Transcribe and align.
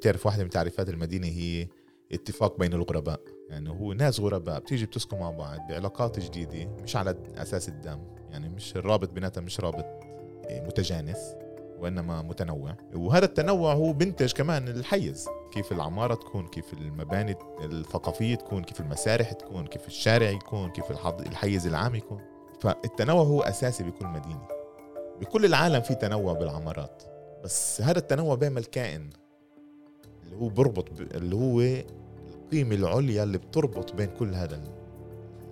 تعرف 0.00 0.26
واحدة 0.26 0.44
من 0.44 0.50
تعريفات 0.50 0.88
المدينة 0.88 1.26
هي 1.26 1.68
اتفاق 2.12 2.58
بين 2.58 2.72
الغرباء. 2.72 3.20
يعني 3.50 3.70
هو 3.70 3.92
ناس 3.92 4.20
غرباء 4.20 4.60
بتيجي 4.60 4.86
بتسكن 4.86 5.18
مع 5.18 5.30
بعض 5.30 5.58
بعلاقات 5.68 6.20
جديدة 6.20 6.70
مش 6.82 6.96
على 6.96 7.16
أساس 7.36 7.68
الدم 7.68 7.98
يعني 8.30 8.48
مش 8.48 8.76
الرابط 8.76 9.10
بيناتها 9.10 9.40
مش 9.40 9.60
رابط 9.60 9.86
متجانس 10.50 11.18
وإنما 11.78 12.22
متنوع. 12.22 12.76
وهذا 12.94 13.24
التنوع 13.24 13.72
هو 13.72 13.92
بنتج 13.92 14.32
كمان 14.32 14.68
الحيز 14.68 15.28
كيف 15.52 15.72
العمارة 15.72 16.14
تكون 16.14 16.48
كيف 16.48 16.72
المباني 16.72 17.36
الثقافية 17.60 18.34
تكون 18.34 18.64
كيف 18.64 18.80
المسارح 18.80 19.32
تكون 19.32 19.66
كيف 19.66 19.86
الشارع 19.86 20.30
يكون 20.30 20.70
كيف 20.70 20.90
الحيز 21.26 21.66
العام 21.66 21.94
يكون. 21.94 22.20
فالتنوع 22.60 23.22
هو 23.22 23.42
أساسي 23.42 23.84
بكل 23.84 24.06
مدينة. 24.06 24.48
بكل 25.20 25.44
العالم 25.44 25.80
في 25.80 25.94
تنوع 25.94 26.32
بالعمارات 26.32 27.02
بس 27.44 27.80
هذا 27.80 27.98
التنوع 27.98 28.34
بيعمل 28.34 28.64
كائن. 28.64 29.10
اللي 30.26 30.36
هو 30.36 30.48
بربط 30.48 30.90
ب... 30.90 31.00
اللي 31.00 31.36
هو 31.36 31.60
القيمة 32.34 32.74
العليا 32.74 33.22
اللي 33.22 33.38
بتربط 33.38 33.94
بين 33.94 34.08
كل 34.18 34.34
هذا 34.34 34.60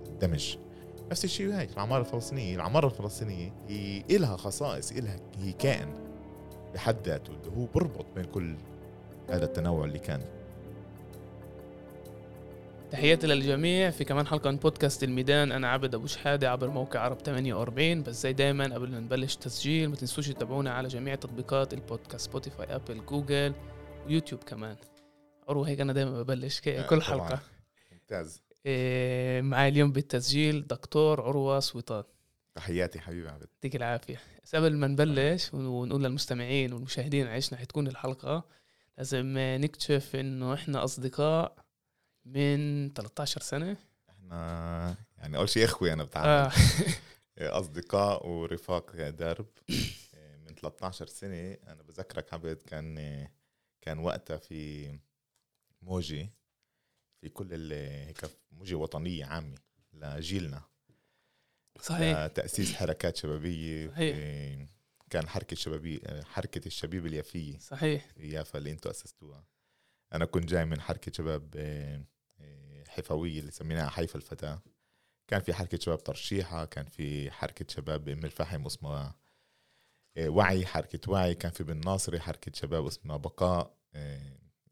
الدمج. 0.06 0.56
نفس 1.10 1.24
الشيء 1.24 1.52
هاي 1.52 1.68
العمارة 1.74 2.00
الفلسطينية 2.00 2.56
العمارة 2.56 2.86
الفلسطينية 2.86 3.52
هي 3.68 4.02
إلها 4.10 4.36
خصائص 4.36 4.92
إلها 4.92 5.16
هي 5.38 5.52
كائن 5.52 5.88
بحد 6.74 6.96
ذاته 7.04 7.30
اللي 7.30 7.56
هو 7.56 7.66
بربط 7.74 8.06
بين 8.16 8.24
كل 8.24 8.54
هذا 9.30 9.44
التنوع 9.44 9.84
اللي 9.84 9.98
كان. 9.98 10.20
تحياتي 12.90 13.26
للجميع. 13.26 13.90
في 13.90 14.04
كمان 14.04 14.26
حلقة 14.26 14.50
من 14.50 14.56
بودكاست 14.56 15.04
الميدان 15.04 15.52
أنا 15.52 15.68
عبد 15.68 15.94
أبو 15.94 16.06
شحادة 16.06 16.50
عبر 16.50 16.68
موقع 16.70 17.00
عرب 17.00 17.18
48 17.20 18.02
بس 18.02 18.22
زي 18.22 18.32
دايما 18.32 18.74
قبل 18.74 18.90
ما 18.90 19.00
نبلش 19.00 19.36
تسجيل 19.36 19.88
ما 19.88 19.96
تنسوش 19.96 20.28
تتابعونا 20.28 20.70
على 20.72 20.88
جميع 20.88 21.14
تطبيقات 21.14 21.74
البودكاست 21.74 22.24
سبوتيفاي 22.26 22.74
أبل 22.74 23.06
جوجل. 23.06 23.52
ويوتيوب 24.06 24.44
كمان. 24.44 24.76
عروة 25.48 25.68
هيك 25.68 25.80
أنا 25.80 25.92
دايما 25.92 26.22
ببلش 26.22 26.60
كل 26.60 27.02
حلقة. 27.02 27.40
ممتاز. 27.92 28.42
إيه 28.66 29.42
معي 29.42 29.68
اليوم 29.68 29.92
بالتسجيل 29.92 30.66
دكتور 30.66 31.20
عروة 31.20 31.60
سويطان. 31.60 32.04
تحياتي 32.54 33.00
حبيبي 33.00 33.28
عبد. 33.28 33.48
يعطيك 33.54 33.76
العافية. 33.76 34.20
بس 34.44 34.56
قبل 34.56 34.76
ما 34.76 34.86
نبلش 34.86 35.54
ونقول 35.54 36.04
للمستمعين 36.04 36.72
والمشاهدين 36.72 37.26
عيشنا 37.26 37.58
حتكون 37.58 37.86
الحلقة. 37.86 38.44
لازم 38.98 39.34
نكتشف 39.36 40.16
إنه 40.16 40.54
إحنا 40.54 40.84
أصدقاء 40.84 41.56
من 42.24 42.88
13 42.92 43.40
سنة. 43.40 43.76
إحنا 44.10 44.96
يعني 45.18 45.36
أول 45.36 45.48
شيء 45.48 45.64
أخوي 45.64 45.92
أنا 45.92 46.04
بتعرف 46.04 46.54
آه. 47.38 47.58
أصدقاء 47.60 48.26
ورفاق 48.26 49.08
درب. 49.08 49.46
من 50.46 50.54
13 50.54 51.06
سنة 51.06 51.56
أنا 51.66 51.82
بذكرك 51.82 52.34
عبد 52.34 52.56
كان 52.66 52.98
كان 53.84 53.98
وقتها 53.98 54.36
في 54.36 54.90
موجي 55.82 56.30
في 57.20 57.28
كل 57.28 57.72
هيك 57.72 58.30
موجه 58.52 58.74
وطنية 58.74 59.24
عامة 59.24 59.58
لجيلنا. 59.92 60.62
صحيح. 61.80 62.26
تاسيس 62.26 62.74
حركات 62.74 63.16
شبابية. 63.16 63.88
صحيح. 63.88 64.16
كان 65.10 65.28
حركة 65.28 65.56
شبابية 65.56 66.22
حركة 66.22 66.66
الشبيب 66.66 67.06
اليافية. 67.06 67.58
صحيح. 67.58 68.12
يافا 68.16 68.58
اللي 68.58 68.70
أنتم 68.70 68.90
أسستوها. 68.90 69.44
أنا 70.12 70.24
كنت 70.24 70.44
جاي 70.44 70.64
من 70.64 70.80
حركة 70.80 71.12
شباب 71.12 71.54
حفويه 72.88 73.40
اللي 73.40 73.50
سميناها 73.50 73.88
حيفا 73.88 74.16
الفتاة. 74.16 74.62
كان 75.28 75.40
في 75.40 75.54
حركة 75.54 75.78
شباب 75.78 76.04
ترشيحة 76.04 76.64
كان 76.64 76.84
في 76.84 77.30
حركة 77.30 77.66
شباب 77.68 78.08
ام 78.08 78.24
الفحم 78.24 78.66
اسمها 78.66 79.06
آه، 79.06 79.14
وعي 80.18 80.66
حركة 80.66 81.12
وعي. 81.12 81.34
كان 81.34 81.50
في 81.50 81.64
بالناصري 81.64 82.20
حركه 82.20 82.52
شباب 82.54 82.86
اسمها 82.86 83.16
بقاء 83.16 83.74
آه، 83.94 84.20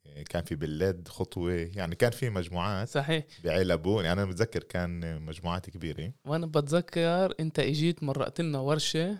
آه، 0.07 0.23
كان 0.23 0.45
في 0.45 0.55
باللد 0.55 1.09
خطوة. 1.09 1.53
يعني 1.53 1.95
كان 1.95 2.11
في 2.11 2.31
مجموعات 2.31 2.89
صحيح. 2.89 3.25
بعلبون 3.45 4.05
يعني 4.05 4.23
أنا 4.23 4.31
بتذكر 4.31 4.63
كان 4.63 5.23
مجموعات 5.23 5.71
كبيرة. 5.71 6.13
وأنا 6.25 6.47
بتذكر 6.47 7.35
أنت 7.41 7.59
إجيت 7.59 8.03
مرقت 8.03 8.41
لنا 8.41 8.59
ورشة 8.59 9.19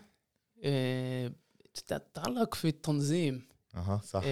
تتعلق 1.87 2.55
في 2.55 2.69
التنظيم. 2.69 3.49
أها 3.75 4.01
صح. 4.05 4.23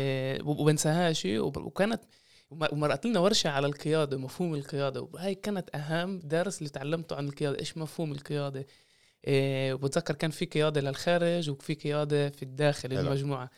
وبنساهاش 0.45 1.27
وكانت 1.27 2.03
ومرقت 2.51 3.07
لنا 3.07 3.21
ورشة 3.21 3.51
على 3.51 3.67
القيادة 3.67 4.19
مفهوم 4.19 4.55
القيادة. 4.55 5.03
وهي 5.03 5.35
كانت 5.35 5.71
أهم 5.75 6.19
درس 6.19 6.59
اللي 6.59 6.71
تعلمته 6.71 7.17
عن 7.17 7.29
القيادة. 7.29 7.59
إيش 7.59 7.77
مفهوم 7.77 8.13
القيادة؟ 8.13 8.61
إيه 8.61 8.67
وبتذكر 9.29 10.15
كان 10.15 10.31
في 10.31 10.45
قيادة 10.45 10.81
للخارج 10.81 11.51
وفي 11.51 11.75
قيادة 11.75 12.31
في 12.31 12.43
الداخل 12.43 12.93
المجموعة. 12.93 13.51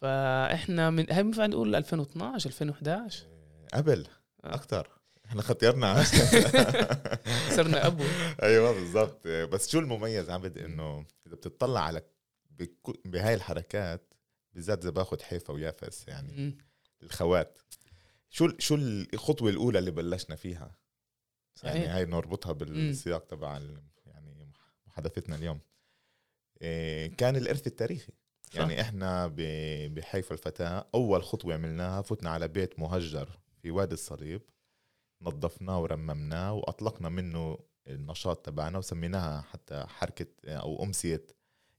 فإحنا 0.00 0.90
من 0.90 1.06
هي 1.10 1.22
بنفع 1.22 1.46
نقول 1.46 1.74
2012 1.74 2.50
2011 2.50 3.26
قبل 3.74 4.06
آه. 4.44 4.54
أكثر 4.54 4.88
إحنا 5.26 5.42
خطيرنا. 5.42 6.04
صرنا 7.56 7.86
أبو. 7.86 8.04
أيوه 8.42 8.72
بالضبط. 8.72 9.26
بس 9.26 9.68
شو 9.68 9.78
المميز 9.78 10.30
عبد؟ 10.30 10.58
إنه 10.58 11.06
إذا 11.26 11.34
بتطلع 11.34 11.80
على 11.80 12.02
بهاي 13.04 13.34
الحركات 13.34 14.14
بالذات 14.52 14.82
إذا 14.82 14.90
باخذ 14.90 15.22
حيفا 15.22 15.52
ويافس 15.54 16.08
يعني 16.08 16.58
الخوات. 17.02 17.58
شو 18.30 18.48
شو 18.58 18.74
الخطوة 18.74 19.50
الأولى 19.50 19.78
اللي 19.78 19.90
بلشنا 19.90 20.36
فيها؟ 20.36 20.76
صحيح. 21.54 21.74
يعني 21.74 21.86
هاي 21.86 22.04
نربطها 22.04 22.52
بالسياق 22.52 23.26
تبع 23.26 23.60
محادثتنا 24.96 25.36
اليوم. 25.36 25.60
إيه 26.62 27.16
كان 27.16 27.36
الإرث 27.36 27.66
التاريخي. 27.66 28.12
صح. 28.50 28.58
يعني 28.58 28.80
إحنا 28.80 29.32
بحيفا 29.88 30.32
الفتاة 30.32 30.88
أول 30.94 31.22
خطوة 31.22 31.54
عملناها 31.54 32.02
فتنا 32.02 32.30
على 32.30 32.48
بيت 32.48 32.78
مهجر 32.78 33.38
في 33.62 33.70
وادي 33.70 33.94
الصليب. 33.94 34.42
نظفناه 35.22 35.82
ورممناه 35.82 36.52
وأطلقنا 36.52 37.08
منه 37.08 37.58
النشاط 37.86 38.46
تبعنا 38.46 38.78
وسميناها 38.78 39.40
حتى 39.40 39.84
حركة 39.88 40.26
أو 40.46 40.84
أمسية 40.84 41.26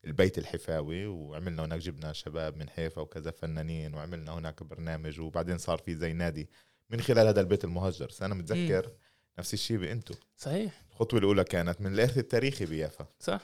البيت 0.05 0.37
الحفاوي. 0.37 1.05
وعملنا 1.05 1.65
هناك 1.65 1.79
جبنا 1.79 2.13
شباب 2.13 2.57
من 2.57 2.69
حيفا 2.69 3.01
وكذا 3.01 3.31
فنانين 3.31 3.93
وعملنا 3.93 4.33
هناك 4.33 4.63
برنامج. 4.63 5.19
وبعدين 5.19 5.57
صار 5.57 5.77
في 5.77 5.95
زي 5.95 6.13
نادي 6.13 6.49
من 6.89 7.01
خلال 7.01 7.27
هذا 7.27 7.41
البيت 7.41 7.63
المهجر. 7.63 8.11
أنا 8.21 8.35
متذكر 8.35 8.91
نفس 9.39 9.53
الشيء 9.53 9.77
بأنتو. 9.77 10.13
صحيح. 10.37 10.86
الخطوة 10.97 11.19
الأولى 11.19 11.43
كانت 11.43 11.81
من 11.81 11.93
الارث 11.93 12.17
التاريخي 12.17 12.65
بيافا. 12.65 13.07
صح. 13.19 13.41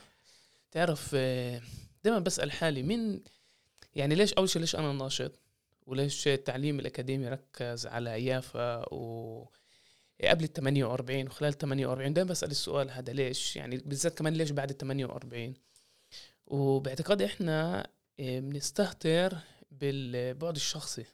تعرف 0.70 1.10
آه، 1.14 1.60
دائما 2.04 2.18
بسأل 2.18 2.52
حالي 2.52 2.82
مين 2.82 3.22
يعني 3.94 4.14
ليش 4.14 4.32
أول 4.32 4.48
شيء 4.48 4.60
ليش 4.60 4.76
أنا 4.76 4.92
ناشط 4.92 5.40
وليش 5.86 6.28
التعليم 6.28 6.80
الأكاديمي 6.80 7.28
ركز 7.28 7.86
على 7.86 8.26
يافا؟ 8.26 8.94
و 8.94 9.48
قبل 10.24 10.44
ال 10.44 10.52
48 10.52 11.26
وخلال 11.26 11.58
48 11.58 12.12
دائما 12.12 12.30
بسأل 12.30 12.50
السؤال 12.50 12.90
هذا 12.90 13.12
ليش؟ 13.12 13.56
يعني 13.56 13.76
بالذات 13.76 14.18
كمان 14.18 14.34
ليش 14.34 14.50
بعد 14.50 14.70
ال 14.70 14.78
48 14.78 15.54
وباعتقادي 16.46 17.24
إحنا 17.24 17.86
آه، 18.20 18.40
بنستهتر 18.40 19.36
بالبعد 19.70 20.56
الشخصي. 20.56 21.04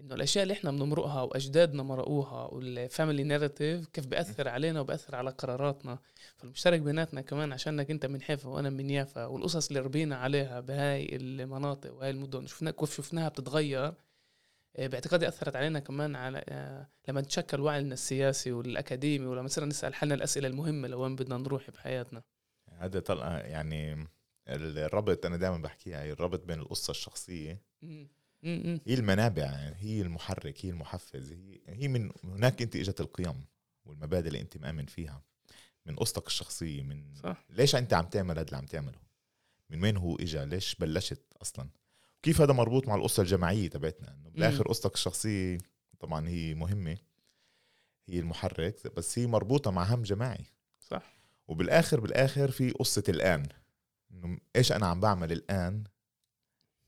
إنه 0.00 0.14
الأشياء 0.14 0.42
اللي 0.42 0.54
إحنا 0.54 0.70
بنمرقها 0.70 1.22
وأجدادنا 1.22 1.82
مرقوها 1.82 2.44
وال 2.44 2.63
family 2.63 3.22
narrative 3.24 3.86
كيف 3.86 4.06
بيأثر 4.06 4.48
علينا 4.48 4.80
وبيأثر 4.80 5.16
على 5.16 5.30
قراراتنا. 5.30 5.98
فالمشترك 6.36 6.80
بيناتنا 6.80 7.20
كمان 7.20 7.52
عشانك 7.52 7.90
أنت 7.90 8.06
من 8.06 8.22
حيفا 8.22 8.48
وأنا 8.48 8.70
من 8.70 8.90
يافا 8.90 9.26
والقصص 9.26 9.68
اللي 9.68 9.80
ربينا 9.80 10.16
عليها 10.16 10.60
بهاي 10.60 11.16
المناطق 11.16 11.94
وهاي 11.94 12.10
المدن 12.10 12.46
شفنا 12.46 12.70
كيف 12.70 12.96
شفناها 12.96 13.28
بتتغير 13.28 13.94
آه، 14.76 14.86
باعتقادي 14.86 15.28
أثرت 15.28 15.56
علينا 15.56 15.78
كمان 15.78 16.16
على 16.16 16.44
آه، 16.48 16.88
لما 17.08 17.20
تشكل 17.20 17.60
وعينا 17.60 17.94
السياسي 17.94 18.52
والأكاديمي 18.52 19.26
ولما 19.26 19.48
صرنا 19.48 19.68
نسأل 19.68 19.94
حالنا 19.94 20.14
الأسئلة 20.14 20.48
المهمة 20.48 20.88
لوين 20.88 21.16
بدنا 21.16 21.36
نروح 21.38 21.70
بحياتنا. 21.70 22.22
هذا 22.78 23.00
طلع 23.00 23.38
يعني 23.38 24.06
الربط 24.48 25.26
أنا 25.26 25.36
دائما 25.36 25.58
بحكيها 25.58 26.04
الربط 26.04 26.44
بين 26.44 26.58
القصة 26.58 26.90
الشخصية 26.90 27.62
هي 28.86 28.94
المنابع 28.94 29.42
يعني 29.42 29.76
هي 29.78 30.02
المحرك 30.02 30.66
هي 30.66 30.70
المحفز 30.70 31.32
هي 31.32 31.60
هي 31.66 31.88
من 31.88 32.10
هناك 32.24 32.62
انت 32.62 32.76
اجت 32.76 33.00
القيم 33.00 33.44
والمبادئ 33.84 34.28
اللي 34.28 34.40
أنت 34.40 34.56
مآمن 34.56 34.86
فيها. 34.86 35.22
من 35.86 35.96
قصتك 35.96 36.26
الشخصية 36.26 36.82
من 36.82 37.14
صح. 37.14 37.46
ليش 37.50 37.74
أنت 37.74 37.94
عم 37.94 38.04
تعمل 38.04 38.38
هذا 38.38 38.46
اللي 38.46 38.56
عم 38.56 38.66
تعمله؟ 38.66 38.98
من 39.70 39.82
وين 39.82 39.96
هو 39.96 40.16
اجى 40.16 40.44
ليش 40.44 40.74
بلشت 40.74 41.22
أصلا؟ 41.42 41.68
كيف 42.22 42.40
هذا 42.40 42.52
مربوط 42.52 42.88
مع 42.88 42.94
القصة 42.94 43.22
الجماعية 43.22 43.68
تبعتنا؟ 43.70 44.14
إنه 44.14 44.30
بالآخر 44.30 44.68
قصتك 44.68 44.94
الشخصية 44.94 45.58
طبعا 45.98 46.28
هي 46.28 46.54
مهمة 46.54 46.98
هي 48.08 48.18
المحرك 48.18 48.94
بس 48.96 49.18
هي 49.18 49.26
مربوطة 49.26 49.70
مع 49.70 49.82
هم 49.82 50.02
جماعي. 50.02 50.44
صح. 50.80 51.16
وبالآخر 51.48 52.00
بالآخر 52.00 52.50
في 52.50 52.70
قصة 52.70 53.02
الآن. 53.08 53.48
إنه 54.10 54.38
إيش 54.56 54.72
أنا 54.72 54.86
عم 54.86 55.00
بعمل 55.00 55.32
الآن 55.32 55.84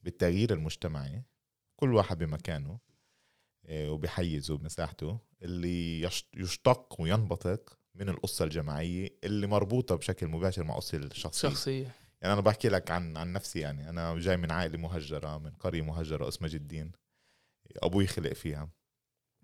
بالتغيير 0.03 0.53
المجتمعي؟ 0.53 1.23
كل 1.79 1.95
واحد 1.95 2.19
بمكانه 2.19 2.79
آه، 3.67 3.91
وبحيزه 3.91 4.59
بمساحته 4.59 5.19
اللي 5.43 6.03
يشتق 6.35 7.01
وينبثق 7.01 7.79
من 7.95 8.09
القصة 8.09 8.45
الجماعية 8.45 9.19
اللي 9.25 9.47
مربوطة 9.47 9.95
بشكل 9.95 10.27
مباشر 10.29 10.65
مع 10.65 10.77
قصة 10.77 10.99
الشخصية. 10.99 11.49
شخصية. 11.49 11.95
يعني 12.23 12.33
أنا 12.35 12.41
بحكي 12.41 12.69
لك 12.69 12.91
عن 12.91 13.17
عن 13.17 13.33
نفسي 13.33 13.61
يعني. 13.61 13.89
أنا 13.89 14.19
جاي 14.19 14.37
من 14.37 14.53
عائلة 14.53 14.79
مهجرة 14.79 15.39
من 15.39 15.51
قرية 15.51 15.83
مهجرة 15.83 16.29
اسمها 16.29 16.51
جدين. 16.51 16.93
أبوي 17.77 18.07
خلق 18.07 18.33
فيها. 18.33 18.71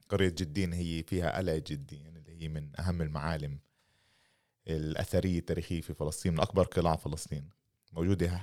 قرية 0.08 0.28
جدين 0.28 0.72
هي 0.72 1.02
فيها 1.02 1.36
قلعة 1.38 1.62
جدين 1.66 2.16
اللي 2.16 2.42
هي 2.42 2.48
من 2.48 2.80
أهم 2.80 3.02
المعالم 3.02 3.58
الأثرية 4.68 5.38
التاريخية 5.38 5.80
في 5.80 5.94
فلسطين 5.94 6.32
من 6.32 6.40
أكبر 6.40 6.64
قلاع 6.64 6.96
فلسطين. 6.96 7.50
موجودة 7.94 8.40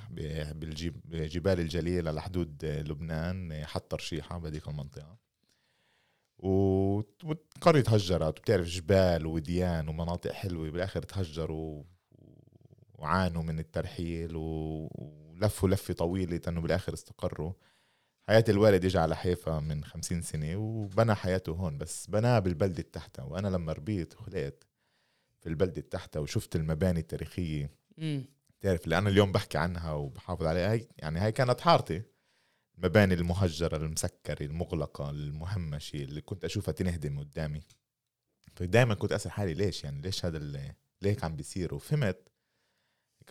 الجليل 1.60 2.08
على 2.08 2.22
حدود 2.22 2.66
لبنان 2.66 3.66
حتى 3.66 3.88
ترشيحة 3.90 4.38
بهذيك 4.38 4.68
المنطقة. 4.68 5.18
والقرية 6.38 7.82
تهجرت 7.82 8.40
وبتعرف 8.40 8.68
جبال 8.68 9.26
وديان 9.26 9.88
ومناطق 9.90 10.32
حلوة 10.32 10.70
بالآخر 10.72 11.04
تهجروا 11.04 11.84
وعانوا 12.94 13.44
من 13.44 13.60
الترحيل 13.60 14.36
ولفوا 14.36 15.70
لفة 15.70 15.94
طويلة 15.94 16.42
إنه 16.48 16.62
بالآخر 16.62 16.94
استقروا. 16.94 17.54
حياة 18.28 18.44
الوالد 18.50 18.86
اجى 18.86 18.98
على 19.00 19.16
حيفا 19.16 19.60
من 19.60 19.84
خمسين 19.84 20.22
سنة 20.22 20.56
وبنى 20.58 21.16
حياته 21.16 21.52
هون 21.52 21.78
بس 21.78 22.08
بناها 22.08 22.40
بالبلدة 22.40 22.84
تحتها 22.84 23.24
وأنا 23.24 23.48
لما 23.48 23.74
ربيت 23.74 24.14
وخلقت 24.16 24.68
في 25.40 25.50
البلدة 25.50 25.82
تحتها 25.82 26.20
وشفت 26.20 26.56
المباني 26.56 27.00
التاريخية 27.00 27.70
تعرف 28.62 28.84
اللي 28.84 28.98
أنا 28.98 29.10
اليوم 29.10 29.32
بحكي 29.32 29.58
عنها 29.58 29.94
وبحافظ 29.94 30.46
عليها. 30.46 30.72
هي 30.74 30.88
يعني 30.98 31.20
هاي 31.20 31.32
كانت 31.32 31.62
حارتي. 31.62 32.04
المباني 32.78 33.14
المهجرة 33.14 33.78
المسكرة 33.78 34.44
المغلقة 34.46 35.10
المهمشة 35.10 35.96
اللي 36.04 36.22
كنت 36.22 36.46
أشوفها 36.46 36.72
تنهدم 36.72 37.20
قدامي. 37.20 37.62
فدائما 38.56 38.94
كنت 38.94 39.12
أسأل 39.12 39.32
حالي 39.32 39.54
ليش 39.54 39.84
يعني؟ 39.84 40.02
ليش 40.02 40.26
هذا 40.26 40.38
اللي 40.38 40.76
ليه 41.02 41.18
عم 41.24 41.36
بيصير؟ 41.36 41.76
وفهمت. 41.76 42.32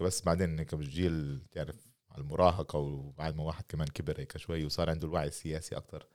بس 0.00 0.23
بعدين 0.23 0.59
هيك 0.59 0.75
بالجيل 0.75 1.47
تعرف 1.53 1.88
على 2.11 2.21
المراهقة 2.23 2.79
وبعد 2.79 3.37
ما 3.37 3.43
واحد 3.43 3.65
كمان 3.69 3.88
كبر 3.88 4.21
هيك 4.21 4.37
شوي 4.37 4.65
وصار 4.65 4.91
عنده 4.91 5.09
الوعي 5.09 5.29
السياسي 5.29 5.77
أكثر 5.77 6.06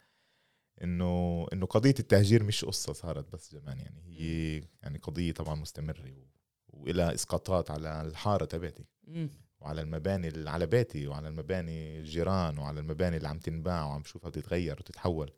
إنه 0.83 1.45
إنه 1.53 1.65
قضية 1.65 1.95
التهجير 1.99 2.43
مش 2.43 2.65
قصة 2.65 2.93
صارت 2.93 3.33
بس 3.33 3.51
زمان. 3.51 3.79
يعني 3.79 4.01
هي 4.05 4.63
يعني 4.83 4.97
قضية 4.97 5.31
طبعا 5.31 5.55
مستمرة 5.55 6.15
والها 6.67 7.13
إسقاطات 7.13 7.71
على 7.71 8.01
الحارة 8.01 8.45
تبعتي. 8.45 8.85
وعلى 9.59 9.81
المباني 9.81 10.27
اللي 10.27 10.49
على 10.49 10.65
بيتي 10.65 11.07
وعلى 11.07 11.27
المباني 11.27 11.99
الجيران 11.99 12.57
وعلى 12.57 12.79
المباني 12.79 13.17
اللي 13.17 13.27
عم 13.27 13.39
تنباع 13.39 13.85
وعم 13.85 14.03
شوفها 14.03 14.29
تتغير 14.29 14.77
وتتحول. 14.79 15.31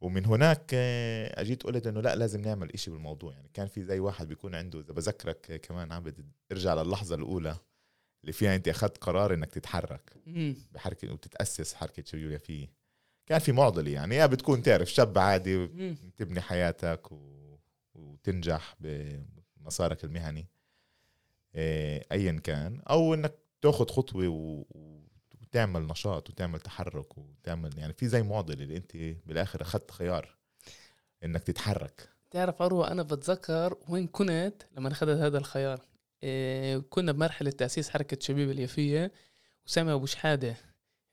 ومن 0.00 0.26
هناك 0.26 0.70
آه، 0.74 1.40
أجيت 1.40 1.62
قلت 1.62 1.86
إنه 1.86 2.00
لا 2.00 2.16
لازم 2.16 2.40
نعمل 2.40 2.72
إشي 2.72 2.90
بالموضوع. 2.90 3.32
يعني 3.32 3.48
كان 3.54 3.66
في 3.66 3.82
زي 3.82 3.98
واحد 4.00 4.28
بيكون 4.28 4.54
عنده 4.54 4.80
إذا 4.80 4.92
بذكرك 4.92 5.60
كمان 5.60 5.92
عبد 5.92 6.26
ارجع 6.52 6.74
للحظة 6.82 7.14
الأولى 7.14 7.56
اللي 8.22 8.32
فيها 8.32 8.54
أنت 8.56 8.68
أخذت 8.68 8.98
قرار 8.98 9.34
إنك 9.34 9.50
تتحرك. 9.50 10.12
بحركة 10.72 11.12
وتتأسس 11.12 11.74
حركة 11.74 12.02
شباب 12.06 12.40
فيه. 12.40 12.68
كان 13.26 13.38
في 13.38 13.52
معضلة 13.52 13.90
يعني. 13.90 14.14
يا 14.16 14.26
بتكون 14.26 14.62
تعرف 14.62 14.92
شاب 14.92 15.18
عادي 15.18 15.66
تبني 16.16 16.40
حياتك 16.40 17.12
و... 17.12 17.36
وتنجح 17.94 18.76
بمسارك 18.80 20.04
المهني. 20.04 20.40
آه، 20.40 20.55
ايا 21.56 22.40
كان 22.44 22.80
أو 22.90 23.14
إنك 23.14 23.34
تاخذ 23.62 23.88
خطوة 23.88 24.28
و... 24.28 24.64
وتعمل 25.42 25.86
نشاط 25.86 26.30
وتعمل 26.30 26.60
تحرك 26.60 27.18
وتعمل 27.18 27.78
يعني 27.78 27.92
في 27.92 28.08
زي 28.08 28.22
معضله 28.22 28.62
اللي 28.62 28.76
أنت 28.76 28.96
بالآخر 29.26 29.62
اخذت 29.62 29.90
خيار 29.90 30.36
إنك 31.24 31.42
تتحرك. 31.42 32.08
تعرف 32.30 32.62
اروى 32.62 32.86
أنا 32.88 33.02
بتذكر 33.02 33.76
وين 33.88 34.06
كنت 34.06 34.62
لما 34.76 34.92
اخذت 34.92 35.18
هذا 35.18 35.38
الخيار. 35.38 35.80
إيه 36.22 36.78
كنا 36.78 37.12
بمرحلة 37.12 37.50
تأسيس 37.50 37.90
حركة 37.90 38.18
شبيب 38.20 38.50
اليافية 38.50 39.12
وسامي 39.66 39.92
أبو 39.92 40.06
شحادة. 40.06 40.56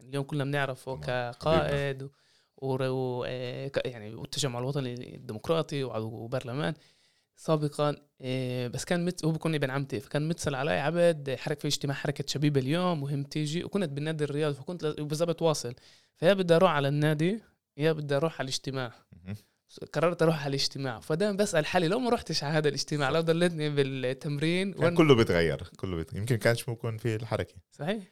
اليوم 0.01 0.23
كلنا 0.23 0.43
بنعرفه 0.43 0.97
كقائد 0.97 2.03
و... 2.03 2.09
و... 2.57 3.23
إيه، 3.25 3.71
يعني 3.85 4.15
والتجمع 4.15 4.59
الوطني 4.59 5.15
الديمقراطي 5.15 5.83
وبرلمان 5.83 6.73
سابقا 7.43 7.95
إيه 8.21 8.67
بس 8.67 8.85
كان 8.85 9.05
مت... 9.05 9.25
هو 9.25 9.31
بكون 9.31 9.55
ابن 9.55 9.69
عمتي 9.69 9.99
فكان 9.99 10.27
متصل 10.27 10.55
علي 10.55 10.71
عبد 10.71 11.35
حرك 11.39 11.59
في 11.59 11.67
اجتماع 11.67 11.95
حركة 11.95 12.23
شبيب 12.27 12.57
اليوم 12.57 13.01
مهم 13.01 13.23
تيجي. 13.23 13.63
وكنت 13.63 13.89
بالنادي 13.89 14.23
الرياض 14.23 14.53
فكنت 14.53 14.85
بالضبط 14.85 15.41
واصل. 15.41 15.73
فيا 16.15 16.33
بدي 16.33 16.55
أروح 16.55 16.71
على 16.71 16.87
النادي 16.87 17.39
يا 17.77 17.91
بدي 17.91 18.15
أروح 18.15 18.39
على 18.39 18.45
الاجتماع. 18.45 18.93
قررت 19.93 20.21
أروح 20.21 20.39
على 20.45 20.49
الاجتماع. 20.49 20.99
فدائما 20.99 21.37
بسأل 21.37 21.65
حالي 21.65 21.87
لو 21.87 21.99
ما 21.99 22.09
رحتش 22.09 22.43
على 22.43 22.53
هذا 22.53 22.67
الاجتماع 22.67 23.09
لو 23.09 23.21
ضليتني 23.21 23.69
بالتمرين 23.69 24.73
كان 24.73 24.95
كله 24.95 25.15
بيتغير 25.15 25.69
كله 25.77 25.95
بيتغير. 25.95 26.21
يمكن 26.21 26.35
كانش 26.35 26.69
ممكن 26.69 26.97
في 26.97 27.15
الحركة. 27.15 27.55
صحيح. 27.71 28.03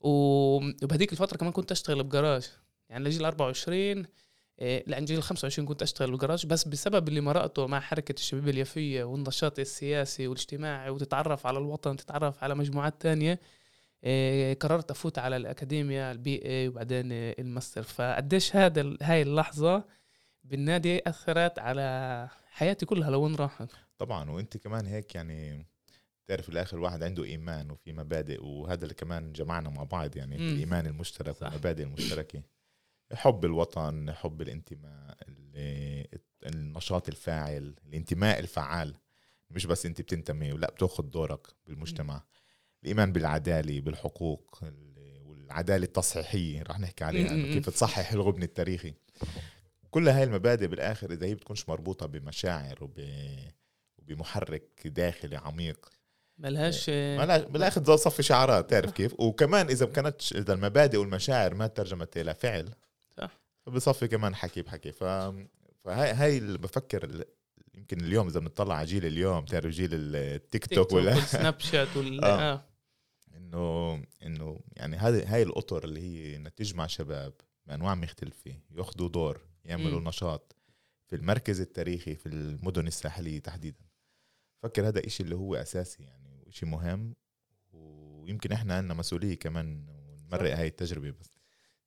وبهذيك 0.00 1.12
الفترة 1.12 1.36
كمان 1.36 1.52
كنت 1.52 1.72
أشتغل 1.72 2.02
بجراج. 2.02 2.50
يعني 2.88 3.04
لجيل 3.04 3.24
24 3.24 4.06
إيه 4.60 4.84
لا 4.86 5.00
جيل 5.00 5.22
25 5.22 5.68
كنت 5.68 5.82
أشتغل 5.82 6.10
بالجراج 6.10 6.46
بس 6.46 6.68
بسبب 6.68 7.08
اللي 7.08 7.20
مرقته 7.20 7.66
مع 7.66 7.80
حركة 7.80 8.12
الشباب 8.12 8.48
اليافية 8.48 9.04
والنشاط 9.04 9.58
السياسي 9.58 10.26
والاجتماعي 10.28 10.90
وتتعرف 10.90 11.46
على 11.46 11.58
الوطن 11.58 11.96
تتعرف 11.96 12.44
على 12.44 12.54
مجموعات 12.54 12.94
تانية 13.00 13.40
إيه 14.04 14.54
قررت 14.54 14.90
أفوت 14.90 15.18
على 15.18 15.36
الاكاديميا 15.36 16.12
ال 16.12 16.44
BA 16.44 16.68
وبعدين 16.68 17.06
الماستر 17.12 17.82
فقديش 17.82 18.56
هذا 18.56 18.96
هاي 19.02 19.22
اللحظة 19.22 19.84
بالنادي 20.44 21.00
أثرت 21.06 21.58
على 21.58 22.28
حياتي 22.50 22.86
كلها 22.86 23.10
لوين 23.10 23.34
راحت؟ 23.34 23.68
طبعا 23.98 24.30
وأنت 24.30 24.56
كمان 24.56 24.86
هيك 24.86 25.14
يعني 25.14 25.66
تعرف 26.26 26.48
الآخر 26.48 26.76
الواحد 26.76 27.02
عنده 27.02 27.24
إيمان 27.24 27.70
وفي 27.70 27.92
مبادئ 27.92 28.44
وهذا 28.44 28.82
اللي 28.82 28.94
كمان 28.94 29.32
جمعنا 29.32 29.70
مع 29.70 29.84
بعض 29.84 30.16
يعني. 30.16 30.36
الإيمان 30.36 30.86
المشترك 30.86 31.42
والمبادئ 31.42 31.82
المشتركة. 31.82 32.42
حب 33.14 33.44
الوطن 33.44 34.12
حب 34.12 34.42
الانتماء 34.42 35.16
النشاط 36.46 37.08
الفاعل 37.08 37.74
الانتماء 37.86 38.38
الفعال. 38.38 38.94
مش 39.50 39.66
بس 39.66 39.86
انت 39.86 40.00
بتنتمي 40.00 40.52
ولا 40.52 40.70
بتاخذ 40.70 41.02
دورك 41.02 41.46
بالمجتمع. 41.66 42.24
الإيمان 42.82 43.12
بالعدالة 43.12 43.80
بالحقوق 43.80 44.60
والعدالة 45.24 45.84
التصحيحية 45.84 46.62
رح 46.62 46.80
نحكي 46.80 47.04
عليها 47.04 47.54
كيف 47.54 47.70
تصحح 47.70 48.12
الغبن 48.12 48.42
التاريخي. 48.42 48.94
كل 49.90 50.08
هاي 50.08 50.24
المبادئ 50.24 50.66
بالآخر 50.66 51.12
إذا 51.12 51.26
هي 51.26 51.34
بتكونش 51.34 51.68
مربوطة 51.68 52.06
بمشاعر 52.06 52.84
وب 52.84 53.00
وبمحرك 53.98 54.86
داخلي 54.86 55.36
عميق 55.36 55.90
ملهاش 56.38 56.90
بالآخر 57.50 57.80
ده 57.80 57.96
صفي 57.96 58.22
شعارات 58.22 58.70
تعرف 58.70 58.92
كيف؟ 58.92 59.20
وكمان 59.20 59.68
إذا 59.68 59.86
ما 59.86 59.92
كانتش 59.92 60.32
إذا 60.32 60.52
المبادئ 60.52 60.96
والمشاعر 60.98 61.54
ما 61.54 61.66
ترجمت 61.66 62.16
إلى 62.16 62.34
فعل 62.34 62.74
صح 63.16 63.40
فبصفي 63.66 64.08
كمان 64.08 64.34
حكي 64.34 64.62
بحكي 64.62 64.92
ف 64.92 65.04
فهاي 65.84 66.12
هاي 66.12 66.38
اللي 66.38 66.58
بفكر 66.58 67.24
يمكن 67.74 68.00
اليوم 68.00 68.26
إذا 68.26 68.40
بنطلع 68.40 68.74
على 68.74 68.86
جيل 68.86 69.06
اليوم 69.06 69.44
تعرف 69.44 69.66
جيل 69.66 69.90
التيك 69.92 70.66
توك 70.66 70.92
ولا 70.92 71.20
سناب 71.20 71.60
شات 71.60 71.96
ولا. 71.96 72.52
آه. 72.52 72.64
انه 73.36 74.02
إنه 74.22 74.60
يعني 74.72 74.96
هذه 74.96 75.34
هاي 75.34 75.42
الأطر 75.42 75.84
اللي 75.84 76.00
هي 76.00 76.36
انها 76.36 76.50
تجمع 76.50 76.86
شباب 76.86 77.32
بأنواع 77.66 77.94
مختلفة 77.94 78.54
يأخذوا 78.70 79.08
دور 79.08 79.40
يعملوا 79.64 80.00
م. 80.00 80.08
نشاط 80.08 80.56
في 81.06 81.16
المركز 81.16 81.60
التاريخي 81.60 82.14
في 82.14 82.26
المدن 82.26 82.86
الساحلية 82.86 83.38
تحديدا 83.38 83.84
فكر 84.62 84.88
هذا 84.88 85.06
إشي 85.06 85.22
اللي 85.22 85.34
هو 85.34 85.54
أساسي 85.54 86.02
يعني 86.02 86.40
وإشي 86.46 86.66
مهم 86.66 87.14
ويمكن 87.72 88.52
إحنا 88.52 88.74
عندنا 88.74 88.94
مسؤولية 88.94 89.34
كمان 89.34 89.86
نمرق 90.26 90.56
هاي 90.56 90.66
التجربة 90.66 91.10
بس 91.10 91.30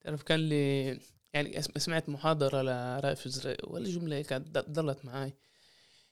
تعرف 0.01 0.24
كان 0.24 0.39
لي 0.39 1.00
يعني 1.38 1.62
سمعت 1.62 2.10
محاضرة 2.10 2.62
لرائف 2.62 3.27
زرق 3.27 3.58
ولا 3.63 3.89
جملة 3.89 4.22
كانت 4.22 4.58
ضلت 4.58 5.06
معي 5.06 5.34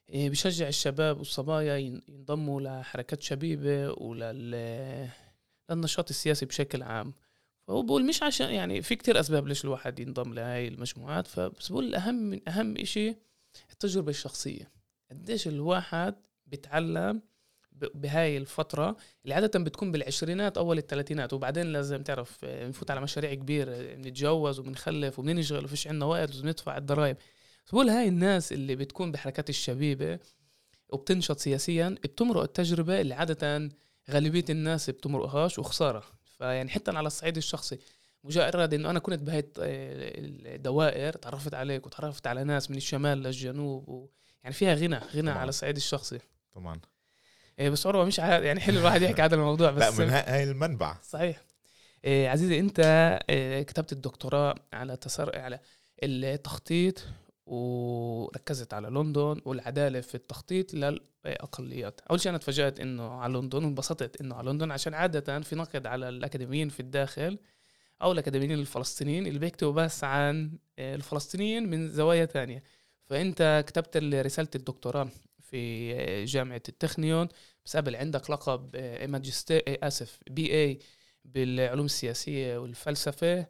إيه، 0.10 0.30
بشجع 0.30 0.68
الشباب 0.68 1.18
والصبايا 1.18 1.78
ينضموا 1.78 2.62
لحركات 2.62 3.22
شبيبة 3.24 3.92
وللنشاط 3.92 5.10
السياسي 6.10 6.46
بشكل 6.46 6.84
عام. 6.84 7.14
فهو 7.68 7.82
بقول 7.82 8.06
مش 8.06 8.24
عشان 8.24 8.50
يعني 8.50 8.82
في 8.82 8.96
كتير 8.96 9.20
أسباب 9.20 9.48
ليش 9.48 9.66
الواحد 9.66 10.00
ينضم 10.00 10.34
لهي 10.34 10.68
المجموعات 10.68 11.28
فبس 11.28 11.72
بقول 11.72 11.96
أهم 11.96 12.16
من 12.16 12.50
أهم 12.50 12.78
إشي 12.78 13.16
التجربة 13.72 14.10
الشخصية. 14.10 14.72
قديش 15.12 15.48
الواحد 15.48 16.16
بيتعلم 16.48 17.22
بهاي 17.76 18.38
الفترة 18.38 18.98
اللي 19.24 19.36
عادة 19.36 19.60
بتكون 19.60 19.92
بالعشرينات 19.92 20.58
أول 20.58 20.78
الثلاثينات 20.78 21.34
وبعدين 21.34 21.66
لازم 21.66 22.04
تعرف 22.04 22.46
نفوت 22.46 22.92
على 22.92 23.02
مشاريع 23.02 23.34
كبيرة 23.34 23.96
بنتجوز 23.96 24.60
وبنخلف 24.60 25.20
وبنشغل 25.20 25.66
وفيش 25.66 25.88
عندنا 25.88 26.06
وقت 26.06 26.36
وبندفع 26.36 26.78
الضرائب. 26.78 27.18
بقول 27.72 27.90
هاي 27.90 28.08
الناس 28.08 28.54
اللي 28.54 28.76
بتكون 28.76 29.12
بحركات 29.12 29.50
الشبيبة 29.50 30.20
وبتنشط 30.90 31.40
سياسيا 31.40 31.96
بتمرق 32.04 32.42
التجربة 32.42 33.02
اللي 33.02 33.14
عادة 33.14 33.70
غالبية 34.12 34.46
الناس 34.50 34.90
بتمرقهاش 34.90 35.60
وخسارة. 35.60 36.04
فيعني 36.38 36.70
حتى 36.70 36.92
على 36.92 37.08
الصعيد 37.08 37.38
الشخصي 37.38 37.80
مجرد 38.24 38.74
إنه 38.74 38.90
أنا 38.90 39.00
كنت 39.00 39.20
بهاي 39.20 39.52
الدوائر 39.58 41.14
تعرفت 41.14 41.54
عليك 41.54 41.86
وتعرفت 41.86 42.28
على 42.28 42.44
ناس 42.44 42.72
من 42.72 42.78
الشمال 42.78 43.18
للجنوب 43.18 43.90
و 43.90 44.10
يعني 44.44 44.56
فيها 44.56 44.74
غنى 44.74 44.98
غنى 44.98 45.22
طبعا. 45.22 45.34
على 45.34 45.50
الصعيد 45.50 45.76
الشخصي. 45.76 46.20
طبعا. 46.54 46.80
إيه 47.60 47.70
بس 47.70 47.88
عروة 47.88 48.06
مش 48.06 48.20
يعني 48.20 48.60
حلو 48.60 48.80
الواحد 48.80 49.02
يحكي 49.02 49.22
هذا 49.22 49.36
الموضوع 49.36 49.72
بس 49.72 50.00
لا 50.00 50.06
من 50.06 50.10
هاي 50.10 50.44
المنبع. 50.44 50.98
صحيح. 51.04 51.42
إيه 52.06 52.30
عزيزي 52.30 52.60
أنت 52.60 52.80
إيه 53.30 53.64
كتبت 53.64 53.92
الدكتوراه 53.92 54.56
على 54.74 54.98
تسر 54.98 55.40
على 55.40 55.60
التخطيط 56.04 57.08
وركزت 57.46 58.74
على 58.74 58.88
لندن 58.88 59.42
والعدالة 59.46 60.02
في 60.02 60.16
التخطيط 60.16 60.74
للأقليات. 60.74 62.02
أول 62.10 62.20
شيء 62.20 62.30
أنا 62.30 62.38
تفاجأت 62.38 62.80
إنه 62.80 63.12
على 63.12 63.34
لندن 63.34 63.64
وانبسطت 63.64 64.22
إنه 64.22 64.36
على 64.36 64.50
لندن 64.50 64.72
عشان 64.72 64.94
عادة 64.94 65.40
في 65.40 65.56
نقد 65.56 65.88
على 65.88 66.10
الأكاديميين 66.10 66.70
في 66.70 66.80
الداخل 66.80 67.38
أو 68.02 68.12
الأكاديميين 68.12 68.52
الفلسطينيين 68.52 69.28
اللي 69.28 69.40
بيكتبوا 69.40 69.74
بس 69.74 70.04
عن 70.04 70.52
الفلسطينيين 70.80 71.70
من 71.70 71.90
زوايا 71.90 72.26
تانية. 72.26 72.64
فأنت 73.06 73.64
كتبت 73.68 73.98
رسالة 73.98 74.50
الدكتوراه. 74.56 75.08
في 75.50 76.26
جامعة 76.26 76.62
التخنيون 76.70 77.28
بس 77.66 77.78
قبل 77.78 77.96
عندك 77.96 78.30
لقب 78.30 78.76
ماجستير 79.10 79.64
آسف 79.68 80.20
بي 80.30 80.54
اي 80.54 80.80
بالعلوم 81.26 81.86
السياسية 81.86 82.58
والفلسفة. 82.58 83.48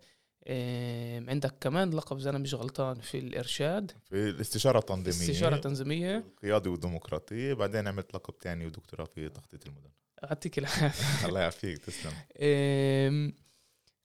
عندك 1.27 1.55
كمان 1.61 1.89
لقب 1.89 2.17
إذا 2.17 2.29
أنا 2.29 2.37
مش 2.37 2.53
غلطان 2.53 2.95
في 2.95 3.17
الإرشاد. 3.17 3.91
في 4.09 4.29
الاستشارة 4.29 4.79
التنظيمية. 4.79 5.25
الاستشارة 5.25 5.55
التنظيمية. 5.55 6.23
قيادي 6.43 6.69
وديمقراطيه 6.69 7.53
بعدين 7.53 7.87
عملت 7.87 8.15
لقب 8.15 8.37
تاني 8.37 8.65
ودكتوراه 8.65 9.05
في 9.05 9.29
تخطيط 9.29 9.65
المدن. 9.65 9.89
يعطيك 10.23 10.59
العافية. 10.59 11.27
الله 11.27 11.39
يعافيك 11.39 11.77
تسلم. 11.77 12.13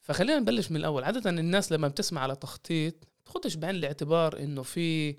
فخلينا 0.00 0.38
نبلش 0.38 0.70
من 0.70 0.76
الأول. 0.76 1.04
عادة 1.04 1.30
الناس 1.30 1.73
لما 1.73 1.88
بتسمع 1.88 2.20
على 2.20 2.37
تخطيط 2.37 2.94
تاخذش 3.25 3.54
بعين 3.54 3.75
الاعتبار 3.75 4.38
إنه 4.38 4.62
في 4.62 5.16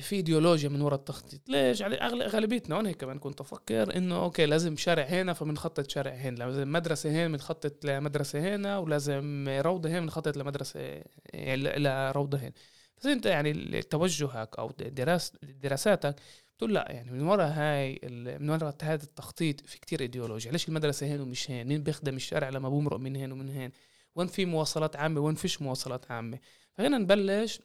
في 0.00 0.16
إيديولوجيا 0.16 0.68
من 0.68 0.80
وراء 0.80 0.98
التخطيط. 0.98 1.48
ليش؟ 1.48 1.82
غالبيتنا 1.82 2.76
وأنا 2.76 2.88
هيك 2.88 2.96
كمان 2.96 3.18
كنت 3.18 3.40
أفكر 3.40 3.96
إنه 3.96 4.22
أوكي 4.22 4.46
لازم 4.46 4.76
شارع 4.76 5.04
هنا 5.04 5.32
فبنخطط 5.32 5.90
شارع 5.90 6.12
هنا. 6.12 6.36
لازم 6.36 6.72
مدرسة 6.72 7.10
هنا 7.10 7.28
بنخطط 7.28 7.84
لمدرسة 7.84 8.54
هنا 8.54 8.78
ولازم 8.78 9.48
روضة 9.48 9.88
هنا 9.90 10.00
بنخطط 10.00 10.36
لمدرسة 10.36 11.02
لروضة 11.34 12.38
هنا. 12.38 12.52
بس 12.98 13.06
أنت 13.06 13.26
يعني 13.26 13.82
توجهك 13.82 14.58
أو 14.58 14.70
دراسة 14.78 15.32
دراساتك 15.42 16.16
بتقول 16.56 16.74
لا 16.74 16.86
يعني 16.90 17.10
من 17.10 17.22
وراء 17.22 17.52
هاي 17.52 18.00
من 18.40 18.50
وراء 18.50 18.76
هذا 18.82 19.04
التخطيط 19.04 19.60
في 19.60 19.80
كتير 19.80 20.00
إيديولوجيا. 20.00 20.52
ليش 20.52 20.68
المدرسة 20.68 21.06
هنا 21.06 21.22
ومش 21.22 21.50
هنا 21.50 21.64
مين 21.64 21.82
بيخدم 21.82 22.16
الشارع 22.16 22.48
لما 22.48 22.68
بمرق 22.68 22.98
من 22.98 23.16
هنا 23.16 23.34
ومن 23.34 23.48
هنا 23.48 23.72
وين 24.14 24.26
في 24.26 24.44
مواصلات 24.44 24.96
عامة 24.96 25.20
وين 25.20 25.34
فيش 25.34 25.62
مواصلات 25.62 26.10
عامة؟ 26.10 26.38
فهنا 26.72 26.98
نبلش 26.98 27.60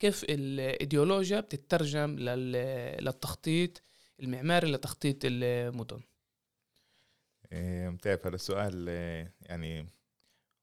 كيف 0.00 0.24
الإيديولوجيا 0.24 1.40
بتترجم 1.40 2.18
للتخطيط 2.18 3.82
المعماري 4.20 4.72
لتخطيط 4.72 5.18
المدن 5.24 6.00
بتعرف 7.92 8.26
هذا 8.26 8.34
السؤال 8.34 8.88
يعني 9.40 9.86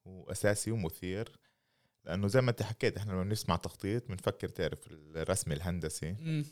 هو 0.08 0.32
أساسي 0.32 0.72
ومثير 0.72 1.40
لأنه 2.06 2.28
زي 2.28 2.42
ما 2.42 2.52
أنت 2.52 2.64
حكيت 2.64 2.98
إحنا 2.98 3.12
لما 3.12 3.24
بنسمع 3.24 3.56
تخطيط 3.56 4.08
بنفكر 4.08 4.50
تعرف 4.50 4.88
الرسم 4.92 5.52
الهندسي 5.52 6.12
م. 6.12 6.44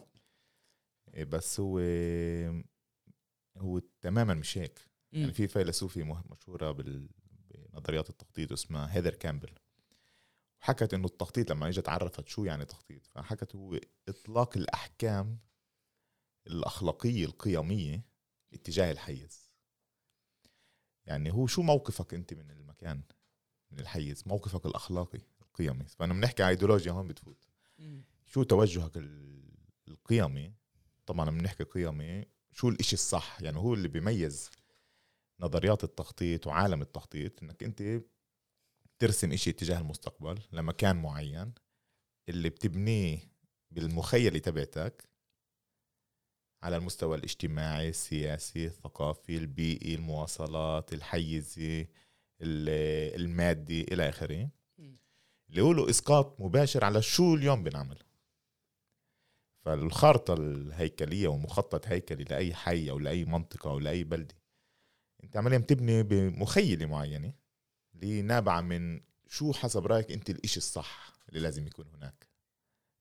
بس 1.18 1.60
هو 1.60 1.80
هو 3.58 3.80
تماما 4.01 4.34
مش 4.34 4.58
هيك 4.58 4.80
م. 5.13 5.18
يعني 5.18 5.34
في 5.34 5.48
فيلسوفي 5.48 6.04
مشهورة 6.04 6.72
بنظريات 6.72 8.10
التخطيط 8.10 8.51
اسمها 8.51 8.96
هيدر 8.96 9.13
كامبل 9.13 9.50
حكت 10.65 10.93
إنه 10.93 11.05
التخطيط 11.05 11.51
لما 11.51 11.67
إجت 11.67 11.89
عرفت 11.89 12.27
شو 12.27 12.43
يعني 12.43 12.65
تخطيط 12.65 13.07
فحكت 13.07 13.55
هو 13.55 13.79
إطلاق 14.10 14.57
الأحكام 14.57 15.39
الأخلاقية 16.48 17.25
القيمية 17.25 18.05
اتجاه 18.53 18.91
الحيز. 18.91 19.51
يعني 21.05 21.34
هو 21.34 21.48
شو 21.48 21.62
موقفك 21.62 22.13
أنت 22.13 22.34
من 22.34 22.51
المكان 22.51 23.01
من 23.72 23.79
الحيز؟ 23.79 24.24
موقفك 24.25 24.65
الأخلاقي 24.65 25.22
القيمي. 25.41 25.86
فأنا 25.86 26.13
بنحكي 26.13 26.48
ايديولوجيا 26.48 26.91
هون 26.91 27.07
بتفوت. 27.07 27.38
شو 28.25 28.43
توجهك 28.43 28.98
القيمي؟ 29.88 30.53
طبعا 31.05 31.29
بنحكي 31.29 31.63
قيمي 31.63 32.25
شو 32.51 32.69
الإشي 32.69 32.93
الصح؟ 32.93 33.41
يعني 33.41 33.57
هو 33.57 33.74
اللي 33.74 33.88
بيميز 33.88 34.50
نظريات 35.39 35.84
التخطيط 35.84 36.48
وعالم 36.48 36.81
التخطيط 36.81 37.43
إنك 37.43 37.63
أنت 37.63 38.03
ترسم 39.00 39.32
إشي 39.32 39.50
اتجاه 39.50 39.80
المستقبل 39.80 40.40
لمكان 40.52 40.96
معين 41.02 41.54
اللي 42.30 42.50
بتبنيه 42.50 43.20
بالمخيلة 43.72 44.40
تبعتك 44.40 45.10
على 46.64 46.78
المستوى 46.78 47.18
الاجتماعي 47.18 47.90
السياسي 47.90 48.66
الثقافي 48.66 49.38
البيئي 49.38 49.96
المواصلات 49.96 50.94
الحيزي 50.94 51.88
المادي 52.42 53.82
إلى 53.82 54.10
آخره. 54.10 54.50
اللي 55.50 55.62
هو 55.62 55.74
له 55.74 55.90
إسقاط 55.90 56.42
مباشر 56.42 56.86
على 56.86 57.02
شو 57.02 57.36
اليوم 57.36 57.64
بنعمل 57.64 58.00
فالخارطة 59.66 60.34
الهيكلية 60.34 61.28
ومخطط 61.28 61.88
هيكلي 61.88 62.24
لأي 62.24 62.54
حي 62.54 62.90
أو 62.90 63.00
لأي 63.00 63.25
منطقة 63.25 63.70
أو 63.70 63.80
لأي 63.80 64.04
بلدة 64.04 64.36
أنت 65.24 65.38
عمليا 65.38 65.58
بتبني 65.58 66.04
بمخيلة 66.04 66.86
معينة. 66.86 67.34
اللي 67.96 68.22
نابعة 68.22 68.62
من 68.62 69.02
شو 69.28 69.54
حسب 69.54 69.88
رأيك 69.88 70.12
أنت 70.12 70.30
الإشي 70.30 70.58
الصح 70.58 71.14
اللي 71.30 71.40
لازم 71.40 71.68
يكون 71.68 71.86
هناك؟ 71.88 72.28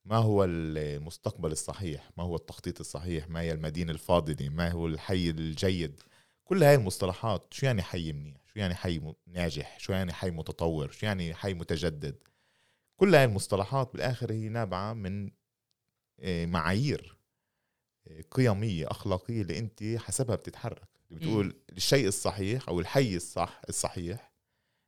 ما 0.04 0.16
هو 0.16 0.44
المستقبل 0.44 1.52
الصحيح؟ 1.52 2.10
ما 2.16 2.24
هو 2.24 2.36
التخطيط 2.36 2.80
الصحيح؟ 2.80 3.28
ما 3.28 3.40
هي 3.40 3.52
المدينة 3.52 3.92
الفاضلة؟ 3.92 4.48
ما 4.48 4.70
هو 4.70 4.86
الحي 4.86 5.30
الجيد؟ 5.30 6.00
كل 6.44 6.62
هاي 6.62 6.74
المصطلحات 6.74 7.54
شو 7.54 7.66
يعني 7.66 7.82
حي 7.82 8.12
منيح؟ 8.12 8.40
شو 8.46 8.60
يعني 8.60 8.74
حي 8.74 9.14
ناجح؟ 9.26 9.78
شو 9.78 9.92
يعني 9.92 10.12
حي 10.12 10.30
متطور؟ 10.30 10.90
شو 10.90 11.06
يعني 11.06 11.34
حي 11.34 11.54
متجدد؟ 11.54 12.16
كل 12.96 13.14
هاي 13.14 13.24
المصطلحات 13.24 13.92
بالآخر 13.92 14.32
هي 14.32 14.48
نابعة 14.48 14.92
من 14.92 15.30
آه، 16.20 16.46
معايير 16.46 17.16
آه، 18.08 18.24
قيمية 18.30 18.90
أخلاقية 18.90 19.42
اللي 19.42 19.58
أنت 19.58 19.82
حسبها 19.98 20.36
بتتحرك. 20.36 20.88
بتقول 21.10 21.56
الشيء 21.72 22.08
الصحيح 22.08 22.68
أو 22.68 22.80
الحي 22.80 23.16
الصح 23.16 23.60
الصحيح 23.68 24.33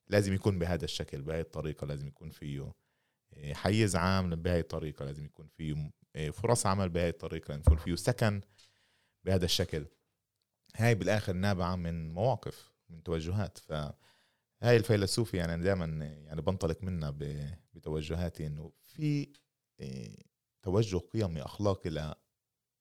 لازم 0.09 0.35
يكون 0.35 0.59
بهذا 0.59 0.85
الشكل 0.85 1.23
بهاي 1.23 1.41
الطريقة 1.41 1.87
لازم 1.87 2.07
يكون 2.09 2.31
فيه 2.31 2.73
آه، 3.35 3.53
حيز 3.53 3.97
عام 3.97 4.35
بهاي 4.35 4.61
الطريقة 4.61 5.05
لازم 5.05 5.25
يكون 5.25 5.47
فيه 5.47 5.93
آه، 6.17 6.31
فرص 6.31 6.67
عمل 6.67 6.89
بهاي 6.89 7.09
الطريقة 7.09 7.49
لازم 7.49 7.61
يكون 7.61 7.77
فيه 7.77 7.95
سكن 7.95 8.41
بهذا 9.25 9.45
الشكل. 9.45 9.87
هاي 10.77 10.95
بالآخر 10.95 11.33
نابعة 11.33 11.77
من 11.77 12.15
مواقف 12.15 12.73
من 12.89 13.03
توجهات. 13.03 13.59
ف 13.59 13.73
هاي 14.63 14.77
الفيلسوفي 14.77 15.37
يعني 15.37 15.63
دائما 15.63 16.07
يعني 16.07 16.43
بنطلق 16.43 16.83
منها 16.83 17.15
بتوجهاتي 17.75 18.47
إنه 18.47 18.73
في 18.83 19.33
آه، 19.81 20.17
توجه 20.63 20.97
قيمي 20.97 21.43
أخلاقي 21.43 22.17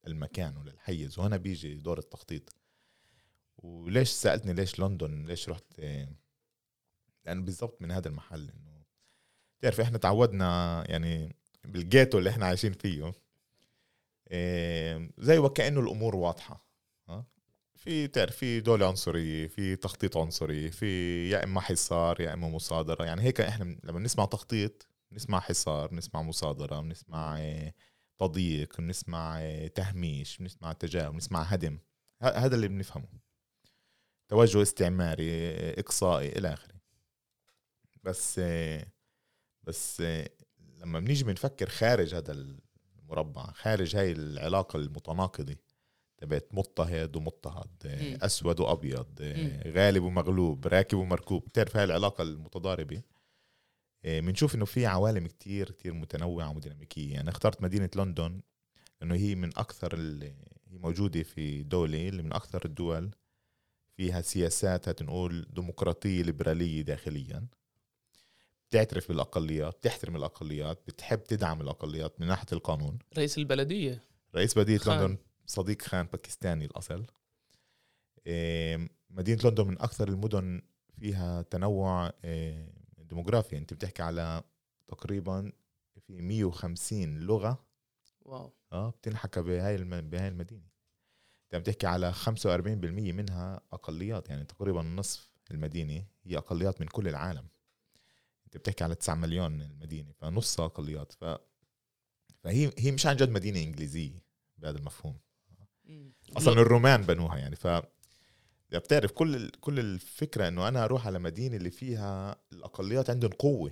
للمكان 0.08 0.58
وللحيز. 0.58 1.20
وهنا 1.20 1.38
بيجي 1.38 1.76
دور 1.76 2.00
التخطيط. 2.00 2.56
وليش 3.58 4.10
سألتني 4.10 4.54
ليش 4.54 4.80
لندن؟ 4.80 5.26
ليش 5.26 5.50
رحت 5.50 5.80
لأنه 7.26 7.42
بالضبط 7.42 7.82
من 7.82 7.92
هذا 7.92 8.08
المحل 8.08 8.50
إنه 8.50 8.84
تعرف 9.62 9.80
إحنا 9.80 9.98
تعودنا 9.98 10.84
يعني 10.92 11.36
بالجيتو 11.66 12.18
اللي 12.18 12.30
إحنا 12.30 12.46
عايشين 12.46 12.74
فيه 12.74 13.14
إيه 14.32 15.12
زي 15.18 15.38
وكأنه 15.38 15.80
الأمور 15.80 16.16
واضحة 16.16 16.68
ها 17.10 17.26
في 17.76 18.08
تعرف 18.08 18.36
في 18.36 18.60
دولة 18.60 18.88
عنصرية 18.88 19.48
في 19.48 19.76
تخطيط 19.76 20.18
عنصري 20.18 20.72
في 20.72 21.30
يا 21.30 21.44
إما 21.44 21.62
حصار 21.62 22.22
يا 22.22 22.34
إما 22.34 22.50
مصادرة 22.50 23.06
يعني 23.06 23.22
هيك 23.22 23.42
إحنا 23.42 23.78
لما 23.84 24.00
نسمع 24.00 24.26
تخطيط 24.26 24.88
نسمع 25.12 25.40
حصار 25.40 25.94
نسمع 25.94 26.22
مصادرة 26.22 26.80
بنسمع 26.82 27.38
إيه 27.38 27.76
تضييق 28.20 28.78
بنسمع 28.82 29.40
إيه 29.40 29.68
تهميش 29.68 30.38
بنسمع 30.38 30.74
تجاهل 30.74 31.12
بنسمع 31.12 31.42
هدم 31.44 31.80
هذا 32.22 32.56
اللي 32.56 32.68
بنفهمه 32.68 33.08
توجه 34.28 34.62
استعماري 34.62 35.50
إقصائي 35.80 36.30
إلى 36.38 36.54
آخره. 36.54 36.75
بس 38.06 38.42
بس 39.64 40.02
لما 40.80 41.00
بنيجي 41.00 41.24
بنفكر 41.24 41.70
خارج 41.70 42.16
هذا 42.16 42.32
المربع 43.02 43.52
خارج 43.52 43.96
هاي 43.96 44.12
العلاقة 44.12 44.78
المتناقضة 44.78 45.56
تبعت 46.18 46.48
مضطهد 46.52 47.16
ومضطهد 47.16 47.70
أسود 48.22 48.60
وأبيض 48.60 49.22
غالب 49.68 50.04
ومغلوب 50.04 50.68
راكب 50.68 50.98
ومركوب 50.98 51.46
بتعرف 51.46 51.78
هاي 51.78 51.84
العلاقة 51.84 52.22
المتضاربة؟ 52.22 53.02
بنشوف 54.04 54.56
إنه 54.56 54.66
في 54.66 54.86
عوالم 54.86 55.28
كتير 55.28 55.72
كتير 55.72 55.94
متنوعة 55.94 56.56
وديناميكية. 56.56 57.14
يعني 57.14 57.30
اخترت 57.30 57.62
مدينة 57.62 57.90
لندن 57.96 58.42
لأنه 59.02 59.16
هي 59.16 59.36
من 59.36 59.50
أكثر 59.58 59.96
هي 60.68 60.78
موجودة 60.78 61.24
في 61.24 61.64
دولة 61.64 62.10
اللي 62.10 62.24
من 62.24 62.34
أكثر 62.34 62.62
الدول 62.66 63.12
فيها 63.98 64.22
سياسات 64.22 64.90
هتنقول 64.90 65.48
ديمقراطية 65.54 66.24
ليبرالية 66.24 66.82
داخليا. 66.82 67.48
بتعترف 68.76 69.08
بالأقليات 69.08 69.78
بتحترم 69.78 70.16
الأقليات 70.16 70.82
بتحب 70.88 71.24
تدعم 71.24 71.62
الأقليات 71.62 72.22
من 72.22 72.28
ناحية 72.28 72.46
القانون. 72.54 73.00
رئيس 73.18 73.38
البلدية. 73.38 74.04
رئيس 74.36 74.54
بلديه 74.54 74.80
لندن 74.88 75.18
صديق 75.46 75.82
خان 75.82 76.06
باكستاني 76.06 76.66
الأصل. 76.66 77.06
مدينة 79.10 79.40
لندن 79.44 79.68
من 79.68 79.82
أكثر 79.82 80.08
المدن 80.08 80.62
فيها 81.00 81.42
تنوع 81.42 82.12
ديموغرافي 82.98 83.58
أنت 83.58 83.74
بتحكي 83.74 84.02
على 84.02 84.44
تقريبا 84.88 85.52
في 86.08 86.22
150 86.22 87.20
لغة. 87.20 87.66
wow. 88.22 88.54
آه 88.74 88.90
بتنحكى 88.90 89.42
بهاي 89.42 89.76
الم... 89.76 90.02
بهاي 90.02 90.28
المدينة. 90.28 90.68
انت 91.46 91.56
عم 91.56 91.64
تحكي 91.64 91.88
على 91.88 92.14
45% 92.14 92.28
منها 93.14 93.62
أقليات. 93.74 94.30
يعني 94.30 94.44
تقريبا 94.46 94.82
نصف 94.82 95.32
المدينة 95.52 96.06
هي 96.24 96.38
أقليات 96.38 96.82
من 96.82 96.88
كل 96.88 97.08
العالم. 97.08 97.48
انت 98.56 98.62
بتحكي 98.62 98.84
على 98.84 98.96
9 98.96 99.16
مليون 99.16 99.62
المدينة 99.62 100.12
فنصها 100.12 100.66
اقليات 100.66 101.14
ف 101.14 101.26
فهي 102.44 102.72
هي 102.78 102.92
مش 102.92 103.06
عن 103.06 103.16
جد 103.16 103.30
مدينة 103.30 103.60
إنجليزية 103.60 104.24
بهذا 104.58 104.78
المفهوم. 104.78 105.18
أصلا 106.38 106.54
الرومان 106.54 107.02
بنوها 107.02 107.38
يعني. 107.38 107.56
ف 107.56 107.68
بتعرف 108.72 109.12
كل 109.12 109.50
كل 109.50 109.80
الفكرة 109.80 110.48
إنه 110.48 110.68
أنا 110.68 110.84
أروح 110.84 111.08
على 111.08 111.20
مدينة 111.20 111.56
اللي 111.58 111.72
فيها 111.72 112.42
الأقليات 112.54 113.10
عندهم 113.10 113.32
قوة. 113.32 113.72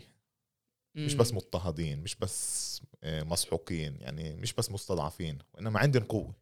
مش 0.95 1.13
بس. 1.13 1.33
مضطهدين 1.33 1.99
مش 2.03 2.15
بس 2.15 2.81
آه، 3.03 3.23
مسحوقين 3.23 3.97
يعني 4.01 4.35
مش 4.35 4.53
بس 4.53 4.71
مستضعفين 4.71 5.37
وإنما 5.53 5.79
عندهم 5.79 6.03
قوة. 6.03 6.35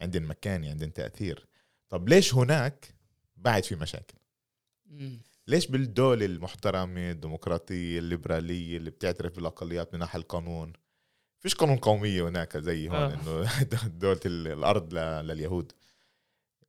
عندهم 0.00 0.30
مكانه 0.30 0.70
عندهم 0.70 0.90
تأثير. 0.90 1.46
طب 1.88 2.08
ليش 2.08 2.34
هناك 2.34 2.94
بعد 3.36 3.64
في 3.64 3.76
مشاكل. 3.76 4.18
ليش 5.48 5.66
بالدولة 5.66 6.26
المحترمة 6.26 7.10
الديمقراطية 7.10 7.98
الليبرالية 7.98 8.76
اللي 8.76 8.90
بتعترف 8.90 9.36
بالأقليات 9.36 9.94
من 9.94 10.00
ناحية 10.00 10.18
القانون؟ 10.18 10.72
فيش 11.38 11.54
قانون 11.54 11.76
قومية 11.76 12.28
هناك 12.28 12.56
زي 12.56 12.88
هون 12.88 12.96
آه. 12.96 13.14
إنه 13.14 13.48
دولة 13.98 14.20
ال- 14.26 14.48
الأرض 14.48 14.94
لليهود. 14.94 15.72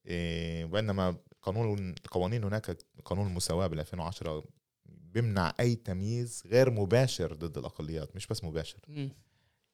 إيه 0.06 0.66
وإنما 0.66 1.16
قانون 1.42 1.90
القوانين 2.06 2.44
هناك 2.44 2.78
قانون 3.06 3.28
المساواة 3.28 3.68
بال 3.68 3.80
2010 3.80 4.44
بيمنع 4.86 5.54
أي 5.60 5.76
تمييز 5.76 6.44
غير 6.46 6.70
مباشر 6.72 7.34
ضد 7.34 7.58
الأقليات 7.58 8.16
مش 8.16 8.28
بس 8.28 8.44
مباشر. 8.44 8.80
مم. 8.88 9.10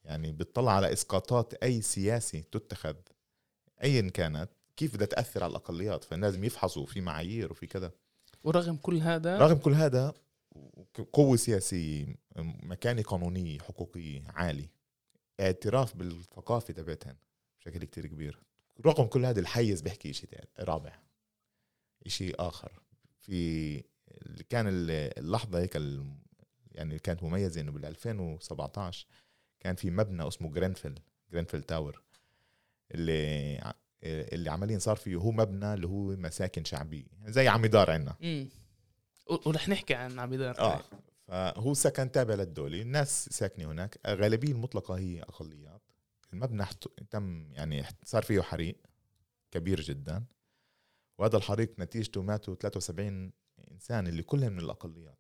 يعني 0.04 0.32
بتطلع 0.32 0.72
على 0.72 0.94
إسقاطات 0.94 1.54
أي 1.54 1.82
سياسي 1.82 2.42
تتخذ 2.42 2.96
أيا 3.84 4.10
كانت 4.10 4.50
كيف 4.78 4.96
بدها 4.96 5.08
تأثر 5.08 5.44
على 5.44 5.52
الأقليات؟ 5.52 6.04
فلازم 6.04 6.44
يفحصوا 6.44 6.86
في 6.86 7.02
معايير 7.02 7.52
وفي 7.52 7.68
كذا. 7.68 7.92
ورغم 8.46 8.76
كل 8.78 8.98
هذا 8.98 9.38
رغم 9.38 9.58
كل 9.58 9.74
هذا 9.74 10.14
قوة 11.14 11.36
سياسية 11.38 12.16
مكانة 12.64 13.02
قانونية 13.02 13.60
حقوقية 13.60 14.24
عالي 14.28 14.70
اعتراف 15.40 15.96
بالثقافة 15.96 16.74
تبعتهم 16.74 17.16
بشكل 17.60 17.84
كتير 17.86 18.06
كبير. 18.08 18.40
رغم 18.86 19.06
كل 19.08 19.26
هذا 19.26 19.40
الحيز 19.40 19.82
بيحكي 19.82 20.14
شيء 20.14 20.30
رابع. 20.60 21.00
شيء 22.08 22.36
آخر. 22.40 22.82
في 23.20 23.78
كان 24.50 24.68
ال- 24.68 25.20
اللحظة 25.20 25.60
هيك 25.60 25.76
يعني 26.72 27.00
كانت 27.00 27.24
مميزة 27.24 27.62
إنه 27.62 27.72
بال 27.72 27.86
2017 27.86 29.08
كان 29.60 29.76
في 29.76 29.90
مبنى 29.92 30.28
اسمه 30.28 30.52
جرينفيل 30.52 31.00
جرينفيل 31.32 31.64
tower 31.64 32.02
اللي 32.92 33.74
اللي 34.06 34.50
عمليا 34.52 34.80
صار 34.80 34.96
فيه 34.96 35.16
هو 35.16 35.32
مبنى 35.32 35.74
اللي 35.74 35.88
هو 35.88 36.16
مساكن 36.16 36.64
شعبية 36.64 37.06
زي 37.26 37.48
عميدار 37.48 37.92
عندنا. 37.92 38.16
ورح 39.46 39.70
نحكي 39.70 39.94
عن 39.94 40.20
عميدار 40.20 40.60
آه 40.60 40.82
فهو 41.28 41.74
سكن 41.74 42.12
تابع 42.12 42.34
للدولة 42.34 42.82
الناس 42.82 43.30
ساكنة 43.30 43.72
هناك. 43.72 44.00
الغالبية 44.06 44.52
المطلقة 44.52 44.94
هي 44.98 45.22
أقليات. 45.24 45.82
المبنى 46.34 46.64
احت- 46.64 46.88
تم 47.12 47.52
يعني 47.54 47.86
صار 48.06 48.24
فيه 48.24 48.42
حريق 48.42 48.76
كبير 49.52 49.82
جدا. 49.82 50.24
وهذا 51.18 51.38
الحريق 51.38 51.74
نتيجته 51.80 52.22
ماتوا 52.22 52.56
73 52.56 53.32
إنسان 53.72 54.08
اللي 54.08 54.24
كلهم 54.24 54.52
من 54.54 54.60
الأقليات. 54.60 55.20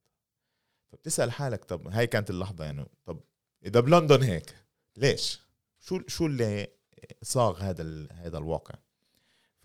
فبتسأل 0.92 1.32
حالك 1.32 1.65
طب 1.65 1.88
هاي 1.88 2.08
كانت 2.08 2.30
اللحظة 2.30 2.65
يعني 2.65 2.86
طب 3.06 3.20
إذا 3.65 3.80
بلندن 3.80 4.24
هيك 4.24 4.56
ليش؟ 4.98 5.42
شو 5.79 6.00
شو 6.07 6.25
اللي 6.25 6.68
صاغ 7.22 7.62
هذا 7.62 8.08
هذا 8.12 8.38
الواقع. 8.38 8.75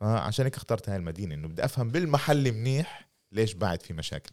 فعشان 0.01 0.45
هيك 0.45 0.57
اخترت 0.57 0.89
هاي 0.89 0.97
المدينة 0.97 1.35
إنه 1.35 1.49
بدي 1.49 1.65
أفهم 1.65 1.91
بالمحل 1.91 2.53
منيح 2.53 3.09
ليش 3.33 3.55
بعد 3.55 3.83
في 3.83 3.93
مشاكل. 3.93 4.31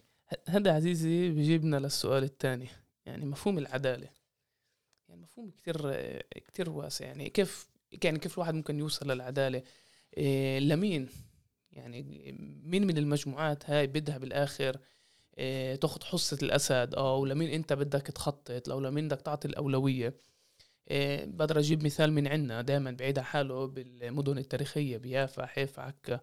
هذا 0.47 0.75
عزيزي 0.75 1.29
بيجيبنا 1.29 1.77
للسؤال 1.77 2.23
الثاني 2.23 2.67
يعني 3.05 3.25
مفهوم 3.25 3.57
العدالة. 3.57 4.09
يعني 5.09 5.21
مفهوم 5.21 5.51
كتير 5.51 5.91
كتير 6.31 6.69
واسع. 6.69 7.05
يعني 7.05 7.29
كيف 7.29 7.67
يعني 8.03 8.19
كيف 8.19 8.33
الواحد 8.33 8.53
ممكن 8.53 8.79
يوصل 8.79 9.11
للعدالة؟ 9.11 9.63
إيه 10.17 10.59
لمين؟ 10.59 11.09
يعني 11.71 12.01
مين 12.63 12.87
من 12.87 12.97
المجموعات 12.97 13.69
هاي 13.69 13.87
بدها 13.87 14.17
بالآخر 14.17 14.77
إيه 15.37 15.75
تاخد 15.75 16.03
حصة 16.03 16.37
الأسد؟ 16.43 16.95
أو 16.95 17.25
لمين 17.25 17.49
أنت 17.49 17.73
بدك 17.73 18.01
تخطط؟ 18.01 18.67
لو 18.67 18.79
لمين 18.79 19.07
بدك 19.07 19.21
تعطي 19.21 19.47
الأولوية؟ 19.47 20.07
إيه 20.07 20.15
بقدر 21.25 21.59
أجيب 21.59 21.83
مثال 21.85 22.13
من 22.13 22.27
عنا 22.27 22.61
دائما 22.61 22.91
بعيد 22.91 23.19
عن 23.19 23.25
حاله 23.25 23.65
بالمدن 23.67 24.37
التاريخية 24.37 24.97
بيافا 24.97 25.45
حيفا 25.45 25.81
عكا 25.81 26.19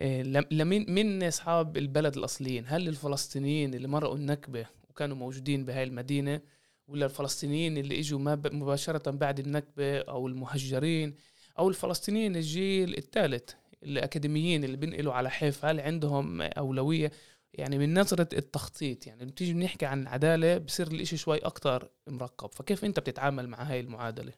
إيه، 0.00 0.22
لم- 0.22 0.44
لمين 0.50 0.94
مين 0.94 1.22
أصحاب 1.22 1.76
البلد 1.76 2.16
الأصليين؟ 2.16 2.64
هل 2.66 2.88
الفلسطينيين 2.88 3.74
اللي 3.74 3.88
مرقوا 3.88 4.16
النكبة 4.16 4.66
وكانوا 4.90 5.16
موجودين 5.16 5.64
بهاي 5.64 5.82
المدينة 5.84 6.40
ولا 6.88 7.04
الفلسطينيين 7.06 7.78
اللي 7.78 7.98
إجوا 8.00 8.18
مباشرة 8.52 9.10
بعد 9.10 9.38
النكبة 9.38 9.98
أو 9.98 10.26
المهجرين 10.28 11.14
أو 11.58 11.68
الفلسطينيين 11.68 12.36
الجيل 12.36 12.98
الثالث 12.98 13.50
الأكاديميين 13.82 14.64
اللي 14.64 14.76
بينقلوا 14.76 15.12
على 15.12 15.30
حيفا 15.30 15.70
هل 15.70 15.80
عندهم 15.80 16.42
أولوية؟ 16.42 17.12
يعني 17.54 17.78
من 17.78 17.98
نظرة 17.98 18.28
التخطيط 18.32 19.06
يعني 19.06 19.24
بتيجي 19.24 19.52
بنحكي 19.52 19.86
عن 19.86 20.02
العدالة 20.02 20.58
بصير 20.58 20.86
الإشي 20.86 21.16
شوي 21.16 21.38
أكتر 21.38 21.90
مرقب 22.06 22.52
فكيف 22.52 22.84
أنت 22.84 23.00
بتتعامل 23.00 23.48
مع 23.48 23.62
هاي 23.62 23.80
المعادلة؟ 23.80 24.32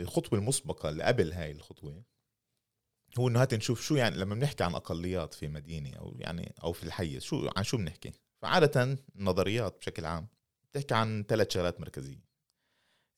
الخطوة 0.00 0.38
المسبقة 0.38 0.88
اللي 0.88 1.02
قبل 1.02 1.32
هاي 1.32 1.50
الخطوة 1.50 2.02
هو 3.18 3.28
إنه 3.28 3.42
هات 3.42 3.54
نشوف 3.54 3.80
شو 3.80 3.96
يعني 3.96 4.16
لما 4.16 4.34
بنحكي 4.34 4.64
عن 4.64 4.74
أقليات 4.74 5.34
في 5.34 5.48
مدينة 5.48 5.96
أو 5.96 6.16
يعني 6.18 6.54
أو 6.64 6.72
في 6.72 6.84
الحي 6.84 7.20
شو 7.20 7.50
عن 7.56 7.64
شو 7.64 7.76
بنحكي 7.76 8.12
فعادة 8.42 8.98
النظريات 9.16 9.78
بشكل 9.78 10.04
عام 10.04 10.28
بتحكي 10.70 10.94
عن 10.94 11.24
ثلاث 11.28 11.50
شغلات 11.50 11.80
مركزية 11.80 12.28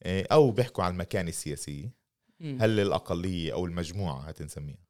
آه، 0.03 0.27
أو 0.33 0.51
بيحكوا 0.51 0.85
عن 0.85 0.93
المكانة 0.93 1.29
السياسية 1.29 1.95
مم. 2.41 2.59
هل 2.61 2.81
الأقلية 2.81 3.53
أو 3.53 3.67
المجموعة 3.67 4.21
هتنسميها 4.21 4.90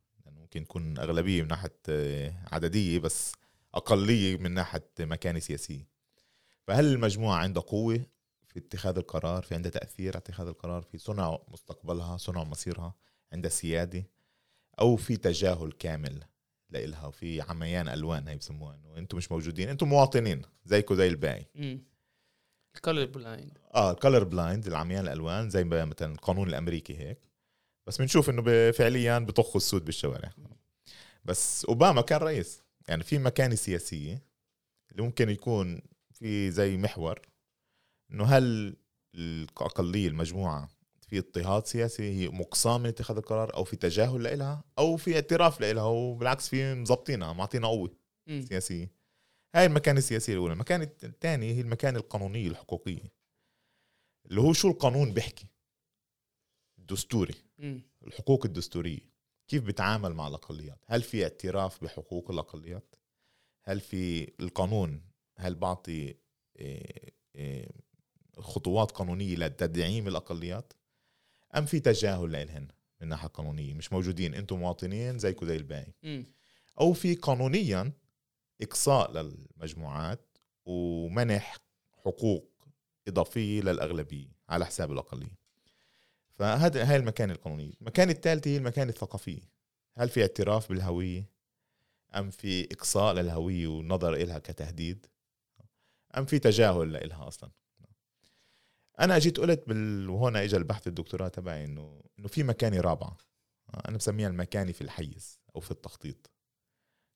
ممكن 0.51 0.65
تكون 0.65 0.99
أغلبية 0.99 1.43
من 1.43 1.49
ناحية 1.49 1.77
آه، 1.89 2.35
عددية 2.53 2.99
بس 2.99 3.33
أقلية 3.75 4.37
من 4.37 4.51
ناحية 4.51 4.91
مكانة 5.01 5.39
سياسية. 5.39 5.89
فهل 6.67 6.85
المجموعة 6.85 7.37
عندها 7.37 7.63
قوة 7.63 8.01
في 8.47 8.59
اتخاذ 8.59 8.99
القرار؟ 8.99 9.43
في 9.43 9.55
عندها 9.55 9.71
تأثير 9.71 10.09
على 10.09 10.19
اتخاذ 10.19 10.47
القرار؟ 10.47 10.83
في 10.83 10.99
صنع 10.99 11.39
مستقبلها 11.49 12.17
صنع 12.17 12.45
مصيرها؟ 12.45 12.95
عندها 13.33 13.51
سيادة؟ 13.51 14.05
أو 14.81 14.97
في 14.97 15.17
تجاهل 15.17 15.73
كامل 15.73 16.25
لإلها؟ 16.71 17.07
وفي 17.07 17.41
عميان 17.41 17.89
ألوان 17.89 18.29
هي 18.29 18.37
بسموها 18.37 18.75
إنه 18.75 18.99
أنتم 18.99 19.17
مش 19.17 19.33
موجودين 19.33 19.69
أنتم 19.69 19.89
مواطنين 19.89 20.43
زيكم 20.65 20.95
زي 20.95 21.09
الباقي. 21.09 21.47
مم. 21.55 21.85
الكولر 22.77 23.05
بلايند 23.05 23.59
آه 23.75 23.91
ال 23.90 23.96
color 23.96 24.25
blind 24.25 24.66
العميان 24.67 25.05
الألوان 25.05 25.51
زي 25.51 25.65
ما 25.65 25.85
مثلا 25.85 26.13
القانون 26.13 26.49
الأمريكي 26.49 26.99
هيك. 26.99 27.30
بس 27.87 27.99
بنشوف 27.99 28.31
إنه 28.31 28.71
فعليا 28.71 29.19
بطخوا 29.19 29.57
السود 29.57 29.85
بالشوارع. 29.85 30.33
بس 31.25 31.64
أوباما 31.64 32.01
كان 32.03 32.21
رئيس. 32.21 32.62
يعني 32.88 33.03
في 33.03 33.19
مكانة 33.19 33.55
سياسية 33.55 34.23
اللي 34.90 35.03
ممكن 35.03 35.31
يكون 35.31 35.83
في 36.12 36.51
زي 36.51 36.77
محور 36.77 37.21
إنه 38.11 38.25
هل 38.25 38.77
الأقلية 39.14 40.09
المجموعة 40.09 40.69
في 41.09 41.19
اضطهاد 41.19 41.66
سياسي 41.66 42.03
هي 42.03 42.29
مقصاة 42.29 42.79
من 42.79 42.87
اتخاذ 42.87 43.16
القرار 43.16 43.55
أو 43.55 43.64
في 43.64 43.77
تجاهل 43.77 44.38
لها 44.38 44.64
أو 44.79 44.97
في 44.97 45.14
اعتراف 45.14 45.61
لها 45.61 45.85
وبالعكس 45.85 46.49
في 46.49 46.75
مظبطينها 46.75 47.33
معطينا 47.33 47.66
قوة. 47.66 47.97
سياسية. 48.29 48.90
هاي 49.55 49.66
المكانة 49.66 49.99
السياسية 49.99 50.33
الأولى. 50.33 50.53
المكانة 50.53 50.90
الثانية 51.05 51.55
هي 51.55 51.61
المكانة 51.61 51.99
القانونية 51.99 52.49
الحقوقية. 52.49 53.12
اللي 54.27 54.40
هو 54.40 54.53
شو 54.53 54.69
القانون 54.69 55.12
بيحكي؟ 55.12 55.47
الدستوري 56.90 57.35
مم. 57.59 57.83
الحقوق 58.07 58.46
الدستورية. 58.46 59.11
كيف 59.48 59.64
بتعامل 59.64 60.14
مع 60.14 60.29
الأقليات؟ 60.29 60.85
هل 60.87 61.03
في 61.03 61.22
اعتراف 61.22 61.85
بحقوق 61.85 62.31
الأقليات؟ 62.31 62.94
هل 63.62 63.81
في 63.81 64.33
القانون 64.40 65.03
هل 65.38 65.55
بعطي 65.55 66.14
إيه، 66.57 67.14
إيه، 67.35 67.70
خطوات 68.38 68.90
قانونية 68.90 69.37
لتدعيم 69.37 70.09
الأقليات؟ 70.09 70.72
أم 71.57 71.66
في 71.66 71.81
تجاهل 71.81 72.33
لهن 72.33 72.68
من 73.00 73.09
ناحية 73.09 73.29
قانونية؟ 73.29 73.74
مش 73.74 73.92
موجودين 73.92 74.35
أنتم 74.35 74.59
مواطنين 74.59 75.18
زيكم 75.18 75.46
زي 75.46 75.57
الباقي. 75.57 75.92
مم. 76.03 76.26
أو 76.81 76.92
في 76.92 77.14
قانونيا 77.14 77.92
إقصاء 78.62 79.12
للمجموعات 79.12 80.38
ومنح 80.66 81.57
حقوق 81.92 82.66
إضافية 83.09 83.61
للأغلبية 83.61 84.29
على 84.48 84.66
حساب 84.66 84.92
الأقلية. 84.92 85.39
فهذا 86.40 86.90
هاي 86.90 86.96
المكانه 86.96 87.33
القانونيه 87.33 87.72
المكانه 87.81 88.12
الثالثه 88.12 88.50
هي 88.50 88.57
المكانه 88.57 88.90
الثقافيه 88.90 89.40
هل 89.96 90.09
في 90.09 90.20
اعتراف 90.20 90.68
بالهوية؟ 90.68 91.31
أم 92.14 92.31
في 92.31 92.64
إقصاء 92.72 93.14
للهوية 93.14 93.66
والنظر 93.66 94.14
إلها 94.14 94.38
كتهديد؟ 94.38 95.07
أم 96.16 96.24
في 96.24 96.38
تجاهل 96.38 96.92
لإلها 96.92 97.29
أصلا؟ 97.29 97.50
أنا 99.00 99.18
جيت 99.18 99.40
قلت 99.40 99.68
بال... 99.68 100.09
وهون 100.09 100.37
اجى 100.37 100.57
البحث 100.57 100.87
الدكتوراه 100.87 101.29
تبعي 101.29 101.64
انه 101.64 102.03
إنه 102.18 102.29
في 102.29 102.42
مكانة 102.42 102.81
رابعة. 102.81 103.16
أنا 103.88 103.96
بسميها 103.96 104.29
المكانة 104.29 104.72
في 104.72 104.81
الحيز 104.81 105.40
أو 105.57 105.61
في 105.61 105.70
التخطيط. 105.70 106.31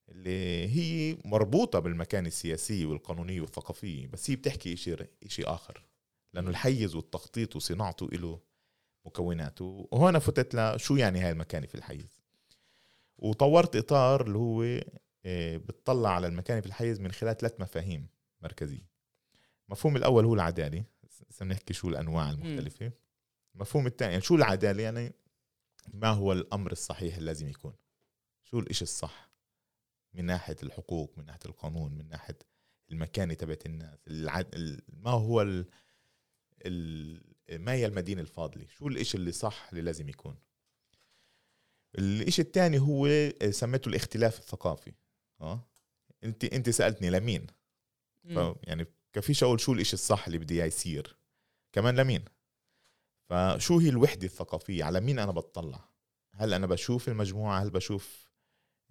اللي 0.09 0.69
هي 0.69 1.19
مربوطة 1.25 1.79
بالمكانة 1.79 2.29
السياسية 2.29 2.87
والقانونية 2.87 3.41
والثقافية 3.41 4.07
بس 4.07 4.31
هي 4.31 4.37
بتحكي 4.37 4.77
شيء 4.77 5.07
شيء 5.27 5.55
آخر. 5.55 5.85
لأنه 6.33 6.51
الحيز 6.51 6.95
والتخطيط 6.95 7.57
وصناعته 7.57 8.07
له 8.07 8.54
مكوناته. 9.05 9.89
وهون 9.93 10.19
فتت 10.19 10.55
لشو 10.55 10.97
يعني 10.97 11.21
هاي 11.21 11.31
المكانة 11.31 11.67
في 11.67 11.75
الحيز؟ 11.75 12.21
وطورت 13.19 13.77
إطار 13.77 14.27
اللي 14.27 14.39
هو 14.39 14.63
آه، 15.27 15.57
بتطلع 15.57 16.11
على 16.11 16.27
المكانة 16.27 16.61
في 16.61 16.67
الحيز 16.67 17.01
من 17.01 17.13
خلال 17.13 17.37
ثلاث 17.37 17.61
مفاهيم 17.61 18.09
مركزية. 18.41 18.89
المفهوم 19.69 19.97
الأول 19.97 20.25
هو 20.25 20.35
العدالة. 20.35 20.85
نحكي 21.43 21.75
شو 21.75 21.89
الأنواع 21.89 22.31
المختلفة. 22.31 22.93
المفهوم 23.55 23.87
الثاني 23.87 24.13
يعني 24.13 24.25
شو 24.25 24.35
العدالة؟ 24.35 24.83
يعني 24.83 25.13
ما 25.95 26.09
هو 26.09 26.33
الأمر 26.33 26.73
الصحيح 26.73 27.15
اللي 27.15 27.27
لازم 27.27 27.49
يكون؟ 27.49 27.75
شو 28.45 28.59
الإشي 28.59 28.83
الصح؟ 28.83 29.31
من 30.15 30.25
ناحية 30.25 30.57
الحقوق 30.63 31.19
من 31.19 31.27
ناحية 31.27 31.41
القانون 31.47 31.93
من 31.93 32.09
ناحية 32.09 32.39
المكانة 32.91 33.35
تبعت 33.35 33.67
الناس. 33.67 33.99
العد... 34.09 34.81
ما 34.89 35.11
هو 35.11 35.43
ال... 35.43 35.67
ال... 36.67 37.34
ما 37.51 37.73
هي 37.73 37.87
المدينة 37.87 38.21
الفاضلة؟ 38.21 38.67
شو 38.67 38.89
الإشي 38.89 39.17
اللي 39.17 39.33
صح 39.33 39.69
اللي 39.69 39.83
لازم 39.83 40.09
يكون؟ 40.09 40.37
الإشي 41.99 42.43
الثاني 42.43 42.79
هو 42.79 43.09
سميته 43.51 43.89
الاختلاف 43.89 44.39
الثقافي. 44.39 44.93
آه؟ 45.41 45.69
أنت 46.25 46.45
أنت 46.45 46.71
سألتني 46.71 47.11
لمين؟ 47.11 47.47
يعني 48.63 48.87
كفيش 49.13 49.43
أقول 49.43 49.61
شو 49.61 49.73
الإشي 49.73 49.95
الصح 49.95 50.27
اللي 50.27 50.39
بدي 50.39 50.55
إياه 50.55 50.67
يصير. 50.67 51.17
كمان 51.73 51.97
لمين؟ 51.97 52.25
فشو 53.31 53.79
هي 53.79 53.89
الوحدة 53.89 54.27
الثقافية؟ 54.27 54.85
على 54.85 55.01
مين 55.01 55.19
أنا 55.19 55.33
بتطلع؟ 55.33 55.89
هل 56.35 56.55
أنا 56.55 56.67
بشوف 56.67 57.09
المجموعة؟ 57.09 57.63
هل 57.63 57.71
بشوف 57.71 58.31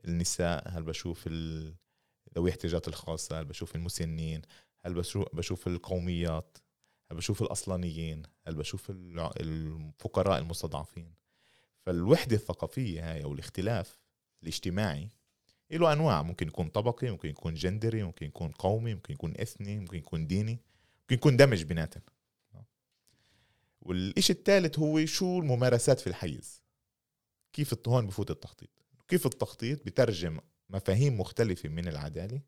النساء؟ 0.05 0.69
هل 0.69 0.83
بشوف 0.83 1.27
ذوي 1.27 2.49
الاحتياجات 2.49 2.87
الخاصة؟ 2.87 3.39
هل 3.39 3.45
بشوف 3.45 3.75
المسنين؟ 3.75 4.41
هل 4.85 4.93
بشوف 5.33 5.67
القوميات؟ 5.67 6.57
هل 7.13 7.17
بشوف 7.17 7.41
الأصلانيين 7.41 8.23
هل 8.47 8.55
بشوف 8.55 8.91
الفقراء 8.91 10.39
المستضعفين. 10.39 11.13
فالوحدة 11.85 12.35
الثقافية 12.35 13.11
هاي 13.11 13.23
أو 13.23 13.33
الاختلاف 13.33 13.99
الاجتماعي 14.43 15.09
له 15.71 15.93
أنواع. 15.93 16.23
ممكن 16.23 16.47
يكون 16.47 16.69
طبقي 16.69 17.11
ممكن 17.11 17.29
يكون 17.29 17.53
جندري 17.53 18.03
ممكن 18.03 18.25
يكون 18.25 18.51
قومي 18.51 18.93
ممكن 18.93 19.13
يكون 19.13 19.33
إثني 19.37 19.79
ممكن 19.79 19.97
يكون 19.97 20.27
ديني 20.27 20.59
ممكن 21.01 21.15
يكون 21.15 21.37
دمج 21.37 21.63
بيناتهم. 21.63 22.03
والإشي 23.81 24.33
الثالث 24.33 24.79
هو 24.79 25.05
شو 25.05 25.39
الممارسات 25.39 25.99
في 25.99 26.07
الحيز؟ 26.07 26.63
كيف 27.53 27.87
هون 27.87 28.07
بفوت 28.07 28.31
التخطيط. 28.31 28.69
كيف 29.07 29.25
التخطيط 29.25 29.85
بترجم 29.85 30.39
مفاهيم 30.69 31.19
مختلفة 31.19 31.69
من 31.69 31.87
العدالة 31.87 32.41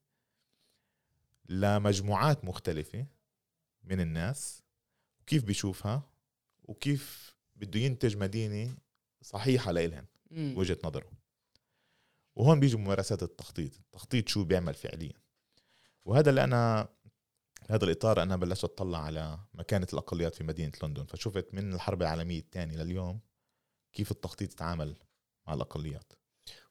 لمجموعات 1.49 2.45
مختلفة 2.45 3.06
من 3.86 4.00
الناس 4.02 4.63
وكيف 5.21 5.43
بيشوفها 5.43 6.10
وكيف 6.63 7.36
بده 7.56 7.80
ينتج 7.80 8.17
مدينة 8.17 8.78
صحيحة 9.21 9.71
لإلهن 9.71 10.06
وجهة 10.32 10.78
نظره. 10.84 11.12
وهون 12.36 12.60
بيجي 12.60 12.78
ممارسات 12.78 13.24
التخطيط 13.24 13.78
التخطيط 13.78 14.28
شو 14.28 14.43
بيعمل 14.43 14.74
فعليا. 14.74 15.13
وهذا 16.06 16.30
اللي 16.30 16.43
أنا 16.43 16.89
هذا 17.69 17.86
الإطار 17.86 18.21
أنا 18.21 18.36
بلشت 18.36 18.63
أطلع 18.63 19.04
على 19.04 19.39
مكانة 19.54 19.88
الأقليات 19.93 20.36
في 20.36 20.43
مدينة 20.43 20.71
لندن 20.84 21.06
فشفت 21.06 21.54
من 21.54 21.74
الحرب 21.74 22.02
العالمية 22.02 22.39
الثانية 22.39 22.78
لليوم 22.78 23.19
كيف 23.93 24.12
التخطيط 24.12 24.52
يتعامل 24.52 24.95
مع 25.48 25.54
الأقليات. 25.54 26.13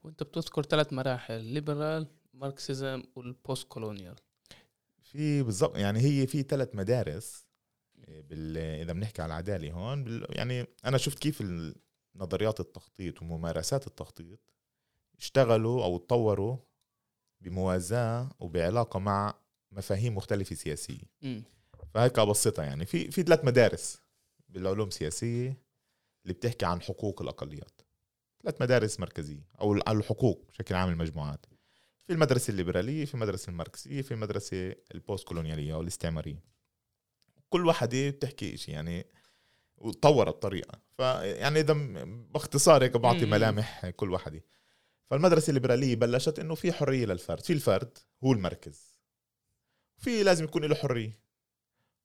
وأنت 0.02 0.22
بتذكر 0.22 0.62
ثلاث 0.62 0.92
مراحل 0.92 1.40
liberal 1.40 2.06
Marxism 2.34 3.02
وال 3.14 3.32
post 3.32 3.68
colonial 3.68 4.16
في 5.14 5.42
بالضبط 5.42 5.76
يعني 5.76 6.00
هي 6.00 6.26
في 6.26 6.42
ثلاث 6.42 6.74
مدارس 6.74 7.46
بال... 8.08 8.56
إذا 8.58 8.92
بنحكي 8.92 9.22
على 9.22 9.32
العدالة 9.32 9.72
هون 9.72 10.04
بال... 10.04 10.26
يعني 10.30 10.66
أنا 10.84 10.98
شفت 10.98 11.18
كيف 11.18 11.42
نظريات 12.16 12.60
التخطيط 12.60 13.22
وممارسات 13.22 13.86
التخطيط 13.86 14.38
اشتغلوا 15.18 15.84
أو 15.84 15.98
تطوروا 15.98 16.56
بموازاة 17.40 18.30
وبعلاقة 18.40 18.98
مع 18.98 19.34
مفاهيم 19.72 20.16
مختلفة 20.16 20.56
سياسية. 20.56 21.04
فهيك 21.94 22.18
أبسطها 22.18 22.64
يعني. 22.64 22.86
في 22.86 23.10
في 23.10 23.22
ثلاث 23.22 23.44
مدارس 23.44 24.00
بالعلوم 24.48 24.88
السياسية 24.88 25.56
اللي 26.22 26.34
بتحكي 26.34 26.66
عن 26.66 26.82
حقوق 26.82 27.22
الأقليات. 27.22 27.80
ثلاث 28.42 28.62
مدارس 28.62 29.00
مركزية 29.00 29.46
أو 29.60 29.72
الحقوق 29.74 30.44
بشكل 30.48 30.74
عام 30.74 30.88
المجموعات. 30.88 31.46
في 32.06 32.12
المدرسة 32.12 32.50
الليبرالية 32.50 33.04
في 33.04 33.14
المدرسة 33.14 33.50
الماركسية 33.50 34.02
في 34.02 34.14
المدرسة 34.14 34.74
البوست 34.94 35.28
كولونياليه 35.28 35.74
أو 35.74 35.80
الاستعمارية. 35.80 36.42
كل 37.48 37.66
واحدة 37.66 38.10
بتحكي 38.10 38.56
شيء 38.56 38.74
يعني 38.74 39.06
وطورت 39.76 40.28
الطريقة. 40.34 40.80
فيعني 40.96 41.60
إذا 41.60 41.72
باختصار 42.30 42.84
هيك 42.84 42.96
بعطي 42.96 43.26
ملامح 43.26 43.90
كل 43.90 44.10
واحدة 44.10 44.44
فالمدرسة 45.06 45.50
الليبرالية 45.50 45.96
بلشت 45.96 46.38
إنه 46.38 46.54
في 46.54 46.72
حرية 46.72 47.06
للفرد. 47.06 47.40
في 47.40 47.52
الفرد 47.52 47.98
هو 48.24 48.32
المركز. 48.32 49.00
في 49.98 50.22
لازم 50.22 50.44
يكون 50.44 50.64
له 50.64 50.74
حرية 50.74 51.18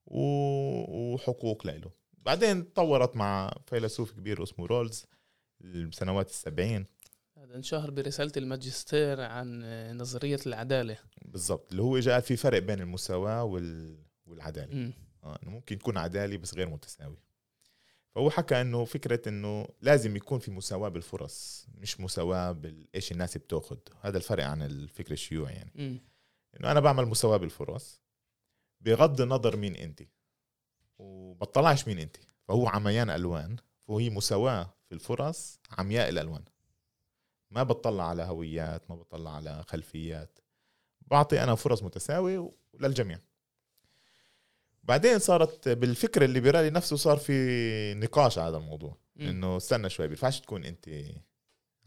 وحقوق 0.06 1.68
له 1.68 1.92
بعدين 2.14 2.74
تطورت 2.74 3.16
مع 3.16 3.54
فيلسوف 3.68 4.12
كبير 4.12 4.44
اسمه 4.44 4.66
رولز 4.66 5.06
بسنوات 5.62 6.30
السبعين. 6.30 6.86
انشهر 7.56 7.92
برسالة 7.92 8.32
الماجستير 8.38 9.22
عن 9.22 9.64
نظرية 9.98 10.40
العدالة. 10.48 10.98
بالضبط 11.26 11.72
اللي 11.72 11.82
هو 11.82 11.98
اجى 11.98 12.12
قال 12.12 12.22
في 12.22 12.36
فرق 12.36 12.60
بين 12.60 12.80
المساواة 12.80 13.44
وال... 13.44 13.98
والعدالة. 14.26 14.94
آه 15.24 15.40
إنه 15.44 15.52
ممكن 15.52 15.76
يكون 15.76 15.98
عدالي 15.98 16.38
بس 16.38 16.54
غير 16.54 16.70
متساوي 16.70 17.18
فهو 18.16 18.30
حكى 18.30 18.62
إنه 18.62 18.86
فكرة 18.86 19.30
إنه 19.30 19.68
لازم 19.82 20.16
يكون 20.16 20.40
في 20.40 20.52
مساواة 20.52 20.90
بالفرص 20.90 21.68
مش 21.76 22.00
مساواة 22.00 22.52
بايش 22.52 23.12
الناس 23.12 23.38
بتأخذ. 23.38 23.78
هذا 24.02 24.18
الفرق 24.18 24.46
عن 24.46 24.62
الفكر 24.62 25.12
الشيوعي 25.12 25.54
يعني. 25.54 25.72
م. 25.76 26.00
إنه 26.60 26.72
أنا 26.72 26.80
بعمل 26.80 27.06
مساواة 27.06 27.38
بالفرص 27.38 28.02
بغض 28.82 29.22
النظر 29.22 29.56
مين 29.56 29.76
انت. 29.76 30.02
وبطلعش 30.98 31.88
مين 31.88 32.00
انت. 32.00 32.18
فهو 32.48 32.68
عميان 32.68 33.10
ألوان 33.10 33.56
فهي 33.88 34.10
مساواة 34.10 34.74
في 34.90 34.96
الفرص 34.96 35.60
عمياء 35.72 36.10
الألوان. 36.10 36.44
ما 37.52 37.64
بطلع 37.64 38.10
على 38.10 38.24
هويات 38.24 38.90
ما 38.90 38.96
بطلع 38.96 39.36
على 39.36 39.64
خلفيات. 39.68 40.40
بعطي 41.02 41.44
أنا 41.44 41.56
فرص 41.56 41.84
متساوية 41.84 42.52
للجميع. 42.80 43.20
بعدين 44.84 45.20
صارت 45.20 45.70
بالفكر 45.70 46.24
الليبرالي 46.24 46.70
نفسه 46.70 46.96
صار 46.96 47.18
في 47.18 47.94
نقاش 47.94 48.38
على 48.38 48.50
هذا 48.50 48.58
الموضوع. 48.58 48.98
إنه 49.20 49.58
استنى 49.58 49.90
شوي 49.90 50.08
بينفعش 50.08 50.40
تكون 50.40 50.66
أنت 50.66 50.90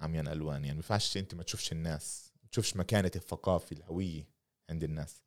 عميان 0.00 0.28
الوان 0.28 0.64
يعني 0.64 0.72
بينفعش 0.72 1.16
أنت 1.16 1.34
ما 1.34 1.42
تشوفش 1.42 1.72
الناس 1.72 2.32
ما 2.42 2.48
تشوفش 2.48 2.76
مكانه 2.76 3.10
الثقافه 3.16 3.76
الهوية 3.76 4.28
عند 4.70 4.84
الناس. 4.84 5.22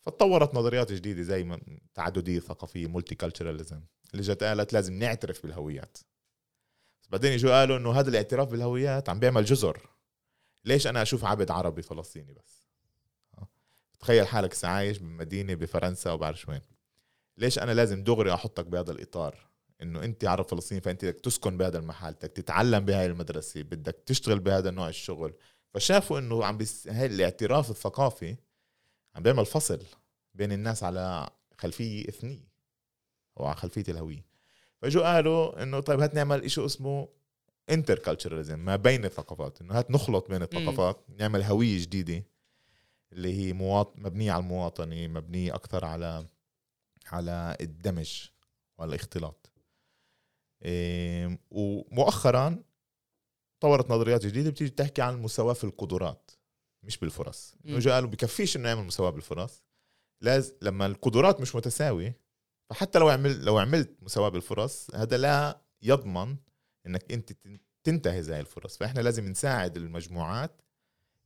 فتطورت 0.00 0.54
نظريات 0.54 0.92
جديدة 0.92 1.22
زي 1.22 1.58
تعددية 1.94 2.40
ثقافية 2.40 2.86
مولتي 2.86 3.14
كالتشراليزم 3.14 3.82
اللي 4.12 4.22
جت 4.22 4.42
قالت 4.44 4.72
لازم 4.72 4.92
نعترف 4.92 5.42
بالهويات. 5.42 5.98
بعدين 7.12 7.32
اجوا 7.32 7.50
قالوا 7.60 7.76
إنه 7.76 7.92
هذا 7.92 8.10
الاعتراف 8.10 8.48
بالهويات 8.48 9.08
عم 9.08 9.18
بيعمل 9.18 9.44
جزر. 9.44 9.88
ليش 10.64 10.86
أنا 10.86 11.02
أشوف 11.02 11.24
عبد 11.24 11.50
عربي 11.50 11.82
فلسطيني 11.82 12.32
بس؟ 12.32 12.68
تخيل 14.00 14.26
حالك 14.26 14.64
عايش 14.64 14.98
بمدينة 14.98 15.54
بفرنسا 15.54 16.10
أو 16.10 16.18
بعرف 16.18 16.48
وين. 16.48 16.60
ليش 17.38 17.58
أنا 17.58 17.72
لازم 17.72 18.04
دغري 18.04 18.34
أحطك 18.34 18.66
بهذا 18.66 18.92
الإطار؟ 18.92 19.48
إنه 19.82 20.04
أنت 20.04 20.24
عرب 20.24 20.44
فلسطيني 20.44 20.80
فأنت 20.80 21.04
بدك 21.04 21.20
تسكن 21.20 21.56
بهذا 21.56 21.78
المحل 21.78 22.12
بدك 22.12 22.30
تتعلم 22.30 22.84
بهاي 22.84 23.06
المدرسة 23.06 23.62
بدك 23.62 24.02
تشتغل 24.06 24.40
بهذا 24.40 24.68
النوع 24.68 24.88
الشغل. 24.88 25.34
فشافوا 25.74 26.18
إنه 26.18 26.44
عم 26.44 26.58
بس 26.58 26.88
هاي 26.88 27.06
الاعتراف 27.06 27.70
الثقافي 27.70 28.36
عم 29.14 29.22
بيعمل 29.22 29.46
فصل 29.46 29.82
بين 30.34 30.52
الناس 30.52 30.82
على 30.82 31.30
خلفية 31.58 32.08
إثنية 32.08 32.52
أو 33.40 33.44
على 33.44 33.56
خلفية 33.56 33.84
الهوية. 33.88 34.31
فاجوا 34.82 35.14
قالوا 35.14 35.62
إنه 35.62 35.80
طيب 35.80 36.00
هات 36.00 36.14
نعمل 36.14 36.50
شيء 36.50 36.66
اسمه 36.66 37.08
انتر 37.70 37.98
ما 38.56 38.76
بين 38.76 39.04
الثقافات. 39.04 39.60
إنه 39.60 39.78
هات 39.78 39.90
نخلط 39.90 40.28
بين 40.28 40.42
الثقافات 40.42 41.04
نعمل 41.18 41.42
هوية 41.42 41.78
جديدة 41.78 42.24
اللي 43.12 43.34
هي 43.38 43.52
مواط... 43.52 43.94
مبنية 43.96 44.32
على 44.32 44.42
المواطنة 44.42 45.06
مبنية 45.06 45.54
أكثر 45.54 45.84
على 45.84 46.26
على 47.06 47.56
الدمج 47.60 48.28
والاختلاط. 48.78 49.52
إيه 50.62 51.38
ومؤخرا 51.50 52.62
طورت 53.60 53.90
نظريات 53.90 54.26
جديدة 54.26 54.50
بتيجي 54.50 54.70
تحكي 54.70 55.02
عن 55.02 55.14
المساواه 55.14 55.52
في 55.52 55.64
القدرات 55.64 56.30
مش 56.82 56.98
بالفرص. 56.98 57.54
إنه 57.64 57.92
قالوا 57.92 58.10
بكفيش 58.10 58.56
إنه 58.56 58.68
يعمل 58.68 58.84
مساواة 58.84 59.10
بالفرص. 59.10 59.64
لازم 60.20 60.54
لما 60.62 60.86
القدرات 60.86 61.40
مش 61.40 61.54
متساوية 61.54 62.21
فحتى 62.72 62.98
لو 62.98 63.08
عمل 63.08 63.44
لو 63.44 63.58
عملت 63.58 63.96
مساواة 64.02 64.28
بالفرص 64.28 64.94
هذا 64.94 65.16
لا 65.16 65.60
يضمن 65.82 66.36
إنك 66.86 67.12
أنت 67.12 67.32
تن- 67.32 67.58
تنتهز 67.84 68.30
هاي 68.30 68.40
الفرص. 68.40 68.76
فإحنا 68.76 69.00
لازم 69.00 69.24
نساعد 69.24 69.76
المجموعات 69.76 70.62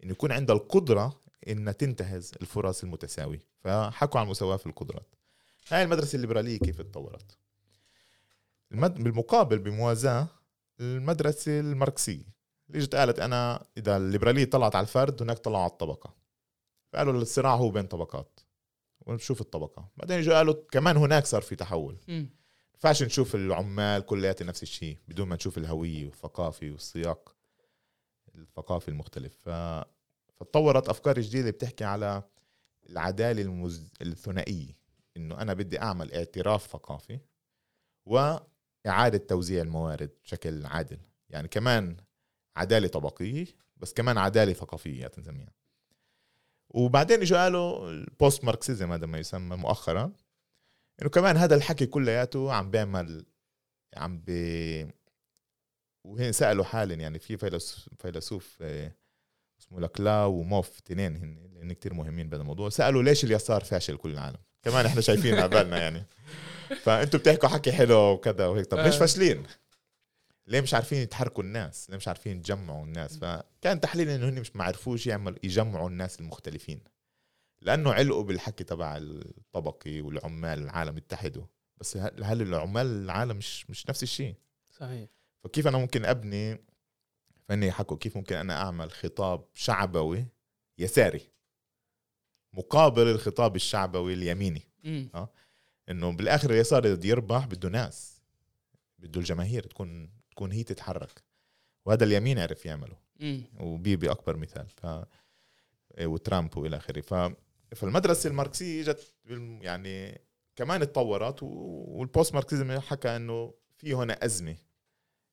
انه 0.05 0.13
يكون 0.13 0.33
عندها 0.33 0.57
القدرة 0.57 1.21
إنها 1.49 1.73
تنتهز 1.73 2.33
الفرص 2.41 2.83
المتساوية. 2.83 3.47
فحكوا 3.61 4.21
عن 4.21 4.27
المساواة 4.27 4.57
في 4.57 4.67
القدرات. 4.67 5.15
هاي 5.69 5.83
المدرسة 5.83 6.17
الليبرالية 6.17 6.59
كيف 6.59 6.81
اتطورت؟ 6.81 7.39
المد... 8.73 8.95
بالمقابل 9.03 9.59
بموازاة 9.59 10.29
المدرسة 10.81 11.61
الماركسية. 11.61 12.37
اللي 12.69 12.79
اجت 12.79 12.95
قالت 12.95 13.19
أنا 13.19 13.67
إذا 13.77 13.97
الليبرالية 13.97 14.45
طلعت 14.45 14.77
على 14.77 14.85
الفرد 14.85 15.23
هناك 15.23 15.39
طلعوا 15.39 15.63
على 15.63 15.71
الطبقة. 15.73 16.15
فقالوا 16.93 17.13
الصراع 17.13 17.55
هو 17.55 17.71
بين 17.71 17.87
طبقات. 17.87 18.36
ونشوف 19.07 19.41
الطبقة. 19.41 19.89
بعدين 19.97 20.19
اجوا 20.19 20.35
قالوا 20.35 20.55
كمان 20.71 20.97
هناك 20.97 21.27
صار 21.27 21.43
في 21.43 21.57
تحول. 21.57 21.99
ينفعش 22.75 23.03
نشوف 23.03 23.35
العمال 23.35 24.07
كلياتهم 24.07 24.49
نفس 24.49 24.63
الشيء 24.63 24.99
بدون 25.09 25.29
ما 25.29 25.35
نشوف 25.37 25.59
الهوية 25.59 26.07
والثقافة 26.07 26.71
والسياق 26.71 27.37
الثقافي 28.35 28.89
المختلف. 28.89 29.35
ف... 29.35 29.49
فتطورت 30.41 30.89
أفكار 30.89 31.21
جديدة 31.21 31.51
بتحكي 31.51 31.85
على 31.85 32.23
العدالة 32.91 33.43
المز... 33.43 33.93
الثنائية 34.03 34.77
إنه 35.17 35.41
أنا 35.41 35.55
بدي 35.55 35.81
أعمل 35.81 36.13
اعتراف 36.13 36.67
ثقافي 36.67 37.19
وإعادة 38.05 39.19
توزيع 39.19 39.63
الموارد 39.63 40.11
بشكل 40.25 40.67
عادل. 40.67 40.99
يعني 41.31 41.49
كمان 41.49 41.97
عدالة 42.57 42.89
طبقية 42.89 43.47
بس 43.77 43.93
كمان 43.93 44.19
عدالة 44.19 44.53
ثقافية 44.53 45.07
تنسميها. 45.07 45.53
وبعدين 46.77 47.21
إجوا 47.21 47.39
قالوا 47.39 47.91
ال 47.91 48.01
post 48.01 48.45
Marxism 48.45 48.93
هذا 48.93 49.07
ما 49.07 49.19
يسمى 49.19 49.57
مؤخرا 49.57 50.13
إنه 51.03 51.11
كمان 51.11 51.37
هذا 51.37 51.55
الحكي 51.55 51.87
كلياته 51.87 52.53
عم 52.53 52.71
بيعمل 52.71 53.27
عم 53.97 54.21
بي 54.21 54.87
وهن 56.05 56.33
سألوا 56.33 56.65
حالا 56.65 56.95
يعني 56.95 57.19
في 57.19 57.37
فيلسوف 57.37 57.89
فيلسوف 57.99 58.59
آه، 58.61 58.93
اسمه 59.61 59.81
لاكلاو 59.81 60.25
وموف 60.25 60.81
تنين 60.81 61.17
هن 61.17 61.51
لأن 61.55 61.73
كتير 61.73 61.95
مهمين 61.95 62.29
بهذا 62.29 62.43
الموضوع 62.43 62.69
سألوا 62.69 63.03
ليش 63.03 63.25
اليسار 63.25 63.65
فاشل 63.65 63.97
كل 63.97 64.11
العالم 64.11 64.39
كمان 64.63 64.87
إحنا 64.87 65.01
شايفين 65.01 65.41
قبالنا 65.41 65.79
يعني 65.79 66.07
فأنتوا 66.85 67.21
بتحكوا 67.21 67.49
حكي 67.49 67.73
حلو 67.73 67.97
وكذا 67.97 68.47
وهيك 68.47 68.67
طب 68.67 68.79
ليش 68.79 68.95
آه. 68.95 68.99
فاشلين؟ 68.99 69.43
ليه 70.47 70.61
مش 70.61 70.75
عارفين 70.75 70.99
يتحركوا 70.99 71.45
الناس؟ 71.45 71.91
ليه 71.91 71.97
مش 71.97 72.09
عارفين 72.09 72.37
يجمعوا 72.37 72.85
الناس؟ 72.85 73.19
فكان 73.19 73.81
تحليل 73.81 74.09
إنه 74.09 74.29
هن 74.29 74.41
مش 74.41 74.57
ما 74.57 74.65
عرفوش 74.65 75.07
يعمل 75.07 75.39
يجمعوا 75.43 75.89
الناس 75.89 76.21
المختلفين. 76.21 76.81
لأنه 77.61 77.93
علقوا 77.93 78.23
بالحكي 78.23 78.65
تبع 78.65 78.97
الطبقي 78.97 80.01
والعمال 80.01 80.59
العالم 80.59 80.97
اتحدوا. 80.97 81.45
بس 81.77 81.97
هل 81.97 82.43
العمال 82.43 82.87
العالم 82.87 83.37
مش 83.37 83.71
مش 83.71 83.89
نفس 83.89 84.03
الشيء؟ 84.03 84.35
صحيح. 84.73 85.09
فكيف 85.45 85.67
أنا 85.67 85.79
ممكن 85.79 86.05
أبني 86.05 86.59
فاني 87.49 87.73
حكوا 87.73 87.97
كيف 87.97 88.17
ممكن 88.17 88.37
أنا 88.37 88.63
أعمل 88.63 88.91
خطاب 88.91 89.45
شعبوي 89.55 90.27
يساري 90.79 91.31
مقابل 92.53 93.09
الخطاب 93.09 93.57
الشعبوي 93.57 94.15
اليميني؟ 94.15 94.69
مم. 94.85 95.11
إنه 95.89 96.13
بالآخر 96.13 96.51
اليسار 96.51 96.95
بده 96.95 97.09
يربح 97.09 97.47
بده 97.47 97.69
ناس 97.69 98.23
بده 98.99 99.21
الجماهير 99.21 99.63
تكون 99.63 100.11
تكون 100.37 100.53
هي 100.53 100.63
تتحرك. 100.63 101.23
وهذا 101.87 102.05
اليمين 102.05 102.39
عرف 102.39 102.67
يعمله. 102.67 102.97
وبيبي 103.61 104.11
أكبر 104.11 104.37
مثال. 104.37 104.69
ف 104.69 104.87
وترامب 106.01 106.57
وإلى 106.57 106.77
آخره. 106.77 107.01
ف 107.01 107.15
فالمدرسة 107.77 108.29
الماركسية 108.31 108.83
إجت 108.83 109.15
يعني 109.61 110.21
كمان 110.57 110.83
اتطورت 110.83 111.43
وال 111.43 111.73
post 111.73 112.35
Marxism 112.35 112.81
حكى 112.81 113.17
إنه 113.17 113.55
في 113.77 113.95
هنا 113.95 114.25
أزمة 114.25 114.57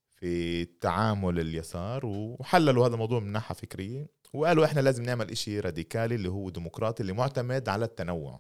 في 0.08 0.66
تعامل 0.66 1.40
اليسار 1.40 2.06
وحللوا 2.06 2.88
هذا 2.88 2.94
الموضوع 2.94 3.20
من 3.20 3.32
ناحية 3.32 3.56
فكرية. 3.56 4.08
وقالوا 4.34 4.66
إحنا 4.66 4.82
لازم 4.82 5.04
نعمل 5.04 5.32
إشي 5.32 5.60
راديكالي 5.60 6.16
اللي 6.16 6.30
هو 6.30 6.50
ديمقراطي 6.50 7.02
اللي 7.02 7.14
معتمد 7.14 7.70
على 7.70 7.86
التنوع. 7.86 8.40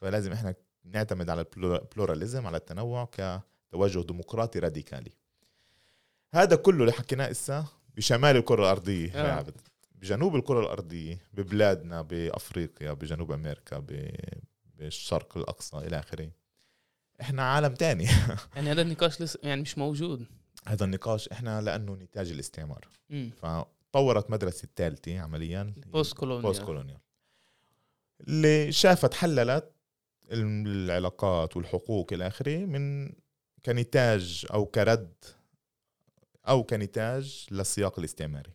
فلازم 0.00 0.32
إحنا 0.32 0.54
نعتمد 0.84 1.30
على 1.30 1.46
ال 1.56 1.65
pluralism 1.65 2.46
على 2.46 2.56
التنوع 2.56 3.04
كتوجه 3.04 4.00
ديمقراطي 4.06 4.58
راديكالي. 4.58 5.12
هذا 6.34 6.56
كله 6.56 6.80
اللي 6.80 6.92
حكيناه 6.92 7.30
إسا 7.30 7.64
بشمال 7.96 8.36
الكرة 8.36 8.62
الأرضية 8.62 9.12
آه. 9.14 9.28
يا 9.28 9.32
عبد 9.32 9.54
بجنوب 9.94 10.36
الكرة 10.36 10.60
الأرضية 10.60 11.18
ببلادنا 11.34 12.02
بأفريقيا 12.02 12.92
بجنوب 12.92 13.32
أمريكا 13.32 13.78
ب- 13.78 14.16
بالشرق 14.78 15.36
الأقصى 15.36 15.76
إلى 15.76 15.98
آخره. 15.98 16.30
إحنا 17.20 17.42
عالم 17.42 17.74
تاني. 17.74 18.04
يعني 18.56 18.70
هذا 18.70 18.82
النقاش 18.82 19.20
لسه 19.22 19.38
يعني 19.42 19.62
مش 19.62 19.78
موجود. 19.78 20.26
هذا 20.66 20.84
النقاش 20.84 21.28
إحنا 21.28 21.60
لأنه 21.60 21.94
نتاج 21.94 22.30
الاستعمار. 22.30 22.88
مم. 23.10 23.30
فطورت 23.36 24.30
مدرسة 24.30 24.64
الثالثة 24.64 25.18
عمليا 25.20 25.74
post 25.86 26.12
colonial 26.16 26.42
post 26.42 26.62
colonial 26.62 26.98
اللي 28.20 28.72
شافت 28.72 29.14
حللت 29.14 29.70
العلاقات 30.30 31.56
والحقوق 31.56 32.12
إلى 32.12 32.26
آخره 32.26 32.56
من 32.58 33.12
كنتاج 33.66 34.46
أو 34.52 34.66
كرد 34.66 35.12
أو 36.48 36.62
كنتاج 36.62 37.46
للسياق 37.50 37.98
الاستعماري. 37.98 38.52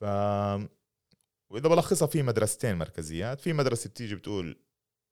ف 0.00 0.04
وإذا 1.50 1.68
بلخصها 1.68 2.06
في 2.06 2.22
مدرستين 2.22 2.76
مركزيات 2.78 3.40
في 3.40 3.52
مدرسة 3.52 3.90
بتيجي 3.90 4.14
بتقول 4.14 4.60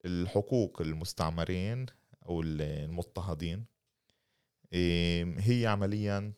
الحقوق 0.05 0.81
المستعمرين 0.81 1.85
أو 2.25 2.41
المضطهدين 2.41 3.65
هي 5.37 5.65
عمليا 5.67 6.33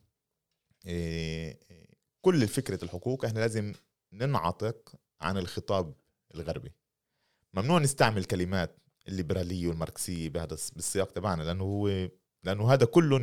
كل 2.21 2.47
فكرة 2.47 2.83
الحقوق 2.83 3.25
إحنا 3.25 3.39
لازم 3.39 3.73
ننعتق 4.13 4.95
عن 5.21 5.37
الخطاب 5.37 5.93
الغربي 6.35 6.71
ممنوع 7.53 7.79
نستعمل 7.79 8.25
كلمات 8.25 8.77
الليبراليه 9.07 9.67
والماركسيه 9.67 10.29
بهذا 10.29 10.53
الس- 10.53 10.71
بالسياق 10.71 11.11
تبعنا 11.11 11.43
لأنه 11.43 11.63
هو 11.63 12.09
لأنه 12.43 12.73
هذا 12.73 12.85
كله 12.85 13.17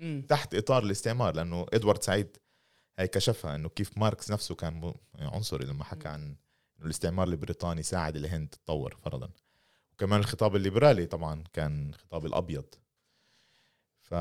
مم. 0.00 0.26
تحت 0.28 0.54
إطار 0.54 0.82
الاستعمار 0.82 1.34
لأنه 1.34 1.66
إدوارد 1.72 2.02
سعيد 2.02 2.36
هي 2.98 3.08
كشفها 3.08 3.54
إنه 3.54 3.68
كيف 3.68 3.98
ماركس 3.98 4.30
نفسه 4.30 4.54
كان 4.54 4.74
م- 4.80 4.94
عنصري 5.18 5.66
لما 5.66 5.84
حكى 5.84 6.08
عن 6.08 6.22
إنه 6.78 6.84
الاستعمار 6.86 7.28
البريطاني 7.28 7.82
ساعد 7.82 8.16
الهند 8.16 8.48
تتطور 8.48 8.96
فرضا 8.96 9.30
وكمان 9.92 10.20
الخطاب 10.20 10.56
الليبرالي 10.56 11.06
طبعا 11.06 11.44
كان 11.52 11.94
خطاب 11.94 12.26
الأبيض 12.26 12.64
ف 14.02 14.14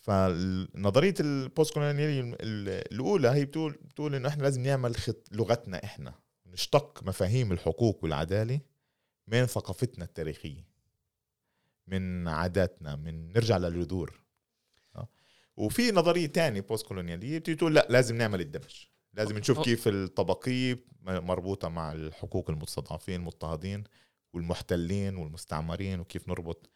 فنظريه 0.00 1.14
ال 1.20 1.31
post 1.31 1.74
كولونياليه 1.74 2.36
الأولى 2.40 3.28
هي 3.28 3.44
بتقول 3.44 3.72
بتقول 3.72 4.14
إنه 4.14 4.28
إحنا 4.28 4.42
لازم 4.42 4.62
نعمل 4.62 4.96
خط 4.96 5.28
لغتنا 5.32 5.84
إحنا 5.84 6.14
نشتق 6.46 7.02
مفاهيم 7.02 7.52
الحقوق 7.52 7.98
والعدالة 8.04 8.60
من 9.26 9.46
ثقافتنا 9.46 10.04
التاريخية 10.04 10.66
من 11.86 12.28
عاداتنا 12.28 12.96
من 12.96 13.32
نرجع 13.32 13.56
للجذور. 13.56 14.19
وفي 15.60 15.92
نظرية 15.92 16.26
تانية 16.26 16.60
بوست 16.60 16.86
كولونياليه 16.86 17.38
بتيجي 17.38 17.56
تقول 17.56 17.74
لا 17.74 17.86
لازم 17.90 18.16
نعمل 18.16 18.40
الدمج. 18.40 18.84
لازم 19.14 19.38
نشوف 19.38 19.60
كيف 19.60 19.88
الطبقيه 19.88 20.84
مربوطة 21.02 21.68
مع 21.68 21.92
الحقوق 21.92 22.50
المستضعفين 22.50 23.14
المضطهدين 23.20 23.84
والمحتلين 24.32 25.16
والمستعمرين 25.16 26.00
وكيف 26.00 26.28
نربط 26.28 26.70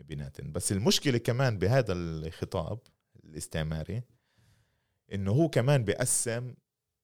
بيناتهم. 0.00 0.52
بس 0.52 0.72
المشكلة 0.72 1.18
كمان 1.18 1.58
بهذا 1.58 1.92
الخطاب 1.92 2.78
الاستعماري 3.24 4.02
إنه 5.12 5.32
هو 5.32 5.48
كمان 5.48 5.84
بيقسم 5.84 6.54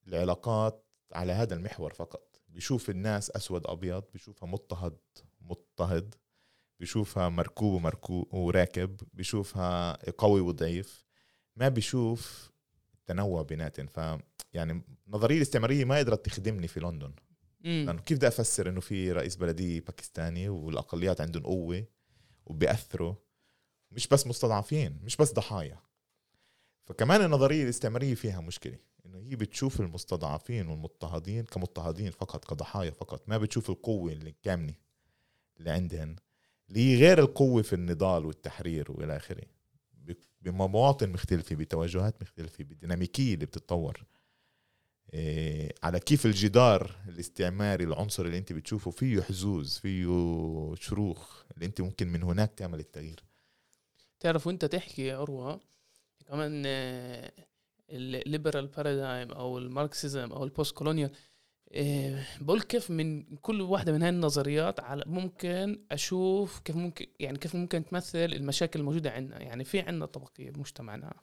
العلاقات 0.08 0.86
على 1.12 1.32
هذا 1.32 1.54
المحور 1.54 1.92
فقط. 1.94 2.40
بيشوف 2.48 2.90
الناس 2.90 3.30
أسود 3.30 3.66
أبيض 3.66 4.04
بيشوفها 4.12 4.48
مضطهد 4.48 4.98
مضطهد 5.40 6.14
بيشوفها 6.80 7.28
مركوب 7.28 7.72
ومركوب 7.72 8.34
وراكب 8.34 9.00
بيشوفها 9.12 9.98
قوي 10.10 10.40
وضعيف. 10.40 11.01
ما 11.56 11.68
بيشوف 11.68 12.50
التنوع 12.94 13.42
بيناتهم. 13.42 13.86
ف 13.86 14.00
يعني 14.54 14.82
النظريه 15.06 15.36
الاستعمارية 15.36 15.84
ما 15.84 15.98
قدرت 15.98 16.26
تخدمني 16.26 16.68
في 16.68 16.80
لندن. 16.80 17.12
مم. 17.60 17.84
لأنه 17.86 18.00
كيف 18.00 18.18
بدي 18.18 18.28
أفسر 18.28 18.68
إنه 18.68 18.80
في 18.80 19.12
رئيس 19.12 19.36
بلديه 19.36 19.80
باكستاني 19.80 20.48
والأقليات 20.48 21.20
عندهم 21.20 21.42
قوة 21.42 21.84
وبيأثروا؟ 22.46 23.14
مش 23.90 24.08
بس 24.08 24.26
مستضعفين 24.26 25.00
مش 25.04 25.16
بس 25.16 25.32
ضحايا. 25.32 25.78
فكمان 26.84 27.24
النظرية 27.24 27.64
الاستعمارية 27.64 28.14
فيها 28.14 28.40
مشكلة. 28.40 28.78
إنه 29.06 29.18
هي 29.18 29.36
بتشوف 29.36 29.80
المستضعفين 29.80 30.68
والمضطهدين 30.68 31.44
كمضطهدين 31.44 32.10
فقط 32.10 32.44
كضحايا 32.44 32.90
فقط. 32.90 33.28
ما 33.28 33.38
بتشوف 33.38 33.70
القوة 33.70 34.12
اللي 34.12 34.34
كامله 34.42 34.74
اللي 35.58 35.70
عندهن 35.70 36.16
اللي 36.68 36.80
هي 36.80 36.96
غير 36.96 37.18
القوة 37.18 37.62
في 37.62 37.72
النضال 37.72 38.26
والتحرير 38.26 38.92
والى 38.92 39.16
اخره 39.16 39.44
بمواطن 40.42 41.10
مختلفة 41.10 41.56
بتوجهات 41.56 42.22
مختلفة 42.22 42.64
بالديناميكيه 42.64 43.34
اللي 43.34 43.46
بتتطور. 43.46 44.04
إيه 45.14 45.74
على 45.82 46.00
كيف 46.00 46.26
الجدار 46.26 46.96
الاستعماري 47.08 47.84
العنصر 47.84 48.24
اللي 48.24 48.38
انت 48.38 48.52
بتشوفه 48.52 48.90
فيه 48.90 49.20
حزوز 49.22 49.78
فيه 49.78 50.04
شروخ 50.74 51.42
اللي 51.54 51.66
انت 51.66 51.80
ممكن 51.80 52.08
من 52.08 52.22
هناك 52.22 52.54
تعمل 52.54 52.78
التغيير. 52.80 53.24
تعرف 54.20 54.46
وانت 54.46 54.64
تحكي 54.64 55.06
يا 55.06 55.16
عروة 55.16 55.60
كمان 56.26 56.62
ال 57.90 58.00
liberal 58.00 58.66
paradigm 58.66 59.32
أو 59.32 59.58
ال 59.58 59.67
Marxism 59.68 60.32
أو 60.32 60.44
ال 60.44 60.50
post 60.50 60.74
colonial 60.74 61.10
بقول 62.40 62.60
كيف 62.60 62.90
من 62.90 63.22
كل 63.22 63.60
واحدة 63.60 63.92
من 63.92 64.02
هاي 64.02 64.10
النظريات 64.10 64.80
على 64.80 65.04
ممكن 65.06 65.78
أشوف 65.92 66.58
كيف 66.58 66.76
ممكن 66.76 67.06
يعني 67.20 67.38
كيف 67.38 67.54
ممكن 67.54 67.84
تمثل 67.84 68.18
المشاكل 68.18 68.80
الموجودة 68.80 69.10
عندنا. 69.10 69.42
يعني 69.42 69.64
في 69.64 69.80
عندنا 69.80 70.06
طبقية 70.06 70.50
بمجتمعنا 70.50 71.14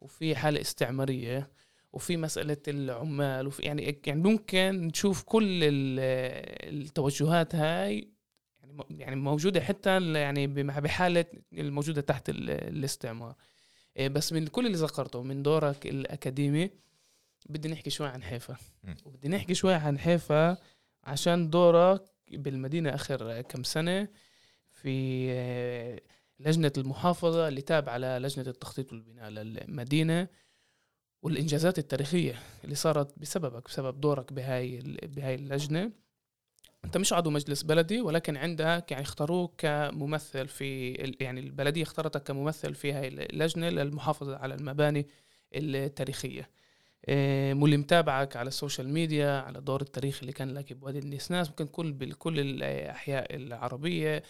وفي 0.00 0.36
حالة 0.36 0.60
استعمارية 0.60 1.50
وفي 1.92 2.16
مسألة 2.16 2.56
العمال 2.68 3.46
وفي 3.46 3.62
يعني 3.62 4.00
يعني 4.06 4.22
ممكن 4.22 4.58
نشوف 4.86 5.22
كل 5.22 5.60
التوجهات 5.62 7.54
هاي 7.54 8.08
يعني 8.60 8.84
يعني 8.90 9.16
موجودة 9.16 9.60
حتى 9.60 10.12
يعني 10.12 10.46
بحالة 10.46 11.24
الموجودة 11.52 12.00
تحت 12.00 12.28
الاستعمار. 12.28 13.34
إيه 13.96 14.08
بس 14.08 14.32
من 14.32 14.46
كل 14.46 14.66
اللي 14.66 14.78
ذكرته 14.78 15.22
من 15.22 15.42
دورك 15.42 15.86
الأكاديمي 15.86 16.70
بدي 17.46 17.68
نحكي 17.68 17.90
شوي 17.90 18.08
عن 18.08 18.22
حيفا. 18.22 18.56
وبدي 19.04 19.28
نحكي 19.28 19.54
شوي 19.54 19.74
عن 19.74 19.98
حيفا 19.98 20.56
عشان 21.04 21.50
دورك 21.50 22.02
بالمدينة 22.32 22.94
آخر 22.94 23.40
كم 23.40 23.62
سنة 23.62 24.08
في 24.70 25.28
لجنة 26.40 26.72
المحافظة 26.78 27.48
اللي 27.48 27.60
تابعة 27.62 27.98
للجنة 27.98 28.46
التخطيط 28.46 28.92
والبناء 28.92 29.30
للمدينة 29.30 30.28
والإنجازات 31.22 31.78
التاريخية 31.78 32.42
اللي 32.64 32.74
صارت 32.74 33.18
بسببك 33.18 33.68
بسبب 33.68 34.00
دورك 34.00 34.32
بهاي 34.32 34.80
بهاي 35.02 35.34
اللجنة. 35.34 35.92
أنت 36.84 36.96
مش 36.96 37.12
عضو 37.12 37.30
مجلس 37.30 37.62
بلدي 37.62 38.00
ولكن 38.00 38.36
عندك 38.36 38.84
يعني 38.90 39.02
اختاروك 39.02 39.54
كممثل 39.58 40.48
في 40.48 40.92
يعني 41.20 41.40
البلدية 41.40 41.82
اختارتك 41.82 42.22
كممثل 42.22 42.74
في 42.74 42.92
هاي 42.92 43.08
اللجنه 43.08 43.68
للمحافظة 43.68 44.36
على 44.36 44.54
المباني 44.54 45.06
التاريخية. 45.54 46.50
واللي 47.08 47.76
متابعك 47.76 48.36
على 48.36 48.48
ال 48.48 48.54
social 48.54 48.88
media 48.88 49.40
على 49.40 49.58
الدور 49.58 49.80
التاريخي 49.82 50.20
اللي 50.20 50.32
كان 50.32 50.54
لك 50.54 50.72
بوادي 50.72 50.98
النسناس 50.98 51.48
ممكن 51.48 51.66
كل 51.66 51.92
بكل 51.92 52.40
الأحياء 52.40 53.36
العربية 53.36 54.22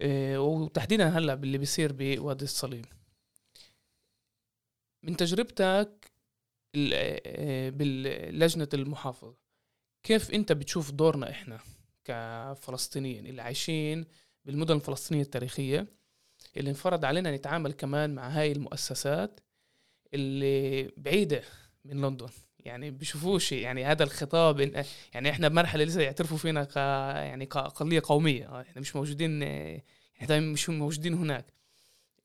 آه، 0.00 0.40
وتحديدا 0.40 1.08
هلأ 1.08 1.34
باللي 1.34 1.58
بيصير 1.58 1.92
بوادي 1.92 2.44
الصليب. 2.44 2.86
من 5.02 5.16
تجربتك 5.16 6.12
آه، 6.76 7.70
باللجنة 7.70 8.68
المحافظة 8.74 9.36
كيف 10.02 10.30
أنت 10.30 10.52
بتشوف 10.52 10.90
دورنا 10.90 11.30
إحنا 11.30 11.60
كفلسطينيين 12.04 13.26
اللي 13.26 13.42
عايشين 13.42 14.06
بالمدن 14.44 14.76
الفلسطينية 14.76 15.22
التاريخية؟ 15.22 15.86
اللي 16.56 16.70
انفرض 16.70 17.04
علينا 17.04 17.36
نتعامل 17.36 17.72
كمان 17.72 18.14
مع 18.14 18.28
هاي 18.28 18.52
المؤسسات 18.52 19.40
اللي 20.14 20.92
بعيدة 20.96 21.42
من 21.84 22.00
لندن. 22.00 22.28
يعني 22.58 22.90
بيشوفوش 22.90 23.52
يعني 23.52 23.84
هذا 23.84 24.04
الخطاب 24.04 24.60
يعني 25.14 25.30
إحنا 25.30 25.48
بمرحلة 25.48 25.84
لسه 25.84 26.00
يعترفوا 26.00 26.36
فينا 26.36 26.64
ك 26.64 26.76
يعني 26.76 27.46
كاقليه 27.46 28.02
قومية. 28.04 28.60
إحنا 28.60 28.80
مش 28.80 28.96
موجودين 28.96 29.42
إحنا 30.22 30.40
مش 30.40 30.68
موجودين 30.68 31.14
هناك. 31.14 31.46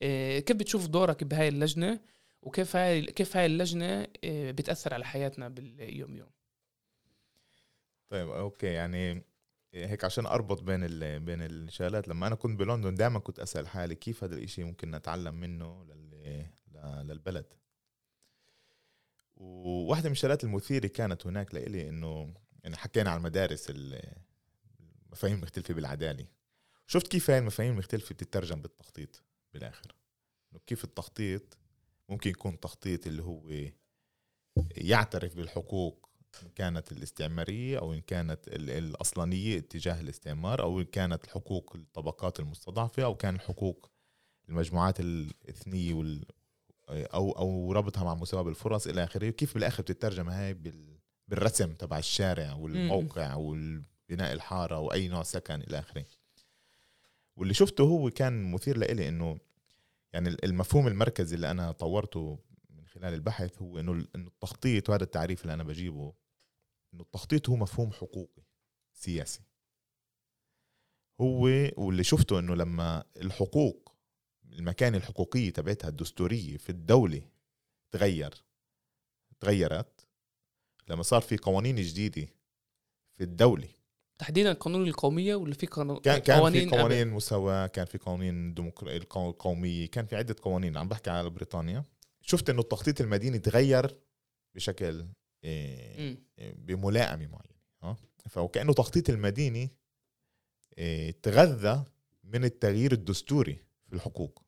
إيه، 0.01 0.39
كيف 0.39 0.57
بتشوف 0.57 0.87
دورك 0.87 1.23
بهاي 1.23 1.47
اللجنة؟ 1.47 1.99
وكيف 2.41 2.75
هاي 2.75 3.01
كيف 3.01 3.37
هاي 3.37 3.45
اللجنة 3.45 4.07
إيه، 4.23 4.51
بتأثر 4.51 4.93
على 4.93 5.05
حياتنا 5.05 5.49
باليوم 5.49 6.17
يوم؟ 6.17 6.29
طيب 8.09 8.29
okay. 8.29 8.67
يعني 8.67 9.23
هيك 9.73 10.03
عشان 10.03 10.25
أربط 10.25 10.61
بين 10.61 10.83
ال... 10.83 11.19
بين 11.19 11.41
الشغلات 11.41 12.07
لما 12.07 12.27
أنا 12.27 12.35
كنت 12.35 12.59
بلندن 12.59 12.95
دائما 12.95 13.19
كنت 13.19 13.39
أسأل 13.39 13.67
حالي 13.67 13.95
كيف 13.95 14.23
هذا 14.23 14.35
الإشي 14.35 14.63
ممكن 14.63 14.91
نتعلم 14.91 15.35
منه 15.35 15.83
لل... 15.83 16.45
للبلد. 16.83 17.45
وواحدة 19.35 20.09
من 20.09 20.13
الشغلات 20.13 20.43
المثيرة 20.43 20.87
كانت 20.87 21.27
هناك 21.27 21.53
لإلي 21.55 21.89
إنه 21.89 22.33
يعني 22.63 22.75
حكينا 22.75 23.09
عن 23.09 23.17
المدارس 23.17 23.67
المفاهيم 23.69 25.35
المختلفة 25.35 25.73
بالعدالة. 25.73 26.25
شفت 26.87 27.07
كيف 27.07 27.29
هاي 27.29 27.39
المفاهيم 27.39 27.71
المختلفة 27.71 28.13
بتترجم 28.13 28.61
بالتخطيط 28.61 29.23
بالآخر؟ 29.53 29.95
كيف 30.67 30.83
التخطيط 30.83 31.57
ممكن 32.09 32.29
يكون 32.29 32.59
تخطيط 32.59 33.07
اللي 33.07 33.23
هو 33.23 33.49
يعترف 34.77 35.35
بالحقوق 35.35 36.09
إن 36.43 36.49
كانت 36.49 36.91
الاستعمارية 36.91 37.79
أو 37.79 37.93
إن 37.93 38.01
كانت 38.01 38.39
الأصلانية 38.47 39.57
اتجاه 39.57 40.01
الاستعمار 40.01 40.61
أو 40.61 40.79
إن 40.79 40.85
كانت 40.85 41.23
الحقوق 41.23 41.75
الطبقات 41.75 42.39
المستضعفة 42.39 43.03
أو 43.03 43.15
كان 43.15 43.39
حقوق 43.39 43.91
المجموعات 44.49 44.99
الإثنية 44.99 45.93
أو 46.89 47.31
أو 47.31 47.71
ربطها 47.71 48.03
مع 48.03 48.15
مساواه 48.15 48.41
بالفرص 48.43 48.87
إلى 48.87 49.03
آخره. 49.03 49.29
كيف 49.29 49.53
بالآخر 49.53 49.83
بتترجم 49.83 50.29
هاي 50.29 50.57
بالرسم 51.27 51.73
تبع 51.73 51.97
الشارع 51.97 52.53
والموقع 52.53 53.35
والبناء 53.35 54.33
الحارة 54.33 54.79
وأي 54.79 55.07
نوع 55.07 55.23
سكن 55.23 55.61
إلى 55.61 55.79
آخره؟ 55.79 56.05
واللي 57.35 57.53
شفته 57.53 57.83
هو 57.83 58.09
كان 58.09 58.51
مثير 58.51 58.77
لإلي 58.77 59.07
إنه 59.09 59.39
يعني 60.13 60.29
المفهوم 60.43 60.87
المركزي 60.87 61.35
اللي 61.35 61.51
أنا 61.51 61.71
طورته 61.71 62.39
من 62.69 62.85
خلال 62.87 63.13
البحث 63.13 63.61
هو 63.61 63.79
إنه 63.79 64.05
إنه 64.15 64.27
التخطيط 64.27 64.89
وهذا 64.89 65.03
التعريف 65.03 65.41
اللي 65.41 65.53
أنا 65.53 65.63
بجيبه 65.63 66.13
إنه 66.93 67.01
التخطيط 67.01 67.49
هو 67.49 67.55
مفهوم 67.55 67.91
حقوقي 67.91 68.43
سياسي. 68.93 69.41
هو 71.21 71.41
واللي 71.77 72.03
شفته 72.03 72.39
إنه 72.39 72.55
لما 72.55 73.03
الحقوق 73.17 73.92
المكانة 74.59 74.97
الحقوقية 74.97 75.49
تبعتها 75.49 75.87
الدستورية 75.87 76.57
في 76.57 76.69
الدولة 76.69 77.21
تغير 77.91 78.33
تغيرت 79.39 80.07
لما 80.87 81.03
صار 81.03 81.21
في 81.21 81.37
قوانين 81.37 81.75
جديدة 81.75 82.27
في 83.13 83.23
الدولة. 83.23 83.67
تحديدا 84.17 84.53
قانون 84.53 84.87
القومية 84.87 85.35
ولا 85.35 85.53
في 85.53 85.65
قانون 85.65 85.99
كان, 85.99 86.17
كان 86.17 86.39
قوانين 86.39 86.69
في 86.69 86.77
قوانين 86.77 87.07
مساواة 87.07 87.67
كان 87.67 87.85
في 87.85 87.97
قوانين 87.97 88.55
القومية 88.57 89.87
كان 89.87 90.05
في 90.05 90.15
عدة 90.15 90.35
قوانين. 90.41 90.77
عم 90.77 90.87
بحكي 90.87 91.09
على 91.09 91.29
بريطانيا. 91.29 91.83
شفت 92.21 92.49
إنه 92.49 92.61
التخطيط 92.61 93.01
المديني 93.01 93.39
تغير 93.39 93.97
بشكل 94.55 95.05
إيه 95.43 96.17
بملائمة 96.37 97.27
معينة 97.27 97.63
آه 97.83 97.97
فكأنه 98.29 98.73
تخطيط 98.73 99.09
المديني 99.09 99.71
إيه 100.77 101.11
تغذى 101.21 101.83
من 102.23 102.45
التغيير 102.45 102.91
الدستوري. 102.91 103.57
الحقوق 103.93 104.43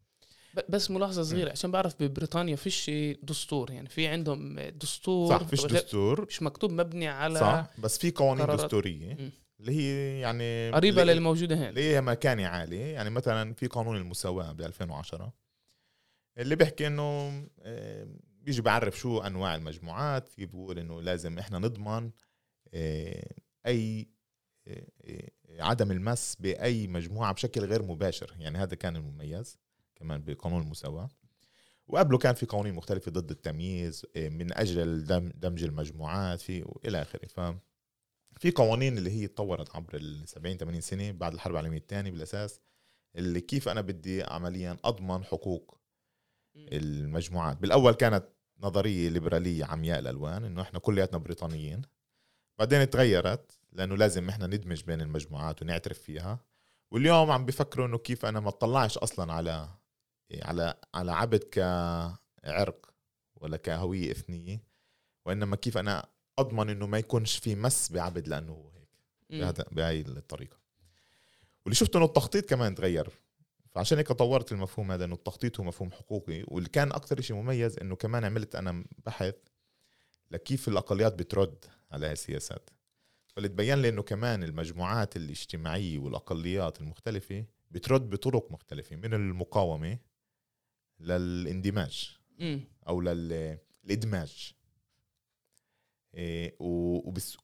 بس 0.69 0.91
ملاحظة 0.91 1.23
صغيرة 1.23 1.51
عشان 1.51 1.71
بعرف 1.71 1.95
ببريطانيا 1.99 2.55
فيش 2.55 2.91
دستور 3.23 3.71
يعني 3.71 3.89
في 3.89 4.07
عندهم 4.07 4.59
دستور 4.59 5.29
صح 5.29 5.43
فيش 5.43 5.65
دستور 5.65 6.25
مش 6.25 6.41
مكتوب 6.41 6.71
مبني 6.71 7.07
على 7.07 7.39
صح 7.39 7.67
بس 7.79 7.97
في 7.97 8.11
قوانين 8.11 8.45
قرارات. 8.45 8.59
دستورية 8.65 9.13
م. 9.13 9.31
اللي 9.59 9.71
هي 9.71 10.19
يعني 10.19 10.71
قريبة 10.71 11.03
للموجودة 11.03 11.55
هنا 11.55 11.69
اللي 11.69 11.83
هي 11.83 12.01
مكانه 12.01 12.47
عالي 12.47 12.91
يعني 12.91 13.09
مثلا 13.09 13.53
في 13.53 13.67
قانون 13.67 13.97
المساواة 13.97 14.51
ب 14.51 14.61
2010 14.61 15.33
اللي 16.37 16.55
بيحكي 16.55 16.87
إنه 16.87 17.03
آه، 17.61 18.07
بيجي 18.41 18.61
بعرف 18.61 18.99
شو 18.99 19.19
أنواع 19.19 19.55
المجموعات 19.55 20.29
بيقول 20.37 20.79
إنه 20.79 21.01
لازم 21.01 21.39
إحنا 21.39 21.59
نضمن 21.59 22.11
آه، 22.73 23.33
أي 23.65 24.09
عدم 25.59 25.91
المس 25.91 26.37
بأي 26.39 26.87
مجموعة 26.87 27.33
بشكل 27.33 27.65
غير 27.65 27.83
مباشر. 27.83 28.35
يعني 28.39 28.57
هذا 28.57 28.75
كان 28.75 28.95
المميز 28.95 29.59
كمان 29.95 30.23
بقانون 30.23 30.61
المساواة. 30.61 31.09
وقبله 31.87 32.17
كان 32.17 32.33
في 32.35 32.45
قوانين 32.45 32.73
مختلفة 32.73 33.11
ضد 33.11 33.31
التمييز 33.31 34.05
من 34.15 34.57
أجل 34.57 35.05
دمج 35.35 35.63
المجموعات 35.63 36.41
في 36.41 36.63
وإلى 36.65 37.01
آخره. 37.01 37.27
ف 37.27 37.39
في 38.39 38.51
قوانين 38.51 38.97
اللي 38.97 39.09
هي 39.11 39.27
تطورت 39.27 39.75
عبر 39.75 39.95
ال 39.95 40.29
70 40.29 40.57
80 40.57 40.81
سنة 40.81 41.11
بعد 41.11 41.33
الحرب 41.33 41.53
العالمية 41.53 41.77
الثانية 41.77 42.11
بالأساس 42.11 42.59
اللي 43.15 43.41
كيف 43.41 43.69
أنا 43.69 43.81
بدي 43.81 44.23
عمليا 44.23 44.77
أضمن 44.83 45.23
حقوق 45.23 45.77
المجموعات. 46.55 47.57
بالأول 47.57 47.93
كانت 47.93 48.25
نظرية 48.59 49.09
ليبرالية 49.09 49.65
عمياء 49.65 49.99
الألوان 49.99 50.43
إنه 50.43 50.61
إحنا 50.61 50.79
كلياتنا 50.79 51.17
بريطانيين. 51.17 51.81
بعدين 52.59 52.89
تغيرت 52.89 53.59
لأنه 53.75 53.97
لازم 53.97 54.29
إحنا 54.29 54.47
ندمج 54.47 54.83
بين 54.83 55.01
المجموعات 55.01 55.61
ونعترف 55.61 55.99
فيها. 55.99 56.39
واليوم 56.91 57.31
عم 57.31 57.45
بفكروا 57.45 57.87
إنه 57.87 57.97
كيف 57.97 58.25
أنا 58.25 58.39
ما 58.39 58.49
اطلعش 58.49 58.97
أصلا 58.97 59.33
على 59.33 59.69
على 60.41 60.73
على 60.93 61.11
عبد 61.11 61.43
كعرق 61.43 62.93
ولا 63.35 63.57
كهوية 63.57 64.11
إثنية 64.11 64.63
وإنما 65.25 65.55
كيف 65.55 65.77
أنا 65.77 66.05
أضمن 66.39 66.69
إنه 66.69 66.87
ما 66.87 66.97
يكونش 66.97 67.37
في 67.37 67.55
مس 67.55 67.91
بعبد 67.91 68.27
لأنه 68.27 68.51
هو 68.51 68.69
هيك. 68.69 68.89
بهذا 69.41 69.65
بهاي 69.71 70.01
الطريقة. 70.01 70.57
واللي 71.65 71.75
شفته 71.75 71.97
إنه 71.97 72.05
التخطيط 72.05 72.49
كمان 72.49 72.75
تغير. 72.75 73.09
فعشان 73.71 73.97
هيك 73.97 74.11
طورت 74.11 74.51
المفهوم 74.51 74.91
هذا 74.91 75.05
إنه 75.05 75.15
التخطيط 75.15 75.59
هو 75.59 75.65
مفهوم 75.65 75.91
حقوقي 75.91 76.43
واللي 76.47 76.69
كان 76.69 76.91
أكثر 76.91 77.21
شيء 77.21 77.35
مميز 77.35 77.79
إنه 77.79 77.95
كمان 77.95 78.25
عملت 78.25 78.55
أنا 78.55 78.85
بحث 79.05 79.35
لكيف 80.31 80.67
الأقليات 80.67 81.13
بترد 81.13 81.65
على 81.91 82.05
هاي 82.05 82.13
السياسات. 82.13 82.69
فاللي 83.35 83.49
تبين 83.49 83.81
لي 83.81 83.89
إنه 83.89 84.01
كمان 84.01 84.43
المجموعات 84.43 85.15
الاجتماعية 85.15 85.99
والأقليات 85.99 86.81
المختلفة 86.81 87.45
بترد 87.71 88.09
بطرق 88.09 88.51
مختلفة 88.51 88.95
من 88.95 89.13
المقاومة 89.13 89.97
للإندماج. 90.99 92.17
أو 92.87 93.01
للإدماج 93.01 94.51
إيه، 96.15 96.55
وبس. 96.59 97.37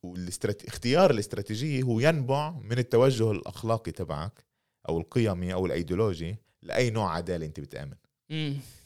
اختيار 0.45 1.11
الاستراتيجية 1.11 1.83
هو 1.83 1.99
ينبع 1.99 2.51
من 2.51 2.77
التوجه 2.77 3.31
الأخلاقي 3.31 3.91
تبعك 3.91 4.45
أو 4.89 4.97
القيمي 4.99 5.53
أو 5.53 5.65
الأيديولوجي 5.65 6.35
لأي 6.61 6.89
نوع 6.89 7.15
عدالة 7.15 7.45
أنت 7.45 7.59
بتآمن. 7.59 7.95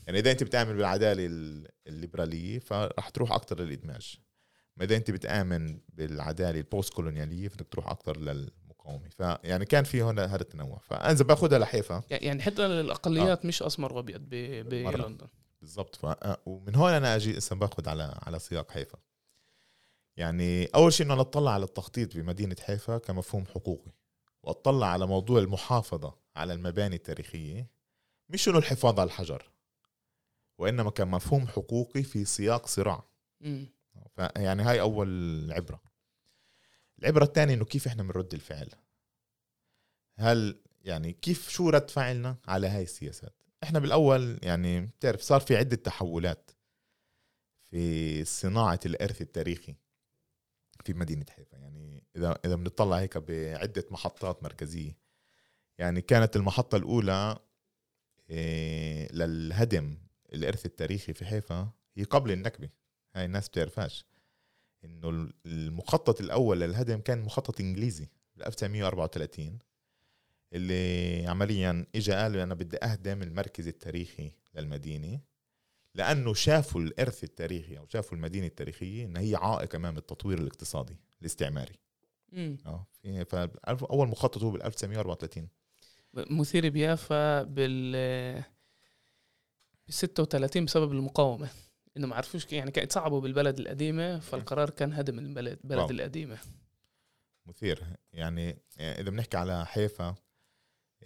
يعني 0.08 0.20
إذا 0.20 0.32
أنت 0.32 0.44
بتآمن 0.44 0.74
بالعدالة 0.76 1.26
الليبرالية 1.88 2.60
فراح 2.60 3.10
تروح 3.10 3.32
أكثر 3.32 3.60
للإدماج 3.62 4.20
ما 4.78 4.84
اذا 4.84 4.96
أنت 4.96 5.12
بتآمن 5.12 5.80
بالعدالة 5.90 6.60
ال 6.60 6.67
post 6.67 6.94
كولونياليه 6.94 7.48
فبدك 7.48 7.68
تروح 7.68 7.88
أكثر 7.88 8.18
للمقاومة؟ 8.18 9.10
فيعني 9.10 9.66
كان 9.66 9.84
في 9.84 10.02
هنا 10.02 10.26
هذا 10.26 10.42
التنوع. 10.42 10.80
فانا 10.80 11.12
اذا 11.12 11.24
باخذها 11.24 11.60
لحيفا. 11.60 12.04
يعني 12.10 12.42
حتى 12.42 12.66
الأقليات 12.66 13.46
آه. 13.46 13.48
مش 13.48 13.64
أسمر 13.64 13.94
وأبيض 13.94 14.22
بلندن 14.30 15.28
بالضبط. 15.62 15.96
ف... 15.96 16.06
ومن 16.46 16.76
هون 16.76 16.92
أنا 16.92 17.16
أجي 17.16 17.38
هسه 17.38 17.56
باخذ 17.56 17.90
على 17.90 18.20
على 18.24 18.40
سياق 18.40 18.72
حيفا. 18.72 18.98
يعني 20.18 20.66
أول 20.66 20.94
شيء 20.94 21.06
إنه 21.06 21.16
نطلع 21.16 21.52
على 21.52 21.64
التخطيط 21.64 22.18
بمدينة 22.18 22.56
حيفا 22.62 22.98
كمفهوم 22.98 23.46
حقوقي 23.46 23.92
وأطلع 24.44 24.88
على 24.88 25.08
موضوع 25.08 25.40
المحافظة 25.40 26.16
على 26.36 26.54
المباني 26.54 26.96
التاريخية 26.96 27.68
مش 28.30 28.50
إنه 28.50 28.58
الحفاظ 28.58 29.00
على 29.00 29.08
الحجر 29.08 29.52
وإنما 30.58 30.90
كمفهوم 30.90 31.48
حقوقي 31.48 32.04
في 32.04 32.26
سياق 32.26 32.68
صراع. 32.68 33.04
يعني 34.36 34.64
هاي 34.64 34.82
أول 34.82 35.52
عبرة. 35.52 35.82
العبرة 37.00 37.24
الثانية 37.24 37.54
إنه 37.54 37.66
كيف 37.66 37.88
إحنا 37.88 38.04
بنرد 38.04 38.34
الفعل؟ 38.34 38.70
هل 40.16 40.62
يعني 40.84 41.14
كيف 41.14 41.50
شو 41.50 41.70
رد 41.70 41.90
فعلنا 41.90 42.38
على 42.48 42.68
هاي 42.68 42.84
السياسات؟ 42.84 43.44
إحنا 43.64 43.80
بالأول 43.80 44.40
يعني 44.44 44.82
بتعرف 44.82 45.22
صار 45.22 45.40
في 45.42 45.58
عدة 45.58 45.76
تحولات 45.76 46.52
في 47.64 48.26
صناعة 48.26 48.80
الإرث 48.86 49.22
التاريخي 49.22 49.76
في 50.86 50.94
مدينة 50.94 51.26
حيفا. 51.30 51.58
يعني 51.58 52.04
إذا 52.16 52.40
إذا 52.46 52.56
بنطلع 52.56 52.98
هيك 53.00 53.18
بعدة 53.18 53.86
محطات 53.92 54.44
مركزية. 54.44 54.98
يعني 55.78 56.02
كانت 56.02 56.36
المحطة 56.36 56.76
الأولى 56.76 57.40
إيه 58.30 59.12
للهدم 59.12 59.98
الإرث 60.34 60.66
التاريخي 60.66 61.14
في 61.14 61.26
حيفا 61.26 61.70
هي 61.96 62.04
قبل 62.04 62.32
النكبة. 62.32 62.70
هاي 63.16 63.26
الناس 63.26 63.50
بتعرفهاش. 63.50 64.06
إنه 64.86 65.30
المخطط 65.46 66.22
الأول 66.22 66.62
للهدم 66.62 67.00
كان 67.00 67.22
مخطط 67.22 67.60
إنجليزي 67.60 68.08
ب 68.36 68.42
1934 68.42 69.60
اللي 70.54 71.28
عمليا 71.28 71.86
اجى 71.96 72.12
قال 72.12 72.36
أنا 72.36 72.54
بدي 72.54 72.78
أهدم 72.84 73.22
المركز 73.22 73.68
التاريخي 73.68 74.32
للمدينة 74.56 75.20
لأنه 75.96 76.34
شافوا 76.34 76.82
الإرث 76.82 77.24
التاريخي 77.24 77.78
أو 77.78 77.88
شافوا 77.88 78.18
المدينة 78.18 78.48
التاريخية 78.48 79.06
ان 79.06 79.18
هي 79.18 79.36
عائق 79.36 79.76
أمام 79.76 79.98
التطوير 79.98 80.40
الاقتصادي 80.40 80.98
الاستعماري. 81.22 81.80
آه 82.66 82.88
فاول 83.24 84.08
مخطط 84.08 84.44
هو 84.44 84.52
بال 84.52 84.64
1934 84.64 85.48
مثير 86.14 86.70
بيافا 86.70 87.44
بال 87.44 88.44
ب 89.88 89.92
36 89.92 90.66
بسبب 90.66 90.92
المقاومة. 90.92 91.50
إنه 91.98 92.08
ما 92.08 92.16
عرفوش 92.16 92.54
يعني 92.54 92.72
كان 92.72 92.84
يتصعبوا 92.84 93.22
بالبلد 93.22 93.60
القديمة 93.60 94.20
فالقرار 94.20 94.70
كان 94.70 94.94
هدم 94.94 95.20
البلد 95.20 95.60
البلد 95.64 95.92
القديمة. 95.92 96.38
مثير. 97.46 97.84
يعني 98.14 98.58
إذا 98.80 99.10
بنحكي 99.10 99.38
على 99.38 99.66
حيفا 99.66 100.16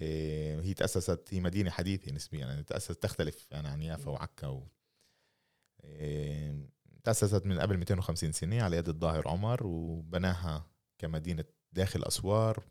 إيه، 0.02 0.62
هي 0.62 0.74
تأسست 0.74 1.34
هي 1.34 1.40
مدينة 1.40 1.70
حديثة 1.70 2.12
نسبيا 2.12 2.40
يعني 2.40 2.64
تأسست 2.64 3.04
تختلف 3.04 3.48
يعني 3.52 3.68
عن 3.68 3.82
يافا 3.82 4.12
وعكا 4.12 4.48
و 4.48 4.68
إيه، 5.84 6.70
تأسست 7.04 7.46
من 7.46 7.60
قبل 7.60 7.78
250 7.78 8.32
سنة 8.32 8.64
على 8.64 8.78
يد 8.78 8.90
الظاهر 8.90 9.28
عمر 9.28 9.68
وبناها 9.68 10.70
كمدينة 10.98 11.46
داخل 11.72 12.04
أسوار. 12.04 12.64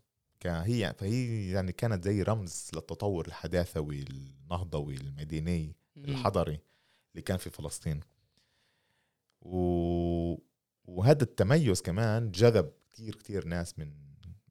هي 0.45 0.95
فهي 0.97 1.49
يعني 1.51 1.71
كانت 1.71 2.03
زي 2.03 2.21
رمز 2.21 2.69
للتطور 2.73 3.27
الحداثوي 3.27 4.05
النهضوي 4.09 4.95
المديني 4.95 5.75
الحضري. 5.97 6.59
اللي 7.11 7.21
كان 7.21 7.37
في 7.37 7.49
فلسطين. 7.49 7.99
و... 9.41 10.35
وهذا 10.85 11.23
التميز 11.23 11.81
كمان 11.81 12.31
جذب 12.31 12.71
كتير 12.91 13.15
كتير 13.15 13.45
ناس 13.45 13.79
من 13.79 13.93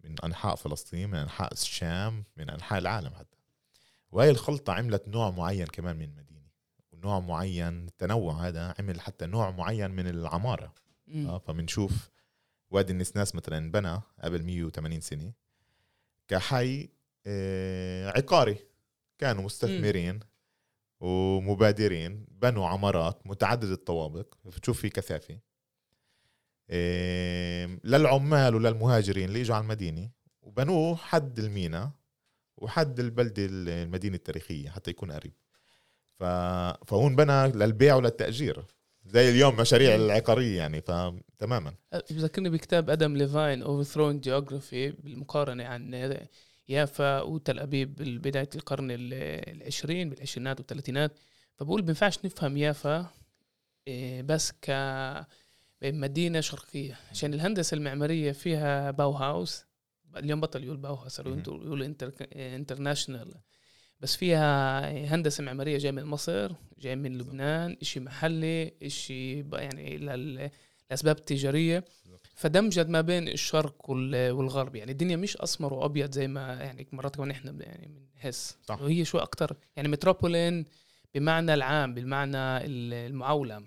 من 0.04 0.14
أنحاء 0.24 0.54
فلسطين 0.54 1.10
من 1.10 1.14
أنحاء 1.18 1.52
الشام 1.52 2.24
من 2.36 2.50
أنحاء 2.50 2.78
العالم 2.78 3.14
حتى. 3.14 3.38
وهي 4.12 4.30
الخلطة 4.30 4.72
عملت 4.72 5.08
نوع 5.08 5.30
معين 5.30 5.66
كمان 5.66 5.96
من 5.96 6.04
المدينة. 6.04 6.48
ونوع 6.92 7.20
معين 7.20 7.86
التنوع 7.86 8.48
هذا 8.48 8.74
عمل 8.78 9.00
حتى 9.00 9.26
نوع 9.26 9.50
معين 9.50 9.90
من 9.90 10.06
العمارة. 10.08 10.74
آه 11.26 11.38
فبنشوف 11.38 12.10
وادي 12.70 12.92
النسناس 12.92 13.34
مثلا 13.34 13.58
انبنى 13.58 14.00
قبل 14.20 14.42
180 14.42 15.00
سنة 15.00 15.32
كحي 16.28 16.88
آه 17.26 18.08
عقاري 18.08 18.58
كانوا 19.18 19.42
مستثمرين 19.42 20.20
ومبادرين 21.00 22.26
بنوا 22.30 22.66
عمارات 22.66 23.26
متعددة 23.26 23.72
الطوابق 23.72 24.34
بتشوف 24.44 24.80
في 24.80 24.88
كثافة. 24.88 25.38
للعمال 27.84 28.54
وللمهاجرين 28.54 29.28
اللي 29.28 29.40
إجوا 29.40 29.56
على 29.56 29.62
المدينة 29.62 30.10
وبنوه 30.42 30.96
حد 30.96 31.38
المينا 31.38 31.90
وحد 32.56 33.00
البلده 33.00 33.46
المدينة 33.50 34.16
التاريخية 34.16 34.68
حتى 34.70 34.90
يكون 34.90 35.12
قريب. 35.12 35.32
ف... 36.18 36.24
فهون 36.86 37.16
بنى 37.16 37.48
للبيع 37.48 37.94
وللتأجير. 37.94 38.64
زي 39.04 39.30
اليوم 39.30 39.56
مشاريع 39.56 39.94
العقارية 39.94 40.56
يعني 40.56 40.80
فتماما 40.80 41.74
بذكرني 42.10 42.50
بكتاب 42.50 42.90
أدم 42.90 43.16
ليفاين 43.16 43.62
Overthrowing 43.62 44.20
Geography 44.20 44.90
بالمقارنة 44.90 45.64
عن 45.64 45.90
يافا 46.68 47.20
وتل 47.20 47.58
أبيب 47.58 47.94
بداية 47.94 48.48
القرن 48.54 48.88
العشرين 48.90 50.10
بالعشرينات 50.10 50.60
والثلاثينات 50.60 51.18
فبقول 51.56 51.82
بينفعش 51.82 52.24
نفهم 52.24 52.56
يافا 52.56 53.10
إيه، 53.88 54.22
بس 54.22 54.52
ك 54.62 54.70
مدينة 55.82 56.40
شرقية 56.40 56.98
عشان 57.10 57.34
الهندسة 57.34 57.74
المعمارية 57.74 58.32
فيها 58.32 58.90
Bauhaus 58.90 59.64
اليوم 60.16 60.40
بطل 60.40 60.64
يقول 60.64 60.76
Bauhaus 60.76 61.20
يقولوا 61.20 61.86
inter 61.86 62.12
international 62.32 63.34
بس 64.00 64.16
فيها 64.16 64.80
هندسة 65.14 65.44
معمارية 65.44 65.78
جاية 65.78 65.92
من 65.92 66.04
مصر 66.04 66.52
جاية 66.78 66.94
من 66.94 67.18
لبنان 67.18 67.76
إشي 67.82 68.00
محلي 68.00 68.72
إشي 68.82 69.38
يعني 69.52 69.98
لأسباب 70.90 71.24
تجارية. 71.24 71.84
فدمجت 72.34 72.86
ما 72.86 73.00
بين 73.00 73.28
الشرق 73.28 73.90
والغرب. 73.90 74.76
يعني 74.76 74.92
الدنيا 74.92 75.16
مش 75.16 75.36
أسمر 75.36 75.74
وأبيض 75.74 76.12
زي 76.12 76.28
ما 76.28 76.54
يعني 76.54 76.88
مرات 76.92 77.16
كمان 77.16 77.30
إحنا 77.30 77.64
يعني 77.64 77.88
بنحس. 77.88 78.56
صح. 78.64 78.82
وهي 78.82 79.04
شوي 79.04 79.22
أكتر. 79.22 79.56
يعني 79.76 79.88
מטרופולין 79.88 80.64
بمعنى 81.14 81.54
العام 81.54 81.94
بالمعنى 81.94 82.66
المعولم 82.66 83.66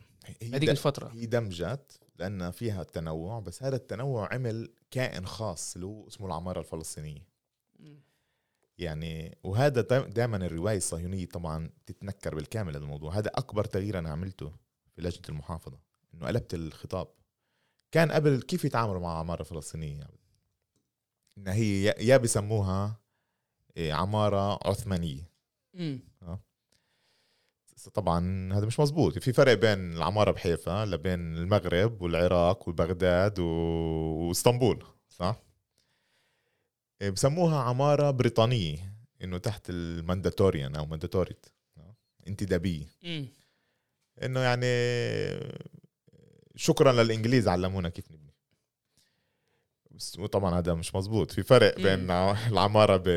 هذيك 0.53 0.69
الفترة. 0.69 1.07
هي 1.07 1.25
دمجت 1.25 1.99
لأن 2.19 2.51
فيها 2.51 2.81
التنوع 2.81 3.39
بس 3.39 3.63
هذا 3.63 3.75
التنوع 3.75 4.33
عمل 4.33 4.73
كائن 4.91 5.25
خاص 5.25 5.75
اللي 5.75 5.85
هو 5.87 6.07
اسمه 6.07 6.27
العمارة 6.27 6.59
الفلسطينية. 6.59 7.31
يعني 8.77 9.37
وهذا 9.43 9.81
دائما 10.01 10.37
الرواية 10.37 10.77
الصهيونية 10.77 11.25
طبعا 11.25 11.69
تتنكر 11.85 12.35
بالكامل 12.35 12.75
هذا 12.75 12.83
الموضوع. 12.83 13.17
هذا 13.17 13.31
أكبر 13.35 13.63
تغيير 13.65 13.99
أنا 13.99 14.09
عملته 14.09 14.51
في 14.95 15.01
لجنة 15.01 15.23
المحافظة. 15.29 15.90
إنه 16.13 16.27
قلبت 16.27 16.53
الخطاب. 16.53 17.07
كان 17.91 18.11
قبل 18.11 18.41
كيف 18.41 18.65
يتعاملوا 18.65 18.99
مع 18.99 19.19
عمارة 19.19 19.43
فلسطينية؟ 19.43 20.07
ان 21.37 21.47
هي 21.47 21.95
يا 21.99 22.17
بسموها 22.17 23.01
إيه، 23.77 23.93
عمارة 23.93 24.59
عثمانية. 24.69 25.29
آه. 26.23 26.39
طبعا 27.93 28.53
هذا 28.53 28.65
مش 28.65 28.79
مزبوط 28.79 29.19
في 29.19 29.33
فرق 29.33 29.53
بين 29.53 29.93
العمارة 29.93 30.31
بحيفا 30.31 30.85
لبين 30.85 31.37
المغرب 31.37 32.01
والعراق 32.01 32.69
وبغداد 32.69 33.39
وإسطنبول 33.39 34.83
صح؟ 35.09 35.41
إيه، 37.01 37.09
بسموها 37.09 37.59
عمارة 37.59 38.11
بريطانية 38.11 38.93
إنه 39.23 39.37
تحت 39.37 39.69
ال 39.69 39.78
Mandatorian 39.78 40.75
أو 40.75 40.85
מנדטורית 40.85 41.45
انتدابية. 42.27 42.85
إنه 44.23 44.39
يعني 44.39 44.67
شكرا 46.61 46.91
للإنجليز 46.91 47.47
علمونا 47.47 47.89
كيف 47.89 48.11
نبني. 48.11 48.33
وطبعا 50.17 50.59
هذا 50.59 50.73
مش 50.73 50.95
مزبوط 50.95 51.31
في 51.31 51.43
فرق 51.43 51.75
بين 51.75 52.11
العمارة 52.11 52.97
ب 53.05 53.07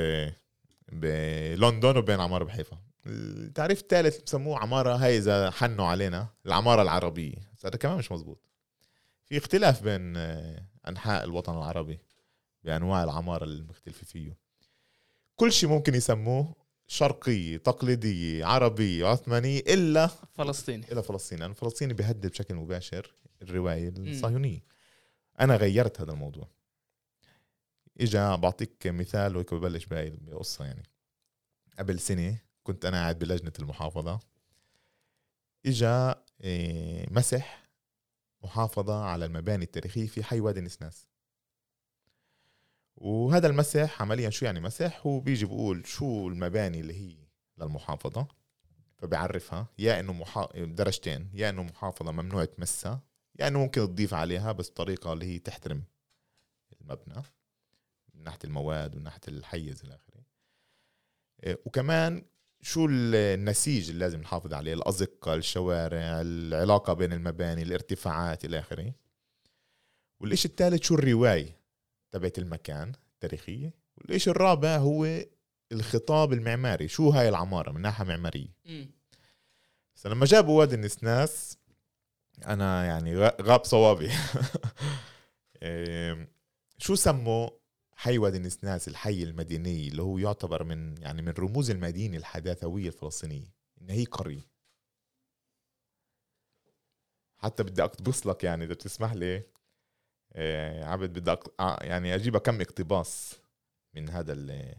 بلندن 0.93 1.97
وبين 1.97 2.21
عمارة 2.21 2.45
بحيفا. 2.45 2.79
التعريف 3.07 3.81
الثالث 3.81 4.23
بسموه 4.23 4.59
عمارة 4.59 4.97
هاي 4.97 5.19
إذا 5.19 5.51
حنوا 5.51 5.87
علينا 5.87 6.27
العمارة 6.47 6.83
العربية. 6.83 7.35
هذا 7.65 7.77
كمان 7.77 7.99
مش 7.99 8.13
مزبوط 8.13 8.39
في 9.25 9.39
اختلاف 9.39 9.83
بين 9.83 10.17
آه، 10.17 10.63
أنحاء 10.89 11.25
الوطن 11.25 11.57
العربي 11.57 11.99
بأنواع 12.63 13.05
العمارة 13.05 13.45
المختلفه 13.45 14.05
فيه. 14.07 14.37
كل 15.37 15.53
شيء 15.53 15.69
ممكن 15.69 15.95
يسموه 15.95 16.55
شرقية 16.87 17.57
تقليدية 17.57 18.45
عربية 18.45 19.07
عثمانية 19.07 19.61
إلا 19.61 20.07
فلسطيني. 20.35 20.93
إلا 20.93 21.01
فلسطين 21.01 21.39
لأن 21.39 21.53
فلسطين 21.53 21.93
بيهدد 21.93 22.27
بشكل 22.27 22.55
مباشر 22.55 23.15
الرواية 23.43 23.89
الصهيونية. 23.89 24.65
أنا 25.41 25.57
غيرت 25.57 26.01
هذا 26.01 26.13
الموضوع. 26.13 26.49
إجا 28.01 28.37
بعطيك 28.37 28.87
مثال 28.87 29.37
وهيك 29.37 29.55
ببلش 29.55 29.87
بهاي 29.87 30.09
القصة 30.09 30.65
يعني. 30.65 30.83
قبل 31.79 32.01
سنة 32.01 32.39
كنت 32.63 32.85
أنا 32.85 32.97
قاعد 32.97 33.19
بلجنة 33.19 33.53
المحافظة. 33.59 34.21
إجا 35.67 36.25
إيه، 36.41 37.07
مسح 37.11 37.69
محافظة 38.43 39.05
على 39.05 39.25
المباني 39.25 39.65
التاريخية 39.65 40.07
في 40.07 40.25
حي 40.25 40.41
وادي 40.41 40.61
النسناس. 40.61 41.07
وهذا 42.97 43.47
المسح 43.47 44.03
عمليا 44.03 44.31
شو 44.31 44.45
يعني 44.45 44.61
مسح؟ 44.61 45.07
هو 45.07 45.21
بيجي 45.21 45.47
بقول 45.47 45.87
شو 45.87 46.29
المباني 46.29 46.81
اللي 46.81 46.95
هي 46.95 47.17
للمحافظة 47.59 48.29
فبيعرفها 48.97 49.67
يا 49.79 50.01
إنه 50.01 50.13
محا... 50.13 50.49
درجتين 50.57 51.31
يا 51.35 51.51
إنه 51.51 51.63
محافظة 51.63 52.13
ممنوع 52.13 52.45
تمسها 52.45 53.01
انه 53.41 53.59
ممكن 53.59 53.81
تضيف 53.81 54.15
عليها 54.15 54.53
بس 54.53 54.69
طريقة 54.69 55.13
اللي 55.13 55.27
هي 55.27 55.39
تحترم 55.39 55.85
المبنى 56.81 57.23
من 58.15 58.25
ناحية 58.25 58.39
المواد 58.45 58.95
ومن 58.95 59.05
ناحية 59.05 59.21
الحيز 59.29 59.83
إلى 59.85 59.95
آخره. 59.95 60.25
إيه، 61.45 61.61
وكمان 61.65 62.25
شو 62.61 62.87
النسيج 62.91 63.91
اللي 63.91 64.01
لازم 64.01 64.21
نحافظ 64.21 64.55
عليه؟ 64.55 64.75
الأزقة 64.75 65.35
الشوارع 65.35 66.21
العلاقة 66.21 66.93
بين 66.93 67.13
المباني 67.13 67.63
الارتفاعات 67.63 68.45
إلى 68.45 68.59
آخره. 68.59 68.95
والإشي 70.21 70.49
الثالث 70.49 70.83
شو 70.83 70.95
الرواية 70.95 71.57
تبعت 72.11 72.39
المكان 72.39 72.93
التاريخية؟ 73.15 73.75
والإشي 73.97 74.31
الرابع 74.31 74.77
هو 74.77 75.25
الخطاب 75.73 76.33
المعماري. 76.33 76.89
شو 76.89 77.11
هاي 77.11 77.29
العمارة 77.29 77.73
من 77.73 77.81
ناحية 77.81 78.05
معمارية؟ 78.05 78.55
بس 79.97 80.07
لما 80.07 80.27
جابوا 80.27 80.59
وادي 80.59 80.75
النسناس 80.75 81.59
أنا 82.47 82.85
يعني 82.85 83.17
غاب 83.19 83.65
صوابي. 83.65 84.11
شو 86.79 86.95
سموا 86.95 87.51
حي 87.93 88.19
وادي 88.19 88.37
النسناس 88.37 88.89
الحي 88.89 89.23
المديني 89.23 89.89
اللي 89.89 90.03
هو 90.03 90.19
يعتبر 90.19 90.65
من 90.65 91.03
يعني 91.03 91.23
من 91.23 91.33
رموز 91.39 91.71
المدينة 91.71 92.17
الحداثوية 92.17 92.89
الفلسطينية؟ 92.89 93.55
إن 93.83 93.91
هي 93.91 94.05
قرية. 94.05 94.55
حتى 97.39 97.63
بدي 97.63 97.83
أقتبس 97.85 98.27
لك 98.27 98.45
يعني 98.45 98.65
إذا 98.65 98.75
بتسمح 98.75 99.13
لي. 99.13 99.43
آه، 100.33 100.85
عبد 100.85 101.19
بدي 101.19 101.33
أق... 101.33 101.61
آه، 101.61 101.79
يعني 101.83 102.15
أجيب 102.15 102.37
كم 102.37 102.61
اقتباس 102.61 103.37
من 103.95 104.11
هذا 104.11 104.33
ال 104.33 104.75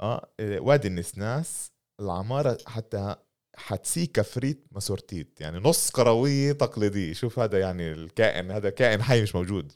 آه 0.00 0.28
وادي 0.40 0.88
النسناس 0.88 1.72
العمارة 2.00 2.58
حتى 2.66 3.16
حتسي 3.58 4.06
كفريت 4.06 4.66
مسورتيت. 4.72 5.40
يعني 5.40 5.58
نص 5.58 5.90
قروية 5.90 6.52
تقليدية. 6.52 7.12
شوف 7.12 7.38
هذا 7.38 7.60
يعني 7.60 7.92
الكائن 7.92 8.50
هذا 8.50 8.70
كائن 8.70 9.02
حي 9.02 9.22
مش 9.22 9.34
موجود. 9.34 9.72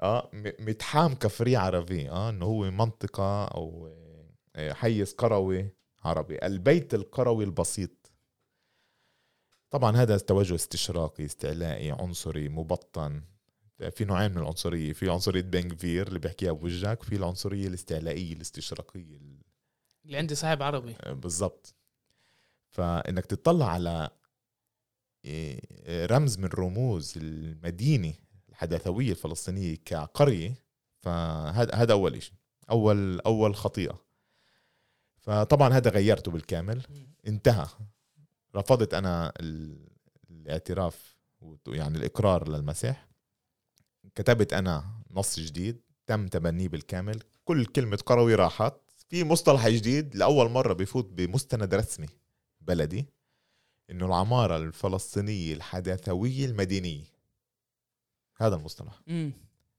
آه 0.00 0.30
متحام 0.58 1.14
كفري 1.14 1.56
عربي 1.56 2.10
آه 2.10 2.30
إنه 2.30 2.46
هو 2.46 2.70
منطقة 2.70 3.44
أو 3.44 3.90
آه، 4.56 4.72
حيز 4.72 5.12
قروي 5.12 5.70
عربي. 6.04 6.38
البيت 6.46 6.94
القروي 6.94 7.44
البسيط. 7.44 8.12
طبعا 9.70 9.96
هذا 9.96 10.18
توجه 10.18 10.54
استشراقي 10.54 11.24
استعلائي 11.24 11.90
عنصري 11.90 12.48
مبطن. 12.48 13.22
في 13.90 14.04
نوعين 14.04 14.30
من 14.30 14.38
العنصرية. 14.38 14.92
في 14.92 15.10
عنصرية 15.10 15.40
بنغفير 15.40 16.08
اللي 16.08 16.18
بيحكيها 16.18 16.52
بوجهك 16.52 17.02
في 17.02 17.16
العنصرية 17.16 17.68
الاستعلائية 17.68 18.32
الاستشراقية 18.32 19.18
اللي 20.04 20.16
عندي 20.16 20.34
صاحب 20.34 20.62
عربي. 20.62 20.96
آه، 21.00 21.12
بالضبط. 21.12 21.74
فإنك 22.70 23.26
تطلع 23.26 23.66
على 23.66 24.10
آه، 25.24 26.06
رمز 26.06 26.38
من 26.38 26.48
رموز 26.48 27.14
المدينة 27.16 28.14
الحداثوية 28.48 29.10
الفلسطينية 29.10 29.76
كقرية 29.84 30.54
فهذا 31.00 31.74
هذا 31.74 31.92
أول 31.92 32.22
شيء 32.22 32.34
أول 32.70 33.20
أول 33.20 33.54
خطيئة. 33.54 34.04
فطبعا 35.18 35.68
هذا 35.68 35.90
غيرته 35.90 36.30
بالكامل. 36.30 36.82
انتهى. 37.26 37.66
رفضت 38.56 38.94
أنا 38.94 39.32
الاعتراف 40.30 41.16
يعني 41.66 41.98
الإقرار 41.98 42.48
للمسيح. 42.48 43.08
كتبت 44.14 44.52
أنا 44.52 44.84
نص 45.10 45.40
جديد. 45.40 45.80
تم 46.06 46.26
تبنيه 46.26 46.68
بالكامل. 46.68 47.22
كل 47.44 47.66
كلمة 47.66 47.96
قروي 48.06 48.34
راحت. 48.34 48.74
في 49.08 49.24
مصطلح 49.24 49.68
جديد 49.68 50.16
لأول 50.16 50.50
مرة 50.50 50.72
بفوت 50.72 51.04
بمستند 51.04 51.74
رسمي. 51.74 52.08
بلدي 52.68 53.06
إنه 53.90 54.06
العمارة 54.06 54.56
الفلسطينية 54.56 55.54
الحداثوية 55.54 56.46
المدينية 56.46 57.04
هذا 58.36 58.56
المصطلح. 58.56 59.00
مم. 59.06 59.32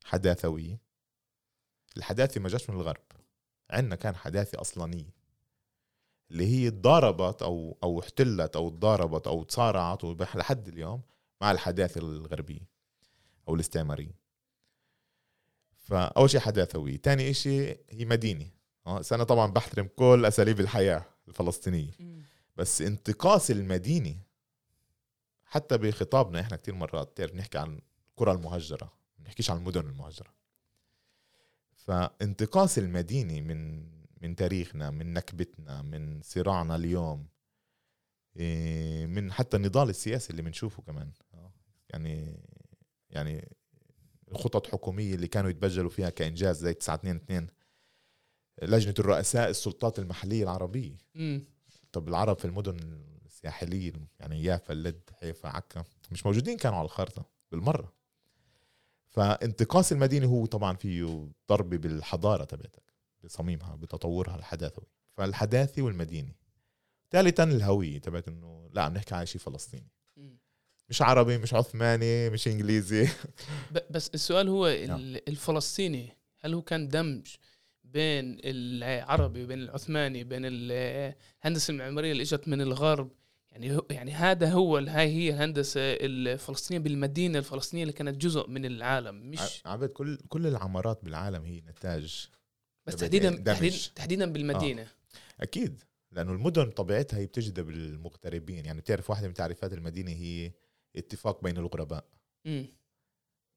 حداثوية. 0.06 0.82
الحداثة 1.98 2.42
ما 2.42 2.50
جاش 2.50 2.70
من 2.70 2.76
الغرب. 2.76 3.04
عندنا 3.70 3.96
كان 3.96 4.16
حداثة 4.16 4.62
أصلانية. 4.62 5.20
اللي 6.32 6.48
هي 6.48 6.72
تضاربت 6.72 7.42
أو 7.42 7.78
أو 7.84 8.00
احتلت 8.00 8.56
أو 8.56 8.70
تضاربت 8.70 9.28
أو 9.28 9.44
تصارعت 9.44 10.04
لحد 10.36 10.68
اليوم 10.68 11.02
مع 11.42 11.52
الحداثة 11.52 12.00
الغربية 12.00 12.70
أو 13.48 13.56
الاستعمارية. 13.56 14.20
فأول 15.78 16.30
شيء 16.30 16.40
حداثوية. 16.40 16.98
تاني 16.98 17.34
شيء 17.34 17.80
هي 17.90 18.06
مدينة. 18.06 18.48
أه 18.88 19.02
أنا 19.12 19.24
طبعا 19.24 19.52
بحترم 19.52 19.90
كل 19.96 20.26
أساليب 20.26 20.60
الحياة 20.60 21.06
الفلسطينية. 21.28 21.92
بس 22.60 22.82
انتقاص 22.82 23.50
المدينة 23.50 24.16
حتى 25.44 25.78
بخطابنا 25.78 26.40
إحنا 26.40 26.58
كتير 26.58 26.76
مرات 26.76 27.18
تعرف 27.18 27.36
نحكي 27.36 27.58
عن 27.58 27.82
القرى 28.10 28.32
المهجرة 28.32 28.86
ما 29.18 29.24
بنحكيش 29.24 29.52
عن 29.52 29.58
المدن 29.58 29.82
المهجرة. 29.82 30.34
فانتقاص 31.76 32.78
المدينة 32.78 33.42
من 33.42 33.90
من 34.22 34.36
تاريخنا 34.36 34.92
من 34.92 35.14
نكبتنا 35.14 35.82
من 35.82 36.22
صراعنا 36.22 36.76
اليوم 36.76 37.28
إيه، 38.38 39.06
من 39.06 39.32
حتى 39.32 39.58
النضال 39.58 39.90
السياسي 39.90 40.30
اللي 40.30 40.42
بنشوفه 40.42 40.84
كمان. 40.84 41.12
يعني 41.90 42.44
يعني 43.10 43.56
الخطط 44.32 44.68
حكومية 44.68 45.16
اللي 45.16 45.28
كانوا 45.28 45.50
يتبجلوا 45.50 45.90
فيها 45.90 46.10
كإنجاز 46.10 46.60
زي 46.60 46.74
922 46.74 47.48
لجنة 48.62 48.94
الرؤساء 49.00 49.50
السلطات 49.50 50.00
المحلية 50.00 50.44
العربية. 50.44 50.98
م. 51.16 51.40
طب 51.92 52.08
العرب 52.08 52.40
في 52.40 52.46
المدن 52.46 53.04
الساحلية 53.26 53.94
يعني 54.20 54.44
يافا 54.44 54.74
اللد 54.74 55.10
حيفا 55.20 55.50
عكا 55.50 55.84
مش 56.12 56.26
موجودين 56.26 56.58
كانوا 56.58 56.78
على 56.78 56.86
الخارطة 56.86 57.26
بالمرة. 57.52 57.94
فانتقاص 59.08 59.92
المدينة 59.92 60.28
هو 60.28 60.46
طبعا 60.46 60.76
فيه 60.76 61.30
ضربه 61.50 61.78
بالحضارة 61.78 62.44
تبعتك 62.44 62.94
بصميمها 63.24 63.76
بتطورها 63.76 64.36
الحداثوي. 64.36 64.86
فالحداثي 65.14 65.82
والمديني 65.82 66.36
ثالثا 67.12 67.44
الهوية 67.44 68.00
تبعت 68.00 68.28
إنه 68.28 68.70
لا 68.74 68.82
عم 68.82 68.94
نحكي 68.94 69.16
عن 69.16 69.26
شيء 69.26 69.42
فلسطيني. 69.42 69.88
مش 70.90 71.02
عربي 71.02 71.38
مش 71.38 71.54
عثماني 71.54 72.30
مش 72.30 72.48
إنجليزي. 72.48 73.10
بس 73.90 74.10
السؤال 74.14 74.50
هو 74.50 74.68
نعم. 74.88 75.00
الفلسطيني 75.00 76.18
هل 76.40 76.54
هو 76.54 76.62
كان 76.62 76.88
دمج 76.88 77.36
بين 77.94 78.38
العربي 78.44 79.44
وبين 79.44 79.60
العثماني 79.60 80.24
بين 80.24 80.42
الهندسة 80.46 81.72
المعمارية 81.72 82.12
اللي 82.12 82.24
إجت 82.24 82.48
من 82.48 82.62
الغرب. 82.62 83.12
يعني 83.52 83.80
يعني 83.90 84.12
هذا 84.12 84.52
هو 84.52 84.78
هاي 84.78 85.08
هي 85.08 85.30
الهندسة 85.30 85.82
الفلسطينية 85.82 86.84
بالمدينة 86.84 87.40
الفلسطينية 87.40 87.84
اللي 87.84 87.94
كانت 87.94 88.22
جزء 88.22 88.48
من 88.48 88.66
العالم. 88.66 89.30
مش 89.30 89.62
عبد 89.66 89.90
كل 89.90 90.18
كل 90.18 90.48
العمارات 90.48 91.00
بالعالم 91.04 91.44
هي 91.46 91.62
نتاج 91.62 92.30
بس 92.88 92.96
تحديدا 92.96 93.36
تحديدا, 93.36 93.78
تحديدا 93.96 94.32
بالمدينة. 94.32 94.82
آه. 94.82 95.44
أكيد. 95.44 95.82
لأنه 96.12 96.32
المدن 96.32 96.70
طبيعتها 96.70 97.20
هي 97.20 97.26
بتجذب 97.26 97.70
المغتربين. 97.70 98.66
يعني 98.66 98.82
بتعرف 98.82 99.10
واحدة 99.10 99.28
من 99.28 99.34
تعريفات 99.34 99.74
المدينة 99.74 100.12
هي 100.12 100.52
اتفاق 100.96 101.44
بين 101.44 101.58
الغرباء. 101.58 102.06
م. 102.46 102.64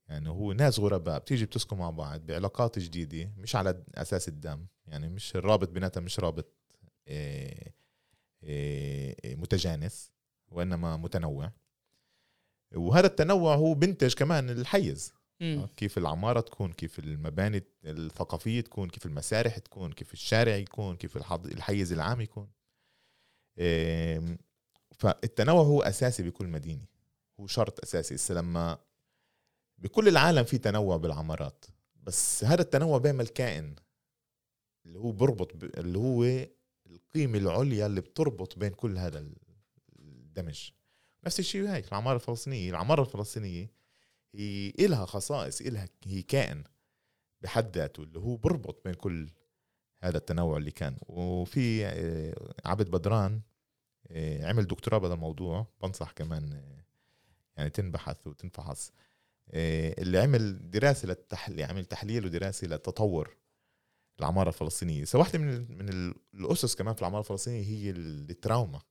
يعني 0.09 0.29
هو 0.29 0.53
ناس 0.53 0.79
غرباء 0.79 1.19
بتيجي 1.19 1.45
بتسكن 1.45 1.77
مع 1.77 1.91
بعض 1.91 2.21
بعلاقات 2.27 2.79
جديدة 2.79 3.31
مش 3.39 3.57
على 3.57 3.85
أساس 3.95 4.29
الدم 4.29 4.67
يعني 4.87 5.09
مش 5.09 5.37
الرابط 5.37 5.69
بيناتها 5.69 6.01
مش 6.01 6.21
رابط 6.21 6.53
إيه 7.09 7.75
إيه، 8.43 9.17
إيه، 9.25 9.37
متجانس 9.37 10.13
وإنما 10.51 10.97
متنوع. 10.97 11.53
وهذا 12.75 13.07
التنوع 13.07 13.55
هو 13.55 13.75
بنتج 13.75 14.15
كمان 14.15 14.51
الحيز. 14.51 15.13
م. 15.41 15.67
كيف 15.77 15.99
العمارة 15.99 16.41
تكون 16.41 16.73
كيف 16.73 16.99
المباني 16.99 17.63
الثقافية 17.85 18.61
تكون 18.61 18.89
كيف 18.89 19.07
المسارح 19.07 19.59
تكون 19.59 19.93
كيف 19.93 20.13
الشارع 20.13 20.57
يكون 20.57 20.97
كيف 20.97 21.17
الحيز 21.31 21.93
العام 21.93 22.21
يكون. 22.21 22.49
فالتنوع 24.95 25.63
هو 25.63 25.83
أساسي 25.83 26.23
بكل 26.23 26.47
مدينة. 26.47 26.85
هو 27.41 27.47
شرط 27.47 27.81
أساسي. 27.81 28.15
هسه 28.15 28.35
لما 28.35 28.79
بكل 29.83 30.09
العالم 30.09 30.45
في 30.45 30.59
تنوع 30.59 30.97
بالعمارات 30.97 31.65
بس 32.03 32.45
هذا 32.45 32.63
التنوع 32.63 32.99
بيعمل 32.99 33.29
كائن 33.29 33.75
اللي 34.87 34.99
هو 34.99 35.13
بربط 35.13 35.57
ب... 35.57 35.65
اللي 35.65 35.99
هو 35.99 36.47
القيمة 36.87 37.39
العليا 37.39 37.87
اللي 37.87 38.01
بتربط 38.01 38.59
بين 38.59 38.71
كل 38.71 38.99
هذا 38.99 39.27
الدمج. 39.99 40.71
نفس 41.27 41.41
الشيء 41.41 41.69
هاي 41.69 41.85
العمارة 41.89 42.15
الفلسطينية. 42.17 42.71
العمارة 42.71 43.03
الفلسطينية 43.03 43.71
هي 44.35 44.73
إلها 44.79 45.05
خصائص 45.07 45.61
إلها 45.61 45.89
هي 46.05 46.23
كائن 46.23 46.65
بحد 47.41 47.77
ذاته 47.77 48.03
اللي 48.03 48.19
هو 48.19 48.37
بربط 48.37 48.85
بين 48.85 48.95
كل 48.95 49.31
هذا 50.03 50.17
التنوع 50.19 50.57
اللي 50.57 50.71
كان. 50.71 50.97
وفي 51.09 51.87
آه، 51.87 52.35
عبد 52.65 52.91
بدران 52.91 53.41
آه، 54.11 54.47
عمل 54.47 54.67
دكتوراه 54.67 54.99
بهذا 54.99 55.15
الموضوع 55.15 55.67
بنصح 55.83 56.13
كمان 56.13 56.53
آه، 56.53 56.85
يعني 57.57 57.71
تنبحث 57.71 58.27
وتنفحص. 58.27 58.93
اللي 59.51 60.19
عمل 60.19 60.71
دراسة 60.71 61.09
للتحليل 61.09 61.63
عمل 61.63 61.85
تحليل 61.85 62.27
ودراسة 62.27 62.67
للتطور 62.67 63.37
العمارة 64.21 64.49
الفلسطينية. 64.49 65.05
سو 65.05 65.19
واحدة 65.19 65.39
من 65.39 65.79
من 65.79 66.15
الأسس 66.35 66.75
كمان 66.75 66.95
في 66.95 67.01
العمارة 67.01 67.21
الفلسطينية 67.21 67.65
هي 67.65 67.91
التراوما 67.91 68.83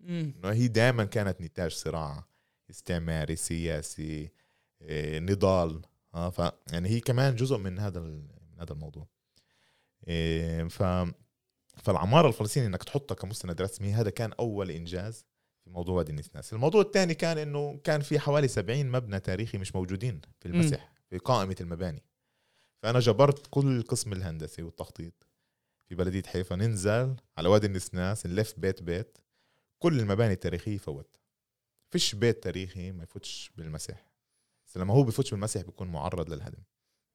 إنه 0.00 0.50
هي 0.50 0.68
دائما 0.68 1.04
كانت 1.04 1.40
نتاج 1.40 1.70
صراع 1.70 2.26
استعماري 2.70 3.36
سياسي 3.36 4.30
نضال 4.90 5.82
آه. 6.14 6.30
ف 6.30 6.52
يعني 6.72 6.88
هي 6.88 7.00
كمان 7.00 7.36
جزء 7.36 7.56
من 7.56 7.78
هذا 7.78 8.00
من 8.00 8.28
هذا 8.60 8.72
الموضوع. 8.72 9.08
ف 10.68 10.82
فالعمارة 11.82 12.28
الفلسطينية 12.28 12.66
إنك 12.66 12.82
تحطها 12.84 13.14
كمستند 13.14 13.62
رسمي 13.62 13.92
هذا 13.92 14.10
كان 14.10 14.32
أول 14.32 14.70
إنجاز. 14.70 15.24
في 15.64 15.70
موضوع 15.70 15.94
وادي 15.94 16.10
النسناس. 16.12 16.52
الموضوع 16.52 16.80
الثاني 16.80 17.14
كان 17.14 17.38
إنه 17.38 17.80
كان 17.84 18.00
في 18.00 18.18
حوالي 18.18 18.48
70 18.48 18.86
مبنى 18.90 19.20
تاريخي 19.20 19.58
مش 19.58 19.74
موجودين 19.74 20.20
في 20.40 20.48
المسح 20.48 20.92
في 21.10 21.18
قائمة 21.18 21.56
المباني. 21.60 22.02
فأنا 22.82 23.00
جبرت 23.00 23.46
كل 23.50 23.78
القسم 23.78 24.12
الهندسي 24.12 24.62
والتخطيط 24.62 25.26
في 25.88 25.94
بلدية 25.94 26.22
حيفا 26.26 26.56
ننزل 26.56 27.16
على 27.38 27.48
وادي 27.48 27.66
النسناس 27.66 28.26
نلف 28.26 28.54
بيت 28.58 28.82
بيت. 28.82 29.18
كل 29.78 30.00
المباني 30.00 30.32
التاريخية 30.32 30.78
فوت. 30.78 31.16
فيش 31.90 32.14
بيت 32.14 32.42
تاريخي 32.42 32.92
ما 32.92 33.02
يفوتش 33.02 33.50
بالمسح 33.56 34.06
بس 34.66 34.76
لما 34.76 34.94
هو 34.94 35.02
بفوتش 35.02 35.30
بالمسح 35.30 35.60
بيكون 35.60 35.88
معرض 35.88 36.30
للهدم. 36.30 36.62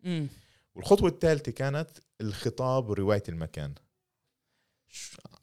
مم. 0.03 0.27
والخطوة 0.75 1.09
الثالثة 1.09 1.51
كانت 1.51 1.89
الخطاب 2.21 2.89
ورواية 2.89 3.23
المكان. 3.29 3.73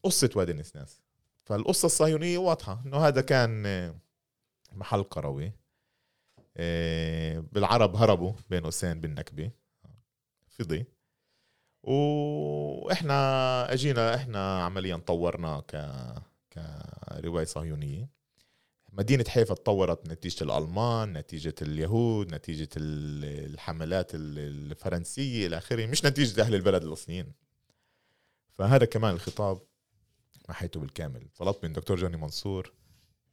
قصة 0.02 0.30
وادي 0.36 0.52
النسناس. 0.52 1.00
فالقصة 1.46 1.86
الصهيونية 1.86 2.38
واضحة 2.38 2.82
إنه 2.86 2.96
هذا 2.96 3.20
كان 3.20 3.94
محل 4.72 5.02
قروي 5.02 5.52
آه، 6.56 7.38
بالعرب 7.52 7.96
هربوا 7.96 8.32
بين 8.50 8.62
قوسين 8.62 9.00
بالنكبة 9.00 9.50
فضي. 10.48 10.86
وإحنا 11.82 13.72
أجينا 13.72 14.14
إحنا 14.14 14.64
عمليا 14.64 14.96
طورناه 14.96 15.60
ك 15.60 15.92
كرواية 16.52 17.44
صهيونية. 17.44 18.08
مدينة 18.92 19.24
حيفا 19.28 19.54
تطورت 19.54 20.08
نتيجة 20.08 20.44
الألمان 20.44 21.12
نتيجة 21.12 21.54
اليهود 21.62 22.34
نتيجة 22.34 22.68
الحملات 22.76 24.10
الفرنسية 24.14 25.46
إلى 25.46 25.58
آخره 25.58 25.86
مش 25.86 26.04
نتيجة 26.04 26.42
أهل 26.42 26.54
البلد 26.54 26.82
الأصليين. 26.82 27.32
فهذا 28.58 28.84
كمان 28.84 29.14
الخطاب 29.14 29.60
محيته 30.48 30.80
بالكامل. 30.80 31.28
طلبت 31.36 31.64
من 31.64 31.72
دكتور 31.72 31.96
جوني 31.96 32.16
منصور 32.16 32.72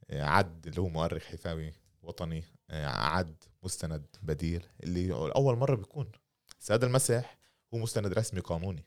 آه، 0.09 0.23
عد 0.23 0.67
اللي 0.67 0.81
هو 0.81 0.89
مؤرخ 0.89 1.23
حيفاوي 1.23 1.73
وطني 2.01 2.43
آه، 2.69 2.87
عد 2.87 3.43
مستند 3.63 4.05
بديل 4.21 4.65
اللي 4.83 5.13
أول 5.13 5.57
مرة 5.57 5.75
بيكون. 5.75 6.11
هذا 6.71 6.85
المسح 6.85 7.37
هو 7.73 7.77
مستند 7.77 8.13
رسمي 8.13 8.39
قانوني. 8.39 8.85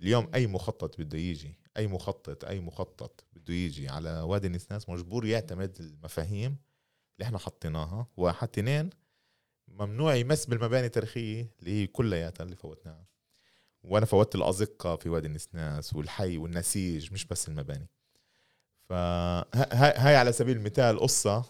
اليوم 0.00 0.30
أي 0.34 0.46
مخطط 0.46 1.00
بده 1.00 1.18
يجي 1.18 1.54
أي 1.76 1.86
مخطط 1.86 2.44
أي 2.44 2.60
مخطط 2.60 3.24
بده 3.32 3.54
يجي 3.54 3.88
على 3.88 4.20
وادي 4.20 4.46
النسناس 4.46 4.88
مجبور 4.88 5.26
يعتمد 5.26 5.76
المفاهيم 5.80 6.56
اللي 7.14 7.26
إحنا 7.26 7.38
حطيناها. 7.38 8.06
واحد 8.16 8.48
اثنين 8.48 8.90
ممنوع 9.68 10.14
يمس 10.14 10.46
بالمباني 10.46 10.86
التاريخية 10.86 11.50
اللي 11.60 11.70
هي 11.70 11.86
كلياتها 11.86 12.44
اللي 12.44 12.56
فوتناها. 12.56 13.06
وأنا 13.82 14.06
فوتت 14.06 14.34
الأزقة 14.34 14.96
في 14.96 15.08
وادي 15.08 15.26
النسناس 15.26 15.94
والحي 15.94 16.38
والنسيج 16.38 17.12
مش 17.12 17.24
بس 17.24 17.48
المباني. 17.48 17.88
فهاي 18.88 20.16
على 20.16 20.32
سبيل 20.32 20.56
المثال 20.56 20.98
قصة 20.98 21.44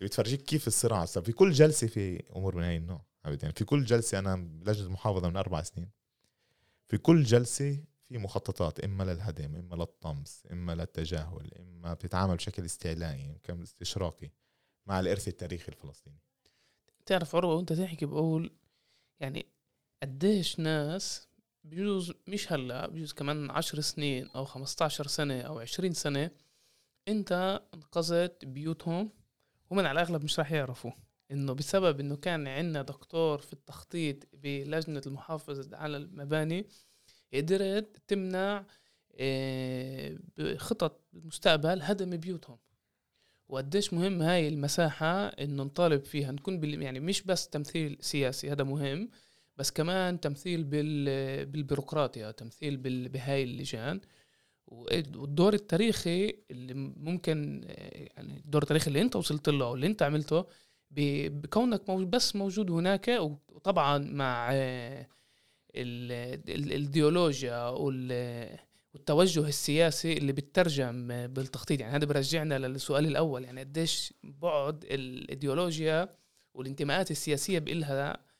بتفرجيك 0.00 0.42
كيف 0.42 0.66
الصراع 0.66 1.04
في 1.04 1.32
كل 1.32 1.52
جلسة 1.52 1.86
في 1.86 2.22
أمور 2.36 2.56
من 2.56 2.62
هاي 2.62 2.76
النوع 2.76 3.04
يعني 3.24 3.52
في 3.52 3.64
كل 3.64 3.84
جلسة 3.84 4.18
أنا 4.18 4.36
بلجنه 4.36 4.86
المحافظه 4.86 5.28
من 5.28 5.36
أربع 5.36 5.62
سنين. 5.62 5.90
في 6.88 6.98
كل 6.98 7.22
جلسة 7.22 7.84
في 8.08 8.18
مخططات 8.18 8.80
إما 8.80 9.04
للهدم 9.04 9.56
إما 9.56 9.74
للطمس 9.74 10.46
إما 10.52 10.74
للتجاهل 10.74 11.50
إما 11.58 11.94
بتتعامل 11.94 12.36
بشكل 12.36 12.64
استعلائي 12.64 13.38
كم 13.42 13.62
استشراقي 13.62 14.30
مع 14.86 15.00
الإرث 15.00 15.28
التاريخي 15.28 15.68
الفلسطيني. 15.68 16.18
تعرف 17.06 17.36
عروة 17.36 17.54
وأنت 17.54 17.72
تحكي 17.72 18.06
بقول 18.06 18.50
يعني 19.20 19.46
قديش 20.02 20.58
ناس 20.58 21.28
بجوز 21.64 22.12
مش 22.28 22.52
هلا 22.52 22.86
بجوز 22.86 23.12
كمان 23.12 23.50
عشر 23.50 23.80
سنين 23.80 24.28
أو 24.28 24.44
15 24.44 25.06
سنة 25.06 25.40
أو 25.40 25.58
20 25.58 25.92
سنة 25.92 26.30
أنت 27.08 27.60
انقذت 27.74 28.44
بيوتهم 28.44 29.10
ومن 29.70 29.86
على 29.86 30.02
الأغلب 30.02 30.24
مش 30.24 30.38
راح 30.38 30.52
يعرفوا. 30.52 30.90
إنه 31.30 31.52
بسبب 31.52 32.00
إنه 32.00 32.16
كان 32.16 32.48
عندنا 32.48 32.82
دكتور 32.82 33.38
في 33.38 33.52
التخطيط 33.52 34.16
بلجنة 34.32 35.02
المحافظة 35.06 35.76
على 35.76 35.96
المباني 35.96 36.66
قدرت 37.34 38.02
تمنع 38.08 38.66
آه، 39.14 40.18
بخطط 40.36 41.00
المستقبل 41.14 41.82
هدم 41.82 42.16
بيوتهم. 42.16 42.58
وقديش 43.48 43.92
مهم 43.94 44.22
هاي 44.22 44.48
المساحة 44.48 45.26
إنه 45.26 45.62
نطالب 45.62 46.04
فيها 46.04 46.32
نكون 46.32 46.82
يعني 46.82 47.00
مش 47.00 47.22
بس 47.22 47.48
تمثيل 47.48 47.98
سياسي 48.00 48.52
هذا 48.52 48.64
مهم. 48.64 49.10
بس 49.56 49.70
كمان 49.70 50.20
تمثيل 50.20 50.64
بال 50.64 51.46
بالبيروقراطيا 51.46 52.30
تمثيل 52.30 52.76
بهاي 53.08 53.42
اللجان. 53.42 54.00
والدور 54.66 55.54
التاريخي 55.54 56.34
اللي 56.50 56.74
ممكن 56.96 57.64
يعني 58.16 58.36
الدور 58.36 58.62
التاريخي 58.62 58.88
اللي 58.88 59.00
أنت 59.00 59.16
وصلت 59.16 59.48
له 59.48 59.64
أو 59.66 59.74
اللي 59.74 59.86
أنت 59.86 60.02
عملته 60.02 60.44
بكونك 60.90 61.90
بس 61.90 62.36
موجود 62.36 62.70
هناك 62.70 63.08
وطبعا 63.48 63.98
مع 63.98 64.50
الايديولوجيا 65.76 67.68
والتوجه 67.68 69.48
السياسي 69.48 70.12
اللي 70.12 70.32
بترجم 70.32 71.26
بالتخطيط. 71.26 71.80
يعني 71.80 71.96
هذا 71.96 72.04
برجعنا 72.04 72.58
للسؤال 72.58 73.06
الأول 73.06 73.44
يعني 73.44 73.60
قديش 73.60 74.14
بعد 74.22 74.84
الايديولوجيا 74.84 76.16
والانتماءات 76.54 77.10
السياسية 77.10 77.58
بإلها 77.58 78.31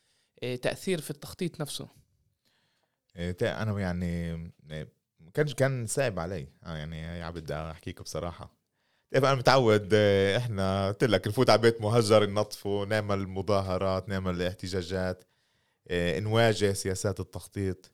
تأثير 0.63 1.01
في 1.01 1.11
التخطيط 1.11 1.61
نفسه. 1.61 1.89
إيه، 3.17 3.37
أنا 3.43 3.81
يعني 3.81 4.37
كان 5.35 5.47
كان 5.47 5.87
صعب 5.87 6.19
علي. 6.19 6.47
آه، 6.65 6.77
يعني 6.77 7.33
بدي 7.33 7.55
أحكيك 7.55 8.03
بصراحة. 8.03 8.57
طيب 9.13 9.25
أنا 9.25 9.35
متعود 9.35 9.95
إحنا 10.37 10.89
قلت 10.89 11.05
لك 11.05 11.29
نفوت 11.29 11.51
على 11.51 11.61
بيت 11.61 11.81
مهجر 11.81 12.27
ننظفه 12.27 12.85
نعمل 12.85 13.27
مظاهرات 13.29 14.09
نعمل 14.09 14.43
احتجاجات 14.43 15.25
نواجه 15.91 16.73
سياسات 16.73 17.21
التخطيط. 17.21 17.93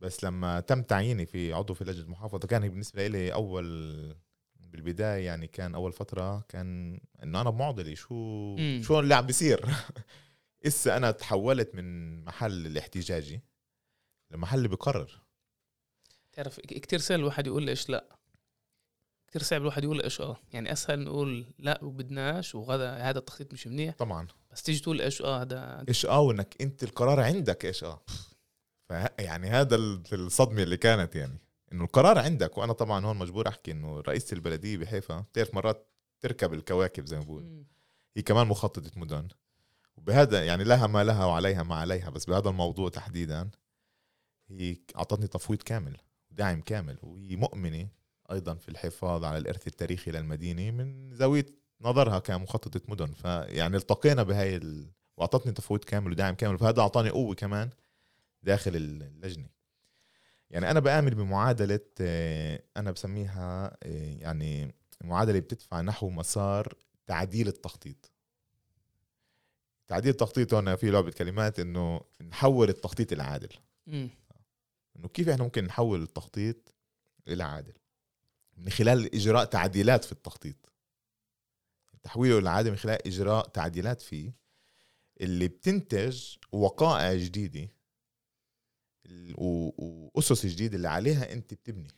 بس 0.00 0.24
لما 0.24 0.60
تم 0.60 0.82
تعييني 0.82 1.26
في 1.26 1.52
عضو 1.52 1.74
في 1.74 1.84
لجنة 1.84 2.04
المحافظه 2.04 2.48
كان 2.48 2.68
بالنسبة 2.68 3.06
لي 3.06 3.32
أول 3.32 4.16
بالبداية 4.56 5.26
يعني 5.26 5.46
كان 5.46 5.74
أول 5.74 5.92
فترة 5.92 6.44
كان 6.48 7.00
إنه 7.22 7.40
أنا 7.40 7.50
بمعضله 7.50 7.94
شو 7.94 8.14
مم. 8.58 8.82
شو 8.84 9.00
اللي 9.00 9.14
عم 9.14 9.26
بيصير. 9.26 9.66
إسا 10.66 10.96
أنا 10.96 11.10
تحولت 11.10 11.74
من 11.74 12.24
محل 12.24 12.66
الاحتجاجي 12.66 13.40
لمحل 14.30 14.58
اللي 14.58 14.68
بقرر. 14.68 15.20
تعرف 16.32 16.60
كتير 16.60 16.98
سهل 16.98 17.20
الواحد 17.20 17.46
يقول 17.46 17.68
إيش 17.68 17.88
لأ. 17.88 18.18
كتير 19.26 19.42
صعب 19.42 19.60
الواحد 19.60 19.84
يقول 19.84 20.02
إيش 20.02 20.20
آه. 20.20 20.36
يعني 20.52 20.72
أسهل 20.72 21.00
نقول 21.00 21.46
لأ 21.58 21.84
وبدناش 21.84 22.54
وغدا 22.54 22.96
هذا 22.96 23.18
التخطيط 23.18 23.52
مش 23.52 23.66
منيح. 23.66 23.94
طبعا. 23.94 24.26
بس 24.52 24.62
تيجي 24.62 24.80
تقول 24.80 25.00
إيش 25.00 25.22
آه 25.22 25.42
هذا 25.42 25.84
إيش 25.88 26.06
آه 26.06 26.20
وإنك 26.20 26.56
أنت 26.60 26.82
القرار 26.82 27.20
عندك 27.20 27.64
إيش 27.64 27.84
آه. 27.84 28.04
يعني 29.18 29.48
هذا 29.48 29.76
الصدمة 30.12 30.62
اللي 30.62 30.76
كانت 30.76 31.16
يعني. 31.16 31.38
إنه 31.72 31.84
القرار 31.84 32.18
عندك 32.18 32.58
وأنا 32.58 32.72
طبعا 32.72 33.06
هون 33.06 33.16
مجبور 33.16 33.48
أحكي 33.48 33.70
إنه 33.70 34.00
رئيسة 34.00 34.34
البلدية 34.34 34.76
بحيفا 34.76 35.20
بتعرف 35.20 35.54
مرات 35.54 35.88
تركب 36.20 36.54
الكواكب 36.54 37.06
زي 37.06 37.16
ما 37.18 37.24
بقول. 37.24 37.64
هي 38.16 38.22
كمان 38.22 38.46
مخططة 38.46 38.90
مدن. 38.96 39.28
وبهذا 39.96 40.44
يعني 40.44 40.64
لها 40.64 40.86
ما 40.86 41.04
لها 41.04 41.24
وعليها 41.24 41.62
ما 41.62 41.74
عليها 41.74 42.10
بس 42.10 42.24
بهذا 42.24 42.48
الموضوع 42.48 42.88
تحديدا 42.88 43.50
هي 44.48 44.76
أعطتني 44.96 45.26
تفويض 45.26 45.62
كامل 45.62 45.96
دعم 46.30 46.60
كامل 46.60 46.98
وهي 47.02 47.36
مؤمنة 47.36 47.88
أيضا 48.32 48.54
في 48.54 48.68
الحفاظ 48.68 49.24
على 49.24 49.38
الإرث 49.38 49.66
التاريخي 49.66 50.10
للمدينة 50.10 50.70
من 50.70 51.14
زاوية 51.14 51.46
نظرها 51.80 52.18
كمخططة 52.18 52.80
مدن. 52.88 53.12
فيعني 53.12 53.76
التقينا 53.76 54.22
بهاي 54.22 54.56
ال... 54.56 54.90
وأعطتني 55.16 55.52
تفويض 55.52 55.84
كامل 55.84 56.12
ودعم 56.12 56.34
كامل 56.34 56.58
فهذا 56.58 56.80
أعطاني 56.80 57.10
قوة 57.10 57.34
كمان 57.34 57.70
داخل 58.42 58.76
اللجنة. 58.76 59.48
يعني 60.50 60.70
أنا 60.70 60.80
بآمن 60.80 61.10
بمعادلة 61.10 61.80
آه، 62.00 62.62
أنا 62.76 62.90
بسميها 62.90 63.76
آه، 63.82 64.16
يعني 64.20 64.74
معادلة 65.04 65.38
بتدفع 65.38 65.80
نحو 65.80 66.10
مسار 66.10 66.74
تعديل 67.06 67.48
التخطيط. 67.48 68.11
تعديل 69.92 70.10
التخطيط 70.10 70.54
هنا 70.54 70.76
في 70.76 70.90
لعبة 70.90 71.10
كلمات 71.10 71.60
إنه 71.60 72.00
نحول 72.22 72.68
التخطيط 72.68 73.12
إلى 73.12 73.22
عادل. 73.22 73.48
إنه 74.96 75.08
كيف 75.08 75.28
إحنا 75.28 75.44
ممكن 75.44 75.64
نحول 75.64 76.02
التخطيط 76.02 76.74
إلى 77.28 77.44
عادل 77.44 77.72
من 78.56 78.70
خلال 78.70 79.14
إجراء 79.14 79.44
تعديلات 79.44 80.04
في 80.04 80.12
التخطيط 80.12 80.56
تحويله 82.02 82.38
إلى 82.38 82.50
عادل 82.50 82.70
من 82.70 82.76
خلال 82.76 83.06
إجراء 83.06 83.48
تعديلات 83.48 84.00
فيه 84.02 84.32
اللي 85.20 85.48
بتنتج 85.48 86.36
وقائع 86.52 87.14
جديدة 87.14 87.68
وأسس 89.34 90.46
جديدة 90.46 90.76
اللي 90.76 90.88
عليها 90.88 91.32
أنت 91.32 91.54
بتبني 91.54 91.88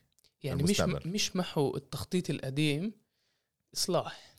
يعني 0.43 0.63
مش. 0.63 0.81
مش 1.07 1.37
محو 1.37 1.77
التخطيط 1.77 2.31
القديم 2.31 2.93
إصلاح 3.75 4.35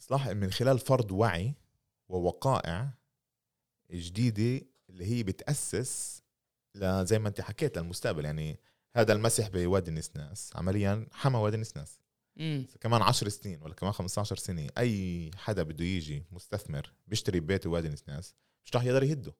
إصلاح 0.00 0.28
من 0.28 0.50
خلال 0.52 0.78
فرض 0.78 1.12
وعي 1.12 1.54
ووقائع 2.10 2.90
جديدة 3.90 4.66
اللي 4.90 5.04
هي 5.04 5.22
بتأسس 5.22 6.22
زي 7.02 7.18
ما 7.18 7.28
انت 7.28 7.40
حكيت 7.40 7.78
للمستقبل. 7.78 8.24
يعني 8.24 8.60
هذا 8.96 9.12
المسح 9.12 9.48
بوادي 9.48 9.90
النسناس 9.90 10.52
عمليا 10.56 11.06
حمى 11.12 11.38
وادي 11.38 11.56
النسناس. 11.56 12.00
كمان 12.80 13.02
10 13.02 13.28
سنين 13.28 13.62
ولا 13.62 13.74
كمان 13.74 13.92
15 13.92 14.36
سنة 14.36 14.68
أي 14.78 15.30
حدا 15.36 15.62
بده 15.62 15.84
يجي 15.84 16.24
مستثمر 16.30 16.92
بيشتري 17.06 17.40
بيت 17.40 17.66
بوادي 17.66 17.86
النسناس 17.86 18.34
مش 18.64 18.76
رح 18.76 18.84
يقدر 18.84 19.02
يهده. 19.02 19.34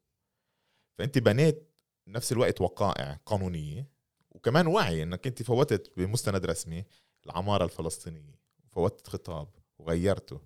فأنت 0.99 1.19
بنيت 1.19 1.71
بنفس 2.07 2.33
الوقت 2.33 2.61
وقائع 2.61 3.21
قانونية 3.27 3.89
وكمان 4.31 4.67
وعي 4.67 5.03
إنك 5.03 5.27
أنت 5.27 5.43
فوتت 5.43 5.93
بمستند 5.97 6.47
رسمي 6.47 6.85
العمارة 7.27 7.65
الفلسطينية 7.65 8.41
فوتت 8.73 9.09
خطاب 9.09 9.49
وغيرته. 9.79 10.41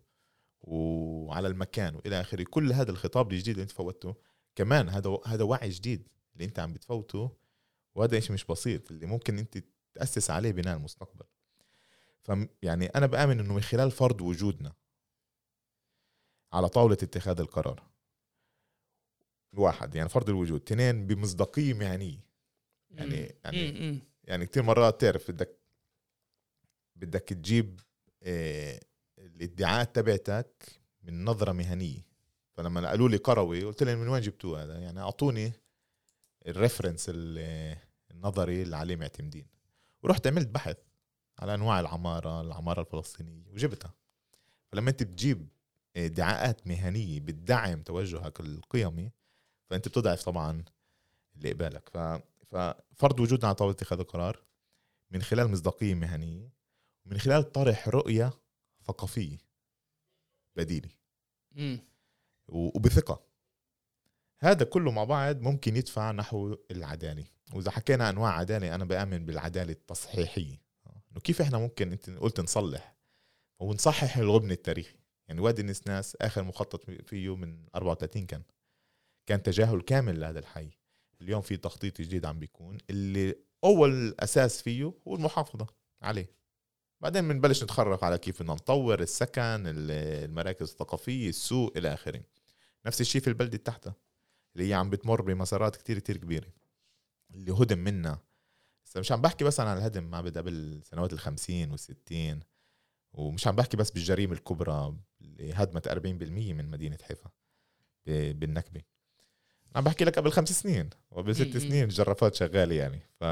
وعلى 0.65 1.49
المكان 1.49 1.95
وإلى 1.95 2.21
آخره 2.21 2.45
كل 2.51 2.73
هذا 2.73 2.91
الخطاب 2.91 3.33
الجديد 3.33 3.49
اللي 3.49 3.63
أنت 3.63 3.71
فوتته 3.71 4.15
كمان 4.55 4.89
هذا 4.89 5.19
هذا 5.27 5.45
وعي 5.45 5.69
جديد 5.69 6.09
اللي 6.35 6.45
أنت 6.45 6.59
عم 6.59 6.73
بتفوته 6.73 7.37
وهذا 7.95 8.21
شيء 8.21 8.33
مش 8.33 8.45
بسيط 8.45 8.91
اللي 8.91 9.07
ممكن 9.07 9.39
أنت 9.39 9.65
تأسس 9.95 10.31
عليه 10.31 10.53
بناء 10.53 10.77
المستقبل 10.77 11.25
ف 12.23 12.33
يعني 12.63 12.87
أنا 12.87 13.07
بآمن 13.07 13.41
إنه 13.41 13.55
من 13.55 13.61
خلال 13.61 13.91
فرض 13.91 14.21
وجودنا 14.21 14.73
على 16.53 16.69
طاولة 16.69 16.99
اتخاذ 17.03 17.41
القرار 17.41 17.83
واحد 19.53 19.95
يعني 19.95 20.09
فرض 20.09 20.29
الوجود 20.29 20.61
اثنين 20.61 21.07
بمصداقية 21.07 21.75
مهنية 21.75 22.25
يعني. 22.91 23.37
يعني. 23.45 24.03
يعني 24.25 24.47
كثير 24.47 24.63
مرات 24.63 25.01
تعرف 25.01 25.31
بدك 25.31 25.59
بدك 26.97 27.21
تجيب 27.29 27.81
آه، 28.23 28.81
الادعاءات 29.35 29.97
تبعتك 29.97 30.81
من 31.03 31.25
نظرة 31.25 31.53
مهنية. 31.53 32.07
فلما 32.53 32.89
قالوا 32.89 33.09
لي 33.09 33.17
قروي 33.17 33.65
قلت 33.65 33.83
لهم 33.83 33.99
من 33.99 34.09
وين 34.09 34.23
جبتوه 34.23 34.63
هذا؟ 34.63 34.79
يعني 34.79 35.01
أعطوني 35.01 35.53
الريفرنس 36.47 37.07
ال- 37.09 37.77
النظري 38.11 38.63
اللي 38.63 38.77
عليه 38.77 38.97
معتمدين. 38.97 39.47
ورحت 40.03 40.27
عملت 40.27 40.49
بحث 40.49 40.77
على 41.39 41.55
أنواع 41.55 41.81
العمارة 41.81 42.41
العمارة 42.41 42.81
الفلسطينية 42.81 43.51
وجبتها. 43.53 43.95
فلما 44.73 44.91
أنت 44.91 45.03
بتجيب 45.03 45.49
ادعاءات 45.97 46.67
مهنية 46.67 47.21
بتدعم 47.21 47.83
توجهك 47.83 48.41
القيمي 48.41 49.11
فأنت 49.71 49.89
بتضعف 49.89 50.23
طبعا 50.23 50.65
اللي 51.37 51.53
قبالك. 51.53 51.89
ففرض 52.51 53.21
وجودنا 53.21 53.47
على 53.47 53.55
طاولة 53.55 53.73
اتخاذ 53.75 53.99
القرار 53.99 54.43
من 55.11 55.23
خلال 55.23 55.51
مصداقية 55.51 55.95
مهنية 55.95 56.49
ومن 57.07 57.19
خلال 57.19 57.53
طرح 57.53 57.89
رؤية 57.89 58.33
مم. 61.53 61.79
و- 62.49 62.67
وبثقة. 62.77 63.25
هذا 64.41 64.65
كله 64.65 64.91
مع 64.91 65.05
بعض 65.05 65.41
ممكن 65.41 65.77
يدفع 65.77 66.11
نحو 66.13 66.57
العدالة. 66.71 67.25
وإذا 67.53 67.71
حكينا 67.71 68.11
أنواع 68.11 68.33
عدالة 68.39 68.75
أنا 68.75 68.85
بآمن 68.85 69.27
بالعدالة 69.27 69.73
التصحيحية. 69.73 70.61
إنه 71.13 71.21
كيف 71.25 71.41
إحنا 71.41 71.59
ممكن 71.59 71.93
انت 71.93 72.11
قلت 72.11 72.41
نصلح؟ 72.41 72.97
ونصحح 73.61 74.17
الغبن 74.17 74.51
التاريخي. 74.51 74.97
يعني 75.29 75.41
وادي 75.41 75.63
النسناس 75.63 76.17
آخر 76.17 76.43
مخطط 76.43 76.91
فيه 76.91 77.37
من 77.37 77.67
34 77.75 78.27
كان. 78.27 78.43
كان 79.27 79.43
تجاهل 79.43 79.81
كامل 79.81 80.21
لهذا 80.21 80.39
الحي. 80.39 80.71
اليوم 81.21 81.41
في 81.41 81.57
تخطيط 81.57 82.01
جديد 82.01 82.27
عم 82.27 82.39
بيكون. 82.39 82.79
اللي 82.91 83.35
أول 83.65 84.15
أساس 84.21 84.63
فيه 84.63 84.95
هو 85.09 85.15
المحافظة 85.15 85.67
عليه. 86.03 86.31
بعدين 87.05 87.29
بنبلش 87.29 87.63
نتخرق 87.63 88.05
على 88.05 88.19
كيف 88.19 88.43
بدنا 88.43 88.55
نطور 88.55 89.01
السكن 89.01 89.43
ال- 89.43 89.91
المراكز 90.25 90.71
الثقافية 90.71 91.29
السوق 91.29 91.73
إلى 91.77 91.95
آخره. 91.95 92.21
نفس 92.87 93.01
الشيء 93.01 93.21
في 93.21 93.29
البلدة 93.29 93.57
تحتها 93.59 93.95
اللي 94.57 94.69
هي 94.69 94.75
عم 94.75 94.91
بتمر 94.91 95.23
بمسارات 95.23 95.77
كتير 95.77 95.99
كتير 95.99 96.17
كبيرة. 96.17 96.47
اللي 97.35 97.53
هدم 97.53 97.79
منها 97.79 98.19
بس 98.85 98.97
مش 98.97 99.13
عم 99.13 99.21
بحكي 99.23 99.45
بس 99.45 99.61
عن 99.61 99.77
الهدم 99.79 100.05
ما 100.11 100.21
بدا 100.21 100.41
بالسنوات 100.41 101.13
الخمسين 101.13 101.71
والستين 101.71 102.41
ومش 103.13 103.47
عم 103.47 103.57
بحكي 103.57 103.77
بس 103.77 103.91
بالجريمة 103.91 104.33
الكبرى 104.33 104.95
اللي 105.21 105.53
هدمت 105.53 105.89
40% 105.89 106.53
من 106.55 106.71
مدينة 106.71 106.99
حيفا 107.03 107.31
بالنكبة. 108.07 108.83
عم 109.77 109.85
بحكي 109.85 110.05
لك 110.05 110.19
قبل 110.19 110.33
خمس 110.33 110.53
سنين 110.63 110.91
وقبل 111.11 111.37
ست. 111.37 111.57
سنين 111.57 111.85
الجرافات 111.85 112.35
شغالة 112.35 112.75
يعني. 112.75 113.01
ف 113.21 113.25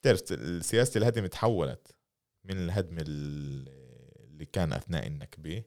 بتعرف 0.00 0.20
سياسة 0.64 0.98
الهدم 0.98 1.26
تحولت. 1.26 1.94
من 2.54 2.64
الهدم 2.64 2.98
ال- 2.98 3.68
اللي 4.30 4.44
كان 4.44 4.72
أثناء 4.72 5.06
النكبة 5.06 5.62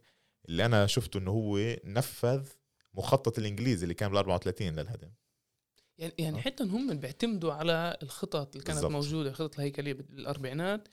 اللي 0.49 0.65
أنا 0.65 0.87
شفته 0.87 1.17
إنه 1.17 1.31
هو 1.31 1.75
نفذ 1.85 2.47
مخطط 2.93 3.39
الإنجليزي 3.39 3.83
اللي 3.83 3.93
كان 3.93 4.09
بال 4.09 4.17
34 4.17 4.67
للهدم. 4.75 5.09
يعني 5.97 6.13
يعني 6.17 6.37
آه. 6.37 6.41
حتى 6.41 6.63
هم 6.63 6.93
بيعتمدوا 6.93 7.53
على 7.53 7.97
الخطط 8.03 8.55
اللي 8.55 8.65
كانت 8.65 8.77
بالضبط. 8.79 8.91
موجودة 8.91 9.29
الخطط 9.29 9.55
الهيكلية 9.59 9.93
بالأربعينات 9.93 10.87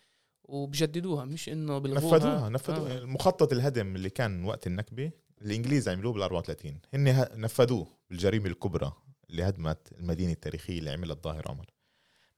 وبجددوها 0.45 1.25
مش 1.25 1.49
إنه 1.49 1.79
بيلغوها. 1.79 2.17
نفذوها 2.17 2.49
نفذوها. 2.49 3.03
آه. 3.03 3.05
مخطط 3.05 3.53
الهدم 3.53 3.97
اللي 3.97 4.11
كان 4.11 4.45
وقت 4.45 4.67
النكبه 4.67 5.11
الإنجليز 5.43 5.89
عملوه 5.89 6.13
بال 6.13 6.23
34 6.23 6.79
هن 6.95 7.27
نفذوه 7.41 7.87
بالجريمة 8.11 8.47
الكبرى 8.47 8.93
اللي 9.31 9.43
هدمت 9.43 9.93
المدينة 9.93 10.33
التاريخية 10.33 10.79
اللي 10.79 10.91
عملها 10.91 11.15
الظاهر 11.17 11.49
عمر. 11.49 11.67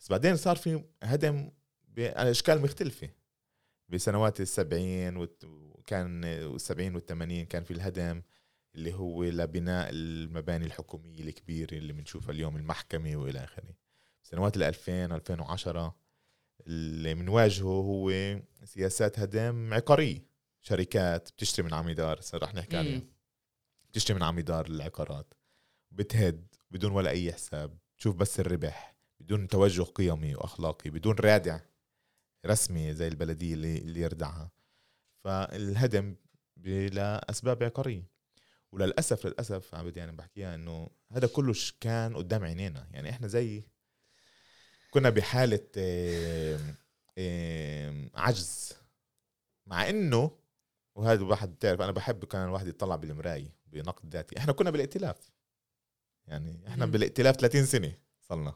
بس 0.00 0.09
بعدين 0.11 0.36
صار 0.36 0.57
في 0.57 0.84
هدم 1.03 1.50
باشكال 1.88 2.61
مختلفة. 2.62 3.09
بسنوات 3.89 4.41
السبعين 4.41 5.28
وكان 5.45 6.24
والسبعين 6.24 6.95
والثمانين 6.95 7.47
كان 7.47 7.64
في 7.64 7.70
الهدم 7.70 8.22
اللي 8.74 8.95
هو 8.95 9.24
لبناء 9.24 9.89
المباني 9.93 10.66
الحكومية 10.66 11.20
الكبيرة 11.20 11.74
اللي 11.74 11.93
بنشوفها 11.93 12.30
اليوم 12.30 12.57
المحكمة 12.57 13.16
وإلى 13.16 13.45
آخره. 13.45 13.74
سنوات 14.22 14.57
ال 14.57 14.62
2000 14.62 15.05
2010 15.05 15.97
اللي 16.66 17.14
بنواجهه 17.14 17.64
هو 17.64 18.12
سياسات 18.64 19.18
هدم 19.18 19.74
عقارية. 19.74 20.26
شركات 20.61 21.28
بتشتري 21.33 21.66
من 21.66 21.74
عميدار 21.74 22.20
رح 22.35 22.55
نحكي 22.55 22.76
عليها. 22.76 23.03
بتشتري 23.91 24.16
من 24.16 24.22
عميدار 24.22 24.66
العقارات. 24.66 25.35
بتهد 25.91 26.55
بدون 26.70 26.93
ولا 26.93 27.11
أي 27.11 27.33
حساب. 27.33 27.78
تشوف 27.99 28.16
بس 28.16 28.41
الربح 28.41 28.95
بدون 29.20 29.49
توجه 29.49 29.83
قيمي 29.83 30.35
وأخلاقي 30.35 30.91
بدون 30.91 31.14
رادع. 31.14 31.61
رسمي 32.47 32.95
زي 32.95 33.09
البلدية 33.09 33.55
اللي, 33.55 33.78
اللي 33.78 34.01
يردعها. 34.01 34.51
فالهدم 35.24 36.16
بلا 36.57 37.30
أسباب 37.30 37.62
عقارية. 37.62 38.12
وللأسف 38.72 39.26
للأسف 39.26 39.74
عبد 39.74 39.97
يعني 39.97 40.12
بحكيها 40.12 40.55
إنه 40.55 40.90
هذا 41.12 41.26
كله 41.26 41.55
كان 41.80 42.16
قدام 42.16 42.45
عينينا. 42.45 42.88
يعني 42.90 43.11
إحنا 43.11 43.26
زي 43.26 43.64
كنا 44.90 45.11
آم، 47.18 48.11
عجز. 48.14 48.72
مع 49.66 49.88
إنه 49.88 50.38
وهذا 50.95 51.20
الواحد 51.22 51.55
بتعرف 51.55 51.80
أنا 51.80 51.93
بحب 51.93 52.24
كان 52.24 52.45
الواحد 52.45 52.66
يطلع 52.66 52.97
بالمراية 52.97 53.57
بنقد 53.66 54.12
ذاتي. 54.14 54.38
إحنا 54.38 54.53
كنا 54.53 54.70
بالائتلاف. 54.70 55.30
يعني 56.26 56.68
إحنا 56.68 56.86
مم. 56.86 56.93
بالائتلاف 56.93 57.36
30 57.36 57.66
سنة 57.66 57.93
صلنا 58.20 58.55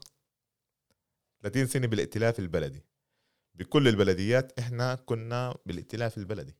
30 1.41 1.67
سنة 1.67 1.87
بالائتلاف 1.87 2.39
البلدي. 2.39 2.83
بكل 3.57 3.87
البلديات 3.87 4.59
إحنا 4.59 4.95
كنا 4.95 5.57
بالائتلاف 5.65 6.17
البلدي. 6.17 6.55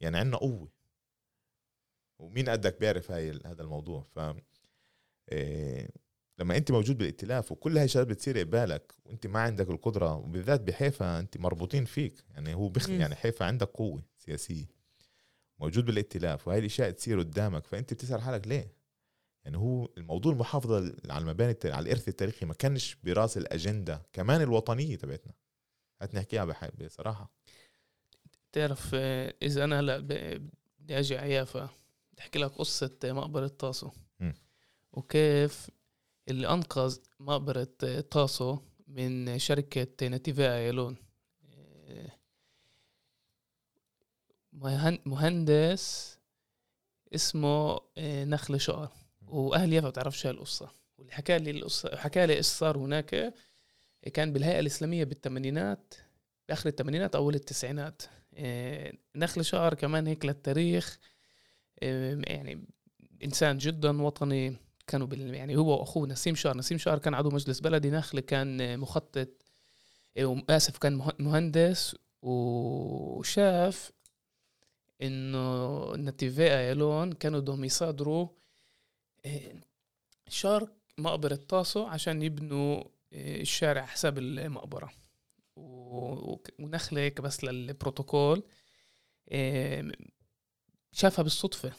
يعني 0.00 0.18
عندنا 0.18 0.36
قوة. 0.36 0.72
ومين 2.18 2.48
قدك 2.48 2.80
بيعرف 2.80 3.10
هاي 3.10 3.30
هذا 3.46 3.62
الموضوع؟ 3.62 4.06
ف 4.14 4.18
إيه 5.32 5.90
لما 6.38 6.56
أنت 6.56 6.70
موجود 6.70 6.98
بالائتلاف 6.98 7.52
وكل 7.52 7.76
هاي 7.76 7.84
الشغلات 7.84 8.08
بتصير 8.08 8.38
قبالك 8.38 8.92
وأنت 9.04 9.26
ما 9.26 9.40
عندك 9.40 9.70
القدرة 9.70 10.14
وبالذات 10.14 10.60
بحيفا 10.60 11.18
أنت 11.18 11.36
مربوطين 11.38 11.84
فيك. 11.84 12.24
يعني 12.30 12.54
هو 12.54 12.68
بخ. 12.68 12.90
يعني 12.90 13.14
حيفا 13.14 13.46
عندك 13.46 13.68
قوة 13.68 14.02
سياسية. 14.16 14.66
موجود 15.58 15.84
بالائتلاف 15.84 16.48
وهي 16.48 16.58
الأشياء 16.58 16.90
تصير 16.90 17.18
قدامك 17.18 17.66
فأنت 17.66 17.94
بتسأل 17.94 18.22
حالك 18.22 18.48
ليه؟ 18.48 18.72
يعني 19.44 19.56
هو 19.56 19.88
الموضوع 19.98 20.32
المحافظة 20.32 20.94
على 21.10 21.22
المباني 21.22 21.56
على 21.64 21.82
الإرث 21.82 22.08
التاريخي 22.08 22.46
ما 22.46 22.54
كانش 22.54 22.94
براس 23.04 23.36
الأجندة 23.36 24.02
كمان 24.12 24.40
الوطنية 24.42 24.96
تبعتنا. 24.96 25.32
هات 26.02 26.14
نحكيها 26.14 26.44
بصراحة. 26.84 27.30
تعرف 28.52 28.90
آه، 28.94 29.34
إذا 29.42 29.64
أنا 29.64 29.80
هلأ 29.80 29.98
بدي 29.98 30.98
أجي 30.98 31.18
عيافه 31.18 31.68
بدي 32.12 32.20
احكي 32.22 32.38
لك 32.38 32.50
قصة 32.50 32.98
مقبرة 33.04 33.46
طاسو. 33.48 33.90
وكيف 34.92 35.70
اللي 36.28 36.48
أنقذ 36.48 36.98
مقبرة 37.20 37.68
طاسو 38.10 38.58
من 38.88 39.38
شركة 39.38 40.08
ناتيفا 40.08 40.56
إيلون. 40.58 40.96
آه، 41.54 42.10
مهن- 44.52 44.98
مهندس 45.06 46.18
اسمه 47.14 47.80
آه، 47.98 48.24
نخل 48.24 48.60
شقر. 48.60 48.88
واهل 49.26 49.72
يافا 49.72 49.88
بتعرفش 49.88 50.26
هالقصه 50.26 50.70
واللي 50.98 51.12
حكى 51.12 51.38
لي 51.38 51.50
القصة 51.50 51.96
حكى 51.96 52.26
لي 52.26 52.36
إيش 52.36 52.46
صار 52.46 52.78
هناك 52.78 53.34
كان 54.12 54.32
بالهيئة 54.32 54.60
الإسلامية 54.60 55.04
بالثمانينات 55.04 55.94
بآخر 56.48 56.68
الثمانينات 56.68 57.14
أول 57.14 57.34
التسعينات. 57.34 58.02
آه، 58.34 58.92
نخل 59.16 59.44
شقر 59.44 59.74
كمان 59.74 60.06
هيك 60.06 60.24
للتاريخ. 60.26 60.98
آه، 61.82 62.22
يعني 62.26 62.64
إنسان 63.24 63.58
جدا 63.58 64.02
وطني. 64.02 64.56
كانوا 64.86 65.06
بال 65.06 65.34
يعني 65.34 65.56
هو 65.56 65.80
وأخوه 65.80 66.08
نسيم 66.08 66.34
شقر 66.34 66.56
نسيم 66.56 66.78
شقر 66.78 66.98
كان 66.98 67.14
عضو 67.14 67.30
مجلس 67.30 67.60
بلدي. 67.60 67.90
نخل 67.90 68.20
كان 68.20 68.78
مخطط 68.78 69.28
آه، 70.16 70.42
اسف 70.50 70.78
كان 70.78 70.94
مه- 70.94 71.12
مهندس. 71.18 71.96
وشاف 72.22 73.92
إنه 75.02 75.96
نتيفي 75.96 76.58
ايلون 76.58 77.12
كانوا 77.12 77.40
بدهم 77.40 77.64
يصادروا 77.64 78.28
شارك 80.28 80.68
مقبرة 80.98 81.34
طاسو 81.34 81.84
عشان 81.86 82.22
يبنوا 82.22 82.84
الشارع 83.14 83.86
حساب 83.86 84.18
المقبرة. 84.18 84.92
ونخلة 85.56 87.00
هيك 87.00 87.20
بس 87.20 87.44
للبروتوكول. 87.44 88.42
شافها 90.92 91.22
بالصدفة. 91.22 91.72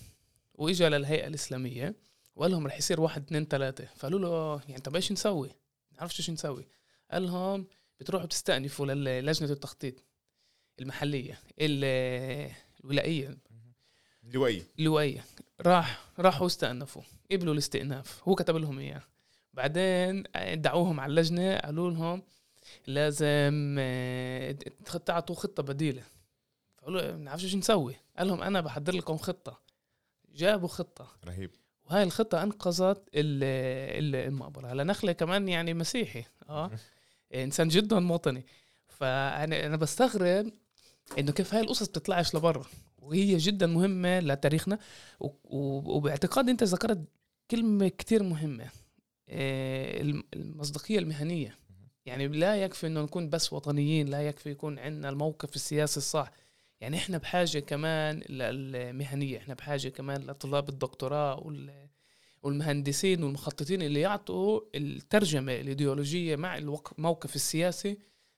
وإجا 0.53 0.89
للهيئة 0.89 1.27
الإسلامية. 1.27 1.95
وقال 2.35 2.51
لهم 2.51 2.67
رح 2.67 2.77
يصير 2.77 3.01
واحد 3.01 3.23
اثنين 3.23 3.45
ثلاثة. 3.45 3.85
فقالوا 3.95 4.19
له 4.19 4.61
يعني 4.69 4.81
طب 4.81 4.95
إيش 4.95 5.11
نسوي؟ 5.11 5.49
نعرفش 5.97 6.19
إيش 6.19 6.29
نسوي. 6.29 6.67
قال 7.11 7.23
لهم 7.23 7.67
بتروحوا 7.99 8.25
بتستأنفوا 8.25 8.85
للجنة 8.85 9.51
التخطيط 9.51 10.03
المحلية 10.79 11.39
ال- 11.59 12.51
الولائية. 12.83 13.37
لوي 14.23 14.63
اللوائية 14.79 15.25
راح 15.61 16.05
راحوا 16.19 16.47
استأنفوا. 16.47 17.01
قبلوا 17.31 17.53
الاستئناف. 17.53 18.21
هو 18.27 18.35
كتب 18.35 18.55
لهم 18.55 18.79
إياه. 18.79 19.01
بعدين 19.55 20.23
دعوهم 20.53 20.99
على 20.99 21.09
اللجنة 21.09 21.57
قالوا 21.57 21.91
لهم 21.91 22.23
لازم 22.87 23.75
آه، 23.79 24.51
تعطوا 25.05 25.35
خطة 25.35 25.63
بديلة. 25.63 26.03
فقالوا 26.77 27.01
ما 27.01 27.11
بنعرفش 27.11 27.43
إيش 27.43 27.55
نسوي. 27.55 27.95
قال 28.17 28.27
لهم 28.27 28.41
أنا 28.41 28.61
بحضر 28.61 28.95
لكم 28.95 29.17
خطة. 29.17 29.59
جابوا 30.35 30.67
خطة. 30.67 31.07
رهيب. 31.25 31.51
وهاي 31.85 32.03
الخطة 32.03 32.43
أنقذت 32.43 32.97
ال- 32.97 33.43
ال- 34.03 34.15
المقبرة. 34.27 34.67
هلا 34.67 34.83
نخلة 34.83 35.11
كمان 35.11 35.47
يعني 35.49 35.73
مسيحي. 35.73 36.23
آه. 36.49 36.71
إنسان 37.35 37.67
جدا 37.67 38.11
وطني 38.11 38.45
فأنا 38.87 39.65
أنا 39.65 39.77
بستغرب 39.77 40.51
إنه 41.19 41.31
كيف 41.31 41.53
هاي 41.53 41.61
القصص 41.63 41.87
بتطلعش 41.87 42.35
لبرا. 42.35 42.65
وهي 42.97 43.37
جدا 43.37 43.67
مهمة 43.67 44.19
لتاريخنا. 44.19 44.79
وباعتقادي 45.19 46.51
أنت 46.51 46.63
ذكرت 46.63 47.01
كلمة 47.51 47.87
كتير 47.87 48.23
مهمة. 48.23 48.67
آه، 49.29 50.01
الم- 50.01 50.23
المصداقية 50.33 50.99
المهنية. 50.99 51.57
يعني 52.05 52.27
لا 52.27 52.55
يكفي 52.55 52.87
إنه 52.87 53.01
نكون 53.01 53.29
بس 53.29 53.53
وطنيين 53.53 54.07
لا 54.07 54.27
يكفي 54.27 54.49
يكون 54.51 54.79
عندنا 54.79 55.09
الموقف 55.09 55.55
السياسي 55.55 55.97
الصح. 55.97 56.31
يعني 56.81 56.97
إحنا 56.97 57.17
بحاجة 57.17 57.59
كمان 57.59 58.19
للمهنية 58.29 59.37
إحنا 59.37 59.53
بحاجة 59.53 59.89
كمان 59.89 60.21
لطلاب 60.21 60.69
الدكتوراه 60.69 61.39
وال 61.39 61.87
والمهندسين 62.43 63.23
والمخططين 63.23 63.81
اللي 63.81 63.99
يعطوا 63.99 64.61
الترجمة 64.75 65.55
الإيديولوجية 65.55 66.35
مع 66.35 66.57
الموقف 66.57 67.35
السياسي 67.35 67.97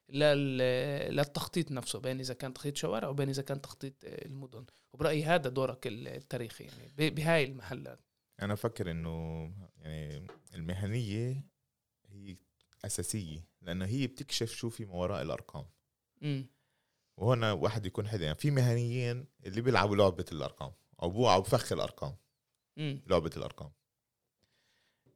لل- 0.10 1.16
للتخطيط 1.16 1.72
نفسه 1.72 2.00
بين 2.00 2.20
إذا 2.20 2.34
كان 2.34 2.54
تخطيط 2.54 2.78
شوارع 2.78 3.08
وبين 3.08 3.30
إذا 3.30 3.42
كان 3.42 3.62
تخطيط 3.62 3.94
المدن. 4.04 4.66
وبرأيي 4.94 5.24
هذا 5.26 5.50
دورك 5.50 5.88
التاريخي 5.88 6.64
يعني 6.64 7.10
بهاي 7.10 7.44
المحلات. 7.44 8.00
أنا 8.42 8.54
أفكر 8.54 8.92
إنه 8.92 9.54
يعني 9.78 10.28
المهنية 10.54 11.46
هي 12.06 12.38
أساسية 12.86 13.48
لأنه 13.62 13.86
هي 13.86 14.08
بتكشف 14.08 14.52
شو 14.52 14.70
في 14.70 14.86
ما 14.86 14.94
وراء 14.94 15.22
الأرقام. 15.22 15.66
امم 16.24 16.50
وهنا 17.18 17.52
واحد 17.52 17.86
يكون 17.86 18.08
حدا 18.08 18.26
يعني 18.26 18.38
في 18.38 18.52
مهنيين 18.52 19.26
اللي 19.46 19.62
بيلعبوا 19.62 19.96
لعبة 19.96 20.26
الأرقام 20.32 20.74
أو 21.02 21.10
بوعوا 21.10 21.42
بفخ 21.42 21.72
الأرقام. 21.72 22.16
امم 22.78 23.02
لعبة 23.08 23.32
الأرقام. 23.38 23.72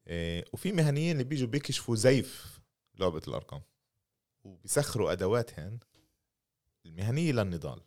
إيه 0.08 0.46
وفي 0.54 0.72
مهنيين 0.72 1.12
اللي 1.12 1.24
بيجوا 1.24 1.48
بيكشفوا 1.48 1.96
زيف 1.96 2.62
لعبة 2.96 3.22
الأرقام 3.28 3.62
وبيسخروا 4.44 5.12
أدواتهن 5.12 5.80
المهنية 6.86 7.32
للنضال 7.32 7.82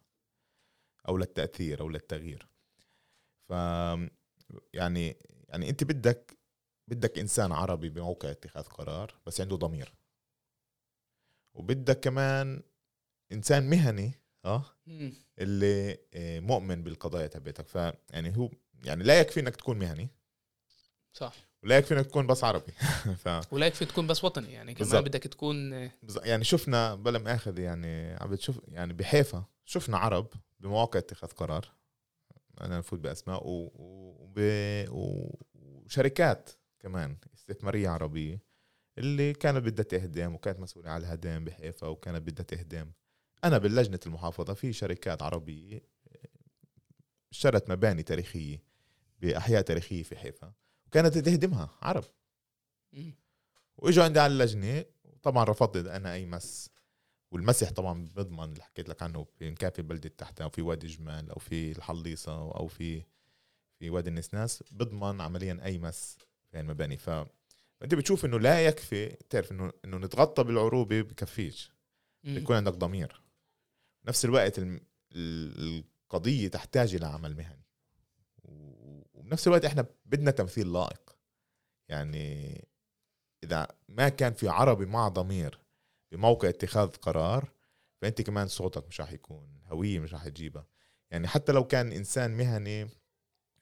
أو 1.08 1.16
للتأثير 1.16 1.80
أو 1.80 1.88
للتغيير. 1.88 2.48
ف 3.48 3.52
يعني 4.72 5.16
يعني 5.48 5.70
أنت 5.70 5.84
بدك 5.84 6.38
بدك 6.90 7.18
إنسان 7.18 7.52
عربي 7.52 7.88
بموقع 7.88 8.30
اتخاذ 8.30 8.62
قرار 8.64 9.14
بس 9.26 9.40
عنده 9.40 9.56
ضمير. 9.56 9.94
وبدك 11.54 12.00
كمان 12.00 12.62
إنسان 13.32 13.70
مهني 13.70 14.12
آه. 14.44 14.64
اللي 15.38 15.98
آه، 16.14 16.40
مؤمن 16.40 16.82
بالقضايا 16.82 17.26
تبعتك. 17.26 17.68
فيعني 17.68 18.36
هو 18.36 18.50
يعني 18.84 19.04
لا 19.04 19.20
يكفي 19.20 19.40
إنك 19.40 19.56
تكون 19.56 19.78
مهني. 19.78 20.08
صح. 21.12 21.34
ولا 21.62 21.78
يكفي 21.78 21.94
إنك 21.94 22.06
تكون 22.06 22.26
بس 22.26 22.44
عربي. 22.44 22.72
ف 23.24 23.52
ولا 23.52 23.66
يكفي 23.66 23.84
تكون 23.84 24.06
بس 24.06 24.24
وطني 24.24 24.52
يعني 24.52 24.74
كمان 24.74 24.88
بالضبط. 24.90 25.04
بدك 25.08 25.22
تكون 25.22 25.88
بز- 26.02 26.20
يعني 26.24 26.44
شفنا 26.44 26.94
بلا 26.94 27.18
مؤاخذة 27.18 27.60
يعني 27.60 28.14
عم 28.14 28.30
بتشوف 28.30 28.60
يعني 28.68 28.92
بحيفا 28.92 29.44
شفنا 29.64 29.98
عرب 29.98 30.28
بمواقع 30.60 30.98
اتخاذ 30.98 31.30
قرار. 31.30 31.72
أنا 32.60 32.78
نفوت 32.78 32.98
بأسماء 32.98 33.46
و... 33.46 33.72
و... 33.74 34.16
وب-. 34.20 35.44
وشركات 35.54 36.50
كمان 36.80 37.16
استثمارية 37.34 37.88
عربية 37.88 38.42
اللي 38.98 39.32
كانت 39.32 39.58
بدها 39.58 39.84
تهدم 39.84 40.34
وكانت 40.34 40.60
مسؤولة 40.60 40.90
على 40.90 41.06
الهدم 41.06 41.44
بحيفا 41.44 41.86
وكانت 41.86 42.22
بدها 42.22 42.44
تهدم 42.44 42.92
أنا 43.44 43.58
باللجنه 43.58 44.00
المحافظة 44.06 44.54
في 44.54 44.72
شركات 44.72 45.22
عربية 45.22 45.80
اشترت 47.32 47.70
مباني 47.70 48.02
تاريخية 48.02 48.62
بأحياء 49.20 49.62
تاريخية 49.62 50.02
في 50.02 50.16
حيفا 50.16 50.52
وكانت 50.86 51.18
تهدمها 51.18 51.70
عرب. 51.82 52.04
وإجوا 53.76 54.04
عندي 54.04 54.20
على 54.20 54.32
اللجنة 54.32 54.84
طبعا 55.22 55.44
رفضت 55.44 55.86
أنا 55.86 56.14
أي 56.14 56.26
مس 56.26 56.70
والمسح 57.34 57.70
طبعا 57.70 58.04
بضمن 58.16 58.44
اللي 58.44 58.62
حكيت 58.62 58.88
لك 58.88 59.02
عنه 59.02 59.26
إن 59.42 59.54
كان 59.54 59.70
في 59.70 59.82
بلدة 59.82 60.08
تحتها 60.18 60.44
أو 60.44 60.50
في 60.50 60.62
وادي 60.62 60.86
جمال 60.86 61.30
أو 61.30 61.38
في 61.38 61.72
الحليصة 61.72 62.32
أو 62.32 62.66
في 62.66 63.02
في 63.78 63.90
وادي 63.90 64.10
النسناس 64.10 64.64
بضمن 64.70 65.20
عمليا 65.20 65.60
أي 65.64 65.78
مس 65.78 66.18
في 66.50 66.60
المباني. 66.60 66.96
ف 66.96 67.10
أنت 67.82 67.94
بتشوف 67.94 68.24
إنه 68.24 68.38
لا 68.38 68.66
يكفي 68.66 69.08
تعرف 69.08 69.52
إنه 69.52 69.72
إنه 69.84 69.96
نتغطى 69.96 70.44
بالعروبة 70.44 71.02
بكفيش. 71.02 71.72
مم. 72.24 72.36
يكون 72.36 72.56
عندك 72.56 72.72
ضمير. 72.72 73.22
نفس 74.06 74.24
الوقت 74.24 74.60
القضية 75.12 76.48
تحتاج 76.48 76.94
إلى 76.94 77.06
عمل 77.06 77.36
مهني. 77.36 77.64
وبنفس 79.14 79.46
الوقت 79.46 79.64
إحنا 79.64 79.86
بدنا 80.04 80.30
تمثيل 80.30 80.72
لائق. 80.72 81.16
يعني 81.88 82.68
إذا 83.44 83.68
ما 83.88 84.08
كان 84.08 84.32
في 84.32 84.48
عربي 84.48 84.86
مع 84.86 85.08
ضمير 85.08 85.63
بموقع 86.14 86.48
اتخاذ 86.48 86.88
قرار 86.88 87.50
فأنت 88.02 88.22
كمان 88.22 88.48
صوتك 88.48 88.88
مش 88.88 89.00
راح 89.00 89.12
يكون 89.12 89.48
هوية 89.66 89.98
مش 89.98 90.12
راح 90.12 90.28
تجيبها. 90.28 90.66
يعني 91.10 91.28
حتى 91.28 91.52
لو 91.52 91.64
كان 91.64 91.92
إنسان 91.92 92.36
مهني 92.36 92.88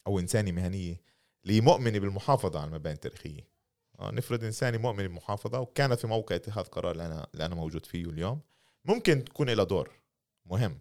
أو 0.06 0.18
إنسانة 0.18 0.52
مهنية 0.52 1.00
اللي 1.44 1.60
مؤمنة 1.60 1.98
بالمحافظة 1.98 2.60
على 2.60 2.68
المباني 2.68 2.94
التاريخية. 2.94 3.48
آه، 3.98 4.10
نفرض 4.10 4.44
إنسانة 4.44 4.78
مؤمنة 4.78 5.02
بالمحافظة 5.02 5.60
وكانت 5.60 6.00
في 6.00 6.06
موقع 6.06 6.36
اتخاذ 6.36 6.64
قرار 6.64 6.92
اللي 6.92 7.06
أنا 7.06 7.26
اللي 7.34 7.46
أنا 7.46 7.54
موجود 7.54 7.86
فيه 7.86 8.04
اليوم 8.04 8.40
ممكن 8.84 9.24
تكون 9.24 9.50
لها 9.50 9.64
دور 9.64 9.90
مهم. 10.46 10.78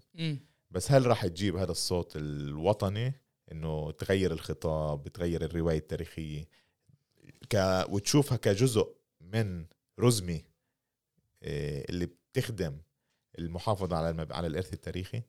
بس 0.72 0.92
هل 0.92 1.06
راح 1.06 1.26
تجيب 1.26 1.56
هذا 1.56 1.72
الصوت 1.72 2.16
الوطني 2.16 3.14
إنه 3.52 3.92
تغير 3.92 4.32
الخطاب 4.32 5.08
تغير 5.08 5.46
الرواية 5.46 5.78
التاريخية؟ 5.78 6.48
ك... 7.50 7.86
وتشوفها 7.90 8.38
كجزء 8.38 8.96
من 9.22 9.66
رزمه 10.00 10.42
اللي 11.44 12.06
بتخدم 12.06 12.82
المحافظة 13.39 13.98
على 13.98 14.10
المب... 14.10 14.34
على 14.34 14.48
الإرث 14.48 14.74
التاريخي. 14.74 15.22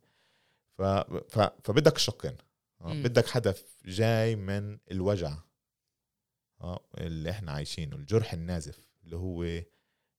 ف... 0.79 0.83
ف... 0.83 1.39
فبدك 1.65 1.97
الشقين 1.97 2.37
آه،. 2.81 3.03
بدك 3.03 3.37
هدف 3.37 3.77
جاي 3.85 4.37
من 4.37 4.79
الوجع 4.91 5.39
آه 6.61 6.85
اللي 6.99 7.31
إحنا 7.31 7.53
عايشينه 7.53 7.97
الجرح 7.97 8.33
النازف 8.33 8.89
اللي 9.05 9.17
هو 9.17 9.63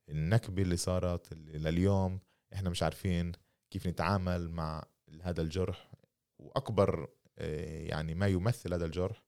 النكبة 0.09 0.61
اللي 0.61 0.77
صارت 0.77 1.31
اللي 1.31 1.57
لليوم. 1.57 2.19
إحنا 2.53 2.69
مش 2.69 2.83
عارفين 2.83 3.31
كيف 3.71 3.87
نتعامل 3.87 4.49
مع 4.49 4.83
هذا 5.21 5.41
الجرح. 5.41 5.91
وأكبر 6.39 7.09
آه، 7.37 7.87
يعني 7.87 8.15
ما 8.15 8.27
يمثل 8.27 8.73
هذا 8.73 8.85
الجرح 8.85 9.23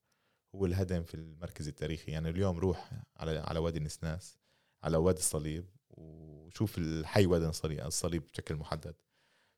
هو 0.56 0.66
الهدم 0.66 1.04
في 1.04 1.14
المركز 1.14 1.68
التاريخي. 1.68 2.12
يعني 2.12 2.30
اليوم 2.30 2.60
روح 2.60 2.92
على 3.18 3.40
على 3.40 3.60
وادي 3.60 3.78
النسناس 3.78 4.38
على 4.84 4.98
وادي 4.98 5.20
الصليب. 5.20 5.75
وشوف 5.98 6.78
الحي 6.78 7.26
وادي 7.26 7.46
الصليب 7.86 8.24
بشكل 8.34 8.56
محدد. 8.56 8.96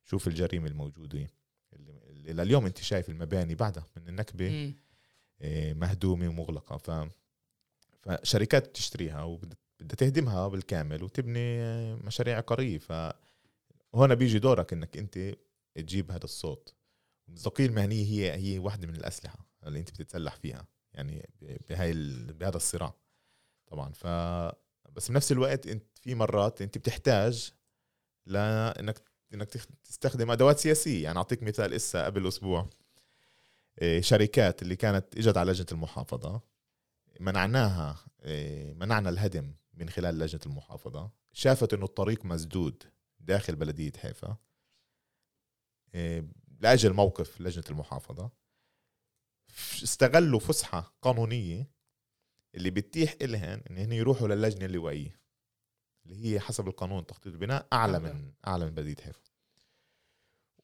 شوف 0.06 0.28
الجريمة 0.28 0.68
الموجودة 0.68 1.28
اللي 1.74 2.34
لليوم 2.34 2.66
انت 2.66 2.78
شايف 2.78 3.10
المباني 3.10 3.56
بعدها 3.56 3.86
من 3.98 4.08
النكبة 4.08 4.50
مم. 4.50 4.76
آه، 5.42 5.74
مهدومة 5.74 6.30
ومغلقة. 6.30 6.78
ف 6.78 6.92
فشركات 8.02 8.70
بتشتريها 8.70 9.24
وبدها 9.24 9.58
تهدمها 9.98 10.48
بالكامل 10.48 11.04
وتبني 11.04 11.62
آه، 11.62 11.96
مشاريع 11.96 12.38
عقارية 12.38 12.78
فهنا 12.78 14.14
بيجي 14.14 14.40
دورك 14.40 14.74
انك 14.74 14.98
انت 14.98 15.36
تجيب 15.76 16.12
هذا 16.12 16.24
الصوت. 16.24 16.74
المصداقية 17.28 17.66
المهنية 17.66 18.06
هي 18.06 18.36
هي 18.36 18.60
واحدة 18.60 18.88
من 18.88 18.96
الأسلحة 18.96 19.46
اللي 19.68 19.80
انت 19.80 19.90
بتتسلح 19.92 20.36
فيها 20.36 20.68
يعني 20.94 21.30
بهاي 21.70 21.94
بهذا 22.34 22.58
الصراع. 22.58 22.94
طبعا. 23.68 23.94
ف 23.94 24.08
بس 24.94 25.12
بنفس 25.12 25.32
الوقت 25.32 25.68
انت 25.68 25.84
في 26.02 26.16
مرات 26.16 26.62
انت 26.62 26.78
بتحتاج 26.78 27.52
لانك 28.26 29.12
انك 29.34 29.50
تخ- 29.50 29.66
تستخدم 29.84 30.32
أدوات 30.32 30.60
سياسية. 30.60 31.04
يعني 31.04 31.18
أعطيك 31.18 31.44
مثال 31.44 31.74
إسا 31.74 32.06
قبل 32.06 32.28
أسبوع. 32.28 32.70
إيه، 33.82 34.02
شركات 34.02 34.62
اللي 34.62 34.76
كانت 34.76 35.18
إجت 35.18 35.38
على 35.38 35.52
لجنة 35.52 35.68
المحافظة 35.72 36.42
منعناها 37.20 37.98
إيه، 38.24 38.74
منعنا 38.74 39.10
الهدم 39.10 39.54
من 39.74 39.90
خلال 39.90 40.20
لجنة 40.20 40.42
المحافظة. 40.46 41.12
شافت 41.34 41.74
إنه 41.74 41.86
الطريق 41.86 42.26
مسدود 42.26 42.84
داخل 43.20 43.56
بلدية 43.56 43.92
حيفا. 43.98 44.38
إيه، 45.96 46.28
لأجل 46.60 46.94
موقف 46.94 47.42
لجنة 47.42 47.64
المحافظة. 47.70 48.32
استغلوا 49.84 50.40
فسحة 50.40 50.94
قانونية 51.02 51.72
اللي 52.58 52.70
بتتيح 52.70 53.16
إلهن 53.22 53.62
إن 53.70 53.78
هن 53.78 53.92
يروحوا 53.92 54.28
للجنة 54.28 54.66
اللوائيه 54.66 55.20
اللي 56.06 56.26
هي 56.26 56.40
حسب 56.40 56.68
القانون 56.68 57.06
تخطيط 57.06 57.34
البناء 57.34 57.68
أعلى 57.74 57.98
أوكي. 57.98 58.14
من 58.14 58.32
أعلى 58.48 58.66
من 58.66 58.72
بلديه 58.72 59.04
حيفا 59.04 59.20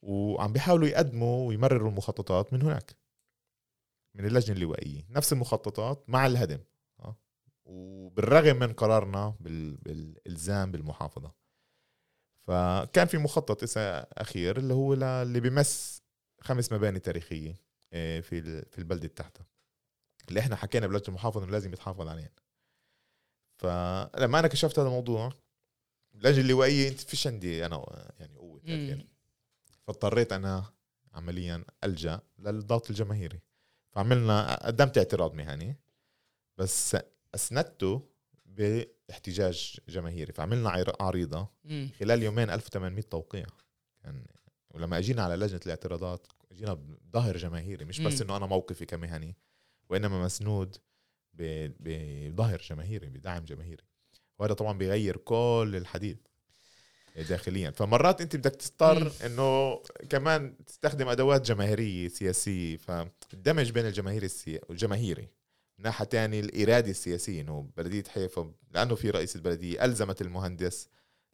وعم 0.02 0.52
بيحاولوا 0.52 0.88
يقدموا 0.88 1.48
ويمرروا 1.48 1.90
المخططات 1.90 2.52
من 2.52 2.62
هناك 2.62 2.96
من 4.14 4.26
اللجنة 4.26 4.56
اللوائيه 4.56 5.06
نفس 5.10 5.32
المخططات 5.32 6.04
مع 6.10 6.26
الهدم 6.26 6.60
آه. 7.00 7.16
وبالرغم 7.64 8.56
من 8.56 8.72
قرارنا 8.72 9.34
بال... 9.40 9.76
بالإلزام 9.76 10.72
بالمحافظة 10.72 11.32
فكان 12.40 13.06
في 13.06 13.18
مخطط 13.18 13.62
إسا 13.62 14.00
أخير 14.00 14.56
اللي 14.56 14.74
هو 14.74 14.94
اللي 14.94 15.40
بمس 15.40 16.02
خمس 16.40 16.72
مباني 16.72 16.98
تاريخية 16.98 17.54
آه، 17.92 18.20
في 18.20 18.62
في 18.62 18.78
البلدة 18.78 19.08
تحتها 19.08 19.46
اللي 20.28 20.40
إحنا 20.40 20.56
حكينا 20.56 20.86
بلجنة 20.86 21.08
المحافظة 21.08 21.44
إنه 21.44 21.52
لازم 21.52 21.72
يتحافظ 21.72 22.08
عليهم 22.08 22.30
فلما 23.56 24.38
أنا 24.38 24.48
كشفت 24.48 24.78
هذا 24.78 24.88
الموضوع 24.88 25.32
اللجنه 26.14 26.40
اللوائيه 26.40 26.88
أنت 26.88 27.00
فيش 27.00 27.26
عندي 27.26 27.66
أنا 27.66 28.12
يعني 28.18 28.34
قوة 28.36 28.60
تأثير. 28.60 28.96
مم. 28.96 29.08
فاضطريت 29.86 30.32
أنا 30.32 30.64
عمليا 31.12 31.64
ألجأ 31.84 32.20
للضغط 32.38 32.90
الجماهيري. 32.90 33.40
فعملنا 33.92 34.66
قدمت 34.66 34.98
اعتراض 34.98 35.34
مهني 35.34 35.76
بس 36.58 36.96
أسندته 37.34 38.08
باحتجاج 38.46 39.76
جماهيري. 39.88 40.32
فعملنا 40.32 40.70
عر- 40.70 40.96
عريضة. 41.02 41.48
مم. 41.64 41.90
خلال 42.00 42.22
يومين 42.22 42.50
1800 42.50 43.02
توقيع. 43.02 43.46
كان 44.02 44.24
ولما 44.70 44.98
إجينا 44.98 45.22
على 45.22 45.36
لجنة 45.36 45.60
الاعتراضات 45.66 46.26
إجينا 46.52 46.74
بظهر 46.74 47.36
جماهيري 47.36 47.84
مش 47.84 48.00
بس. 48.00 48.22
إنه 48.22 48.36
أنا 48.36 48.46
موقفي 48.46 48.86
كمهني. 48.86 49.36
وإنما 49.90 50.24
مسنود 50.24 50.76
بظهر 51.80 52.62
جماهيري 52.70 53.06
بدعم 53.08 53.44
جماهيري 53.44 53.84
وهذا 54.38 54.54
طبعا 54.54 54.78
بيغير 54.78 55.16
كل 55.16 55.72
الحديث 55.76 56.16
داخليا 57.28 57.70
فمرات 57.70 58.20
أنت 58.20 58.36
بدك. 58.36 58.50
تضطر 58.56 59.12
إنه 59.26 59.82
كمان 60.10 60.64
تستخدم 60.66 61.08
أدوات 61.08 61.46
جماهيرية 61.46 62.08
سياسية 62.08 62.76
فالدمج 62.76 63.70
بين 63.70 63.86
الجماهير. 63.86 64.28
الجماهيري 64.70 65.28
من 65.78 65.84
ناحية 65.84 66.04
تاني 66.04 66.40
الإرادة 66.40 66.90
السياسية 66.90 67.40
إنه 67.40 67.70
بلدية 67.76 68.04
حيفا 68.08 68.52
لأنه 68.70 68.94
في 68.94 69.10
رئيس 69.10 69.36
البلدية 69.36 69.84
ألزمت 69.84 70.22
المهندس 70.22 70.88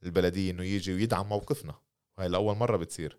البلدية 0.05 0.51
إنه 0.51 0.63
يجي 0.65 0.95
ويدعم 0.95 1.29
موقفنا 1.29 1.75
وهي 2.19 2.29
لاول 2.29 2.57
مرة 2.57 2.77
بتصير 2.77 3.19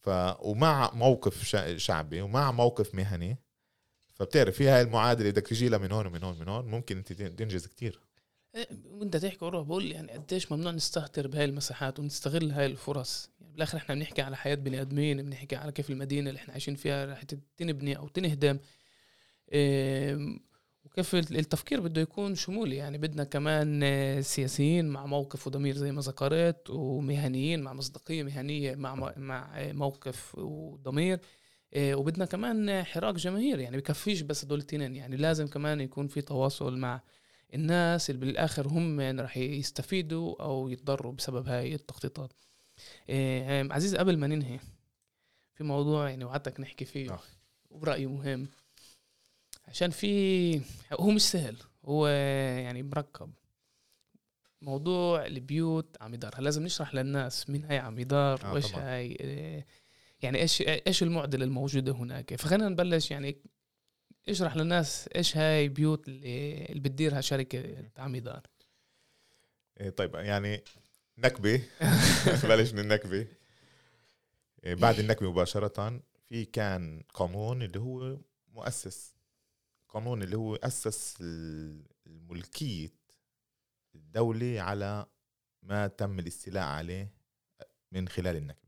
ف 0.00 0.08
ومع 0.40 0.90
موقف 0.94 1.44
شع- 1.44 1.76
شعبي 1.76 2.20
ومع 2.20 2.52
موقف 2.52 2.94
مهني 2.94 3.38
فبتعرف 4.14 4.56
في 4.56 4.68
هاي 4.68 4.82
المعادلة 4.82 5.30
بدك 5.30 5.46
تجي 5.46 5.68
لها 5.68 5.78
من 5.78 5.92
هون 5.92 6.06
ومن 6.06 6.22
هون 6.24 6.36
ومن 6.36 6.48
هون 6.48 6.64
ممكن 6.64 6.96
انت 6.96 7.12
تنجز 7.12 7.66
كتير. 7.66 8.00
إيه، 8.54 8.68
وإنت 8.90 9.16
تحكي 9.16 9.44
ورا 9.44 9.62
بقول 9.62 9.92
يعني 9.92 10.12
قديش 10.12 10.52
ممنوع 10.52 10.72
نستهتر 10.72 11.26
بهاي 11.28 11.44
المساحات 11.44 11.98
ونستغل 11.98 12.50
هاي 12.50 12.66
الفرص. 12.66 13.30
يعني 13.40 13.52
بالآخر 13.52 13.78
إحنا 13.78 13.94
بنحكي 13.94 14.22
على 14.22 14.36
حياة 14.36 14.54
بني 14.54 14.80
آدمين 14.80 15.22
بنحكي 15.22 15.56
على 15.56 15.72
كيف 15.72 15.90
المدينة 15.90 16.30
اللي 16.30 16.38
إحنا 16.38 16.52
عايشين 16.52 16.74
فيها 16.74 17.06
رح 17.06 17.22
تنبني 17.56 17.96
أو 17.96 18.08
تنهدم. 18.08 18.58
وكيف 20.84 21.14
التفكير 21.14 21.80
بده 21.80 22.00
يكون 22.00 22.34
شمولي. 22.34 22.76
يعني 22.76 22.98
بدنا 22.98 23.24
كمان 23.24 23.80
آه، 23.82 24.20
سياسيين 24.20 24.88
مع 24.88 25.06
موقف 25.06 25.46
وضمير 25.46 25.76
زي 25.76 25.92
ما 25.92 26.00
ذكرت 26.00 26.70
ومهنيين 26.70 27.62
مع 27.62 27.72
مصداقية 27.72 28.22
مهنية 28.22 28.74
مع 28.74 29.12
مع 29.16 29.60
آه، 29.60 29.72
موقف 29.72 30.34
وضمير. 30.38 31.20
وبدنا 31.76 32.24
كمان 32.24 32.84
حراك 32.84 33.14
جماهيري 33.14 33.62
يعني 33.62 33.76
بكفيش 33.76 34.20
بس 34.20 34.44
دول 34.44 34.58
التنين 34.58 34.96
يعني 34.96 35.16
لازم 35.16 35.46
كمان 35.46 35.80
يكون 35.80 36.06
في 36.08 36.20
تواصل 36.20 36.76
مع 36.78 37.00
الناس 37.54 38.10
اللي 38.10 38.20
بالآخر 38.26 38.68
هم 38.68 39.00
رح 39.20 39.36
يستفيدوا 39.36 40.42
أو 40.42 40.68
يتضروا 40.68 41.12
بسبب 41.12 41.48
هاي 41.48 41.74
التخطيطات 41.74 42.32
إيه 43.08 43.72
عزيز 43.72 43.96
قبل 43.96 44.16
ما 44.16 44.26
ننهي 44.26 44.58
في 45.54 45.64
موضوع 45.64 46.10
يعني 46.10 46.24
وعدتك 46.24 46.60
نحكي 46.60 46.84
فيه 46.84 47.10
آه. 47.12 47.20
وبرأيي 47.70 48.06
مهم 48.06 48.48
عشان 49.68 49.90
في 49.90 50.60
هو 50.92 51.10
مش 51.10 51.22
سهل 51.22 51.56
هو 51.84 52.06
يعني 52.06 52.82
مركب 52.82 53.30
موضوع 54.62 55.26
البيوت 55.26 55.96
عميدار 56.00 56.40
لازم 56.40 56.62
نشرح 56.62 56.94
للناس 56.94 57.50
مين 57.50 57.64
هاي 57.64 57.78
عميدار 57.78 58.44
آه، 58.44 58.52
وايش. 58.52 58.74
هاي 58.74 59.06
إيه 59.06 59.66
يعني 60.22 60.38
إيش 60.38 60.62
إيش 60.62 61.02
المعضلة 61.02 61.44
الموجودة 61.44 61.92
هناك؟ 61.92 62.34
فخلينا 62.34 62.68
نبلش 62.68 63.10
يعني 63.10 63.36
اشرح 64.28 64.56
للناس 64.56 65.08
إيش 65.16 65.36
هاي 65.36 65.68
بيوت 65.68 66.08
اللي, 66.08 66.64
اللي 66.64 66.80
بتديرها 66.80 67.20
شركة 67.20 67.90
عميدار 67.98 68.42
إيه 69.80 69.90
طيب 69.90 70.14
يعني 70.14 70.64
نكبة. 71.18 71.62
بلش 72.48 72.72
من 72.72 72.78
النكبة. 72.78 73.26
إيه 74.64 74.74
بعد 74.74 74.98
النكبة 74.98 75.30
مباشرة 75.30 76.00
في 76.28 76.44
كان 76.44 77.02
قانون 77.14 77.62
اللي 77.62 77.80
هو 77.80 78.18
مؤسس. 78.48 79.14
قانون 79.88 80.22
اللي 80.22 80.36
هو 80.36 80.56
أسس 80.56 81.16
ال- 81.20 81.82
الملكية 82.06 82.90
الدولة 83.94 84.60
على 84.60 85.06
ما 85.62 85.86
تم 85.86 86.18
الاستيلاء 86.18 86.64
عليه 86.64 87.12
من 87.92 88.08
خلال 88.08 88.36
النكبة. 88.36 88.61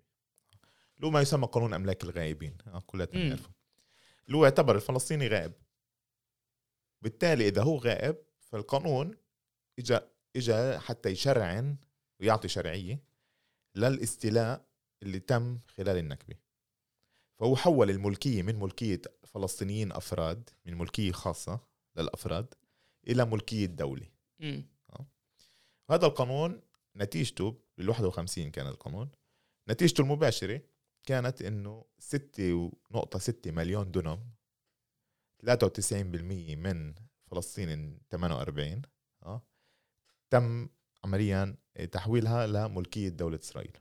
اللي 1.04 1.12
هو 1.12 1.14
ما 1.14 1.20
يسمى 1.20 1.46
قانون 1.46 1.74
أملاك 1.74 2.04
الغائبين 2.04 2.56
آه، 2.66 2.82
كلنا 2.86 3.04
مم. 3.04 3.20
بنعرفه 3.20 3.50
اللي 4.26 4.36
هو 4.36 4.44
يعتبر 4.44 4.76
الفلسطيني 4.76 5.28
غائب 5.28 5.52
بالتالي 7.02 7.48
إذا 7.48 7.62
هو 7.62 7.78
غائب 7.78 8.16
فالقانون 8.38 9.16
اجى 9.78 10.00
اجى 10.36 10.78
حتى 10.78 11.08
يشرعن 11.08 11.76
ويعطي 12.20 12.48
شرعية 12.48 13.02
للاستيلاء 13.74 14.66
اللي 15.02 15.20
تم 15.20 15.58
خلال 15.66 15.96
النكبة 15.96 16.36
فهو 17.38 17.56
حول 17.56 17.90
الملكية 17.90 18.42
من 18.42 18.60
ملكية 18.60 19.02
فلسطينيين 19.24 19.92
أفراد 19.92 20.50
من 20.64 20.78
ملكية 20.78 21.12
خاصة 21.12 21.60
للأفراد 21.96 22.54
إلى 23.08 23.24
ملكية 23.24 23.66
دولة 23.66 24.06
مم. 24.38 24.66
هذا 25.90 26.06
القانون 26.06 26.62
نتيجته 26.96 27.60
بال 27.78 27.88
51 27.88 28.50
كان 28.50 28.66
القانون 28.66 29.10
نتيجته 29.68 30.00
المباشرة 30.00 30.73
كانت 31.06 31.42
إنه 31.42 31.84
6.6 32.00 33.50
مليون 33.50 33.90
دونم 33.90 34.30
93% 35.46 36.56
من 36.56 36.94
فلسطين 37.26 37.98
48 38.10 38.82
آه 39.22 39.42
تم 40.30 40.68
عمليا 41.04 41.56
تحويلها 41.92 42.46
لملكية 42.46 43.08
دولة 43.08 43.38
إسرائيل. 43.38 43.78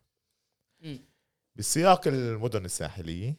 مم. 0.79 0.99
بسياق 1.55 2.07
المدن 2.07 2.65
الساحليه 2.65 3.35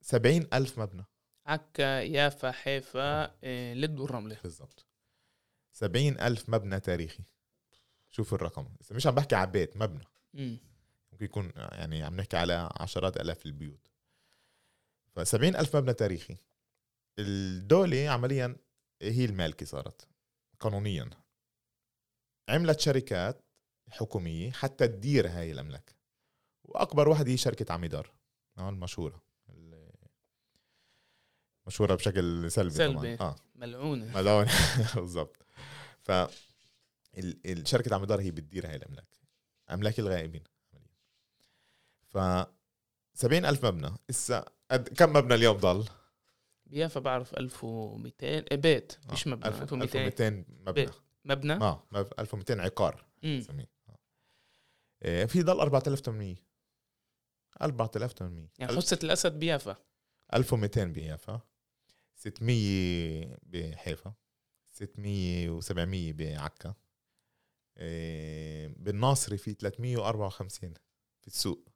سبعين 0.00 0.48
ألف 0.52 0.78
مبنى. 0.78 1.04
عكا 1.46 2.00
يافا 2.00 2.50
حيفا 2.50 3.34
إيه، 3.42 3.74
لد 3.74 4.00
والرملة 4.00 4.38
بالضبط. 4.42 4.86
سبعين 5.72 6.20
ألف 6.20 6.48
مبنى 6.48 6.80
تاريخي. 6.80 7.24
شوف 8.10 8.34
الرقم. 8.34 8.68
مش 8.90 9.06
عم 9.06 9.14
بحكي 9.14 9.34
على 9.34 9.50
بيت 9.50 9.76
مبنى. 9.76 10.04
مم. 10.34 10.58
ممكن 11.20 11.24
يكون 11.24 11.52
يعني 11.56 12.02
عم 12.02 12.16
نحكي 12.16 12.36
على 12.36 12.68
عشرات 12.80 13.16
آلاف 13.16 13.46
البيوت. 13.46 13.88
فسبعين 15.16 15.56
ألف 15.56 15.76
مبنى 15.76 15.94
تاريخي. 15.94 16.36
الدولة 17.18 18.08
عمليا 18.08 18.56
هي 19.02 19.24
المالكة 19.24 19.66
صارت 19.66 20.08
قانونيا. 20.60 21.10
عملت 22.48 22.80
شركات 22.80 23.42
حكومية 23.90 24.50
حتى 24.50 24.88
تدير 24.88 25.28
هاي 25.28 25.52
الأملاك 25.52 25.94
وأكبر 26.64 27.08
واحدة 27.08 27.30
هي 27.30 27.36
شركة 27.36 27.72
عميدار 27.72 28.12
آه، 28.58 28.68
المشهورة. 28.68 29.22
ال- 29.50 29.92
مشهورة 31.66 31.94
بشكل 31.94 32.50
سلبي, 32.50 32.70
سلبي. 32.74 33.16
طبعا 33.16 33.30
آه. 33.30 33.36
ملعونة. 33.54 34.14
ملون 34.16 34.46
بالضبط. 34.94 35.36
ف 36.00 36.10
ال- 36.10 37.40
ال- 37.46 37.68
شركة 37.68 37.94
عميدار 37.94 38.20
هي 38.20 38.30
بتدير 38.30 38.66
هاي 38.66 38.76
الأملاك 38.76 39.08
أملاك 39.70 39.98
الغائبين. 39.98 40.44
ف 42.08 42.18
سبعين 43.14 43.44
ألف 43.46 43.66
مبنى. 43.66 43.90
إسا 44.10 44.44
قد 44.70 44.88
كم 44.88 45.12
مبنى 45.12 45.34
اليوم 45.34 45.56
ضل؟ 45.56 45.88
بيافا 46.66 47.00
بعرف 47.00 47.34
1200 47.34 48.26
إيه، 48.26 48.56
بيت 48.56 48.92
مش 49.12 49.26
آه، 49.26 49.30
مبنى 49.30 49.48
1200 49.48 49.84
1200 49.98 50.44
مبنى. 50.48 50.72
بيت. 50.72 50.90
مبنى؟ 51.24 51.52
آه 51.52 51.86
مب- 51.92 52.12
1200 52.18 52.60
عقار 52.60 53.04
مم. 53.22 53.36
نسميه. 53.38 53.70
آه. 53.88 53.98
إيه، 55.04 55.24
في 55.26 55.42
ضل 55.42 55.60
4800 55.60 56.36
4800 57.62 58.48
يعني 58.58 58.76
حسة 58.76 58.98
الأسد 59.04 59.38
بيافا. 59.38 59.76
1200 60.34 60.84
بيافا. 60.92 61.40
600 62.14 63.36
بحيفا. 63.42 64.14
600 64.70 65.60
و700 65.60 66.14
بعكا. 66.16 66.74
إيه، 67.76 68.74
بالناصري 68.76 69.36
في 69.38 69.54
354 69.54 70.74
في 71.20 71.26
السوق. 71.26 71.68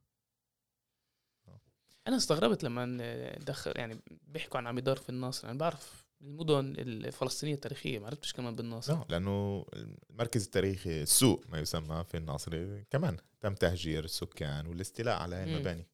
أنا 2.08 2.16
استغربت 2.16 2.64
لما 2.64 3.36
دخل 3.36 3.72
يعني 3.76 4.00
بيحكوا 4.28 4.58
عن 4.58 4.66
عميدار 4.66 4.96
في 4.96 5.08
الناصر 5.08 5.50
أنا 5.50 5.58
بعرف 5.58 6.06
المدن 6.20 6.74
الفلسطينية 6.78 7.54
التاريخية 7.54 7.98
ما 7.98 8.06
عرفتش 8.06 8.32
كمان 8.32 8.56
بالناصر. 8.56 8.98
لا 8.98 9.04
لأنه 9.08 9.66
المركز 10.10 10.44
التاريخي 10.44 11.02
السوق 11.02 11.44
ما 11.48 11.58
يسمى 11.58 12.04
في 12.04 12.16
الناصري 12.16 12.84
كمان 12.90 13.16
تم 13.40 13.54
تهجير 13.54 14.04
السكان 14.04 14.66
والاستيلاء 14.66 15.22
على 15.22 15.36
هاي. 15.36 15.44
المباني 15.44 15.88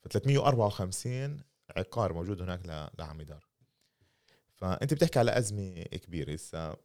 ف 0.00 0.08
354 0.08 1.42
عقار 1.76 2.12
موجود 2.12 2.42
هناك 2.42 2.90
لعميدار. 2.98 3.48
فأنت 4.54 4.94
بتحكي 4.94 5.18
على 5.18 5.38
أزمة 5.38 5.82
كبيرة 5.82 6.32
هسه 6.32 6.76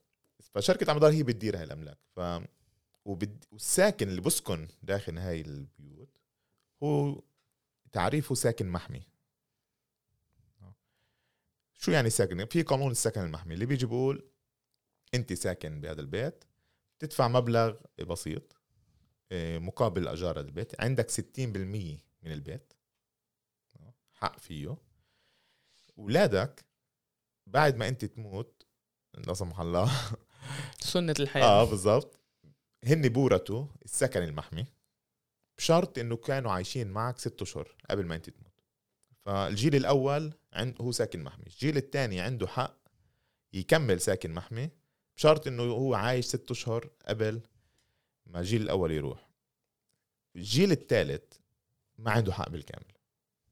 فشركة 0.42 0.92
عميدار 0.92 1.12
هي 1.12 1.24
بتدير 1.24 1.58
هاي 1.58 1.64
الأملاك. 1.64 1.98
ف 2.16 2.20
وبد... 3.06 3.46
والساكن 3.52 4.10
اللي 4.10 4.22
بسكن 4.22 4.68
داخل 4.84 5.18
هاي 5.18 5.42
البيوت 5.42 6.18
هو 6.84 7.22
تعريفه 7.92 8.36
ساكن 8.36 8.68
محمي. 8.68 9.08
شو 11.80 11.92
يعني 11.92 12.10
ساكن؟ 12.10 12.46
في 12.46 12.62
قانون 12.62 12.92
السكن 12.92 13.22
المحمي 13.22 13.54
اللي 13.54 13.66
بيجي 13.66 13.86
بيقول 13.86 14.30
انت 15.14 15.34
ساكن 15.34 15.82
بهذا 15.82 16.02
البيت 16.02 16.44
تدفع 17.00 17.28
مبلغ 17.28 17.76
بسيط 18.08 18.56
إيه، 19.32 19.60
مقابل 19.60 20.08
اجار 20.08 20.40
هذا 20.40 20.48
البيت 20.48 20.82
عندك 20.82 21.12
60% 21.12 21.18
من 22.22 22.32
البيت. 22.32 22.74
حق 24.14 24.40
فيه. 24.40 24.78
اولادك 25.98 26.66
بعد 27.48 27.76
ما 27.76 27.88
انت 27.88 28.06
تموت 28.06 28.66
لا 29.14 29.34
سمح 29.34 29.60
الله. 29.60 29.92
سنة 30.80 31.14
الحياة. 31.20 31.44
آه 31.44 31.64
بالضبط. 31.64 32.20
هن 32.84 33.10
بورثوا 33.10 33.68
السكن 33.86 34.24
المحمي. 34.24 34.66
بشرط 35.58 35.98
إنه 35.98 36.16
كانوا 36.16 36.52
عايشين 36.52 36.88
معك 36.88 37.20
ست 37.20 37.42
أشهر 37.42 37.76
قبل 37.90 38.06
ما 38.06 38.16
أنت 38.16 38.30
تموت. 38.30 38.54
فالجيل 39.26 39.76
الأول 39.76 40.34
عند 40.54 40.82
هو 40.82 40.92
ساكن 40.92 41.24
محمي. 41.24 41.46
الجيل 41.48 41.78
الثاني 41.78 42.22
عنده 42.22 42.48
حق 42.48 42.78
يكمل 43.54 44.02
ساكن 44.02 44.34
محمي 44.34 44.70
بشرط 45.18 45.48
إنه 45.48 45.64
هو 45.64 45.94
عايش 45.96 46.26
ست 46.26 46.52
أشهر 46.52 46.90
قبل 47.08 47.42
ما 48.26 48.40
الجيل 48.40 48.62
الأول 48.62 48.92
يروح. 48.92 49.30
الجيل 50.36 50.72
الثالث 50.72 51.24
ما 51.98 52.12
عنده 52.12 52.34
حق 52.34 52.50
بالكامل 52.50 52.94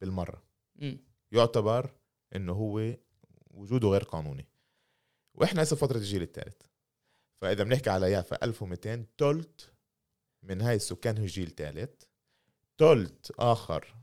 بالمرة. 0.02 0.44
مم. 0.76 1.00
يعتبر 1.32 1.90
إنه 2.36 2.54
هو 2.54 2.96
وجوده 3.52 3.88
غير 3.88 4.04
قانوني. 4.04 4.48
وإحنا 5.34 5.64
هسه 5.64 5.76
فترة 5.76 5.98
الجيل 5.98 6.22
الثالث. 6.22 6.62
فإذا 7.42 7.64
بنحكي 7.64 7.90
على 7.90 8.12
يافا 8.12 8.46
1200 8.46 9.06
تلت 9.18 9.75
من 10.46 10.62
هاي 10.62 10.76
السكان 10.76 11.18
هو 11.18 11.26
جيل 11.26 11.50
ثالث 11.56 12.04
تلت 12.78 13.32
آخر 13.40 13.96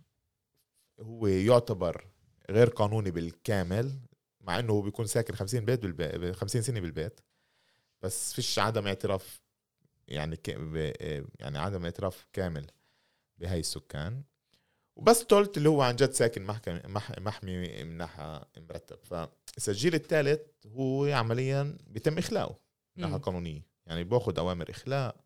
هو 1.01 1.27
يعتبر 1.27 2.07
غير 2.51 2.69
قانوني 2.69 3.11
بالكامل 3.11 3.99
مع 4.41 4.59
إنه 4.59 4.73
هو 4.73 4.83
بيكون 4.83 5.07
ساكن 5.07 5.35
50 5.35 5.65
بيت 5.65 5.81
بالبيت 5.81 6.35
50 6.37 6.63
سنة 6.63 6.81
بالبيت. 6.81 7.21
بس 8.03 8.33
فيش 8.35 8.59
عدم 8.59 8.87
اعتراف 8.87 9.41
يعني 10.09 10.37
ك... 10.37 10.51
ب- 10.51 11.27
يعني 11.41 11.59
عدم 11.59 11.85
اعتراف 11.85 12.27
كامل 12.33 12.67
بهاي 13.39 13.61
السكان. 13.61 14.23
وبس 14.97 15.27
تولت 15.27 15.57
اللي 15.57 15.69
هو 15.69 15.83
عن 15.83 15.97
جد 15.97 16.11
ساكن 16.11 16.43
محكم 16.43 16.81
مح... 16.93 17.19
محمي 17.19 17.85
من 17.85 17.97
ناحية 17.97 18.43
مرتب. 18.57 18.99
فالجيل 19.59 19.95
الثالث 19.95 20.41
هو 20.67 21.05
عمليا 21.05 21.79
بيتم 21.87 22.19
إخلاؤه 22.19 22.59
من 22.97 23.03
ناحية 23.03 23.17
مم. 23.17 23.23
قانونية. 23.23 23.67
يعني 23.87 24.05
باخذ 24.05 24.39
أوامر 24.39 24.71
إخلاء 24.71 25.22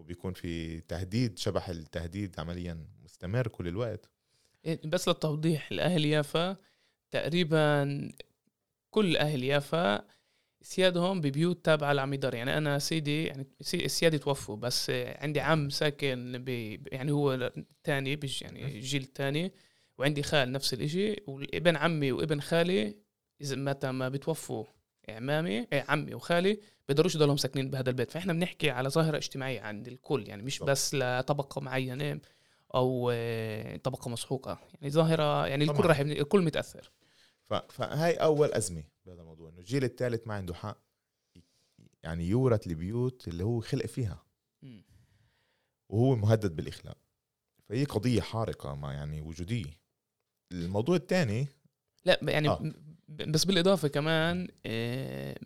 وبيكون 0.00 0.32
في 0.32 0.80
تهديد 0.80 1.38
شبح 1.38 1.68
التهديد 1.68 2.40
عمليا 2.40 2.86
مستمر 3.04 3.48
كل 3.48 3.68
الوقت. 3.68 4.10
بس 4.84 5.08
للتوضيح 5.08 5.68
الأهل 5.72 6.04
يافا 6.04 6.56
تقريبا 7.10 8.12
كل 8.90 9.16
أهل 9.16 9.44
يافا 9.44 10.04
سيادهم 10.62 11.20
ببيوت 11.20 11.64
تابعة 11.64 11.92
لعميدار. 11.92 12.34
يعني 12.34 12.58
أنا 12.58 12.78
سيدي 12.78 13.24
يعني 13.24 13.46
سي- 13.60 13.88
سيادي 13.88 14.18
توفوا 14.18 14.56
بس 14.56 14.90
عندي 14.90 15.40
عم 15.40 15.70
ساكن 15.70 16.44
ب 16.46 16.48
يعني 16.92 17.12
هو 17.12 17.34
الثاني 17.34 18.16
بيج 18.16 18.42
يعني 18.42 18.64
الجيل 18.64 19.02
الثاني 19.02 19.52
وعندي 19.98 20.22
خال 20.22 20.52
نفس 20.52 20.74
الإشي 20.74 21.16
وابن 21.26 21.76
عمي 21.76 22.12
وابن 22.12 22.40
خالي 22.40 22.96
إذا 23.40 23.56
متى 23.56 23.92
ما 23.92 24.08
بتوفوا 24.08 24.64
عمامي 25.08 25.66
إيه، 25.72 25.84
عمي 25.88 26.14
وخالي 26.14 26.60
بيقدروش 26.90 27.14
يضلهم 27.14 27.36
ساكنين 27.36 27.70
بهذا 27.70 27.90
البيت 27.90 28.10
فإحنا 28.10 28.32
بنحكي 28.32 28.70
على 28.70 28.88
ظاهرة 28.88 29.16
اجتماعية 29.16 29.60
عند 29.60 29.88
الكل 29.88 30.28
يعني 30.28 30.42
مش. 30.42 30.58
بس 30.62 30.94
لطبقة 30.94 31.60
معينة 31.60 32.20
أو 32.74 33.10
آه، 33.14 33.76
طبقة 33.76 34.08
مسحوقة 34.08 34.58
يعني 34.74 34.90
ظاهرة 34.90 35.46
يعني 35.46 35.64
الكل. 35.64 35.84
راح 35.84 35.98
الكل 35.98 36.42
متأثر. 36.42 36.90
فهاي 37.68 38.14
أول 38.14 38.52
أزمة 38.52 38.84
بهذا 39.06 39.20
الموضوع 39.20 39.48
إنه 39.48 39.58
الجيل 39.58 39.84
الثالث 39.84 40.26
ما 40.26 40.34
عنده 40.34 40.54
حق 40.54 40.78
يعني 42.02 42.28
يورث 42.28 42.66
البيوت 42.66 43.28
اللي 43.28 43.44
هو 43.44 43.60
خلق 43.60 43.86
فيها. 43.86 44.24
وهو 45.88 46.16
مهدد 46.16 46.56
بالاخلاء 46.56 46.96
فهي 47.68 47.84
قضية 47.84 48.20
حارقة 48.20 48.74
ما 48.74 48.92
يعني 48.92 49.22
وجودية 49.22 49.80
الموضوع 50.52 50.96
الثاني 50.96 51.46
لا 52.04 52.20
يعني 52.22 52.48
آه. 52.48 52.72
بس 53.08 53.44
بالإضافة 53.44 53.88
كمان 53.88 54.48
آه، 54.66 55.38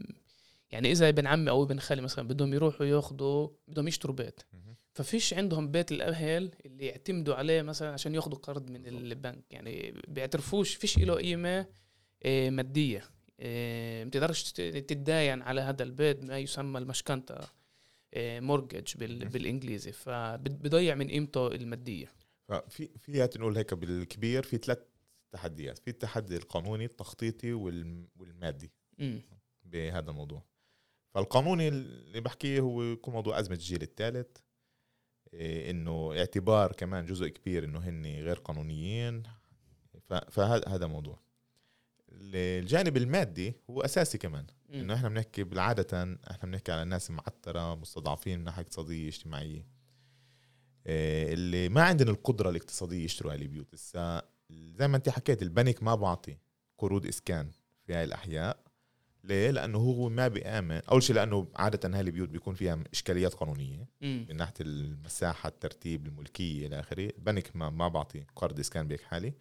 يعني 0.70 0.90
إذا 0.92 1.08
ابن 1.08 1.26
عمي 1.26 1.50
أو 1.50 1.62
ابن 1.62 1.78
خالي 1.80 2.02
مثلا 2.02 2.28
بدهم 2.28 2.54
يروحوا 2.54 2.86
ياخذوا 2.86 3.48
بدهم 3.68 3.88
يشتروا 3.88 4.16
بيت. 4.16 4.40
ففيش 4.92 5.34
عندهم 5.34 5.70
بيت 5.70 5.92
الاهل 5.92 6.50
اللي 6.66 6.86
يعتمدوا 6.86 7.34
عليه 7.34 7.62
مثلا 7.62 7.92
عشان 7.92 8.14
ياخذوا 8.14 8.38
قرض 8.38 8.70
من 8.70 8.86
البنك. 8.86 9.44
يعني 9.50 9.94
بيعترفوش 10.08 10.74
فيش 10.74 10.98
له 10.98 11.14
قيمة 11.14 11.66
آه، 12.22 12.50
مادية. 12.50 13.04
آه، 13.40 14.04
بتقدرش 14.04 14.52
تت- 14.52 14.60
تتداين 14.60 15.42
على 15.42 15.60
هذا 15.60 15.82
البيت 15.82 16.24
ما 16.24 16.38
يسمى 16.38 16.78
المشكنتا 16.78 17.46
مورجج 18.16 18.94
مهم. 19.00 19.28
بالإنجليزي. 19.28 19.92
فبضيع 19.92 20.94
من 20.94 21.08
قيمته 21.08 21.46
المادية. 21.46 22.12
ففي 22.48 22.88
فيها 22.98 23.28
نقول 23.36 23.56
هيك 23.56 23.74
بالكبير 23.74 24.42
في 24.42 24.56
ثلاث 24.56 24.78
تحديات. 25.32 25.78
في 25.78 25.88
التحدي 25.90 26.36
القانوني 26.36 26.84
التخطيطي 26.84 27.52
والم- 27.52 28.06
والمادي. 28.16 28.70
بهذا 29.64 30.10
الموضوع. 30.10 30.42
فالقانوني 31.14 31.68
اللي 31.68 32.20
بحكيه 32.20 32.60
هو 32.60 32.82
يكون 32.82 33.14
موضوع 33.14 33.38
أزمة 33.38 33.54
الجيل 33.54 33.82
الثالث 33.82 34.36
إيه، 35.34 35.70
إنه 35.70 36.18
اعتبار 36.18 36.72
كمان 36.72 37.06
جزء 37.06 37.28
كبير 37.28 37.64
إنه 37.64 37.78
هن 37.78 38.06
غير 38.06 38.38
قانونيين. 38.38 39.22
فهذا 40.28 40.68
هذا 40.68 40.86
موضوع. 40.86 41.18
الجانب 42.08 42.96
المادي 42.96 43.54
هو 43.70 43.80
أساسي 43.80 44.18
كمان. 44.18 44.46
إنه 44.74 44.94
إحنا 44.94 45.08
بنحكي 45.08 45.44
بالعادة 45.44 46.18
إحنا 46.30 46.50
بنحكي 46.50 46.72
على 46.72 46.84
ناس 46.84 47.10
معتره 47.10 47.74
مستضعفين 47.74 48.38
من 48.38 48.44
ناحيه 48.44 48.62
اقتصاديه 48.62 49.08
اجتماعيه 49.08 49.66
اللي 50.86 51.68
ما 51.68 51.82
عندنا 51.82 52.10
القدرة 52.10 52.50
الاقتصادية 52.50 53.04
يشتروا 53.04 53.32
هاي 53.32 53.42
البيوت. 53.42 53.74
هسا 53.74 54.22
زي 54.50 54.88
ما 54.88 54.96
أنت 54.96 55.08
حكيت 55.08 55.42
البنك 55.42 55.82
ما 55.82 55.94
بعطي 55.94 56.36
قروض 56.78 57.06
إسكان 57.06 57.50
في 57.86 57.94
هاي 57.94 58.04
الأحياء. 58.04 58.63
ليه؟ 59.24 59.50
لأنه 59.50 59.78
هو 59.78 60.08
ما 60.08 60.28
بيآمن 60.28 60.80
أول 60.90 61.02
شيء 61.02 61.16
لأنه 61.16 61.48
عادة 61.56 61.88
هاي 61.94 62.00
البيوت 62.00 62.28
بيكون 62.28 62.54
فيها 62.54 62.84
إشكاليات 62.92 63.34
قانونية 63.34 63.88
مم. 64.00 64.26
من 64.30 64.36
ناحية 64.36 64.54
المساحة 64.60 65.48
الترتيب 65.48 66.06
الملكية 66.06 66.66
إلى 66.66 66.80
آخره 66.80 67.12
البنك 67.18 67.56
ما 67.56 67.70
ما 67.70 67.88
بعطي 67.88 68.24
قرض 68.36 68.58
اسكان 68.60 68.88
بهيك 68.88 69.02
حالي 69.02 69.34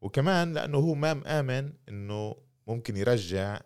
وكمان 0.00 0.52
لأنه 0.54 0.78
هو 0.78 0.94
ما 0.94 1.14
مآمن 1.14 1.72
إنه 1.88 2.36
ممكن 2.66 2.96
يرجع 2.96 3.60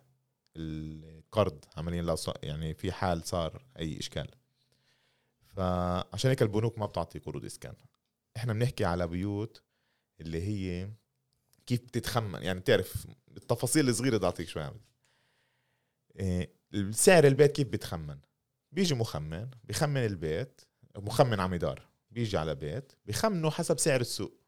القرض 0.57 1.65
عمليا 1.77 2.03
لو 2.03 2.17
يعني 2.43 2.75
في 2.75 2.93
حال 2.93 3.25
صار 3.25 3.65
أي 3.79 3.99
إشكال 3.99 4.29
فعشان 5.47 6.31
هيك 6.31 6.43
البنوك 6.43 6.79
ما 6.79 6.87
بتعطي 6.87 7.19
قروض 7.19 7.45
اسكان 7.45 7.75
إحنا 8.37 8.53
بنحكي 8.53 8.85
على 8.85 9.07
بيوت 9.07 9.63
اللي 10.21 10.43
هي 10.43 10.91
كيف 11.67 11.81
بتتخمن 11.81 12.43
يعني 12.43 12.61
تعرف 12.61 13.07
التفاصيل 13.37 13.89
الصغيرة 13.89 14.17
بدي 14.17 14.27
اعطيك 14.27 14.49
شوي 14.49 14.63
عمل. 14.63 14.81
إيه 16.17 16.57
سعر 16.91 17.27
البيت 17.27 17.53
كيف 17.53 17.69
بتخمن؟ 17.69 18.19
بيجي 18.73 18.95
مخمن 18.95 19.51
بخمن 19.65 20.07
البيت 20.07 20.61
مخمن 20.97 21.41
عمدار 21.41 21.89
بيجي 22.11 22.39
على 22.39 22.55
بيت 22.55 22.93
بخمنه 23.07 23.51
حسب 23.51 23.79
سعر 23.79 24.01
السوق. 24.01 24.41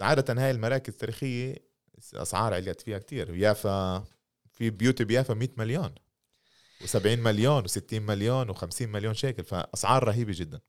عادة 0.00 0.44
هاي 0.44 0.50
المراكز 0.50 0.92
التاريخية 0.92 1.54
أسعار 2.14 2.54
عليت 2.54 2.80
فيها 2.80 2.98
كتير. 2.98 3.34
يافا 3.34 4.04
في 4.50 4.70
بيوت 4.70 5.02
بيافا 5.02 5.34
100 5.34 5.48
مليون 5.56 5.94
و70 6.84 7.06
مليون 7.06 7.68
و60 7.68 7.92
مليون 7.92 8.54
و50 8.54 8.82
مليون 8.82 9.14
شيكل 9.14 9.44
فأسعار 9.44 10.04
رهيبة 10.04 10.32
جدا. 10.36 10.60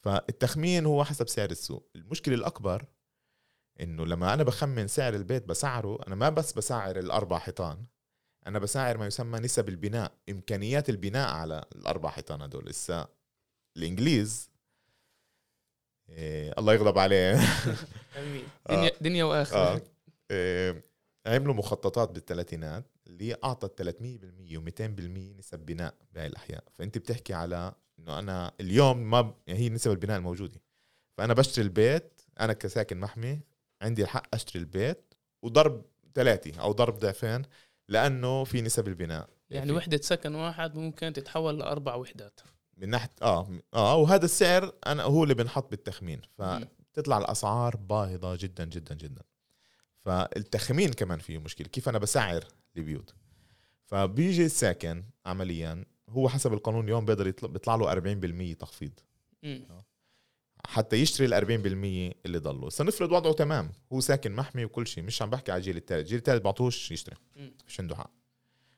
فالتخمين 0.00 0.86
هو 0.86 1.04
حسب 1.04 1.28
سعر 1.28 1.50
السوق. 1.50 1.90
المشكلة 1.96 2.34
الأكبر 2.34 2.86
إنه 3.80 4.06
لما 4.06 4.34
أنا 4.34 4.42
بخمن 4.42 4.88
سعر 4.88 5.14
البيت 5.14 5.44
بسعره 5.44 5.98
أنا 6.06 6.14
ما 6.14 6.28
بس 6.28 6.52
بسعر 6.52 6.98
الأربع 6.98 7.38
حيطان 7.38 7.86
أنا 8.48 8.58
بسعر 8.58 8.98
ما 8.98 9.06
يسمى 9.06 9.38
نسب 9.38 9.68
البناء 9.68 10.12
إمكانيات 10.30 10.88
البناء 10.88 11.28
على 11.28 11.64
الأربع 11.76 12.10
حيطان 12.10 12.42
هدول 12.42 12.64
لسه 12.66 13.08
الإنجليز 13.76 14.50
إيه 16.08 16.54
الله 16.58 16.74
يغضب 16.74 16.98
عليه 16.98 17.34
آه. 18.66 18.74
دنيا 18.74 18.90
دنيا 19.00 19.24
وآخرة. 19.24 19.58
آه. 19.58 19.82
إيه، 20.30 20.82
عملوا 21.26 21.54
مخططات 21.54 22.10
بالثلاثينات 22.10 22.84
اللي 23.06 23.36
أعطت 23.44 23.82
300% 23.82 24.56
و200% 24.56 24.80
نسب 25.38 25.58
بناء 25.58 25.94
بهاي 26.12 26.26
الأحياء. 26.26 26.64
فأنت 26.78 26.98
بتحكي 26.98 27.34
على 27.34 27.74
إنه 27.98 28.18
أنا 28.18 28.52
اليوم 28.60 29.10
ما 29.10 29.20
ب... 29.20 29.34
يعني 29.46 29.60
هي 29.60 29.68
نسب 29.68 29.90
البناء 29.90 30.18
الموجودة. 30.18 30.60
فأنا 31.18 31.34
بشتري 31.34 31.64
البيت 31.64 32.20
أنا 32.40 32.52
كساكن 32.52 33.00
محمي 33.00 33.40
عندي 33.82 34.02
الحق 34.02 34.34
أشتري 34.34 34.60
البيت 34.60 35.14
وضرب 35.42 35.84
ثلاثة 36.14 36.60
أو 36.60 36.72
ضرب 36.72 36.98
ضعفين 36.98 37.42
لأنه 37.88 38.44
في 38.44 38.62
نسب 38.62 38.88
البناء. 38.88 39.28
يعني 39.50 39.66
في- 39.66 39.72
وحدة 39.76 40.00
سكن 40.02 40.34
واحد 40.34 40.76
ممكن 40.76 41.12
تتحول 41.12 41.58
لأربع 41.58 41.94
وحدات. 41.94 42.40
من 42.76 42.88
ناحيه 42.88 43.10
آه 43.22 43.48
آه 43.74 43.96
وهذا 43.96 44.24
السعر 44.24 44.72
أنا 44.86 45.02
هو 45.02 45.22
اللي 45.22 45.34
بنحط 45.34 45.70
بالتخمين. 45.70 46.20
ف 46.38 46.42
مم. 46.42 46.68
تطلع 46.94 47.18
الأسعار 47.18 47.76
باهظة 47.76 48.36
جدا 48.36 48.64
جدا 48.64 48.94
جدا. 48.94 49.22
فالتخمين 50.00 50.92
كمان 50.92 51.18
فيه 51.18 51.38
مشكلة. 51.38 51.68
كيف 51.68 51.88
أنا 51.88 51.98
بسعر 51.98 52.44
البيوت؟ 52.76 53.14
فبيجي 53.86 54.44
الساكن 54.44 55.04
عمليا 55.26 55.84
هو 56.08 56.28
حسب 56.28 56.52
القانون 56.52 56.84
اليوم 56.84 57.04
بيقدر 57.04 57.26
يطلع, 57.26 57.48
بيطلع 57.48 57.74
له 57.74 57.90
40% 57.92 58.54
تخفيض. 58.54 58.92
مم. 59.42 59.64
حتى 60.66 60.96
يشتري 60.96 61.26
ال 61.26 61.34
40% 61.34 62.16
اللي 62.26 62.38
ضلوا. 62.38 62.70
سنفرض 62.70 63.12
وضعه 63.12 63.32
تمام. 63.32 63.72
هو 63.92 64.00
ساكن 64.00 64.32
محمي 64.32 64.64
وكل 64.64 64.86
شيء 64.86 65.04
مش 65.04 65.22
عم 65.22 65.30
بحكي 65.30 65.52
على 65.52 65.58
الجيل 65.58 65.76
الثالث 65.76 66.00
الجيل 66.02 66.18
الثالث 66.18 66.42
بعطوش 66.42 66.90
يشتري. 66.90 67.16
مش 67.66 67.80
عنده 67.80 67.96
حق. 67.96 68.10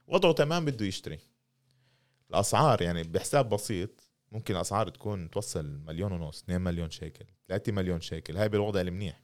وضعه 0.06 0.32
تمام 0.32 0.64
بده 0.64 0.86
يشتري. 0.86 1.18
الأسعار 2.30 2.82
يعني 2.82 3.02
بحساب 3.02 3.48
بسيط 3.48 3.90
ممكن 4.32 4.56
الأسعار 4.56 4.88
تكون 4.88 5.30
توصل 5.30 5.80
مليون 5.86 6.12
ونص 6.12 6.42
2 6.42 6.60
مليون 6.60 6.90
شيكل 6.90 7.24
3 7.48 7.72
مليون 7.72 8.00
شيكل. 8.00 8.36
هاي 8.36 8.48
بالوضع 8.48 8.80
المنيح 8.80 9.22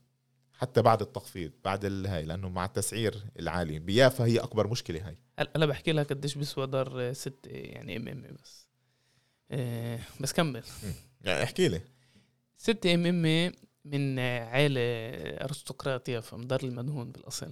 حتى 0.53 0.81
بعد 0.81 1.01
التخفيض 1.01 1.51
بعد 1.65 1.85
الهاي 1.85 2.25
لأنه 2.25 2.49
مع 2.49 2.65
التسعير 2.65 3.23
العالي 3.39 3.79
بيافا 3.79 4.25
هي 4.25 4.39
أكبر 4.39 4.67
مشكلة 4.67 5.07
هاي. 5.07 5.17
هلا 5.55 5.65
بحكي 5.65 5.91
لك 5.91 6.09
قديش 6.09 6.35
بيسوى 6.35 6.67
دار 6.67 7.13
ستي 7.13 7.39
يعني 7.45 7.97
إم 7.97 8.07
إمي 8.07 8.35
بس. 8.41 8.67
آه، 9.51 9.99
بس 10.19 10.33
كمل. 10.33 10.63
يعني 11.21 11.43
احكي 11.43 11.67
لي. 11.67 11.81
ستي 12.57 12.85
ام 12.85 13.05
امي 13.05 13.51
من 13.85 14.19
عائلة 14.19 14.81
أرستقراطية 15.43 16.19
فمن 16.19 16.47
دار 16.47 16.63
المدهون 16.63 17.11
بالأصل. 17.11 17.51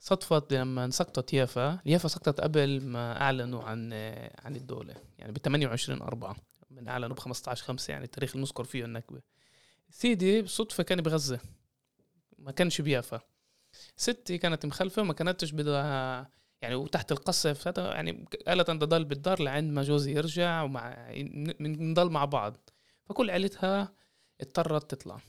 صدفت 0.00 0.52
لما 0.52 0.90
سقطت 0.90 1.32
يافا. 1.32 1.80
يافا 1.86 2.08
سقطت 2.08 2.40
قبل 2.40 2.84
ما 2.84 3.20
أعلنوا 3.22 3.62
عن 3.62 3.92
عن 4.38 4.56
الدولة. 4.56 4.94
يعني 5.18 5.32
ب 5.32 5.38
28 5.38 6.02
4 6.02 6.36
من 6.70 6.88
أعلنوا 6.88 7.16
ب 7.16 7.18
15 7.18 7.64
5 7.64 7.90
يعني 7.90 8.04
التاريخ 8.04 8.30
اللي 8.30 8.42
نذكر 8.42 8.64
فيه 8.64 8.84
النكبة 8.84 9.20
سيدي 9.90 10.42
بالصدفة 10.42 10.82
كان 10.82 11.00
بغزة. 11.00 11.40
ما 12.38 12.52
كانش 12.52 12.80
بيافا. 12.80 13.20
ستي 13.96 14.38
كانت 14.38 14.66
مخلفة. 14.66 15.02
وما 15.02 15.12
كانتش 15.12 15.52
بدها 15.52 16.30
يعني 16.62 16.74
وتحت 16.74 17.12
القصف. 17.12 17.66
يعني 17.76 18.24
قالت 18.46 18.70
أن 18.70 18.78
ضل 18.78 19.04
بالدار 19.04 19.42
لعند 19.42 19.72
ما 19.72 19.82
جوزي 19.82 20.12
يرجع 20.12 20.62
ومع 20.62 21.12
نضل 21.60 22.10
مع 22.10 22.24
بعض. 22.24 22.70
فكل 23.04 23.30
عيلتها 23.30 23.92
اضطرت 24.40 24.90
تطلع. 24.90 25.20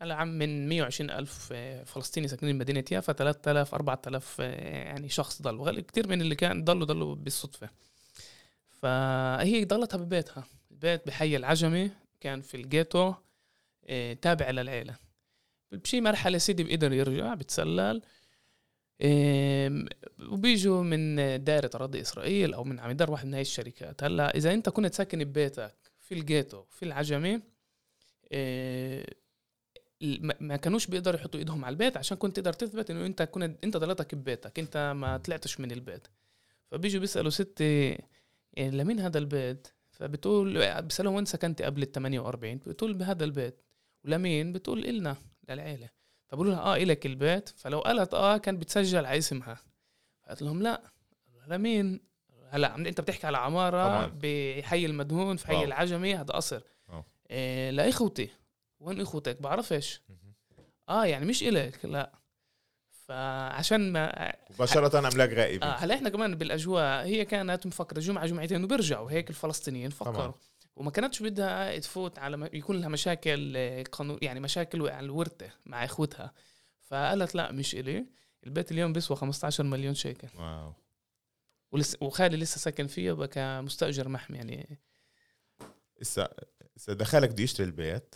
هلا 0.00 0.14
عم 0.14 0.28
من 0.28 0.68
120 0.68 1.10
ألف 1.10 1.48
آه، 1.52 1.84
فلسطيني 1.84 2.28
ساكنين 2.28 2.58
مدينة 2.58 2.84
يافا 2.92 3.12
3000 3.12 3.74
4000 3.74 4.36
آه، 4.40 4.44
يعني 4.84 5.08
شخص 5.08 5.42
ضلوا 5.42 5.80
كتير 5.80 6.08
من 6.08 6.20
اللي 6.20 6.34
كان 6.34 6.64
ضلوا 6.64 6.86
ضلوا 6.86 7.14
بالصدفة. 7.14 7.68
فهي 8.82 9.64
ضلتها 9.64 9.98
ببيتها. 9.98 10.44
البيت 10.70 11.06
بحي 11.06 11.36
العجمي 11.36 11.90
كان 12.20 12.40
في 12.40 12.56
الجيتو 12.56 13.14
آه، 13.86 14.12
تابع 14.12 14.50
للعيلة. 14.50 14.96
بشي 15.72 16.00
مرحلة 16.00 16.38
سيدي 16.38 16.64
بقدر 16.64 16.92
يرجع 16.92 17.34
بتسلل 17.34 18.02
وبيجوا 20.30 20.82
من 20.82 21.16
دائرة 21.44 21.70
أراضي 21.74 22.00
إسرائيل 22.00 22.54
أو 22.54 22.64
من 22.64 22.80
عميدار 22.80 23.10
واحد 23.10 23.26
من 23.26 23.34
هاي 23.34 23.42
الشركات. 23.42 24.04
هلأ 24.04 24.36
إذا 24.36 24.52
أنت 24.54 24.68
كنت 24.68 24.94
ساكن 24.94 25.24
ببيتك 25.24 25.83
في 26.08 26.14
الجيتو 26.14 26.64
في 26.70 26.84
العجمي 26.84 27.40
آه، 28.32 29.06
ما- 30.40 30.56
كانوش 30.56 30.86
بيقدروا 30.86 31.20
يحطوا 31.20 31.40
ايدهم 31.40 31.64
على 31.64 31.72
البيت 31.72 31.96
عشان 31.96 32.16
كنت 32.16 32.36
تقدر 32.36 32.52
تثبت 32.52 32.90
انه 32.90 33.06
انت 33.06 33.22
كنت 33.22 33.64
انت 33.64 33.76
ضلتك 33.76 34.14
ببيتك 34.14 34.58
انت 34.58 34.92
ما 34.96 35.16
طلعتش 35.16 35.60
من 35.60 35.70
البيت. 35.72 36.06
فبيجوا 36.70 37.00
بيسألوا 37.00 37.30
ستي 37.30 37.64
إيه 38.56 38.70
لمين 38.70 39.00
هذا 39.00 39.18
البيت؟ 39.18 39.68
فبتقول 39.90 40.82
بيسألهم 40.82 41.14
وين 41.14 41.24
سكنتي 41.24 41.64
قبل 41.64 41.82
ال 41.82 41.92
48 41.92 42.58
بتقول 42.58 42.94
بهذا 42.94 43.24
البيت. 43.24 43.60
ولمين؟ 44.04 44.52
بتقول 44.52 44.84
إلنا 44.84 45.16
للعيلة. 45.48 45.88
فبقولوا 46.26 46.52
لها 46.52 46.60
آه 46.60 46.76
إلك 46.76 47.06
البيت. 47.06 47.48
فلو 47.48 47.80
قالت 47.80 48.14
آه 48.14 48.36
كان 48.36 48.58
بتسجل 48.58 49.06
على 49.06 49.18
اسمها. 49.18 49.58
فقالت 50.22 50.42
لهم 50.42 50.62
لا. 50.62 50.82
لمين؟ 51.48 52.00
هلا 52.54 52.74
انت 52.76 53.00
بتحكي 53.00 53.26
على 53.26 53.38
عمارة 53.38 53.84
طبعاً. 53.84 54.18
بحي 54.22 54.86
المدهون 54.86 55.36
في 55.36 55.46
حي 55.46 55.54
واو. 55.54 55.64
العجمي 55.64 56.14
هذا 56.14 56.32
قصر. 56.34 56.60
إيه 57.30 57.70
لإخوتي. 57.70 58.28
وين 58.80 59.00
إخوتك؟ 59.00 59.42
بعرفش. 59.42 60.02
آه 60.88 61.04
يعني 61.06 61.24
مش 61.26 61.42
إلك 61.42 61.84
لا. 61.84 62.12
فعشان 63.06 63.92
ما 63.92 64.32
مباشرة 64.50 64.98
املاك 64.98 65.30
غائبه 65.30 65.66
آه 65.66 65.70
هلا 65.76 65.94
إحنا 65.94 66.08
كمان 66.08 66.34
بالأجواء 66.34 67.04
هي 67.06 67.24
كانت 67.24 67.66
مفكرة 67.66 68.00
جمعة 68.00 68.26
جمعتين 68.26 68.64
وبيرجعوا 68.64 69.10
هيك 69.10 69.30
الفلسطينيين 69.30 69.90
فكروا. 69.90 70.12
طبعاً. 70.14 70.34
وما 70.76 70.90
كانتش 70.90 71.22
بدها 71.22 71.78
تفوت 71.78 72.18
على 72.18 72.36
م- 72.36 72.48
يكون 72.52 72.80
لها 72.80 72.88
مشاكل 72.88 73.52
آه، 73.56 73.82
قانون 73.92 74.18
يعني 74.22 74.40
مشاكل 74.40 74.88
على 74.88 75.04
الورثه 75.04 75.50
مع 75.66 75.84
إخوتها. 75.84 76.32
فقالت 76.80 77.34
لا 77.34 77.52
مش 77.52 77.74
إلي. 77.74 78.06
البيت 78.46 78.72
اليوم 78.72 78.92
بيسوى 78.92 79.16
15 79.16 79.64
مليون 79.64 79.94
شيكل. 79.94 80.28
واو. 80.38 80.72
ولسه 81.74 81.98
وخالي 82.00 82.36
لسه 82.36 82.58
ساكن 82.58 82.86
فيه 82.86 83.12
كمستأجر 83.12 84.08
محمي 84.08 84.36
يعني. 84.38 84.78
هسه 86.00 86.28
هسه 86.76 86.92
دخلك 86.92 87.30
بده 87.30 87.42
يشتري 87.42 87.66
البيت 87.66 88.14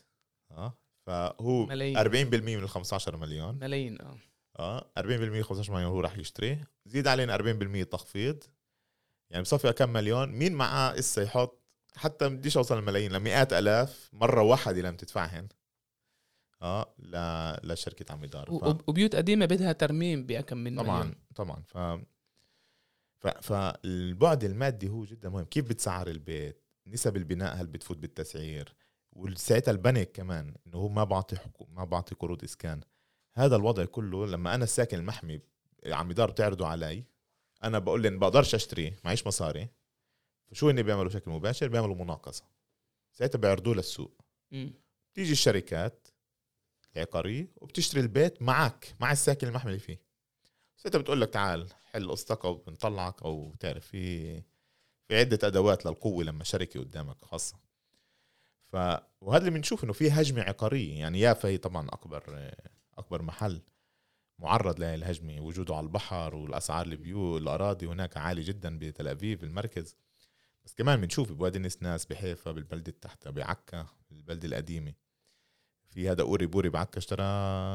آه 0.51 0.79
فهو 1.07 1.67
40% 1.67 1.69
ملايين 1.71 2.45
من 2.45 2.55
ال 2.65 2.69
15 2.69 3.17
مليون. 3.17 3.59
ملايين 3.59 4.01
آه. 4.01 4.17
آه 4.59 4.91
40% 4.99 5.03
من 5.07 5.43
15 5.43 5.73
مليون 5.73 5.91
هو 5.91 6.01
راح 6.01 6.19
يشتري. 6.19 6.65
زيد 6.87 7.07
علينا 7.07 7.37
40% 7.85 7.89
تخفيض. 7.89 8.45
يعني 9.31 9.43
بصفي 9.43 9.73
كم 9.73 9.93
مليون. 9.93 10.29
مين 10.29 10.53
معاه 10.53 10.99
إسا 10.99 11.23
يحط 11.23 11.63
حتى 11.97 12.29
بديش 12.29 12.57
أوصل 12.57 12.79
الملايين 12.79 13.13
لمئات 13.13 13.53
آلاف 13.53 14.11
مرة 14.13 14.43
واحدة 14.43 14.81
لما 14.81 14.97
تدفعهن 14.97 15.49
آه 16.63 16.95
ل... 16.99 17.73
لشركه 17.73 18.13
عميدار 18.13 18.47
ف... 18.47 18.51
وب- 18.51 18.89
وبيوت 18.89 19.17
قديمة 19.17 19.47
بدها 19.47 19.73
ترميم 19.73 20.27
بأكم 20.27 20.59
من 20.59 20.77
طبعا 20.83 20.99
مليون. 21.01 21.15
طبعا. 21.35 21.63
ف... 21.67 21.79
فالبعد 23.19 24.45
المادي 24.45 24.89
هو 24.89 25.05
جدا 25.05 25.29
مهم. 25.29 25.45
كيف 25.45 25.69
بتسعر 25.69 26.09
البيت؟ 26.09 26.63
نسب 26.87 27.17
البناء 27.17 27.57
هل 27.57 27.67
بتفوت 27.67 27.97
بالتسعير؟ 27.97 28.75
وساعتها 29.13 29.73
البنك 29.73 30.13
كمان 30.13 30.55
إنه 30.67 30.77
هو 30.79 30.89
ما 30.89 31.05
بعطي 31.05 31.37
حكو 31.37 31.67
ما 31.67 31.85
بعطي 31.85 32.15
قروض 32.15 32.45
إسكان. 32.45 32.81
هذا 33.37 33.57
الوضع 33.57 33.85
كله 33.85 34.27
لما 34.27 34.55
أنا 34.55 34.65
الساكن 34.65 34.99
المحمي 34.99 35.41
عم 35.87 36.11
يدار 36.11 36.31
بتعرضوا 36.31 36.67
علي 36.67 37.05
أنا 37.65 37.79
بقول 37.79 38.03
لهم 38.03 38.19
بقدرش 38.19 38.55
أشتري 38.55 38.97
معيش 39.05 39.27
مصاري. 39.27 39.69
فشو 40.47 40.69
هن 40.71 40.83
بيعملوا 40.83 41.09
بشكل 41.09 41.31
مباشر؟ 41.31 41.69
بيعملوا 41.69 41.95
مناقصة. 41.95 42.45
ساعتها 43.13 43.39
بيعرضوه 43.39 43.75
للسوق. 43.75 44.21
مم. 44.51 44.75
تيجي 45.15 45.33
الشركات 45.33 46.09
العقارية 46.97 47.49
وبتشتري 47.57 48.01
البيت 48.01 48.43
معك 48.43 48.95
مع 49.01 49.13
الساكن 49.13 49.49
المحمي 49.49 49.71
اللي 49.71 49.81
فيه. 49.81 50.01
ساعتها 50.77 50.99
بتقول 50.99 51.21
لك 51.21 51.31
تعال 51.31 51.69
حل 51.93 52.11
قصتك 52.11 52.45
أو 52.45 52.55
بنطلعك 52.55 53.23
أو 53.23 53.49
بتعرف 53.51 53.87
في 53.87 54.35
في 55.09 55.19
عدة 55.21 55.49
أدوات 55.49 55.87
للقوة 55.87 56.25
لما 56.25 56.45
شركة 56.45 56.81
قدامك 56.81 57.25
خاصة. 57.25 57.57
ف 58.67 58.77
وهذا 59.21 59.39
اللي 59.39 59.51
بنشوف 59.51 59.85
إنه 59.85 59.93
في 59.93 60.11
هجمة 60.11 60.43
عقارية. 60.43 60.99
يعني 60.99 61.21
يافا 61.21 61.49
هي 61.49 61.59
طبعا 61.59 61.89
أكبر 61.89 62.51
أكبر 62.99 63.23
محل 63.23 63.63
معرض 64.39 64.81
للهجمه 64.81 65.41
وجوده 65.41 65.77
على 65.77 65.85
البحر 65.85 66.35
والأسعار 66.35 66.87
البيو 66.87 67.37
الأراضي 67.39 67.87
هناك 67.87 68.17
عالي 68.17 68.43
جدا 68.43 68.79
بتل 68.79 69.09
ابيب 69.09 69.45
المركز. 69.45 69.97
بس 70.65 70.75
كمان 70.75 71.01
بنشوف 71.01 71.33
بوادي 71.33 71.59
النسناس 71.59 72.07
بحيفا 72.07 72.53
بالبلده 72.53 72.93
تحتها 73.01 73.31
بعكا 73.31 73.87
البلده 74.13 74.49
القديمة. 74.49 74.95
في 75.91 76.11
هذا 76.11 76.23
أوري 76.23 76.47
بوري 76.47 76.69
بعكا 76.69 76.99
اشترى 76.99 77.25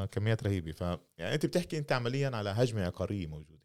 كميات 0.06 0.44
رهيبة. 0.44 0.72
ف 0.72 0.80
يعني 1.18 1.34
أنت 1.34 1.46
بتحكي 1.46 1.78
أنت 1.78 1.92
عمليا 1.92 2.30
على 2.36 2.50
هجمة 2.50 2.84
عقارية 2.84 3.26
موجودة. 3.26 3.63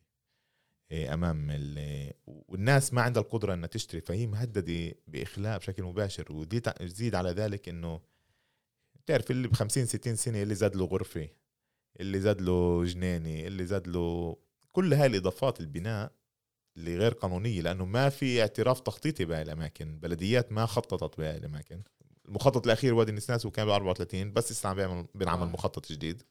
أمام 0.92 1.48
ال... 1.52 2.14
والناس 2.28 2.94
ما 2.94 3.02
عندها 3.02 3.24
القدرة 3.24 3.54
إنها 3.54 3.68
تشتري 3.68 4.02
فهي 4.02 4.28
مهددة 4.28 4.96
بإخلاء 5.08 5.58
بشكل 5.58 5.84
مباشر 5.84 6.34
ودي 6.34 6.60
تزيد 6.60 7.16
على 7.16 7.30
ذلك 7.30 7.70
إنه 7.70 8.02
بتعرف 8.96 9.32
اللي 9.32 9.48
ب 9.48 9.54
50 9.54 9.86
60 9.86 10.16
سنة 10.16 10.42
اللي 10.42 10.56
زاد 10.56 10.76
له 10.76 10.86
غرفة 10.86 11.30
اللي 12.00 12.20
زاد 12.20 12.42
له 12.42 12.84
جنينة 12.84 13.48
اللي 13.48 13.66
زاد 13.66 13.88
له 13.88 14.38
كل 14.72 14.94
هاي 14.94 15.08
الإضافات 15.08 15.60
البناء 15.60 16.12
اللي 16.78 16.98
غير 16.98 17.14
قانونية 17.14 17.62
لأنه 17.62 17.86
ما 17.86 18.10
في 18.10 18.42
اعتراف 18.42 18.80
تخطيطي 18.80 19.26
بهاي 19.26 19.42
الأماكن 19.42 20.00
بلديات 20.00 20.52
ما 20.52 20.66
خططت 20.66 21.18
بهاي 21.18 21.38
الأماكن. 21.38 21.82
المخطط 22.26 22.66
الأخير 22.66 22.94
وادي 22.94 23.12
النسناس 23.12 23.46
وكان 23.46 23.66
ب 23.66 23.70
34 23.70 24.34
بس 24.34 24.52
لسه 24.52 24.70
عم 24.70 24.76
بيعمل 24.76 25.06
بينعمل 25.16 25.42
آه. 25.42 25.46
مخطط 25.52 25.92
جديد. 25.92 26.24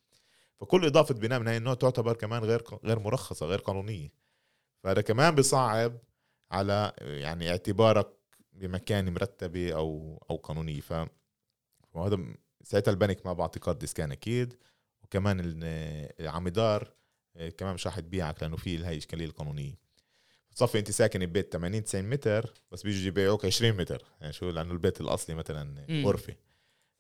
فكل 0.61 0.87
إضافة 0.87 1.15
بناء 1.15 1.41
من 1.41 1.49
هاي 1.49 1.57
النوع 1.57 1.75
تعتبر 1.75 2.17
كمان 2.17 2.45
غير 2.45 2.63
غير 2.85 2.99
مرخصة 2.99 3.47
غير 3.47 3.59
قانونية. 3.59 4.09
فهذا 4.89 5.01
كمان 5.01 5.35
بصعب 5.35 5.99
على 6.51 6.93
يعني 7.01 7.51
اعتبارك 7.51 8.09
بمكان 8.53 9.13
مرتبه 9.15 9.73
أو 9.73 10.19
أو 10.31 10.37
قانونيه 10.37 10.81
ف 10.81 10.95
وهذا 11.95 12.19
ساعتها 12.63 12.91
البنك 12.91 13.27
ما 13.27 13.33
بعطي 13.33 13.61
قرض 13.61 13.83
اسكان 13.83 14.13
أكيد. 14.13 14.55
وكمان 15.03 15.41
العمدار 16.21 16.93
آه، 17.37 17.49
كمان 17.49 17.75
مش 17.75 17.87
راح 17.87 18.01
تبيعك 18.01 18.43
لأنه 18.43 18.57
في 18.57 18.79
هاي 18.79 18.93
الاشكاليه 18.93 19.25
القانونيه 19.25 19.75
صفي 20.51 20.79
أنت 20.79 20.91
ساكن 20.91 21.27
ببيت 21.27 21.53
80 21.53 21.85
90 21.85 22.05
متر 22.05 22.55
بس 22.73 22.83
بيجوا 22.83 23.07
يبيعوك 23.09 23.45
20 23.45 23.77
متر. 23.77 24.05
يعني 24.21 24.33
شو؟ 24.33 24.51
لأنه 24.51 24.73
البيت 24.73 25.01
الأصلي 25.01 25.37
مثلا. 25.37 25.87
غرفة. 26.05 26.35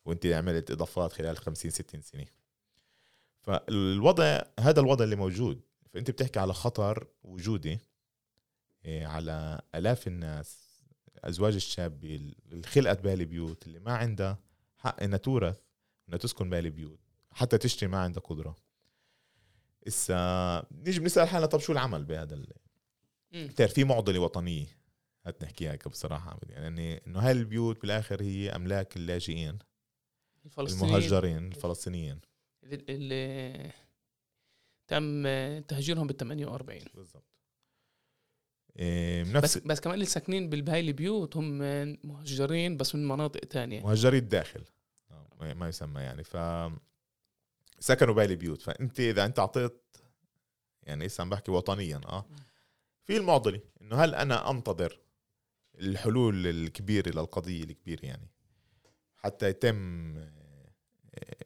وأنت 0.04 0.26
عملت 0.26 0.70
إضافات 0.70 1.12
خلال 1.12 1.36
50 1.36 1.70
60 1.70 2.00
سنة. 2.00 2.26
فالوضع 3.40 4.42
هذا 4.60 4.80
الوضع 4.80 5.04
اللي 5.04 5.16
موجود. 5.16 5.67
فأنت 5.92 6.10
بتحكي 6.10 6.38
على 6.38 6.52
خطر 6.52 7.08
وجودي 7.22 7.78
إيه، 8.84 9.06
على 9.06 9.60
آلاف 9.74 10.06
الناس 10.06 10.68
أزواج 11.24 11.54
الشابه 11.54 12.34
اللي 12.50 12.66
خلقت 12.66 13.00
بهالبيوت 13.00 13.66
اللي 13.66 13.78
ما 13.78 13.92
عندها 13.92 14.38
حق 14.78 15.02
إنها 15.02 15.18
تورث 15.18 15.60
إنها 16.08 16.18
تسكن 16.18 16.50
بهالبيوت 16.50 17.00
حتى 17.30 17.58
تشتري 17.58 17.88
ما 17.90 17.98
عندها 17.98 18.22
قدرة. 18.22 18.56
إسا 19.88 20.66
نيجي 20.72 21.00
بنسأل 21.00 21.28
حالنا 21.28 21.46
طب 21.46 21.60
شو 21.60 21.72
العمل 21.72 22.04
بهذا. 22.04 22.44
بتعرف 23.32 23.72
في 23.72 23.84
معضلة 23.84 24.18
وطنية. 24.18 24.66
هات 25.26 25.42
نحكيها 25.44 25.72
هيك 25.72 25.88
بصراحة 25.88 26.40
يعني 26.48 27.06
إنه 27.06 27.20
هاي 27.20 27.32
البيوت 27.32 27.82
بالآخر 27.82 28.22
هي 28.22 28.50
أملاك 28.50 28.96
اللاجئين 28.96 29.58
الفلسطينيين. 30.44 30.96
المهجرين 30.96 31.46
الفلسطينيين. 31.46 32.20
اللي 32.64 33.72
تم 34.88 35.22
تهجيرهم 35.60 36.06
بال 36.06 36.16
48 36.16 36.80
بالضبط 36.94 37.24
إيه 38.78 39.22
بس 39.40 39.58
بس 39.58 39.80
كمان 39.80 39.94
اللي 39.94 40.06
ساكنين 40.06 40.50
بهاي 40.50 40.80
البيوت 40.80 41.36
هم 41.36 41.58
مهجرين 42.06 42.76
بس 42.76 42.94
من 42.94 43.08
مناطق 43.08 43.40
تانية. 43.40 43.80
مهجري 43.82 44.18
الداخل. 44.18 44.64
آه، 45.10 45.28
ما- 45.40 45.54
ما 45.54 45.68
يسمى 45.68 46.00
يعني. 46.00 46.24
ف 46.24 46.36
سكنوا 47.80 48.14
بهاي 48.14 48.26
البيوت 48.26 48.62
فأنت 48.62 49.00
إذا 49.00 49.24
أنت 49.24 49.38
اعطيت 49.38 49.82
يعني 50.82 51.06
هسه 51.06 51.22
عم 51.22 51.30
بحكي 51.30 51.50
وطنيا 51.50 52.00
آه 52.06 52.26
في 53.04 53.16
المعضلة 53.16 53.60
إنه 53.82 53.96
هل 53.96 54.14
أنا 54.14 54.50
أنتظر 54.50 55.00
الحلول 55.78 56.46
الكبيرة 56.46 57.08
للقضيه 57.10 57.64
الكبيرة 57.64 58.04
يعني؟ 58.06 58.28
حتى 59.16 59.48
يتم 59.48 60.16
آه، 60.18 60.30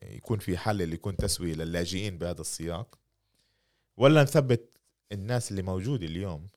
يكون 0.02 0.38
في 0.38 0.56
حل 0.58 0.82
اللي 0.82 0.94
يكون 0.94 1.16
تسوية 1.16 1.54
للاجئين 1.54 2.18
بهذا 2.18 2.40
السياق؟ 2.40 2.98
ولا 3.96 4.22
نثبت 4.22 4.78
الناس 5.12 5.50
اللي 5.50 5.62
موجوده 5.62 6.06
اليوم؟ 6.06 6.48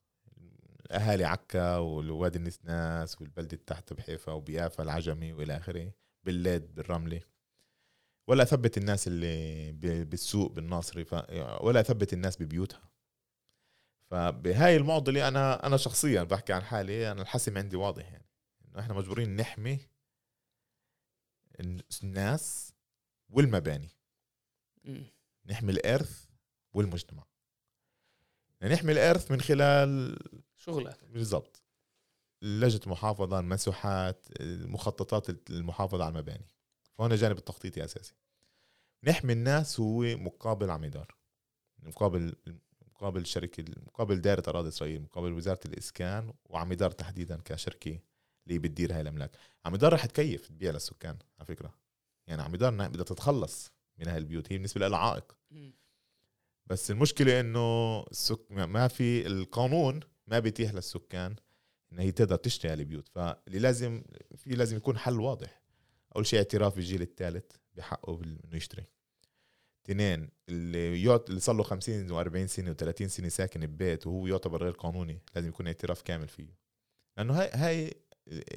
اهالي 0.92 1.24
عكا 1.26 1.78
والوادي 1.78 2.38
النسناس 2.38 3.22
والبلده 3.22 3.58
تحت 3.58 3.94
بحيفا 3.94 4.32
وبيافا 4.32 4.84
العجمي 4.84 5.34
وإلى 5.34 5.58
آخره 5.58 5.94
بالليد 6.24 6.76
بالرملة. 6.76 7.22
ولا 8.28 8.44
أثبت 8.44 8.78
الناس 8.78 9.08
اللي 9.08 9.72
بالسوق 10.06 10.52
بالناصري 10.52 11.06
ف... 11.06 11.14
ولا 11.62 11.80
أثبت 11.80 12.14
الناس 12.14 12.38
ببيوتها. 12.38 12.90
فبهاي 14.12 14.76
المعضلة 14.78 15.28
أنا 15.28 15.66
أنا 15.68 15.78
شخصيا 15.78 16.24
بحكي 16.24 16.54
عن 16.54 16.62
حالي 16.64 17.12
أنا 17.12 17.22
الحسم 17.22 17.58
عندي 17.58 17.76
واضح 17.76 18.12
يعني. 18.12 18.30
إنه 18.66 18.80
إحنا 18.80 18.94
مجبورين 18.94 19.36
نحمي 19.36 19.80
الناس 22.04 22.74
والمباني. 23.30 23.90
نحمي 25.46 25.72
الإرث 25.72 26.25
والمجتمع. 26.76 27.24
يعني 28.62 28.74
نحمي 28.74 28.92
الإرث 28.92 29.32
من 29.32 29.42
خلال 29.42 30.18
شغلك 30.56 31.06
بالضبط. 31.06 31.64
لجنة 32.42 32.82
المحافظه 32.86 33.40
المساحات 33.40 34.28
مخططات 34.42 35.50
المحافظة 35.50 36.04
على 36.04 36.12
المباني. 36.12 36.48
فهنا 36.98 37.16
جانب 37.16 37.38
التخطيطي 37.38 37.84
أساسي. 37.84 38.14
نحمي 39.04 39.34
الناس 39.34 39.80
هو 39.80 40.02
مقابل 40.02 40.70
عميدار. 40.70 41.16
مقابل 41.80 42.36
مقابل 42.88 43.26
شركة 43.26 43.66
مقابل 43.86 44.22
دائرة 44.22 44.44
أراضي 44.48 44.68
إسرائيل 44.68 45.02
مقابل 45.02 45.34
وزارة 45.34 45.60
الإسكان 45.66 46.34
وعميدار 46.46 46.92
تحديدا 46.92 47.42
كشركة 47.46 48.00
اللي 48.48 48.60
بتدير 48.60 48.94
هاي 48.94 49.02
الاملاك 49.02 49.38
عميدار 49.66 49.94
رح 49.94 50.06
تكيف 50.06 50.48
تبيع 50.48 50.72
للسكان 50.72 51.18
على 51.40 51.46
فكرة. 51.46 51.74
يعني 52.28 52.42
عميدار 52.42 52.72
بدها 52.72 53.04
تتخلص 53.04 53.72
من 53.98 54.08
هاي 54.08 54.18
البيوت. 54.18 54.52
هي 54.52 54.58
بالنسبة 54.58 54.88
لها 54.88 55.00
عائق. 55.00 55.38
بس 56.68 56.92
المشكلة 56.92 57.40
إنه 57.40 58.00
السك... 58.04 58.52
ما 58.52 58.88
في 58.88 59.28
القانون 59.28 60.00
ما 60.28 60.40
بيتيح 60.40 60.74
للسكان 60.74 61.36
إن 61.92 62.00
هي 62.00 62.12
تقدر 62.12 62.36
تشتري 62.36 62.72
هالبيوت 62.72 63.08
فاللي 63.08 63.60
لازم 63.60 64.04
في 64.38 64.50
لازم 64.50 64.78
يكون 64.78 64.98
حل 64.98 65.20
واضح. 65.20 65.62
أول 66.16 66.26
شيء 66.26 66.40
اعتراف 66.40 66.76
بالجيل 66.76 67.02
الثالث 67.02 67.46
بحقه 67.76 68.22
إنه 68.24 68.56
يشتري. 68.56 68.84
اثنين 69.86 70.30
اللي 70.50 71.04
يعط 71.04 71.30
اللي 71.30 71.42
صار 71.42 71.56
له 71.56 71.64
50 71.64 72.10
و40 72.10 72.46
سنة 72.46 72.74
و30 72.74 73.06
سنة 73.06 73.30
ساكن 73.30 73.66
ببيت 73.66 74.08
وهو 74.08 74.28
يعتبر 74.28 74.64
غير 74.64 74.72
قانوني 74.72 75.22
لازم 75.36 75.50
يكون 75.50 75.68
اعتراف 75.68 76.02
كامل 76.02 76.28
فيه. 76.28 76.56
لأنه 77.18 77.34
هاي 77.34 77.50
هاي 77.54 77.94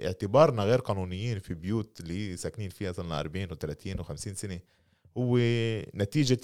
اعتبارنا 0.05 0.63
غير 0.63 0.79
قانونيين 0.79 1.39
في 1.39 1.55
بيوت 1.55 2.01
اللي 2.01 2.37
ساكنين 2.37 2.71
فيها 2.71 2.93
صار 2.93 3.05
لنا 3.05 3.21
40 3.21 3.49
و30 3.49 4.01
و50 4.01 4.15
سنة. 4.15 4.61
هو 5.17 5.39
نتيجة 5.95 6.41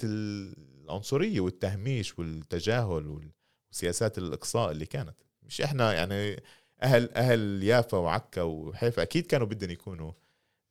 العنصرية 0.85 1.39
والتهميش 1.39 2.19
والتجاهل 2.19 3.31
وسياسات 3.71 4.17
الإقصاء 4.17 4.71
اللي 4.71 4.85
كانت. 4.85 5.15
مش 5.43 5.61
إحنا 5.61 5.93
يعني 5.93 6.43
أهل 6.83 7.11
أهل 7.13 7.63
يافا 7.63 7.97
وعكا 7.97 8.41
وحيفا 8.41 9.01
أكيد 9.01 9.25
كانوا 9.25 9.47
بدهم 9.47 9.69
يكونوا 9.71 10.11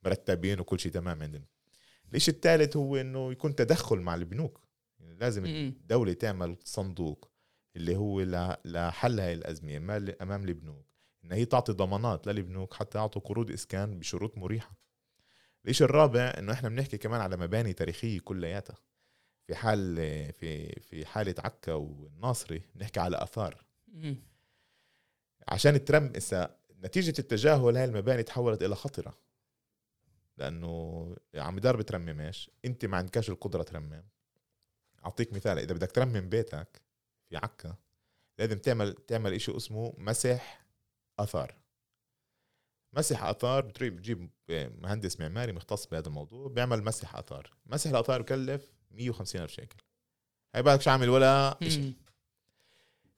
مرتبين 0.03 0.59
وكل 0.59 0.79
شيء 0.79 0.91
تمام 0.91 1.23
عندهم 1.23 1.45
الشيء 2.15 2.33
الثالث 2.33 2.77
هو 2.77 2.95
إنه 2.95 3.31
يكون 3.31 3.55
تدخل 3.55 3.99
مع 3.99 4.15
البنوك. 4.15 4.61
يعني 4.99 5.13
لازم 5.19 5.43
مم. 5.43 5.47
الدولة 5.81 6.13
تعمل 6.13 6.57
صندوق 6.63 7.31
اللي 7.75 7.95
هو 7.95 8.21
لحل 8.65 9.19
هاي 9.19 9.33
الأزمة 9.33 9.71
أمام- 9.77 10.21
أمام 10.21 10.43
البنوك. 10.43 10.85
إن 11.25 11.31
هي 11.31 11.45
تعطي 11.45 11.71
ضمانات 11.73 12.27
للبنوك 12.27 12.73
حتى 12.73 12.97
يعطوا 12.97 13.21
قروض 13.21 13.51
إسكان 13.51 13.99
بشروط 13.99 14.37
مريحة. 14.37 14.77
الشيء 15.67 15.87
الرابع 15.87 16.33
إنه 16.37 16.51
إحنا 16.53 16.69
بنحكي 16.69 16.97
كمان 16.97 17.21
على 17.21 17.37
مباني 17.37 17.73
تاريخية 17.73 18.19
كلياتها. 18.19 18.75
في 19.47 19.55
حال 19.55 19.95
في 20.33 20.79
في 20.79 21.05
حالة 21.05 21.35
عكا 21.39 21.73
والناصري 21.73 22.61
بنحكي 22.75 22.99
على 22.99 23.23
آثار. 23.23 23.65
مم. 23.87 24.15
عشان 25.47 25.85
ترم 25.85 26.13
إسا 26.17 26.55
نتيجة 26.83 27.13
التجاهل 27.19 27.77
هاي 27.77 27.85
المباني 27.85 28.23
تحولت 28.23 28.63
إلى 28.63 28.75
خطرة. 28.75 29.17
لأنه 30.37 31.15
عم 31.35 31.57
يدار 31.57 31.77
بترممش 31.77 32.51
أنت 32.65 32.85
ما 32.85 32.97
عندكش 32.97 33.29
القدرة 33.29 33.63
ترمم. 33.63 34.03
أعطيك 35.05 35.33
مثال 35.33 35.59
إذا 35.59 35.73
بدك 35.73 35.91
ترمم 35.91 36.29
بيتك 36.29 36.81
في 37.29 37.37
عكا 37.37 37.75
لازم 38.39 38.59
تعمل 38.59 38.93
تعمل 38.93 39.33
إشي 39.33 39.57
اسمه 39.57 39.93
مسح 39.97 40.65
آثار. 41.19 41.55
مسح 42.93 43.23
آثار 43.23 43.65
بتجيب 43.65 44.29
مهندس 44.49 45.19
معماري 45.19 45.51
مختص 45.51 45.85
بهذا 45.85 46.07
الموضوع 46.07 46.47
بيعمل 46.47 46.83
مسح 46.83 47.15
آثار. 47.15 47.53
مسح 47.65 47.89
الآثار 47.89 48.21
بكلف 48.21 48.74
150 48.95 49.41
ألف 49.41 49.51
شيكل. 49.51 49.77
هاي 50.55 50.63
بالك 50.63 50.87
عامل؟ 50.87 51.09
ولا 51.09 51.57
شيء 51.67 51.93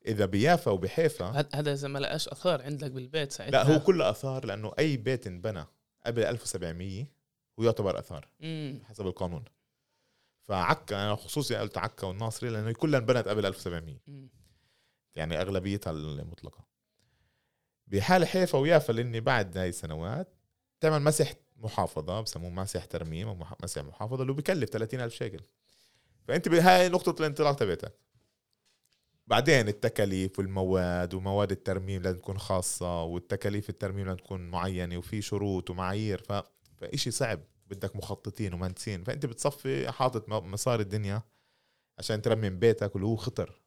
إذا 0.05 0.25
بيافا 0.25 0.71
وبحيفا 0.71 1.45
هذا 1.53 1.73
إذا 1.73 1.87
ما 1.87 1.99
لقاش 1.99 2.27
آثار 2.27 2.61
عندك 2.61 2.91
بالبيت 2.91 3.31
ساعتها. 3.31 3.51
لا 3.51 3.75
هو 3.75 3.79
كله 3.79 4.09
آثار 4.09 4.45
لأنه 4.45 4.73
أي 4.79 4.97
بيت 4.97 5.27
انبنى 5.27 5.65
قبل 6.05 6.23
1700 6.23 7.05
هو 7.59 7.63
يعتبر 7.63 7.99
آثار 7.99 8.27
مم. 8.39 8.81
حسب 8.83 9.07
القانون. 9.07 9.45
فعكا 10.41 10.95
أنا 10.95 11.15
خصوصي 11.15 11.55
قلت 11.55 11.77
عكا 11.77 12.07
والناصري 12.07 12.49
لأنه 12.49 12.71
كلها 12.71 12.99
انبنت 12.99 13.27
قبل 13.27 13.45
1700 13.45 13.97
مم. 14.07 14.29
يعني 15.15 15.41
أغلبيتها 15.41 15.91
المطلقة. 15.91 16.67
بحال 17.87 18.27
حيفا 18.27 18.57
ويافا 18.57 18.91
لأني 18.91 19.19
بعد 19.19 19.57
هاي 19.57 19.69
السنوات 19.69 20.33
تعمل 20.79 21.01
مسح 21.01 21.33
محافظة 21.57 22.21
بسموه 22.21 22.49
مسح 22.49 22.85
ترميم 22.85 23.27
أو 23.27 23.45
مسح 23.63 23.81
محافظة 23.81 24.21
اللي 24.21 24.33
بكلف 24.33 24.69
30 24.69 24.99
ألف 24.99 25.13
شيكل. 25.13 25.39
فأنت 26.27 26.49
بهاي 26.49 26.89
نقطة 26.89 27.19
الانطلاق 27.19 27.55
تبعتك. 27.55 27.99
بعدين 29.27 29.67
التكاليف 29.67 30.39
والمواد 30.39 31.13
ومواد 31.13 31.51
الترميم 31.51 32.01
لازم 32.01 32.17
تكون 32.17 32.37
خاصة 32.37 33.03
والتكاليف 33.03 33.69
الترميم 33.69 34.05
لازم 34.05 34.17
تكون 34.17 34.49
معينة 34.49 34.97
وفي 34.97 35.21
شروط 35.21 35.69
ومعايير 35.69 36.21
ف... 36.21 36.33
فإشي 36.77 37.11
صعب. 37.11 37.39
بدك 37.67 37.95
مخططين 37.95 38.53
ومهندسين. 38.53 39.03
فأنت 39.03 39.25
بتصفي 39.25 39.91
حاطط 39.91 40.29
مصاري 40.29 40.83
الدنيا 40.83 41.21
عشان 41.99 42.21
ترمم 42.21 42.59
بيتك 42.59 42.95
واللي 42.95 43.07
هو 43.07 43.15
خطر. 43.15 43.61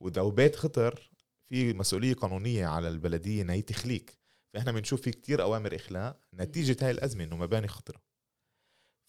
وإذا 0.00 0.22
بيت 0.22 0.56
خطر 0.56 1.10
في 1.48 1.72
مسؤولية 1.72 2.14
قانونية 2.14 2.66
على 2.66 2.88
البلدية 2.88 3.42
إنها 3.42 3.54
هي 3.54 3.62
تخليك. 3.62 4.18
فإحنا 4.54 4.72
بنشوف 4.72 5.00
في 5.00 5.10
كتير 5.10 5.42
أوامر 5.42 5.76
إخلاء 5.76 6.18
نتيجة 6.34 6.76
هاي 6.82 6.90
الأزمة 6.90 7.24
إنه 7.24 7.36
مباني 7.36 7.68
خطرة. 7.68 8.11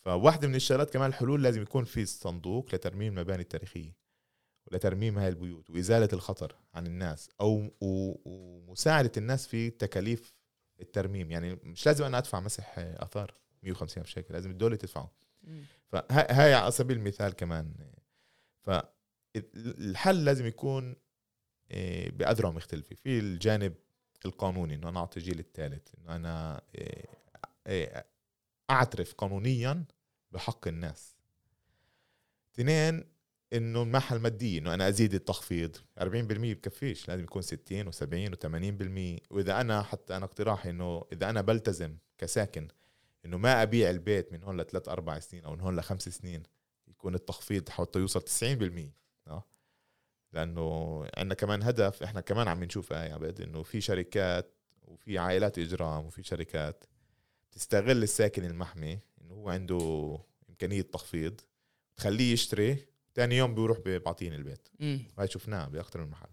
فواحدة 0.05 0.47
من 0.47 0.55
الشغلات 0.55 0.93
كمان 0.93 1.09
الحلول 1.09 1.43
لازم 1.43 1.61
يكون 1.61 1.83
في 1.83 2.05
صندوق 2.05 2.75
لترميم 2.75 3.17
المباني 3.17 3.41
التاريخية 3.41 3.95
ولترميم 4.67 5.17
هاي 5.19 5.29
البيوت 5.29 5.69
وإزالة 5.69 6.09
الخطر 6.13 6.55
عن 6.73 6.87
الناس 6.87 7.29
أو 7.41 7.71
ومساعدة 7.81 9.11
الناس 9.17 9.47
في 9.47 9.69
تكاليف 9.69 10.33
الترميم. 10.81 11.31
يعني 11.31 11.59
مش 11.63 11.85
لازم 11.85 12.05
أنا 12.05 12.17
أدفع 12.17 12.39
مسح 12.39 12.75
آثار 12.77 13.33
150 13.63 14.01
ألف 14.03 14.09
شيكل 14.09 14.33
لازم 14.33 14.51
الدولة 14.51 14.75
تدفعه. 14.75 15.11
فهاي 15.87 16.53
على 16.53 16.71
سبيل 16.71 16.97
المثال 16.97 17.33
كمان. 17.33 17.73
فالحل 18.61 20.25
لازم 20.25 20.45
يكون 20.45 20.95
آه، 21.71 22.09
بأذرع 22.09 22.51
مختلفة 22.51 22.95
في 22.95 23.19
الجانب 23.19 23.73
القانوني 24.25 24.75
إنه 24.75 24.89
أنا 24.89 24.99
أعطي 24.99 25.19
الجيل 25.19 25.39
الثالث 25.39 25.87
إنه 25.95 26.15
أنا 26.15 26.61
آه، 26.75 27.07
آه، 27.67 28.05
أعترف 28.69 29.13
قانونيا 29.13 29.85
بحق 30.31 30.67
الناس. 30.67 31.15
اثنين 32.53 33.03
إنه 33.53 33.81
الناحيه 33.81 34.15
المادية 34.15 34.59
إنه 34.59 34.73
أنا 34.73 34.87
أزيد 34.87 35.13
التخفيض. 35.13 35.77
40% 35.99 36.03
بكفيش 36.53 37.07
لازم 37.07 37.23
يكون 37.23 37.41
60 37.41 37.91
و70 37.91 38.35
و80% 38.35 39.27
وإذا 39.29 39.61
أنا 39.61 39.81
حتى 39.83 40.17
أنا 40.17 40.25
اقتراحي 40.25 40.69
إنه 40.69 41.03
إذا 41.13 41.29
أنا 41.29 41.41
بلتزم 41.41 41.97
كساكن 42.17 42.67
إنه 43.25 43.37
ما 43.37 43.63
أبيع 43.63 43.89
البيت 43.89 44.33
من 44.33 44.43
هون 44.43 44.61
لثلاث 44.61 44.89
أربع 44.89 45.19
سنين 45.19 45.45
أو 45.45 45.53
من 45.53 45.61
هون 45.61 45.75
لخمس 45.75 46.09
سنين 46.09 46.43
يكون 46.87 47.15
التخفيض 47.15 47.69
حتى 47.69 47.99
يوصل 47.99 48.21
90% 48.21 48.91
آه. 49.27 49.43
لأنه 50.33 50.99
عندنا 51.17 51.35
كمان 51.35 51.63
هدف 51.63 52.03
إحنا 52.03 52.21
كمان 52.21 52.47
عم 52.47 52.63
نشوف 52.63 52.91
يا 52.91 53.13
عبد 53.13 53.41
إنه 53.41 53.63
في 53.63 53.81
شركات 53.81 54.55
وفي 54.81 55.17
عائلات 55.17 55.59
إجرام 55.59 56.05
وفي 56.05 56.23
شركات 56.23 56.83
تستغل 57.55 58.03
الساكن 58.03 58.45
المحمي 58.45 58.99
انه 59.21 59.33
هو 59.33 59.49
عنده 59.49 60.19
إمكانية 60.49 60.81
تخفيض 60.81 61.41
تخليه 61.97 62.33
يشتري 62.33 62.85
ثاني 63.15 63.37
يوم 63.37 63.55
بيروح 63.55 63.79
بعطيني 63.85 64.35
البيت. 64.35 64.67
هاي 65.17 65.27
شفناه 65.27 65.67
باكثر 65.67 65.99
من 65.99 66.09
محل. 66.09 66.29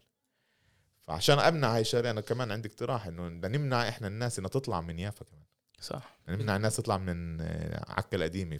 فعشان 1.06 1.38
أمنع 1.38 1.74
هاي 1.74 1.80
الشغلة 1.80 2.10
أنا 2.10 2.20
كمان 2.20 2.50
عندي 2.50 2.68
اقتراح 2.68 3.06
إنه 3.06 3.28
بدنا 3.28 3.58
نمنع 3.58 3.88
إحنا 3.88 4.06
الناس 4.06 4.38
إنها 4.38 4.50
تطلع 4.50 4.80
من 4.80 4.98
يافا 4.98 5.24
كمان. 5.24 5.44
صح. 5.80 6.18
نمنع 6.28 6.56
الناس 6.56 6.76
تطلع 6.76 6.98
من 6.98 7.40
عكا 7.88 8.16
القديمة. 8.16 8.58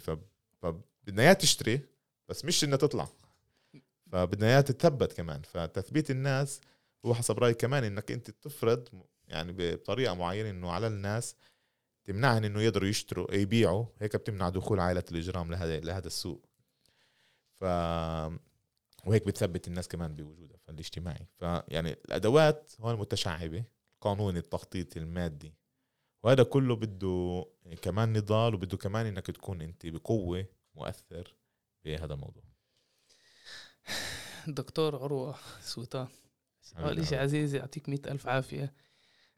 فبدنا 0.61 1.23
إياها 1.23 1.33
تشتري 1.33 1.81
بس 2.29 2.45
مش 2.45 2.63
إنها 2.63 2.77
تطلع. 2.77 3.07
فبدنا 4.11 4.47
إياها 4.47 4.61
تتثبت 4.61 5.13
كمان. 5.13 5.41
فتثبيت 5.41 6.11
الناس 6.11 6.61
هو 7.05 7.13
حسب 7.13 7.39
رأيي 7.39 7.53
كمان 7.53 7.83
إنك 7.83 8.11
أنت 8.11 8.31
تفرض 8.31 8.87
يعني 9.27 9.53
بطريقة 9.57 10.13
معينة 10.13 10.49
إنه 10.49 10.71
على 10.71 10.87
الناس 10.87 11.35
تمنعهم 12.03 12.43
إنه 12.43 12.61
يقدروا 12.61 12.89
يشتروا 12.89 13.33
يبيعوا 13.33 13.85
هيك 13.99 14.15
بتمنع 14.15 14.49
دخول 14.49 14.79
عائلة 14.79 15.03
الإجرام 15.11 15.51
لهذا 15.51 15.79
لهذا 15.79 16.07
السوق. 16.07 16.45
ف 17.59 17.63
وهيك 19.05 19.27
بتثبت 19.27 19.67
الناس 19.67 19.87
كمان 19.87 20.15
بوجودها 20.15 20.57
فالاجتماعي 20.57 21.27
فيعني 21.39 21.91
الأدوات 21.91 22.73
هون 22.79 22.95
متشعبة. 22.95 23.63
القانون 23.95 24.37
التخطيط 24.37 24.97
المادي. 24.97 25.53
وهذا 26.23 26.43
كله 26.43 26.75
بده 26.75 27.45
كمان 27.81 28.13
نضال 28.13 28.53
وبده 28.53 28.77
كمان 28.77 29.05
إنك 29.05 29.25
تكون 29.27 29.61
أنت 29.61 29.85
بقوة 29.85 30.45
مؤثر 30.75 31.35
بهذا 31.85 32.13
الموضوع. 32.13 32.43
دكتور 34.47 34.95
عروة 35.03 35.35
سلطان 35.61 36.07
أول 36.77 37.07
شيء 37.07 37.19
عزيزي 37.19 37.57
يعطيك 37.57 37.89
مئة 37.89 38.11
ألف 38.11 38.27
عافية. 38.27 38.73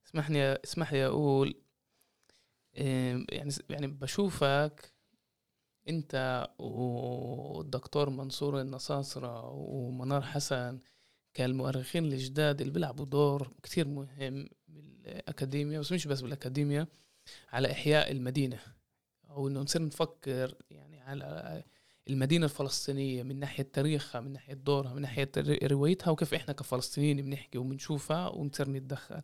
اسمحني 0.07 0.53
اسمح 0.53 0.93
لي 0.93 1.05
أقول 1.05 1.62
يعني 2.73 3.53
يعني 3.69 3.87
بشوفك 3.87 4.93
انت 5.89 6.47
والدكتور 6.59 8.09
منصور 8.09 8.61
النصاصرة 8.61 9.49
ومنار 9.51 10.21
حسن 10.21 10.79
كالمؤرخين 11.33 12.05
الجداد 12.05 12.61
اللي 12.61 12.73
بيلعبوا 12.73 13.05
دور 13.05 13.51
كتير 13.63 13.87
مهم 13.87 14.49
بالأكاديمية 14.67 15.79
بس 15.79 15.91
مش 15.91 16.07
بس 16.07 16.21
بالأكاديمية 16.21 16.87
على 17.51 17.71
إحياء 17.71 18.11
المدينة. 18.11 18.59
أو 19.29 19.47
إنه 19.47 19.59
نصير 19.61 19.85
نفكر 19.85 20.55
يعني 20.71 21.01
على 21.01 21.63
المدينة 22.09 22.45
الفلسطينية 22.45 23.23
من 23.23 23.39
ناحية 23.39 23.63
تاريخها 23.63 24.21
من 24.21 24.33
ناحية 24.33 24.53
دورها 24.53 24.93
من 24.93 25.01
ناحية 25.01 25.31
روايتها 25.63 26.11
وكيف 26.11 26.33
إحنا 26.33 26.53
كفلسطينيين 26.53 27.21
بنحكي 27.21 27.57
وبنشوفها 27.57 28.27
ونصير 28.27 28.69
نتدخل. 28.69 29.21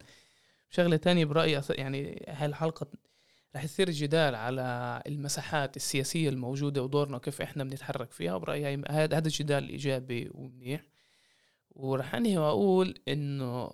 شغلة 0.69 0.97
تانية 0.97 1.25
برأيي 1.25 1.61
يعني 1.69 2.25
هاي 2.27 2.45
الحلقة 2.45 2.87
رح 3.55 3.63
يصير 3.63 3.89
جدال 3.89 4.35
على 4.35 5.01
المساحات 5.07 5.75
السياسية 5.75 6.29
الموجودة 6.29 6.83
ودورنا 6.83 7.17
وكيف 7.17 7.41
إحنا 7.41 7.63
بنتحرك 7.63 8.11
فيها 8.11 8.33
وبرأيي 8.33 8.83
هذا 8.89 9.17
هذا 9.17 9.27
الجدال 9.27 9.69
إيجابي 9.69 10.29
ومنيح. 10.33 10.85
ورح 11.71 12.15
أنهي 12.15 12.37
وأقول 12.37 12.99
إنه 13.07 13.71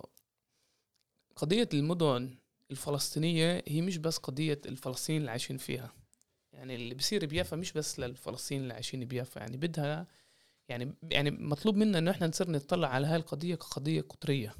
قضية 1.36 1.68
المدن 1.74 2.34
الفلسطينية 2.70 3.64
هي 3.68 3.80
مش 3.82 3.98
بس 3.98 4.18
قضية 4.18 4.60
الفلسطينيين 4.66 5.20
اللي 5.20 5.30
عايشين 5.30 5.56
فيها. 5.56 5.92
يعني 6.52 6.74
اللي 6.74 6.94
بصير 6.94 7.26
بيافا 7.26 7.56
مش 7.56 7.72
بس 7.72 8.00
للفلسطينيين 8.00 8.62
اللي 8.62 8.74
عايشين 8.74 9.04
بيافا 9.04 9.40
يعني 9.40 9.56
بدها 9.56 10.06
يعني 10.68 10.94
يعني 11.10 11.30
مطلوب 11.30 11.76
منا 11.76 11.98
إنه 11.98 12.10
إحنا 12.10 12.26
نصير 12.26 12.50
نطلع 12.50 12.88
على 12.88 13.06
هاي 13.06 13.16
القضية 13.16 13.54
كقضية 13.54 14.00
قطرية. 14.00 14.54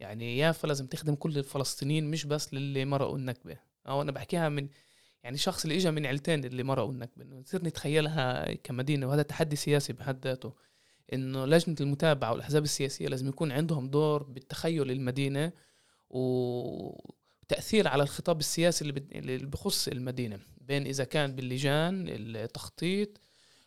يعني 0.00 0.38
يافا 0.38 0.66
لازم 0.66 0.86
تخدم 0.86 1.14
كل 1.14 1.38
الفلسطينيين 1.38 2.10
مش 2.10 2.24
بس 2.26 2.54
للي 2.54 2.84
مرقوا 2.84 3.16
النكبة. 3.18 3.71
أو 3.88 4.02
أنا 4.02 4.12
بحكيها 4.12 4.48
من 4.48 4.68
يعني 5.24 5.36
شخص 5.36 5.64
اللي 5.64 5.76
اجى 5.76 5.90
من 5.90 6.06
عيلتين 6.06 6.44
اللي 6.44 6.62
مرقوا 6.62 6.92
النكبه 6.92 7.24
انه 7.24 7.36
نصير 7.36 7.64
نتخيلها 7.64 8.54
كمدينة 8.54 9.06
وهذا 9.06 9.22
تحدي 9.22 9.56
سياسي 9.56 9.92
بحد 9.92 10.26
ذاته 10.26 10.54
إنه 11.12 11.46
لجنة 11.46 11.76
المتابعة 11.80 12.32
والأحزاب 12.32 12.62
السياسية 12.62 13.08
لازم 13.08 13.28
يكون 13.28 13.52
عندهم 13.52 13.88
دور 13.88 14.22
بالتخيل 14.22 14.90
المدينة 14.90 15.52
وتاثير 16.10 17.88
على 17.88 18.02
الخطاب 18.02 18.40
السياسي 18.40 18.84
اللي 18.84 19.38
بخص 19.38 19.88
المدينة 19.88 20.38
بين 20.60 20.86
إذا 20.86 21.04
كان 21.04 21.34
باللجان 21.34 22.04
التخطيط 22.08 23.20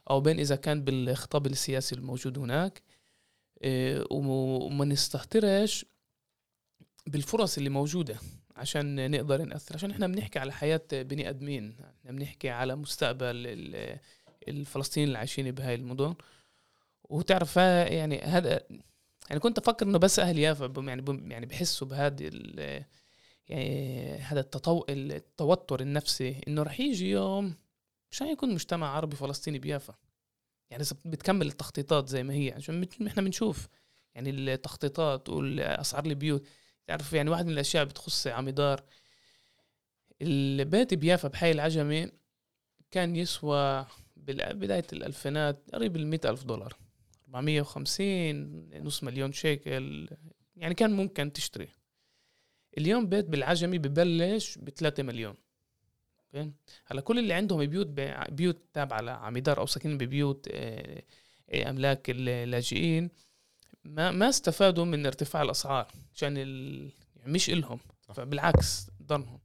أو 0.09 0.21
بين 0.21 0.39
إذا 0.39 0.55
كان 0.55 0.83
بالخطاب 0.83 1.45
السياسي 1.45 1.95
الموجود 1.95 2.37
هناك. 2.37 2.81
إيه، 3.63 4.05
وما 4.11 4.85
نستهترش 4.85 5.85
بالفرص 7.07 7.57
اللي 7.57 7.69
موجودة. 7.69 8.19
عشان 8.55 9.11
نقدر 9.11 9.41
نأثر. 9.41 9.75
عشان 9.75 9.91
إحنا 9.91 10.07
بنحكي 10.07 10.39
على 10.39 10.53
حياة 10.53 10.81
بني 10.91 11.29
آدمين 11.29 11.75
إحنا 11.99 12.11
بنحكي 12.11 12.49
على 12.49 12.75
مستقبل 12.75 13.35
الفلسطينيين 14.47 15.07
اللي 15.07 15.17
عايشين 15.17 15.51
بهاي 15.51 15.75
المدن. 15.75 16.15
وتعرف 17.03 17.57
يعني 17.57 18.21
هذا 18.21 18.61
يعني 19.29 19.39
كنت 19.39 19.57
أفكر 19.57 19.85
إنه 19.85 19.97
بس 19.97 20.19
أهل 20.19 20.39
يافا 20.39 20.73
يعني 20.87 21.31
يعني 21.31 21.45
بحسوا 21.45 21.87
بهذه 21.87 22.31
يعني 23.49 24.13
هذا 24.17 24.39
التطو... 24.39 24.85
التوتر 24.89 25.81
النفسي 25.81 26.41
إنه 26.47 26.63
رح 26.63 26.79
يجي 26.79 27.09
يوم 27.09 27.55
عشان 28.11 28.27
يكون 28.27 28.53
مجتمع 28.53 28.87
عربي 28.87 29.15
فلسطيني 29.15 29.59
بيافا. 29.59 29.95
يعني 30.69 30.83
بتكمل 31.05 31.47
التخطيطات 31.47 32.09
زي 32.09 32.23
ما 32.23 32.33
هي. 32.33 32.51
عشان 32.51 32.87
إحنا 33.07 33.21
بنشوف 33.21 33.67
يعني 34.15 34.29
التخطيطات 34.29 35.29
والأسعار 35.29 36.05
البيوت. 36.05 36.47
تعرف 36.87 37.13
يعني 37.13 37.29
واحد 37.29 37.45
من 37.45 37.51
الأشياء 37.51 37.83
بتخص 37.83 38.27
عمدار 38.27 38.83
البيت 40.21 40.93
بيافا 40.93 41.27
بحي 41.27 41.51
العجمي 41.51 42.11
كان 42.91 43.15
يسوى 43.15 43.85
بداية 44.17 44.87
الألفينات 44.93 45.63
قريب 45.73 45.95
ال 45.95 46.25
ألف 46.25 46.43
دولار 46.43 46.73
450 47.27 48.83
نص 48.83 49.03
مليون 49.03 49.31
شيكل 49.31 50.09
يعني 50.55 50.73
كان 50.73 50.91
ممكن 50.91 51.33
تشتري. 51.33 51.67
اليوم 52.77 53.09
بيت 53.09 53.25
بالعجمي 53.25 53.77
ببلش 53.77 54.57
ب 54.57 54.69
3 54.69 55.03
مليون. 55.03 55.35
okay؟ 56.19 56.51
هلا 56.85 57.01
كل 57.01 57.19
اللي 57.19 57.33
عندهم 57.33 57.65
بيوت 57.65 57.87
بيوت 58.29 58.61
تابعة 58.73 59.01
لعميدار 59.01 59.59
أو 59.59 59.65
ساكنين 59.65 59.97
ببيوت 59.97 60.47
آه، 60.51 61.03
آه، 61.49 61.69
أملاك 61.69 62.09
اللاجئين. 62.09 63.09
ما 63.85 64.11
ما 64.11 64.29
استفادوا 64.29 64.85
من 64.85 65.05
ارتفاع 65.05 65.41
الأسعار 65.41 65.87
عشان 66.15 66.37
ال... 66.37 66.89
يعني 67.15 67.31
مش 67.33 67.49
إلهم. 67.49 67.79
فبالعكس 68.13 68.87
ضرهم. 69.03 69.39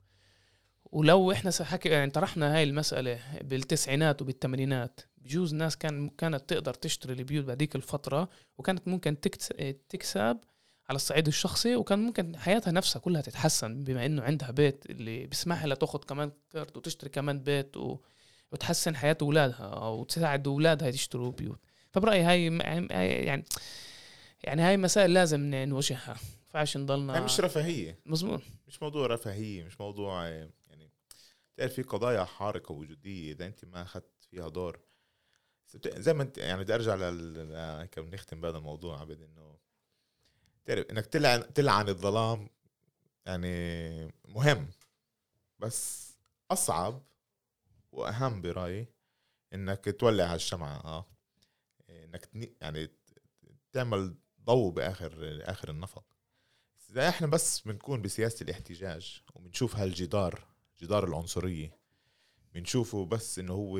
ولو 0.84 1.32
إحنا 1.32 1.50
حكي 1.60 1.88
يعني 1.88 2.10
طرحنا 2.10 2.56
هاي 2.56 2.62
المسألة 2.62 3.20
بالتسعينات 3.42 4.22
وبالثمانينات 4.22 5.00
بجوز 5.18 5.54
ناس 5.54 5.76
كان 5.76 6.08
كانت 6.08 6.48
تقدر 6.50 6.74
تشتري 6.74 7.12
البيوت 7.12 7.44
بهذيك 7.44 7.76
الفترة 7.76 8.28
وكانت 8.58 8.88
ممكن 8.88 9.20
تكس- 9.20 9.48
تكسب 9.88 10.38
على 10.88 10.96
الصعيد 10.96 11.26
الشخصي 11.26 11.76
وكان 11.76 11.98
ممكن 11.98 12.36
حياتها 12.36 12.70
نفسها 12.70 13.00
كلها 13.00 13.20
تتحسن 13.20 13.84
بما 13.84 14.06
إنه 14.06 14.22
عندها 14.22 14.50
بيت 14.50 14.86
اللي 14.90 15.26
بيسمح 15.26 15.64
لها 15.64 15.74
تاخذ 15.76 15.98
كمان 15.98 16.32
قرض 16.52 16.76
وتشتري 16.76 17.10
كمان 17.10 17.40
بيت 17.40 17.76
و... 17.76 17.98
وتحسن 18.52 18.96
حياة 18.96 19.16
أولادها 19.22 19.56
أو 19.66 20.04
تساعد 20.04 20.48
أولادها 20.48 20.88
يشتروا 20.88 21.30
بيوت. 21.32 21.58
فبرأيي 21.92 22.22
هاي 22.22 22.44
يعني 23.26 23.44
يعني 24.44 24.62
هاي 24.62 24.76
مسائل 24.76 25.14
لازم 25.14 25.40
ن- 25.40 25.68
نواجهها. 25.68 26.16
فعش 26.48 26.76
نضلنا 26.76 27.16
هي 27.16 27.20
مش 27.20 27.40
رفاهية. 27.40 27.98
مزبوط 28.06 28.42
مش 28.66 28.82
موضوع 28.82 29.06
رفاهية 29.06 29.64
مش 29.64 29.80
موضوع 29.80 30.28
يعني 30.28 30.90
تعرف 31.56 31.72
في 31.74 31.82
قضايا 31.82 32.24
حارقة 32.24 32.72
وجوديه 32.72 33.32
إذا 33.32 33.46
أنت 33.46 33.64
ما 33.64 33.82
أخذت 33.82 34.24
فيها 34.30 34.48
دور. 34.48 34.80
زي 35.86 36.14
ما 36.14 36.22
انت 36.22 36.38
يعني 36.38 36.60
بدي 36.62 36.74
أرجع 36.74 36.94
لل 36.94 37.88
نختم 37.98 38.40
بهذا 38.40 38.58
الموضوع 38.58 39.00
عبد 39.00 39.22
إنه 39.22 39.58
تعرف 40.64 40.86
إنك 40.90 41.06
تلعن 41.06 41.52
تلعن 41.52 41.88
الظلام 41.88 42.48
يعني 43.26 44.12
مهم. 44.28 44.70
بس 45.58 46.10
أصعب 46.50 47.02
وأهم 47.92 48.42
برأيي 48.42 48.86
إنك 49.54 49.84
تولع 50.00 50.24
على 50.24 50.34
الشمعه 50.36 50.76
آه. 50.84 51.06
إنك 51.90 52.28
يعني 52.60 52.88
تعمل 53.72 54.14
ضوء 54.44 54.72
بآخر 54.72 55.38
آخر 55.42 55.70
النفق. 55.70 56.04
إذا 56.90 57.08
إحنا 57.08 57.26
بس 57.26 57.60
بنكون 57.60 58.02
بسياسة 58.02 58.44
الاحتجاج 58.44 59.22
وبنشوف 59.34 59.76
هالجدار 59.76 60.44
جدار 60.82 61.08
العنصرية 61.08 61.78
بنشوفه 62.54 63.06
بس 63.06 63.38
إنه 63.38 63.52
هو 63.52 63.78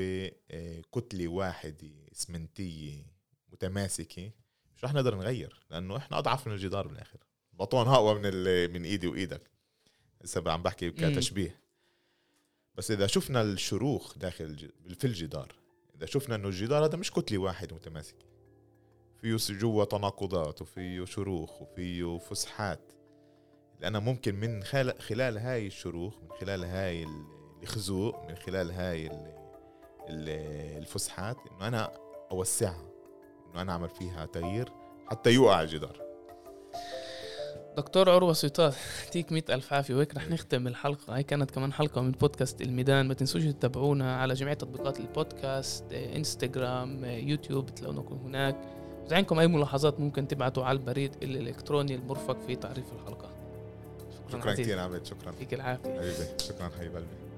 آه، 0.50 0.82
كتلة 0.94 1.28
واحدة 1.28 1.90
اسمنتيه 2.12 3.06
متماسكة 3.52 4.30
مش 4.76 4.84
رح 4.84 4.94
نقدر 4.94 5.14
نغير 5.14 5.66
لأنه 5.70 5.96
إحنا 5.96 6.18
أضعف 6.18 6.46
من 6.46 6.52
الجدار 6.52 6.88
بالآخر. 6.88 7.18
بطون 7.52 7.88
أقوى 7.88 8.14
من 8.14 8.20
ال- 8.24 8.72
من 8.72 8.84
إيدي 8.84 9.06
وإيدك. 9.06 9.50
هسه 10.24 10.42
عم 10.52 10.62
بحكي 10.62 10.90
كتشبيه. 10.90 11.60
بس 12.74 12.90
إذا 12.90 13.06
شفنا 13.06 13.42
الشروخ 13.42 14.18
داخل 14.18 14.70
في 14.98 15.04
الجدار 15.06 15.52
إذا 15.94 16.06
شفنا 16.06 16.34
إنه 16.34 16.48
الجدار 16.48 16.84
هذا 16.84 16.96
مش 16.96 17.10
كتلة 17.10 17.38
واحدة 17.38 17.76
متماسكة 17.76 18.24
فيه 19.22 19.36
جوا 19.50 19.84
تناقضات 19.84 20.62
وفيه 20.62 21.04
شروخ 21.04 21.62
وفيه 21.62 22.18
فسحات. 22.18 22.92
لأنا 23.80 23.98
ممكن 23.98 24.34
من 24.34 24.62
خلال, 24.62 25.38
هاي 25.38 25.66
الشروخ 25.66 26.14
من 26.22 26.30
خلال 26.40 26.64
هاي 26.64 27.02
ال- 27.02 27.24
الخزوق 27.62 28.28
من 28.28 28.34
خلال 28.36 28.70
هاي 28.70 29.06
ال- 29.06 29.34
ال- 30.08 30.78
الفسحات 30.78 31.36
إنه 31.50 31.68
أنا 31.68 31.92
أوسعها 32.30 32.88
إنه 33.50 33.62
أنا 33.62 33.72
أعمل 33.72 33.88
فيها 33.88 34.26
تغيير 34.26 34.72
حتى 35.06 35.30
يوقع 35.30 35.62
الجدار. 35.62 36.00
دكتور 37.76 38.10
عروة 38.10 38.32
سيطات 38.32 38.74
يعطيك 39.04 39.32
مئة 39.32 39.54
ألف 39.54 39.72
عافية 39.72 39.94
وهيك 39.94 40.14
رح 40.14 40.28
نختم 40.28 40.66
الحلقة. 40.66 41.14
هاي 41.14 41.22
كانت 41.22 41.50
كمان 41.50 41.72
حلقة 41.72 42.00
من 42.00 42.10
بودكاست 42.10 42.60
الميدان. 42.62 43.08
ما 43.08 43.14
تنسوش 43.14 43.44
تتابعونا 43.44 44.16
على 44.16 44.34
جميع 44.34 44.54
تطبيقات 44.54 45.00
البودكاست 45.00 45.92
إنستغرام 45.92 47.04
يوتيوب 47.04 47.66
تلاقونكم 47.74 48.14
هناك. 48.16 48.56
إذا 49.06 49.16
عندكم 49.16 49.38
أي 49.38 49.46
ملاحظات 49.46 50.00
ممكن 50.00 50.28
تبعتوا 50.28 50.64
على 50.64 50.78
البريد 50.78 51.12
الإلكتروني 51.22 51.94
المرفق 51.94 52.38
في 52.46 52.56
تعريف 52.56 52.84
الحلقة. 52.92 53.28
شكرا 54.28 54.50
عزيزي. 54.50 54.62
كثير. 54.62 54.78
عبد 54.78 55.04
شكرا. 55.04 55.32
يعطيك 55.32 55.54
العافية. 55.54 55.94
حبيبي 55.94 56.38
شكرا 56.38 56.70
حبيب 56.78 56.96
قلبي. 56.96 57.29